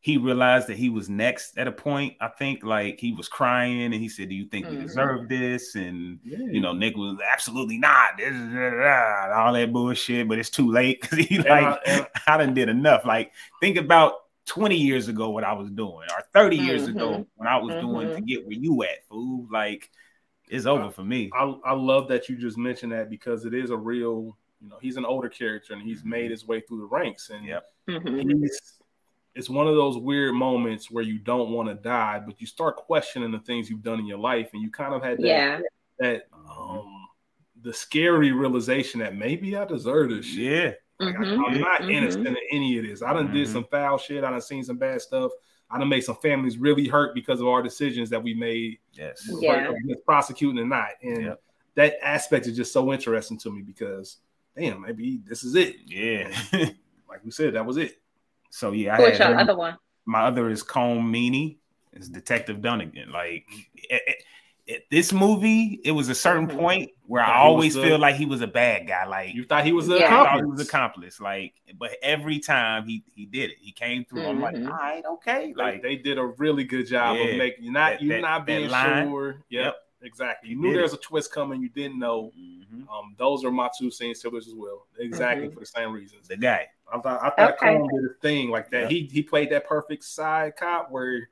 he 0.00 0.16
realized 0.18 0.68
that 0.68 0.76
he 0.76 0.90
was 0.90 1.08
next 1.08 1.56
at 1.58 1.66
a 1.66 1.72
point. 1.72 2.14
I 2.20 2.28
think 2.28 2.62
like 2.62 3.00
he 3.00 3.12
was 3.12 3.28
crying 3.28 3.82
and 3.82 3.94
he 3.94 4.08
said, 4.08 4.28
Do 4.28 4.34
you 4.34 4.46
think 4.46 4.66
you 4.70 4.78
Mhm. 4.78 4.82
deserve 4.82 5.28
this? 5.28 5.74
And 5.74 6.20
Yeah. 6.22 6.38
you 6.50 6.60
know, 6.60 6.72
Nick 6.72 6.96
was 6.96 7.18
absolutely 7.32 7.78
not. 7.78 8.16
This 8.18 8.28
is- 8.34 8.40
and 8.42 9.32
all 9.32 9.52
that 9.54 9.72
bullshit, 9.72 10.28
but 10.28 10.38
it's 10.38 10.50
too 10.50 10.70
late 10.70 11.00
because 11.00 11.18
he 11.18 11.38
like 11.38 11.48
I- 11.64 11.80
and- 11.86 12.06
I 12.26 12.36
done 12.36 12.54
did 12.54 12.68
enough. 12.68 13.04
Like, 13.06 13.32
think 13.60 13.76
about 13.78 14.12
20 14.48 14.76
years 14.76 15.08
ago 15.08 15.30
what 15.30 15.44
I 15.44 15.52
was 15.52 15.70
doing, 15.70 16.08
or 16.10 16.22
30 16.32 16.56
years 16.56 16.86
Mhm. 16.88 16.94
ago 16.96 17.26
when 17.36 17.46
I 17.46 17.56
was 17.58 17.74
doing 17.76 18.08
to 18.08 18.14
Mhm. 18.16 18.26
get 18.26 18.44
where 18.46 18.56
you 18.56 18.82
at, 18.82 19.06
fool. 19.06 19.46
Like, 19.50 19.90
it's 20.48 20.66
over 20.66 20.90
for 20.90 21.04
me. 21.04 21.30
I, 21.34 21.54
I 21.64 21.74
love 21.74 22.08
that 22.08 22.28
you 22.28 22.36
just 22.36 22.56
mentioned 22.56 22.92
that 22.92 23.10
because 23.10 23.44
it 23.44 23.52
is 23.54 23.70
a 23.70 23.76
real, 23.76 24.36
you 24.60 24.68
know, 24.68 24.78
he's 24.80 24.96
an 24.96 25.04
older 25.04 25.28
character 25.28 25.74
and 25.74 25.82
he's 25.82 26.04
made 26.04 26.30
his 26.30 26.46
way 26.46 26.60
through 26.62 26.78
the 26.78 26.86
ranks. 26.86 27.28
And 27.30 27.44
Yep. 27.44 27.64
Mhm. 27.88 28.40
he's, 28.42 28.80
it's 29.34 29.50
one 29.50 29.68
of 29.68 29.74
those 29.74 29.98
weird 29.98 30.34
moments 30.34 30.90
where 30.90 31.04
you 31.04 31.18
don't 31.18 31.50
want 31.52 31.68
to 31.68 31.74
die, 31.74 32.18
but 32.24 32.40
you 32.40 32.46
start 32.46 32.76
questioning 32.76 33.30
the 33.30 33.40
things 33.40 33.68
you've 33.68 33.82
done 33.82 34.00
in 34.00 34.06
your 34.06 34.18
life. 34.18 34.48
And 34.54 34.62
you 34.62 34.70
kind 34.70 34.94
of 34.94 35.02
had 35.02 35.18
that, 35.18 35.26
Yeah. 35.26 35.60
that 35.98 36.28
um, 36.32 37.06
the 37.60 37.72
scary 37.74 38.32
realization 38.32 39.00
that 39.00 39.14
maybe 39.14 39.54
I 39.56 39.64
deserve 39.66 40.08
this 40.10 40.24
shit. 40.24 40.40
Yeah. 40.64 40.72
Like, 41.00 41.16
I, 41.16 41.22
am 41.24 41.60
not 41.60 41.82
Mhm. 41.82 41.92
innocent 41.92 42.26
in 42.26 42.36
any 42.50 42.78
of 42.78 42.84
this. 42.84 43.02
I 43.02 43.12
done 43.12 43.32
did 43.32 43.46
Mhm. 43.46 43.52
some 43.52 43.64
foul 43.64 43.98
shit. 43.98 44.24
I 44.24 44.30
done 44.30 44.40
seen 44.40 44.64
some 44.64 44.78
bad 44.78 45.00
stuff. 45.00 45.30
I 45.70 45.78
done 45.78 45.88
made 45.88 46.00
some 46.00 46.16
families 46.16 46.58
really 46.58 46.88
hurt 46.88 47.14
because 47.14 47.40
of 47.40 47.46
our 47.46 47.62
decisions 47.62 48.10
that 48.10 48.22
we 48.22 48.34
made 48.34 48.78
Yes. 48.94 49.28
Yeah. 49.40 49.68
against 49.70 50.04
prosecuting 50.04 50.58
and 50.58 50.70
not. 50.70 50.88
And 51.02 51.22
Yep. 51.24 51.42
that 51.76 51.94
aspect 52.02 52.46
is 52.46 52.56
just 52.56 52.72
so 52.72 52.92
interesting 52.92 53.38
to 53.38 53.50
me 53.52 53.62
because, 53.62 54.16
damn, 54.56 54.80
maybe 54.80 55.20
this 55.24 55.44
is 55.44 55.54
it. 55.54 55.76
Yeah. 55.86 56.36
Like 57.08 57.24
we 57.24 57.30
said, 57.30 57.54
that 57.54 57.64
was 57.64 57.76
it. 57.76 58.00
so 58.50 58.72
yeah, 58.72 58.96
I 58.96 59.00
What's 59.00 59.18
had 59.18 59.28
your 59.30 59.38
other 59.40 59.56
one? 59.56 59.76
my 60.06 60.22
other 60.22 60.48
is 60.50 60.62
Colm 60.64 61.02
Meaney. 61.02 61.58
It's 61.92 62.08
Detective 62.08 62.60
Dunnigan. 62.62 63.10
Like 63.12 63.44
this 64.90 65.12
movie, 65.12 65.80
it 65.84 65.92
was 65.92 66.08
a 66.08 66.14
certain 66.14 66.46
point 66.46 66.90
where 67.06 67.22
I 67.22 67.38
always 67.38 67.74
the- 67.74 67.82
feel 67.82 67.98
like 67.98 68.16
he 68.16 68.26
was 68.26 68.42
a 68.42 68.46
bad 68.46 68.86
guy. 68.86 69.06
Like 69.06 69.34
You 69.34 69.44
thought 69.44 69.64
he 69.64 69.72
was 69.72 69.88
a 69.88 69.98
Yeah. 69.98 70.06
I 70.06 70.08
thought 70.08 70.26
he 70.32 70.38
accomplice. 70.40 70.58
was 70.58 70.68
accomplice. 70.68 71.20
Like, 71.20 71.54
but 71.78 71.92
every 72.02 72.38
time 72.38 72.86
he 72.86 73.02
he 73.14 73.24
did 73.26 73.50
it, 73.50 73.56
he 73.60 73.72
came 73.72 74.04
through. 74.04 74.26
I'm 74.26 74.40
like, 74.40 74.54
all 74.56 74.60
Mhm. 74.62 75.04
okay. 75.14 75.54
Like 75.56 75.74
Like, 75.74 75.82
they 75.82 75.96
did 75.96 76.18
a 76.18 76.26
really 76.26 76.64
good 76.64 76.86
job 76.86 77.16
Yeah. 77.16 77.24
of 77.24 77.36
making 77.38 77.64
you 77.64 77.72
not 77.72 77.92
That- 77.92 78.02
you 78.02 78.08
that- 78.10 78.20
not 78.20 78.44
being 78.46 78.68
line. 78.68 79.08
sure. 79.08 79.42
Yep, 79.48 79.64
Yep. 79.64 79.76
exactly. 80.02 80.50
You 80.50 80.56
He 80.56 80.60
knew 80.62 80.68
did 80.68 80.76
there 80.76 80.82
was 80.82 80.92
a 80.92 80.98
twist 80.98 81.32
coming. 81.32 81.62
You 81.62 81.70
didn't 81.70 81.98
know. 81.98 82.30
mhm. 82.38 82.86
Um, 82.90 83.14
those 83.16 83.44
are 83.46 83.50
my 83.50 83.70
two 83.78 83.90
scene 83.90 84.14
stealers 84.14 84.46
as 84.48 84.54
well. 84.54 84.86
Exactly 84.98 85.48
Mhm. 85.48 85.54
for 85.54 85.60
the 85.60 85.66
same 85.66 85.92
reasons. 85.92 86.28
the 86.28 86.36
guy. 86.36 86.66
I 86.92 86.98
thought 87.00 87.22
I 87.22 87.30
thought 87.30 87.54
Okay. 87.54 87.74
Combs 87.76 87.88
did 87.94 88.10
a 88.10 88.14
thing 88.20 88.50
like 88.50 88.70
that. 88.70 88.82
Yep. 88.82 88.90
He 88.90 89.08
he 89.12 89.22
played 89.22 89.48
that 89.50 89.66
perfect 89.66 90.04
side 90.04 90.56
cop 90.56 90.90
where 90.90 91.30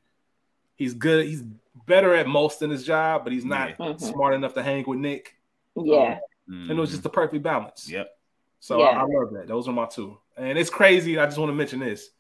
he's 0.77 0.95
good. 0.95 1.27
He's 1.27 1.43
better 1.87 2.15
at 2.15 2.27
most 2.27 2.63
in 2.63 2.71
his 2.71 2.85
job, 2.85 3.25
but 3.25 3.33
he's 3.33 3.45
not 3.45 3.71
Yeah. 3.71 3.77
Mhm. 3.87 4.01
smart 4.01 4.35
enough 4.35 4.55
to 4.55 4.63
hang 4.63 4.85
with 4.87 4.99
Nick. 4.99 5.37
Yeah. 5.77 6.19
And 6.49 6.71
it 6.71 6.75
was 6.75 6.91
just 6.91 7.03
the 7.03 7.11
perfect 7.11 7.43
balance. 7.43 7.87
Mm-hmm. 7.87 7.95
Yep. 7.97 8.19
So 8.61 8.79
Yeah. 8.79 8.85
I, 8.87 9.01
I 9.01 9.05
love 9.05 9.33
that. 9.35 9.47
Those 9.49 9.69
are 9.69 9.73
my 9.73 9.87
two. 9.87 10.17
And 10.37 10.57
it's 10.59 10.71
crazy. 10.71 11.19
I 11.19 11.25
just 11.27 11.39
want 11.39 11.51
to 11.51 11.55
mention 11.55 11.81
this. 11.81 12.11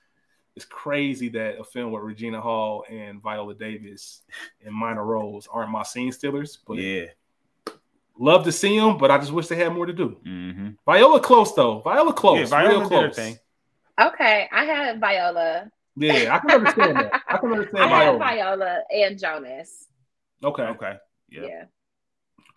It's 0.57 0.65
crazy 0.65 1.29
that 1.31 1.59
a 1.59 1.65
film 1.65 1.93
with 1.93 2.03
Regina 2.03 2.41
Hall 2.41 2.85
and 2.91 3.23
Viola 3.23 3.55
Davis 3.55 4.23
in 4.63 4.73
minor 4.73 5.05
roles 5.05 5.47
aren't 5.53 5.71
my 5.71 5.83
scene 5.83 6.11
stealers. 6.13 6.59
But 6.67 6.79
Yeah. 6.79 7.07
love 8.19 8.45
to 8.45 8.53
see 8.53 8.79
them, 8.79 8.97
but 8.97 9.11
I 9.11 9.19
just 9.19 9.33
wish 9.33 9.49
they 9.49 9.57
had 9.57 9.73
more 9.75 9.85
to 9.87 9.93
do. 9.93 10.17
Mm-hmm. 10.27 10.69
Viola 10.87 11.21
close 11.21 11.53
though. 11.55 11.81
Viola 11.81 12.13
close. 12.15 12.39
Yeah, 12.39 12.47
Viola 12.47 12.69
real 12.71 12.89
did 12.89 12.93
her 12.97 13.03
close. 13.09 13.17
thing. 13.17 13.39
Okay. 14.01 14.49
I 14.53 14.65
had 14.65 15.01
Viola. 15.01 15.71
Yeah, 15.97 16.35
I 16.35 16.39
can 16.41 16.51
understand 16.51 16.97
that. 16.97 17.23
I 17.27 17.37
can 17.39 17.53
understand 17.53 17.85
I 17.85 17.89
had 17.89 18.19
Viola. 18.19 18.19
Viola 18.19 18.81
and 18.91 19.19
Jonas. 19.19 19.87
Okay. 20.45 20.63
Okay. 20.63 20.95
Yeah. 21.29 21.43
Yeah. 21.43 21.65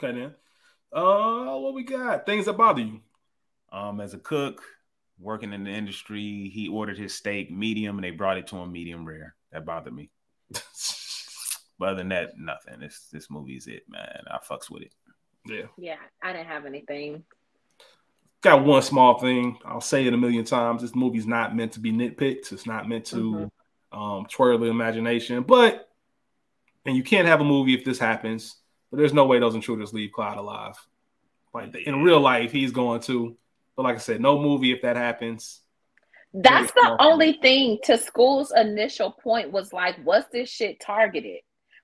Okay 0.01 0.19
then. 0.19 0.35
Uh, 0.91 1.57
what 1.57 1.73
we 1.73 1.83
got? 1.83 2.25
Things 2.25 2.45
that 2.45 2.53
bother 2.57 2.81
you. 2.81 2.99
Um, 3.71 4.01
as 4.01 4.13
a 4.13 4.17
cook 4.19 4.61
working 5.19 5.53
in 5.53 5.63
the 5.63 5.71
industry, 5.71 6.49
he 6.53 6.67
ordered 6.67 6.97
his 6.97 7.13
steak 7.13 7.51
medium, 7.51 7.97
and 7.97 8.03
they 8.03 8.11
brought 8.11 8.37
it 8.37 8.47
to 8.47 8.57
him 8.57 8.71
medium 8.71 9.05
rare. 9.05 9.35
That 9.51 9.65
bothered 9.65 9.93
me. 9.93 10.09
But 11.79 11.89
other 11.91 11.97
than 11.99 12.09
that, 12.09 12.31
nothing. 12.37 12.81
This 12.81 13.07
this 13.09 13.31
movie 13.31 13.53
is 13.55 13.67
it, 13.67 13.83
man. 13.87 14.23
I 14.29 14.39
fucks 14.39 14.69
with 14.69 14.83
it. 14.83 14.93
yeah. 15.45 15.67
Yeah. 15.77 15.95
I 16.21 16.33
didn't 16.33 16.47
have 16.47 16.65
anything. 16.65 17.23
Got 18.41 18.63
one 18.63 18.81
small 18.81 19.19
thing. 19.19 19.57
I'll 19.65 19.81
say 19.81 20.05
it 20.07 20.13
a 20.13 20.17
million 20.17 20.45
times. 20.45 20.81
This 20.81 20.95
movie's 20.95 21.27
not 21.27 21.55
meant 21.55 21.73
to 21.73 21.79
be 21.79 21.91
nitpicked. 21.91 22.51
It's 22.53 22.65
not 22.65 22.87
meant 22.87 23.05
to 23.07 23.51
um, 23.91 24.25
twirl 24.29 24.57
the 24.57 24.67
imagination. 24.67 25.43
But 25.43 25.89
and 26.85 26.95
you 26.95 27.03
can't 27.03 27.27
have 27.27 27.41
a 27.41 27.45
movie 27.45 27.73
if 27.73 27.83
this 27.83 27.99
happens. 27.99 28.55
But 28.89 28.97
there's 28.97 29.13
no 29.13 29.25
way 29.25 29.39
those 29.39 29.55
intruders 29.55 29.93
leave 29.93 30.11
Clyde 30.13 30.37
alive. 30.37 30.75
Like 31.53 31.75
in 31.75 32.03
real 32.03 32.19
life, 32.21 32.51
he's 32.51 32.71
going 32.71 33.01
to. 33.01 33.35
But 33.75 33.83
like 33.83 33.95
I 33.95 33.99
said, 33.99 34.21
no 34.21 34.39
movie 34.39 34.71
if 34.71 34.81
that 34.83 34.95
happens. 34.95 35.61
That's 36.33 36.71
the 36.73 36.81
small. 36.81 36.97
only 36.99 37.33
thing 37.41 37.79
to 37.85 37.97
school's 37.97 38.53
initial 38.55 39.11
point 39.11 39.51
was 39.51 39.73
like, 39.73 39.95
was 40.05 40.23
this 40.31 40.49
shit 40.49 40.79
targeted? 40.79 41.39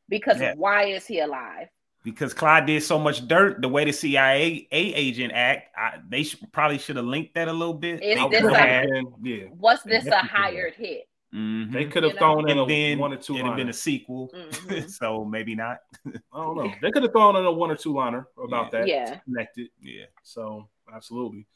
Because 0.07 0.39
Yeah. 0.39 0.53
why 0.55 0.85
is 0.85 1.05
he 1.07 1.19
alive? 1.19 1.67
Because 2.05 2.35
Clyde 2.35 2.67
did 2.67 2.83
so 2.83 2.99
much 2.99 3.27
dirt, 3.27 3.61
the 3.63 3.67
way 3.67 3.83
the 3.83 3.91
CIA 3.91 4.67
agent 4.71 5.33
act, 5.33 5.75
I, 5.75 5.97
they 6.07 6.21
sh- 6.23 6.37
probably 6.51 6.77
should 6.77 6.97
have 6.97 7.05
linked 7.05 7.33
that 7.33 7.47
a 7.47 7.51
little 7.51 7.73
bit. 7.73 7.95
Is 8.03 8.15
They 8.21 8.29
this 8.29 8.43
a- 8.45 8.55
had- 8.57 8.89
yeah, 9.23 9.45
Was 9.57 9.81
this 9.83 10.05
a 10.05 10.17
hired 10.19 10.75
hit? 10.75 11.09
Mhm. 11.33 11.71
they 11.73 11.85
could 11.85 12.03
have 12.03 12.13
You 12.13 12.19
know? 12.19 12.19
thrown 12.19 12.49
in 12.49 12.59
and 12.59 12.69
then 12.69 12.97
a 12.99 13.01
one 13.01 13.11
or 13.11 13.17
two 13.17 13.33
it'd 13.33 13.45
have 13.47 13.55
been 13.55 13.63
a 13.63 13.65
liner. 13.65 13.73
sequel, 13.73 14.29
Mhm. 14.33 14.89
so 14.89 15.25
maybe 15.25 15.55
not. 15.55 15.79
I 16.05 16.11
don't 16.31 16.55
know. 16.55 16.71
They 16.81 16.91
could 16.91 17.01
have 17.03 17.11
thrown 17.11 17.35
in 17.35 17.43
a 17.45 17.51
one 17.51 17.71
or 17.71 17.75
two 17.75 17.91
liner 17.93 18.27
about 18.41 18.69
that. 18.71 18.87
Yeah. 18.87 19.19
connected. 19.25 19.69
Yeah, 19.81 20.05
So 20.21 20.69
absolutely, 20.93 21.47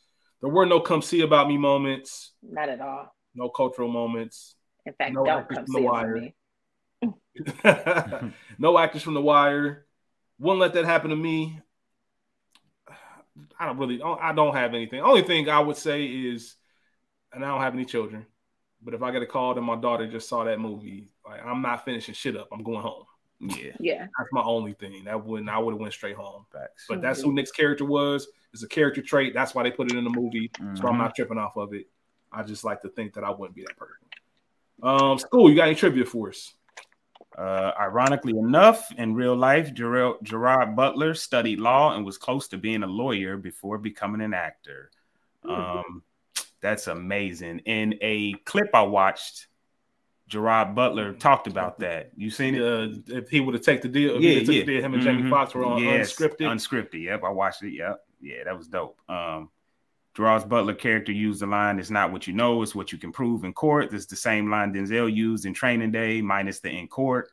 there 0.42 0.50
were 0.50 0.66
no 0.66 0.80
"come 0.82 1.02
see 1.04 1.22
about 1.22 1.48
me" 1.48 1.58
moments, 1.58 2.32
Not 2.42 2.68
at 2.70 2.82
all. 2.82 3.16
no 3.36 3.50
cultural 3.50 3.88
moments, 3.88 4.56
In 4.88 4.94
fact, 4.94 5.14
No 5.14 5.24
don't 5.24 5.38
actors 5.42 5.58
come 5.58 5.66
from 5.68 5.74
The 5.74 5.80
see 5.80 5.86
it 5.86 5.92
Wire. 5.92 6.16
me. 6.18 6.34
no 8.58 8.78
actors 8.80 9.04
from 9.04 9.14
The 9.14 9.22
Wire. 9.22 9.86
Wouldn't 10.40 10.60
let 10.62 10.74
that 10.74 10.86
happen 10.86 11.10
to 11.10 11.16
me. 11.16 11.60
I 13.60 13.66
don't 13.66 13.78
really. 13.78 14.02
I 14.02 14.34
don't 14.34 14.56
have 14.56 14.74
anything. 14.74 15.02
Only 15.02 15.22
thing 15.22 15.50
I 15.50 15.60
would 15.60 15.78
say 15.78 16.06
is, 16.06 16.56
and 17.34 17.44
I 17.44 17.50
don't 17.50 17.62
have 17.62 17.74
any 17.74 17.86
children, 17.86 18.26
but 18.82 18.94
if 18.94 19.02
I 19.02 19.12
get 19.12 19.22
a 19.22 19.26
call 19.26 19.54
that 19.54 19.62
my 19.62 19.76
daughter 19.76 20.08
just 20.08 20.28
saw 20.28 20.44
that 20.46 20.60
movie, 20.60 21.10
like 21.26 21.46
I'm 21.46 21.62
not 21.62 21.86
finishing 21.86 22.14
shit 22.14 22.36
up. 22.36 22.50
I'm 22.52 22.64
going 22.64 22.82
home. 22.82 23.04
yeah, 23.40 23.72
Yeah. 23.80 24.00
That's 24.02 24.30
my 24.34 24.42
only 24.44 24.74
thing. 24.74 25.04
That 25.06 25.24
wouldn't. 25.26 25.50
I 25.50 25.58
would 25.58 25.74
have 25.74 25.80
went 25.80 25.94
straight 25.94 26.16
home. 26.18 26.46
facts. 26.52 26.86
But 26.90 27.02
that's 27.02 27.22
who 27.22 27.34
Nick's 27.34 27.52
character 27.52 27.86
was. 27.86 28.28
It's 28.54 28.64
a 28.64 28.68
character 28.68 29.02
trait. 29.02 29.34
That's 29.34 29.54
why 29.56 29.64
they 29.64 29.72
put 29.72 29.92
it 29.92 29.98
in 29.98 30.04
the 30.04 30.10
movie. 30.10 30.52
So 30.76 30.88
I'm 30.88 30.96
Mhm. 30.96 30.98
not 30.98 31.16
tripping 31.16 31.38
off 31.38 31.56
of 31.56 31.74
it. 31.74 31.88
I 32.32 32.44
just 32.44 32.64
like 32.64 32.82
to 32.82 32.90
think 32.90 33.14
that 33.14 33.24
I 33.24 33.30
wouldn't 33.32 33.56
be 33.56 33.64
that 33.64 33.78
person. 33.78 33.96
Um, 34.84 35.18
school, 35.20 35.50
you 35.50 35.56
got 35.56 35.68
any 35.68 35.76
trivia 35.76 36.06
for 36.06 36.30
us? 36.30 36.54
Uh, 37.38 37.72
ironically 37.80 38.38
enough, 38.38 38.92
in 38.98 39.14
real 39.14 39.36
life, 39.36 39.74
Gerard, 39.74 40.18
Gerard 40.24 40.76
Butler 40.76 41.14
studied 41.14 41.60
law 41.60 41.96
and 41.96 42.06
was 42.06 42.18
close 42.18 42.48
to 42.50 42.58
being 42.58 42.84
a 42.84 42.88
lawyer 42.88 43.38
before 43.38 43.78
becoming 43.78 44.22
an 44.22 44.34
actor. 44.34 44.92
Um, 45.48 46.04
that's 46.60 46.88
amazing. 46.88 47.60
In 47.60 47.98
a 48.02 48.34
clip 48.46 48.70
I 48.74 48.82
watched, 48.82 49.48
Gerard 50.28 50.76
Butler 50.76 51.14
talked 51.14 51.48
about 51.48 51.80
that. 51.80 52.12
You 52.16 52.30
seen 52.30 52.56
it? 52.56 52.62
Uh, 52.62 52.90
if 53.08 53.30
he 53.30 53.40
would 53.40 53.54
have 53.54 53.64
taken 53.64 53.92
the 53.92 54.00
deal, 54.00 54.22
Yeah, 54.22 54.32
yeah. 54.32 54.44
the 54.44 54.64
deal, 54.66 54.82
him 54.84 54.94
and 54.94 55.04
Jamie 55.04 55.24
Mhm. 55.24 55.30
Foxx 55.30 55.56
were 55.56 55.66
on 55.66 55.82
Yes, 55.82 56.14
unscripted. 56.14 56.42
Unscripted. 56.42 57.04
Yep, 57.04 57.24
I 57.24 57.30
watched 57.30 57.64
it. 57.64 57.72
Yep. 57.74 58.06
Yeah, 58.22 58.44
that 58.44 58.58
was 58.58 58.68
dope. 58.68 59.00
Um, 59.10 59.50
Gerard 60.20 60.50
Butler 60.50 60.74
character 60.74 61.14
used 61.14 61.42
the 61.42 61.48
line, 61.48 61.80
"It's 61.80 61.90
not 61.90 62.12
what 62.12 62.28
you 62.28 62.34
know, 62.34 62.62
it's 62.62 62.76
what 62.76 62.92
you 62.92 62.98
can 62.98 63.14
prove 63.14 63.46
in 63.46 63.54
court." 63.54 63.94
It's 63.94 64.06
the 64.06 64.18
same 64.18 64.52
line 64.52 64.74
Denzel 64.74 65.14
used 65.14 65.46
in 65.46 65.54
Training 65.54 65.92
Day, 65.92 66.22
minus 66.22 66.60
the 66.60 66.70
in 66.70 66.90
court. 66.90 67.32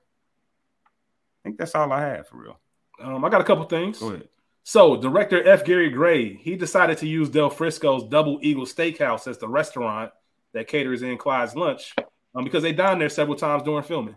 I 0.87 1.49
think 1.49 1.59
that's 1.59 1.75
all 1.75 1.93
I 1.93 2.01
have 2.03 2.29
for 2.29 2.37
real. 2.37 2.61
Um, 3.01 3.25
I 3.25 3.29
got 3.29 3.41
a 3.41 3.45
couple 3.45 3.65
things. 3.65 3.99
Go 3.99 4.11
ahead. 4.11 4.29
So, 4.63 4.97
director 4.97 5.45
F. 5.49 5.65
Gary 5.65 5.91
Gray, 5.91 6.35
he 6.35 6.55
decided 6.55 6.99
to 6.99 7.09
use 7.09 7.29
Del 7.29 7.51
Frisco's 7.51 8.05
Double 8.05 8.39
Eagle 8.41 8.67
Steakhouse 8.67 9.27
as 9.27 9.39
the 9.39 9.49
restaurant 9.49 10.13
that 10.53 10.69
caters 10.69 11.03
in 11.03 11.19
Clyde's 11.19 11.57
lunch 11.57 11.93
um, 12.37 12.45
because 12.45 12.63
they 12.63 12.73
dined 12.73 13.01
there 13.01 13.09
several 13.09 13.37
times 13.37 13.65
during 13.65 13.83
filming. 13.83 14.17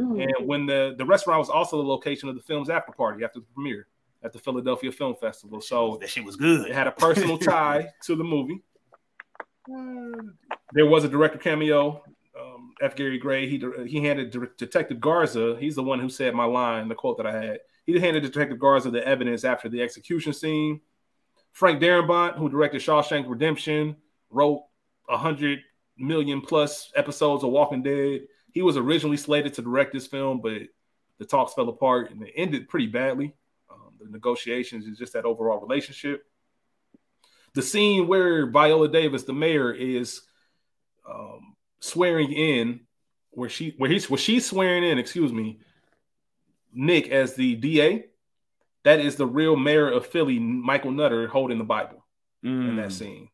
Mm. 0.00 0.24
And 0.24 0.48
when 0.48 0.66
the, 0.66 0.96
the 0.98 1.04
restaurant 1.04 1.38
was 1.38 1.48
also 1.48 1.76
the 1.76 1.88
location 1.88 2.28
of 2.28 2.34
the 2.34 2.42
film's 2.42 2.70
after 2.70 2.90
party 2.90 3.24
after 3.24 3.38
the 3.38 3.46
premiere 3.54 3.86
at 4.22 4.32
the 4.32 4.38
Philadelphia 4.38 4.92
Film 4.92 5.14
Festival. 5.14 5.60
So, 5.60 5.96
That 6.00 6.10
shit 6.10 6.24
was 6.24 6.36
good. 6.36 6.68
it 6.68 6.74
had 6.74 6.86
a 6.86 6.92
personal 6.92 7.38
tie 7.52 7.88
to 8.04 8.16
the 8.16 8.24
movie. 8.24 8.62
There 10.72 10.86
was 10.86 11.04
a 11.04 11.08
director 11.08 11.38
cameo. 11.38 12.02
Um, 12.38 12.72
F. 12.80 12.96
Gary 12.96 13.18
Gray. 13.18 13.48
He 13.48 13.62
he 13.86 14.04
handed 14.04 14.34
Detective 14.56 15.00
Garza. 15.00 15.56
He's 15.60 15.74
the 15.74 15.82
one 15.82 15.98
who 16.00 16.08
said 16.08 16.34
my 16.34 16.44
line, 16.44 16.88
the 16.88 16.94
quote 16.94 17.16
that 17.18 17.26
I 17.26 17.32
had. 17.44 17.58
He 17.86 17.98
handed 17.98 18.22
Detective 18.22 18.58
Garza 18.58 18.90
the 18.90 19.06
evidence 19.06 19.44
after 19.44 19.68
the 19.68 19.82
execution 19.82 20.32
scene. 20.32 20.80
Frank 21.52 21.80
Darabont, 21.82 22.36
who 22.36 22.48
directed 22.48 22.80
Shawshank 22.80 23.28
Redemption, 23.28 23.96
wrote 24.30 24.64
a 25.08 25.16
hundred 25.18 25.60
million 25.98 26.40
plus 26.40 26.90
episodes 26.94 27.42
of 27.44 27.50
Walking 27.50 27.82
Dead. 27.82 28.22
He 28.52 28.62
was 28.62 28.76
originally 28.76 29.16
slated 29.16 29.54
to 29.54 29.62
direct 29.62 29.92
this 29.92 30.06
film, 30.06 30.40
but 30.40 30.62
the 31.18 31.24
talks 31.26 31.52
fell 31.52 31.68
apart 31.68 32.10
and 32.10 32.22
it 32.22 32.32
ended 32.36 32.68
pretty 32.68 32.86
badly. 32.86 33.34
The 34.00 34.10
negotiations 34.10 34.86
and 34.86 34.96
just 34.96 35.12
that 35.12 35.24
overall 35.24 35.60
relationship. 35.60 36.24
The 37.54 37.62
scene 37.62 38.06
where 38.06 38.46
Viola 38.46 38.88
Davis, 38.88 39.24
the 39.24 39.32
mayor, 39.32 39.72
is 39.72 40.22
um, 41.08 41.54
swearing 41.80 42.32
in, 42.32 42.80
where 43.30 43.48
she 43.48 43.74
where 43.76 43.90
he's 43.90 44.08
where 44.08 44.18
she's 44.18 44.46
swearing 44.46 44.84
in, 44.84 44.98
excuse 44.98 45.32
me, 45.32 45.60
Nick 46.72 47.08
as 47.08 47.34
the 47.34 47.56
DA. 47.56 48.06
That 48.84 49.00
is 49.00 49.16
the 49.16 49.26
real 49.26 49.56
mayor 49.56 49.90
of 49.90 50.06
Philly, 50.06 50.38
Michael 50.38 50.92
Nutter, 50.92 51.28
holding 51.28 51.58
the 51.58 51.64
Bible 51.64 52.04
in 52.42 52.76
that 52.76 52.88
Mm. 52.88 52.92
scene. 52.92 53.28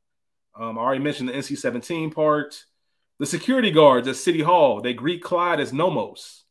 Um, 0.59 0.77
I 0.79 0.83
already 0.83 1.05
mentioned 1.05 1.29
the 1.29 1.35
NC-17 1.35 2.11
part. 2.11 2.65
The 3.19 3.27
security 3.27 3.71
guards 3.71 4.09
at 4.09 4.17
City 4.17 4.41
Hall, 4.43 4.81
they 4.81 4.93
greet 4.95 5.23
Clyde 5.23 5.61
as 5.61 5.73
Nomos, 5.73 6.45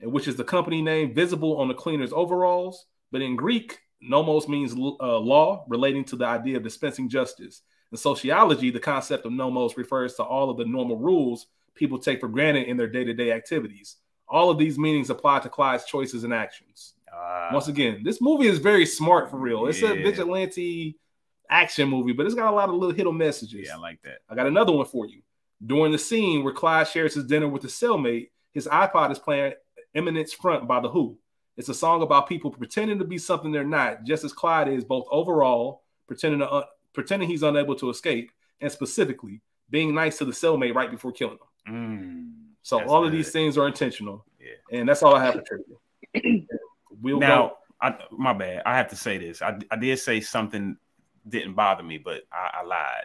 and 0.00 0.10
which 0.12 0.26
is 0.26 0.34
the 0.36 0.44
company 0.44 0.82
name 0.82 1.14
visible 1.14 1.58
on 1.58 1.68
the 1.68 1.74
cleaner's 1.74 2.12
overalls. 2.12 2.86
But 3.12 3.22
in 3.22 3.36
Greek, 3.36 3.78
Nomos 4.00 4.48
means 4.48 4.72
uh, 4.74 5.18
law 5.18 5.64
relating 5.68 6.04
to 6.06 6.16
the 6.16 6.26
idea 6.26 6.56
of 6.56 6.62
dispensing 6.62 7.08
justice. 7.08 7.62
In 7.92 7.98
sociology, 7.98 8.70
the 8.70 8.80
concept 8.80 9.26
of 9.26 9.32
nomos 9.32 9.76
refers 9.76 10.14
to 10.14 10.22
all 10.22 10.48
of 10.48 10.56
the 10.56 10.64
normal 10.64 10.96
rules 10.96 11.46
people 11.74 11.98
take 11.98 12.20
for 12.20 12.28
granted 12.28 12.68
in 12.68 12.76
their 12.76 12.86
day-to-day 12.86 13.32
activities. 13.32 13.96
All 14.28 14.48
of 14.50 14.58
these 14.58 14.78
meanings 14.78 15.10
apply 15.10 15.40
to 15.40 15.48
Clyde's 15.48 15.84
choices 15.84 16.24
and 16.24 16.32
actions. 16.32 16.94
Uh, 17.12 17.48
Once 17.52 17.66
again, 17.68 18.02
this 18.04 18.20
movie 18.20 18.46
is 18.46 18.58
very 18.58 18.86
smart 18.86 19.28
for 19.30 19.38
real. 19.38 19.66
It's 19.66 19.82
a 19.82 19.88
vigilante 19.94 20.96
action 21.50 21.88
movie, 21.88 22.12
but 22.12 22.26
it's 22.26 22.34
got 22.36 22.52
a 22.52 22.54
lot 22.54 22.68
of 22.68 22.76
little 22.76 22.94
hidden 22.94 23.16
messages. 23.16 23.66
yeah, 23.66 23.74
I 23.74 23.78
like 23.78 24.00
that. 24.02 24.18
I 24.28 24.34
got 24.36 24.46
another 24.46 24.72
one 24.72 24.86
for 24.86 25.06
you. 25.06 25.22
During 25.64 25.90
the 25.92 25.98
scene 25.98 26.44
where 26.44 26.54
Clyde 26.54 26.86
shares 26.86 27.14
his 27.14 27.24
dinner 27.24 27.48
with 27.48 27.62
his 27.62 27.72
cellmate, 27.72 28.30
his 28.52 28.66
iPod 28.68 29.10
is 29.10 29.18
playing 29.18 29.54
Eminence 29.94 30.32
Front 30.32 30.68
by 30.68 30.80
The 30.80 30.88
Who. 30.88 31.18
It's 31.60 31.68
a 31.68 31.74
song 31.74 32.00
about 32.00 32.26
people 32.26 32.50
pretending 32.50 32.98
to 33.00 33.04
be 33.04 33.18
something 33.18 33.52
they're 33.52 33.64
not, 33.64 34.04
just 34.04 34.24
as 34.24 34.32
Clyde 34.32 34.68
is 34.68 34.82
both 34.82 35.06
overall, 35.10 35.82
pretending 36.06 36.40
to 36.40 36.48
uh, 36.50 36.64
pretending 36.94 37.28
he's 37.28 37.42
unable 37.42 37.74
to 37.74 37.90
escape, 37.90 38.30
and 38.62 38.72
specifically 38.72 39.42
being 39.68 39.94
nice 39.94 40.16
to 40.18 40.24
the 40.24 40.32
cellmate 40.32 40.74
right 40.74 40.90
before 40.90 41.12
killing 41.12 41.36
him. 41.66 41.74
Mm. 41.74 42.32
So 42.62 42.82
all 42.86 43.04
of 43.04 43.12
these 43.12 43.30
things 43.30 43.58
are 43.58 43.66
intentional, 43.66 44.24
Yeah. 44.40 44.78
and 44.78 44.88
that's 44.88 45.02
all 45.02 45.14
I 45.14 45.22
have 45.22 45.34
for 45.34 45.42
trivia. 45.42 46.46
we'll 47.02 47.18
now. 47.20 47.58
I, 47.78 47.94
my 48.10 48.32
bad. 48.32 48.62
I 48.64 48.78
have 48.78 48.88
to 48.88 48.96
say 48.96 49.18
this. 49.18 49.42
I, 49.42 49.58
I 49.70 49.76
did 49.76 49.98
say 49.98 50.22
something 50.22 50.78
didn't 51.28 51.56
bother 51.56 51.82
me, 51.82 51.98
but 51.98 52.22
I, 52.32 52.60
I 52.62 52.64
lied. 52.64 53.04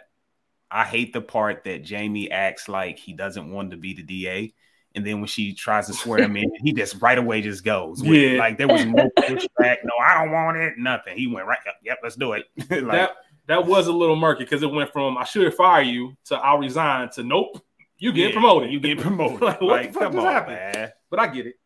I 0.70 0.84
hate 0.84 1.12
the 1.12 1.20
part 1.20 1.64
that 1.64 1.84
Jamie 1.84 2.30
acts 2.30 2.70
like 2.70 2.98
he 2.98 3.12
doesn't 3.12 3.50
want 3.52 3.72
to 3.72 3.76
be 3.76 3.92
the 3.92 4.02
DA. 4.02 4.54
And 4.96 5.06
then 5.06 5.20
when 5.20 5.26
she 5.26 5.52
tries 5.52 5.86
to 5.86 5.92
swear 5.94 6.20
him 6.20 6.36
in, 6.36 6.50
he 6.56 6.72
just 6.72 7.00
right 7.00 7.18
away 7.18 7.42
just 7.42 7.64
goes. 7.64 8.02
it. 8.02 8.06
Yeah. 8.06 8.38
Like 8.38 8.58
there 8.58 8.66
was 8.66 8.84
no 8.84 9.08
pushback. 9.18 9.76
No, 9.84 9.92
I 10.02 10.22
don't 10.24 10.32
want 10.32 10.56
it. 10.56 10.74
Nothing. 10.78 11.16
He 11.16 11.26
went 11.26 11.46
right. 11.46 11.58
Yep, 11.64 11.74
yep 11.82 11.98
let's 12.02 12.16
do 12.16 12.32
it. 12.32 12.46
like, 12.70 12.92
that 12.92 13.10
that 13.46 13.66
was 13.66 13.86
a 13.86 13.92
little 13.92 14.16
murky 14.16 14.44
because 14.44 14.62
it 14.62 14.70
went 14.70 14.92
from 14.92 15.16
I 15.16 15.24
should 15.24 15.54
fire 15.54 15.82
you 15.82 16.16
to 16.26 16.36
I'll 16.36 16.58
resign 16.58 17.10
to 17.10 17.22
nope, 17.22 17.62
you 17.98 18.12
get 18.12 18.28
yeah, 18.28 18.32
promoted. 18.32 18.72
You 18.72 18.80
get 18.80 18.98
promoted. 19.00 19.42
Like, 19.42 19.60
like, 19.60 19.62
what 19.62 19.82
the 19.82 19.92
fuck 19.92 20.12
just 20.12 20.26
on, 20.26 20.32
happened? 20.32 20.56
man. 20.56 20.92
But 21.10 21.20
I 21.20 21.26
get 21.28 21.46
it. 21.46 21.56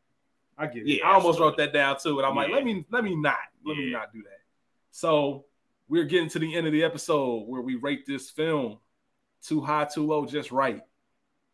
I 0.59 0.66
get 0.66 0.83
it. 0.83 0.89
Yeah, 0.89 1.07
I 1.07 1.14
almost 1.14 1.41
wrote 1.41 1.57
that 1.57 1.72
down 1.72 1.97
too, 1.99 2.18
and 2.18 2.26
I'm 2.26 2.37
like, 2.37 2.51
let 2.51 2.64
me 2.64 2.85
let 2.91 3.05
me 3.05 3.14
not 3.14 3.39
let 3.64 3.76
me 3.76 3.91
not 3.93 4.12
do 4.12 4.22
that. 4.22 4.41
So 4.91 5.47
we're 5.89 6.05
getting 6.05 6.28
to 6.31 6.39
the 6.39 6.55
end 6.55 6.66
of 6.66 6.72
the 6.72 6.85
episode 6.85 7.47
where 7.49 7.62
we 7.62 7.76
rate 7.76 8.07
this 8.07 8.31
film 8.31 8.78
too 9.43 9.61
high, 9.61 9.85
too 9.85 10.07
low, 10.07 10.26
just 10.26 10.53
right. 10.53 10.83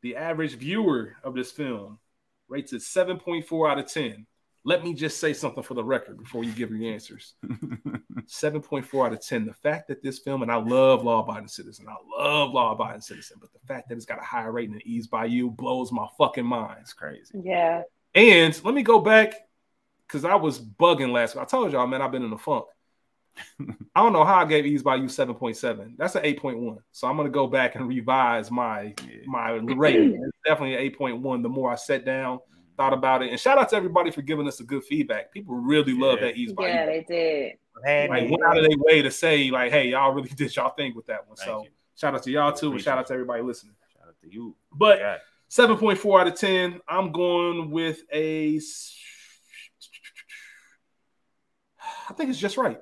The 0.06 0.14
average 0.14 0.54
viewer 0.54 1.16
of 1.24 1.34
this 1.34 1.50
film 1.50 1.98
rates 2.46 2.72
it 2.72 2.82
7.4 2.82 3.68
out 3.68 3.80
of 3.80 3.92
10. 3.92 4.24
Let 4.62 4.84
me 4.84 4.94
just 4.94 5.18
say 5.18 5.32
something 5.32 5.64
for 5.64 5.74
the 5.74 5.82
record 5.82 6.16
before 6.16 6.44
you 6.44 6.52
give 6.52 6.70
your 6.70 6.92
answers. 6.92 7.34
7.4 7.44 9.04
out 9.04 9.12
of 9.12 9.20
10. 9.20 9.46
The 9.46 9.52
fact 9.52 9.88
that 9.88 10.04
this 10.04 10.20
film, 10.20 10.42
and 10.42 10.52
I 10.52 10.58
love 10.58 11.02
Law 11.02 11.24
Abiding 11.24 11.48
Citizen, 11.48 11.86
I 11.88 12.22
love 12.22 12.52
Law 12.52 12.70
Abiding 12.70 13.00
Citizen, 13.00 13.38
but 13.40 13.52
the 13.52 13.58
fact 13.66 13.88
that 13.88 13.96
it's 13.96 14.06
got 14.06 14.20
a 14.20 14.24
higher 14.24 14.52
rating 14.52 14.74
than 14.74 14.86
Eve's 14.86 15.08
Bayou 15.08 15.50
blows 15.50 15.90
my 15.90 16.06
fucking 16.16 16.46
mind. 16.46 16.76
It's 16.82 16.92
crazy. 16.92 17.40
Yeah. 17.42 17.82
And 18.14 18.64
let 18.64 18.74
me 18.74 18.84
go 18.84 19.00
back 19.00 19.34
because 20.06 20.24
I 20.24 20.36
was 20.36 20.60
bugging 20.60 21.10
last 21.10 21.34
week. 21.34 21.42
I 21.42 21.46
told 21.46 21.72
y'all, 21.72 21.88
man, 21.88 22.00
I've 22.00 22.12
been 22.12 22.22
in 22.22 22.32
a 22.32 22.38
funk. 22.38 22.66
I 23.94 24.02
don't 24.02 24.12
know 24.12 24.24
how 24.24 24.36
I 24.36 24.44
gave 24.44 24.66
Eve's 24.66 24.82
Bayou 24.82 25.06
7.7. 25.08 25.94
That's 25.96 26.14
an 26.14 26.24
8.1. 26.24 26.78
So 26.92 27.06
I'm 27.08 27.16
gonna 27.16 27.28
go 27.28 27.46
back 27.46 27.74
and 27.74 27.86
revise 27.88 28.50
my 28.50 28.94
Yeah. 29.06 29.16
my 29.26 29.50
rating. 29.50 30.14
It's 30.22 30.38
definitely 30.44 30.74
an 30.74 30.80
8.1. 30.82 31.42
The 31.42 31.48
more 31.48 31.70
I 31.70 31.74
sat 31.74 32.04
down, 32.04 32.38
thought 32.76 32.92
about 32.92 33.22
it, 33.22 33.30
and 33.30 33.40
shout 33.40 33.58
out 33.58 33.68
to 33.70 33.76
everybody 33.76 34.10
for 34.10 34.22
giving 34.22 34.46
us 34.48 34.60
a 34.60 34.64
good 34.64 34.84
feedback. 34.84 35.32
People 35.32 35.54
really 35.54 35.92
love 35.94 36.20
that 36.20 36.36
Ease 36.36 36.52
by 36.52 36.68
Yeah, 36.68 36.84
You. 36.84 36.90
they 36.90 37.04
did. 37.08 37.52
Like 38.10 38.30
went 38.30 38.42
out 38.44 38.56
of 38.56 38.64
their 38.64 38.76
way 38.78 39.02
to 39.02 39.10
say, 39.10 39.50
like, 39.50 39.70
hey, 39.70 39.88
y'all 39.88 40.12
really 40.12 40.28
did 40.36 40.54
y'all 40.56 40.70
thing 40.70 40.94
with 40.94 41.06
that 41.06 41.26
one. 41.26 41.36
Thank 41.36 41.46
so 41.48 41.62
you. 41.64 41.70
shout 41.94 42.14
out 42.14 42.22
to 42.22 42.30
y'all 42.30 42.52
too, 42.52 42.72
and 42.72 42.80
shout 42.82 42.98
out 42.98 43.06
to 43.08 43.12
everybody 43.14 43.42
listening. 43.42 43.74
Shout 43.92 44.08
out 44.08 44.14
to 44.22 44.32
you. 44.32 44.56
But 44.72 44.98
Yeah. 44.98 45.18
7.4 45.48 46.20
out 46.20 46.26
of 46.26 46.34
10. 46.34 46.80
I'm 46.88 47.12
going 47.12 47.70
with 47.70 48.02
a 48.12 48.56
I 52.08 52.12
think 52.14 52.30
it's 52.30 52.38
just 52.38 52.56
right. 52.56 52.80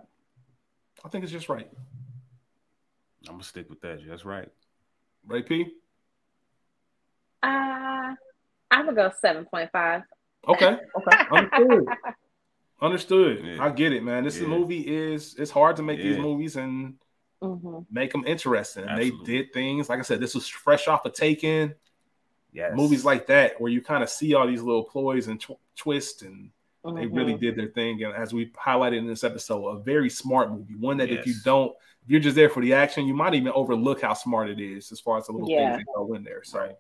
I 1.05 1.09
think 1.09 1.23
it's 1.25 1.33
just 1.33 1.49
right. 1.49 1.69
I'm 3.27 3.35
gonna 3.35 3.43
stick 3.45 3.69
with 3.69 3.81
that. 3.83 4.01
That's 4.07 4.25
right. 4.25 4.49
Ray 5.27 5.43
P. 5.43 5.67
Uh, 7.43 7.47
I'm 7.47 8.17
gonna 8.71 8.95
go 8.95 9.13
seven 9.21 9.45
point 9.47 9.71
five. 9.73 10.03
Okay. 10.49 10.77
Okay. 10.97 11.19
Understood. 11.31 11.87
Understood. 12.81 13.45
Yeah. 13.45 13.65
I 13.65 13.71
get 13.71 13.93
it, 13.93 14.03
man. 14.03 14.25
This 14.25 14.41
Yeah. 14.41 14.47
movie 14.47 14.81
is 14.81 15.35
it's 15.39 15.51
hard 15.51 15.77
to 15.77 15.83
make 15.83 16.03
these 16.03 16.19
movies 16.19 16.57
and 16.57 16.95
hmm 17.41 17.79
make 17.91 18.13
them 18.13 18.25
interesting. 18.27 18.85
And 18.85 18.99
they 19.01 19.11
did 19.25 19.53
things 19.53 19.89
like 19.89 19.99
I 19.99 20.03
said. 20.03 20.21
This 20.21 20.35
was 20.35 20.49
fresh 20.49 20.89
off 20.89 21.05
of 21.07 21.13
Taken. 21.15 21.75
Yes. 22.53 22.73
Movies 22.77 23.05
like 23.05 23.27
that 23.27 23.61
where 23.61 23.71
you 23.71 23.83
kind 23.83 24.03
of 24.03 24.09
see 24.09 24.35
all 24.35 24.47
these 24.47 24.63
little 24.63 24.85
ploys 24.85 25.27
and 25.29 25.41
tw- 25.41 25.59
twists 25.77 26.23
and 26.23 26.51
They 26.85 26.91
Mm-hmm. 27.07 27.17
really 27.17 27.35
did 27.35 27.57
their 27.57 27.69
thing, 27.69 28.03
and 28.03 28.15
as 28.15 28.35
we 28.35 28.47
highlighted 28.51 28.99
in 28.99 29.07
this 29.07 29.25
episode, 29.25 29.67
a 29.69 29.79
very 29.83 30.11
smart 30.11 30.51
movie. 30.53 30.75
One 30.75 30.99
that 30.99 31.09
if 31.11 31.27
you 31.27 31.33
don't, 31.43 31.73
if 32.05 32.11
you're 32.11 32.21
just 32.21 32.37
there 32.37 32.51
for 32.51 32.61
the 32.63 32.75
action, 32.75 33.07
you 33.07 33.15
might 33.15 33.35
even 33.35 33.53
overlook 33.55 34.03
how 34.03 34.13
smart 34.13 34.51
it 34.51 34.61
is 34.61 34.93
as 34.93 35.01
far 35.01 35.17
as 35.17 35.27
the 35.27 35.33
little 35.33 35.49
Yeah. 35.49 35.77
things 35.77 35.87
that 35.87 35.93
go 35.97 36.13
in 36.13 36.23
there. 36.25 36.43
So, 36.45 36.77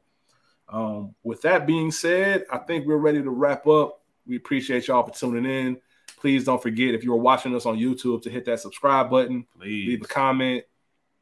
um, 0.68 1.14
with 1.22 1.40
that 1.42 1.66
being 1.66 1.90
said, 1.90 2.44
I 2.52 2.58
think 2.58 2.86
we're 2.86 2.96
ready 2.98 3.22
to 3.22 3.30
wrap 3.30 3.66
up. 3.66 4.02
We 4.26 4.36
appreciate 4.36 4.88
y'all 4.88 5.06
for 5.06 5.14
tuning 5.14 5.46
in. 5.50 5.80
Please 6.18 6.44
don't 6.44 6.62
forget 6.62 6.94
if 6.94 7.02
you're 7.02 7.16
watching 7.16 7.54
us 7.54 7.64
on 7.66 7.78
YouTube 7.78 8.20
to 8.22 8.30
hit 8.30 8.44
that 8.46 8.60
subscribe 8.60 9.08
button, 9.10 9.46
Please. 9.58 9.88
leave 9.88 10.02
a 10.02 10.06
comment, 10.06 10.64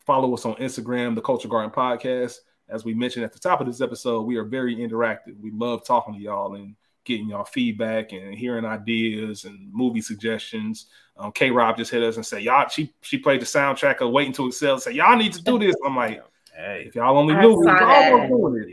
follow 0.04 0.32
us 0.34 0.44
on 0.44 0.54
Instagram, 0.56 1.14
the 1.14 1.20
Culture 1.20 1.48
Garden 1.48 1.70
Podcast. 1.70 2.38
As 2.68 2.84
we 2.84 2.94
mentioned 2.94 3.24
at 3.24 3.32
the 3.32 3.38
top 3.38 3.60
of 3.60 3.66
this 3.68 3.80
episode, 3.80 4.22
we 4.22 4.36
are 4.36 4.44
very 4.44 4.74
interactive. 4.76 5.38
We 5.40 5.50
love 5.52 5.84
talking 5.84 6.14
to 6.14 6.20
y'all 6.20 6.54
and 6.54 6.74
getting 7.04 7.28
y'all 7.28 7.44
feedback 7.44 8.12
and 8.12 8.34
hearing 8.34 8.64
ideas 8.64 9.44
and 9.44 9.72
movie 9.72 10.00
suggestions. 10.00 10.86
Um, 11.16 11.32
K 11.32 11.50
Rob 11.50 11.76
just 11.76 11.90
hit 11.90 12.02
us 12.02 12.16
and 12.16 12.24
said, 12.24 12.42
Y'all, 12.42 12.68
she 12.68 12.92
she 13.02 13.18
played 13.18 13.40
the 13.40 13.46
soundtrack 13.46 14.00
of 14.00 14.10
Waiting 14.10 14.32
to 14.34 14.48
Exhale. 14.48 14.78
Say, 14.78 14.92
Y'all 14.92 15.16
need 15.16 15.32
to 15.34 15.42
do 15.42 15.58
this. 15.58 15.74
I'm 15.84 15.96
like, 15.96 16.22
Hey. 16.56 16.84
if 16.86 16.94
y'all 16.94 17.16
only 17.16 17.34
I 17.34 17.42
knew, 17.42 17.50
we 17.50 17.56
was 17.56 17.66
saw 17.66 17.84
almost 17.84 18.22
that. 18.22 18.28
doing 18.28 18.64
it. 18.64 18.70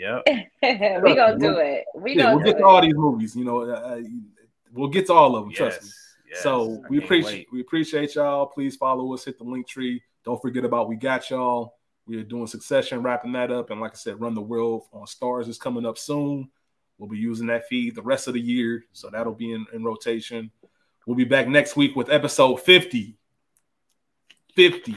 Yep. 0.61 1.03
we 1.03 1.15
gonna 1.15 1.39
do 1.39 1.57
it. 1.57 1.86
We 1.95 2.15
Yeah, 2.15 2.23
gonna 2.23 2.36
we'll 2.36 2.45
get 2.45 2.57
to 2.57 2.65
all 2.65 2.82
these 2.82 2.95
movies. 2.95 3.36
You 3.36 3.45
know, 3.45 3.61
uh, 3.61 4.01
we'll 4.73 4.89
get 4.89 5.07
to 5.07 5.13
all 5.13 5.36
of 5.36 5.45
them. 5.45 5.53
Trust 5.53 5.82
me. 5.84 5.88
Yes. 5.88 5.95
Yes. 6.32 6.43
So 6.43 6.82
I 6.86 6.88
we 6.89 6.97
appreciate 6.99 7.34
wait. 7.34 7.47
we 7.51 7.61
appreciate 7.61 8.15
y'all. 8.15 8.45
Please 8.45 8.75
follow 8.75 9.13
us. 9.13 9.25
Hit 9.25 9.38
the 9.38 9.43
link 9.43 9.67
tree. 9.67 10.01
Don't 10.25 10.41
forget 10.41 10.63
about 10.65 10.88
we 10.88 10.95
got 10.95 11.30
y'all. 11.30 11.75
We 12.05 12.17
are 12.17 12.23
doing 12.23 12.47
Succession, 12.47 13.01
wrapping 13.03 13.32
that 13.34 13.51
up, 13.51 13.69
and 13.69 13.80
like 13.80 13.91
I 13.91 13.95
said, 13.95 14.19
Run 14.19 14.34
the 14.34 14.41
World 14.41 14.84
on 14.93 15.05
Starz 15.05 15.47
is 15.47 15.57
coming 15.57 15.86
up 15.86 15.97
soon. 15.97 16.49
We'll 17.00 17.10
be 17.10 17.18
using 17.18 17.47
that 17.47 17.68
feed 17.68 17.95
the 17.95 18.02
rest 18.02 18.28
of 18.28 18.36
the 18.36 18.41
year. 18.41 18.84
So 18.91 19.10
that'll 19.10 19.34
be 19.34 19.54
in, 19.54 19.66
in 19.74 19.84
rotation. 19.84 20.52
We'll 21.08 21.16
be 21.16 21.24
back 21.24 21.47
next 21.47 21.76
week 21.76 21.95
with 21.95 22.12
episode 22.12 22.58
50. 22.58 23.18
50. 24.56 24.95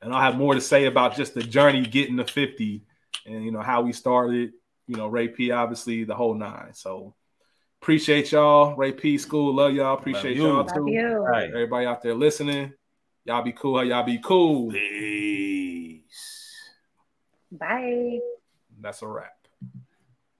And 0.00 0.14
I'll 0.14 0.20
have 0.22 0.38
more 0.38 0.54
to 0.54 0.60
say 0.60 0.86
about 0.86 1.16
just 1.16 1.34
the 1.34 1.42
journey 1.42 1.82
getting 1.82 2.16
to 2.16 2.24
50 2.24 2.84
and 3.26 3.44
you 3.44 3.50
know 3.50 3.60
how 3.60 3.82
we 3.82 3.92
started, 3.92 4.52
you 4.86 4.96
know, 4.96 5.08
Ray 5.08 5.28
P, 5.28 5.50
obviously 5.50 6.04
the 6.04 6.14
whole 6.14 6.34
nine. 6.34 6.72
So 6.72 7.14
appreciate 7.82 8.32
y'all. 8.32 8.76
Ray 8.76 8.92
P 8.92 9.18
school, 9.18 9.54
love 9.54 9.74
y'all. 9.74 9.98
Appreciate 9.98 10.36
Love 10.36 10.36
you. 10.36 10.46
y'all 10.46 10.56
Love 10.56 10.74
too. 10.74 10.84
you. 10.88 11.16
Right. 11.18 11.48
Everybody 11.48 11.86
out 11.86 12.02
there 12.02 12.14
listening. 12.14 12.72
Y'all 13.24 13.42
be 13.42 13.52
cool. 13.52 13.84
Y'all 13.84 14.04
be 14.04 14.18
cool. 14.18 14.70
Peace. 14.70 16.00
Bye. 17.52 18.18
That's 18.80 19.02
a 19.02 19.06
wrap. 19.06 19.39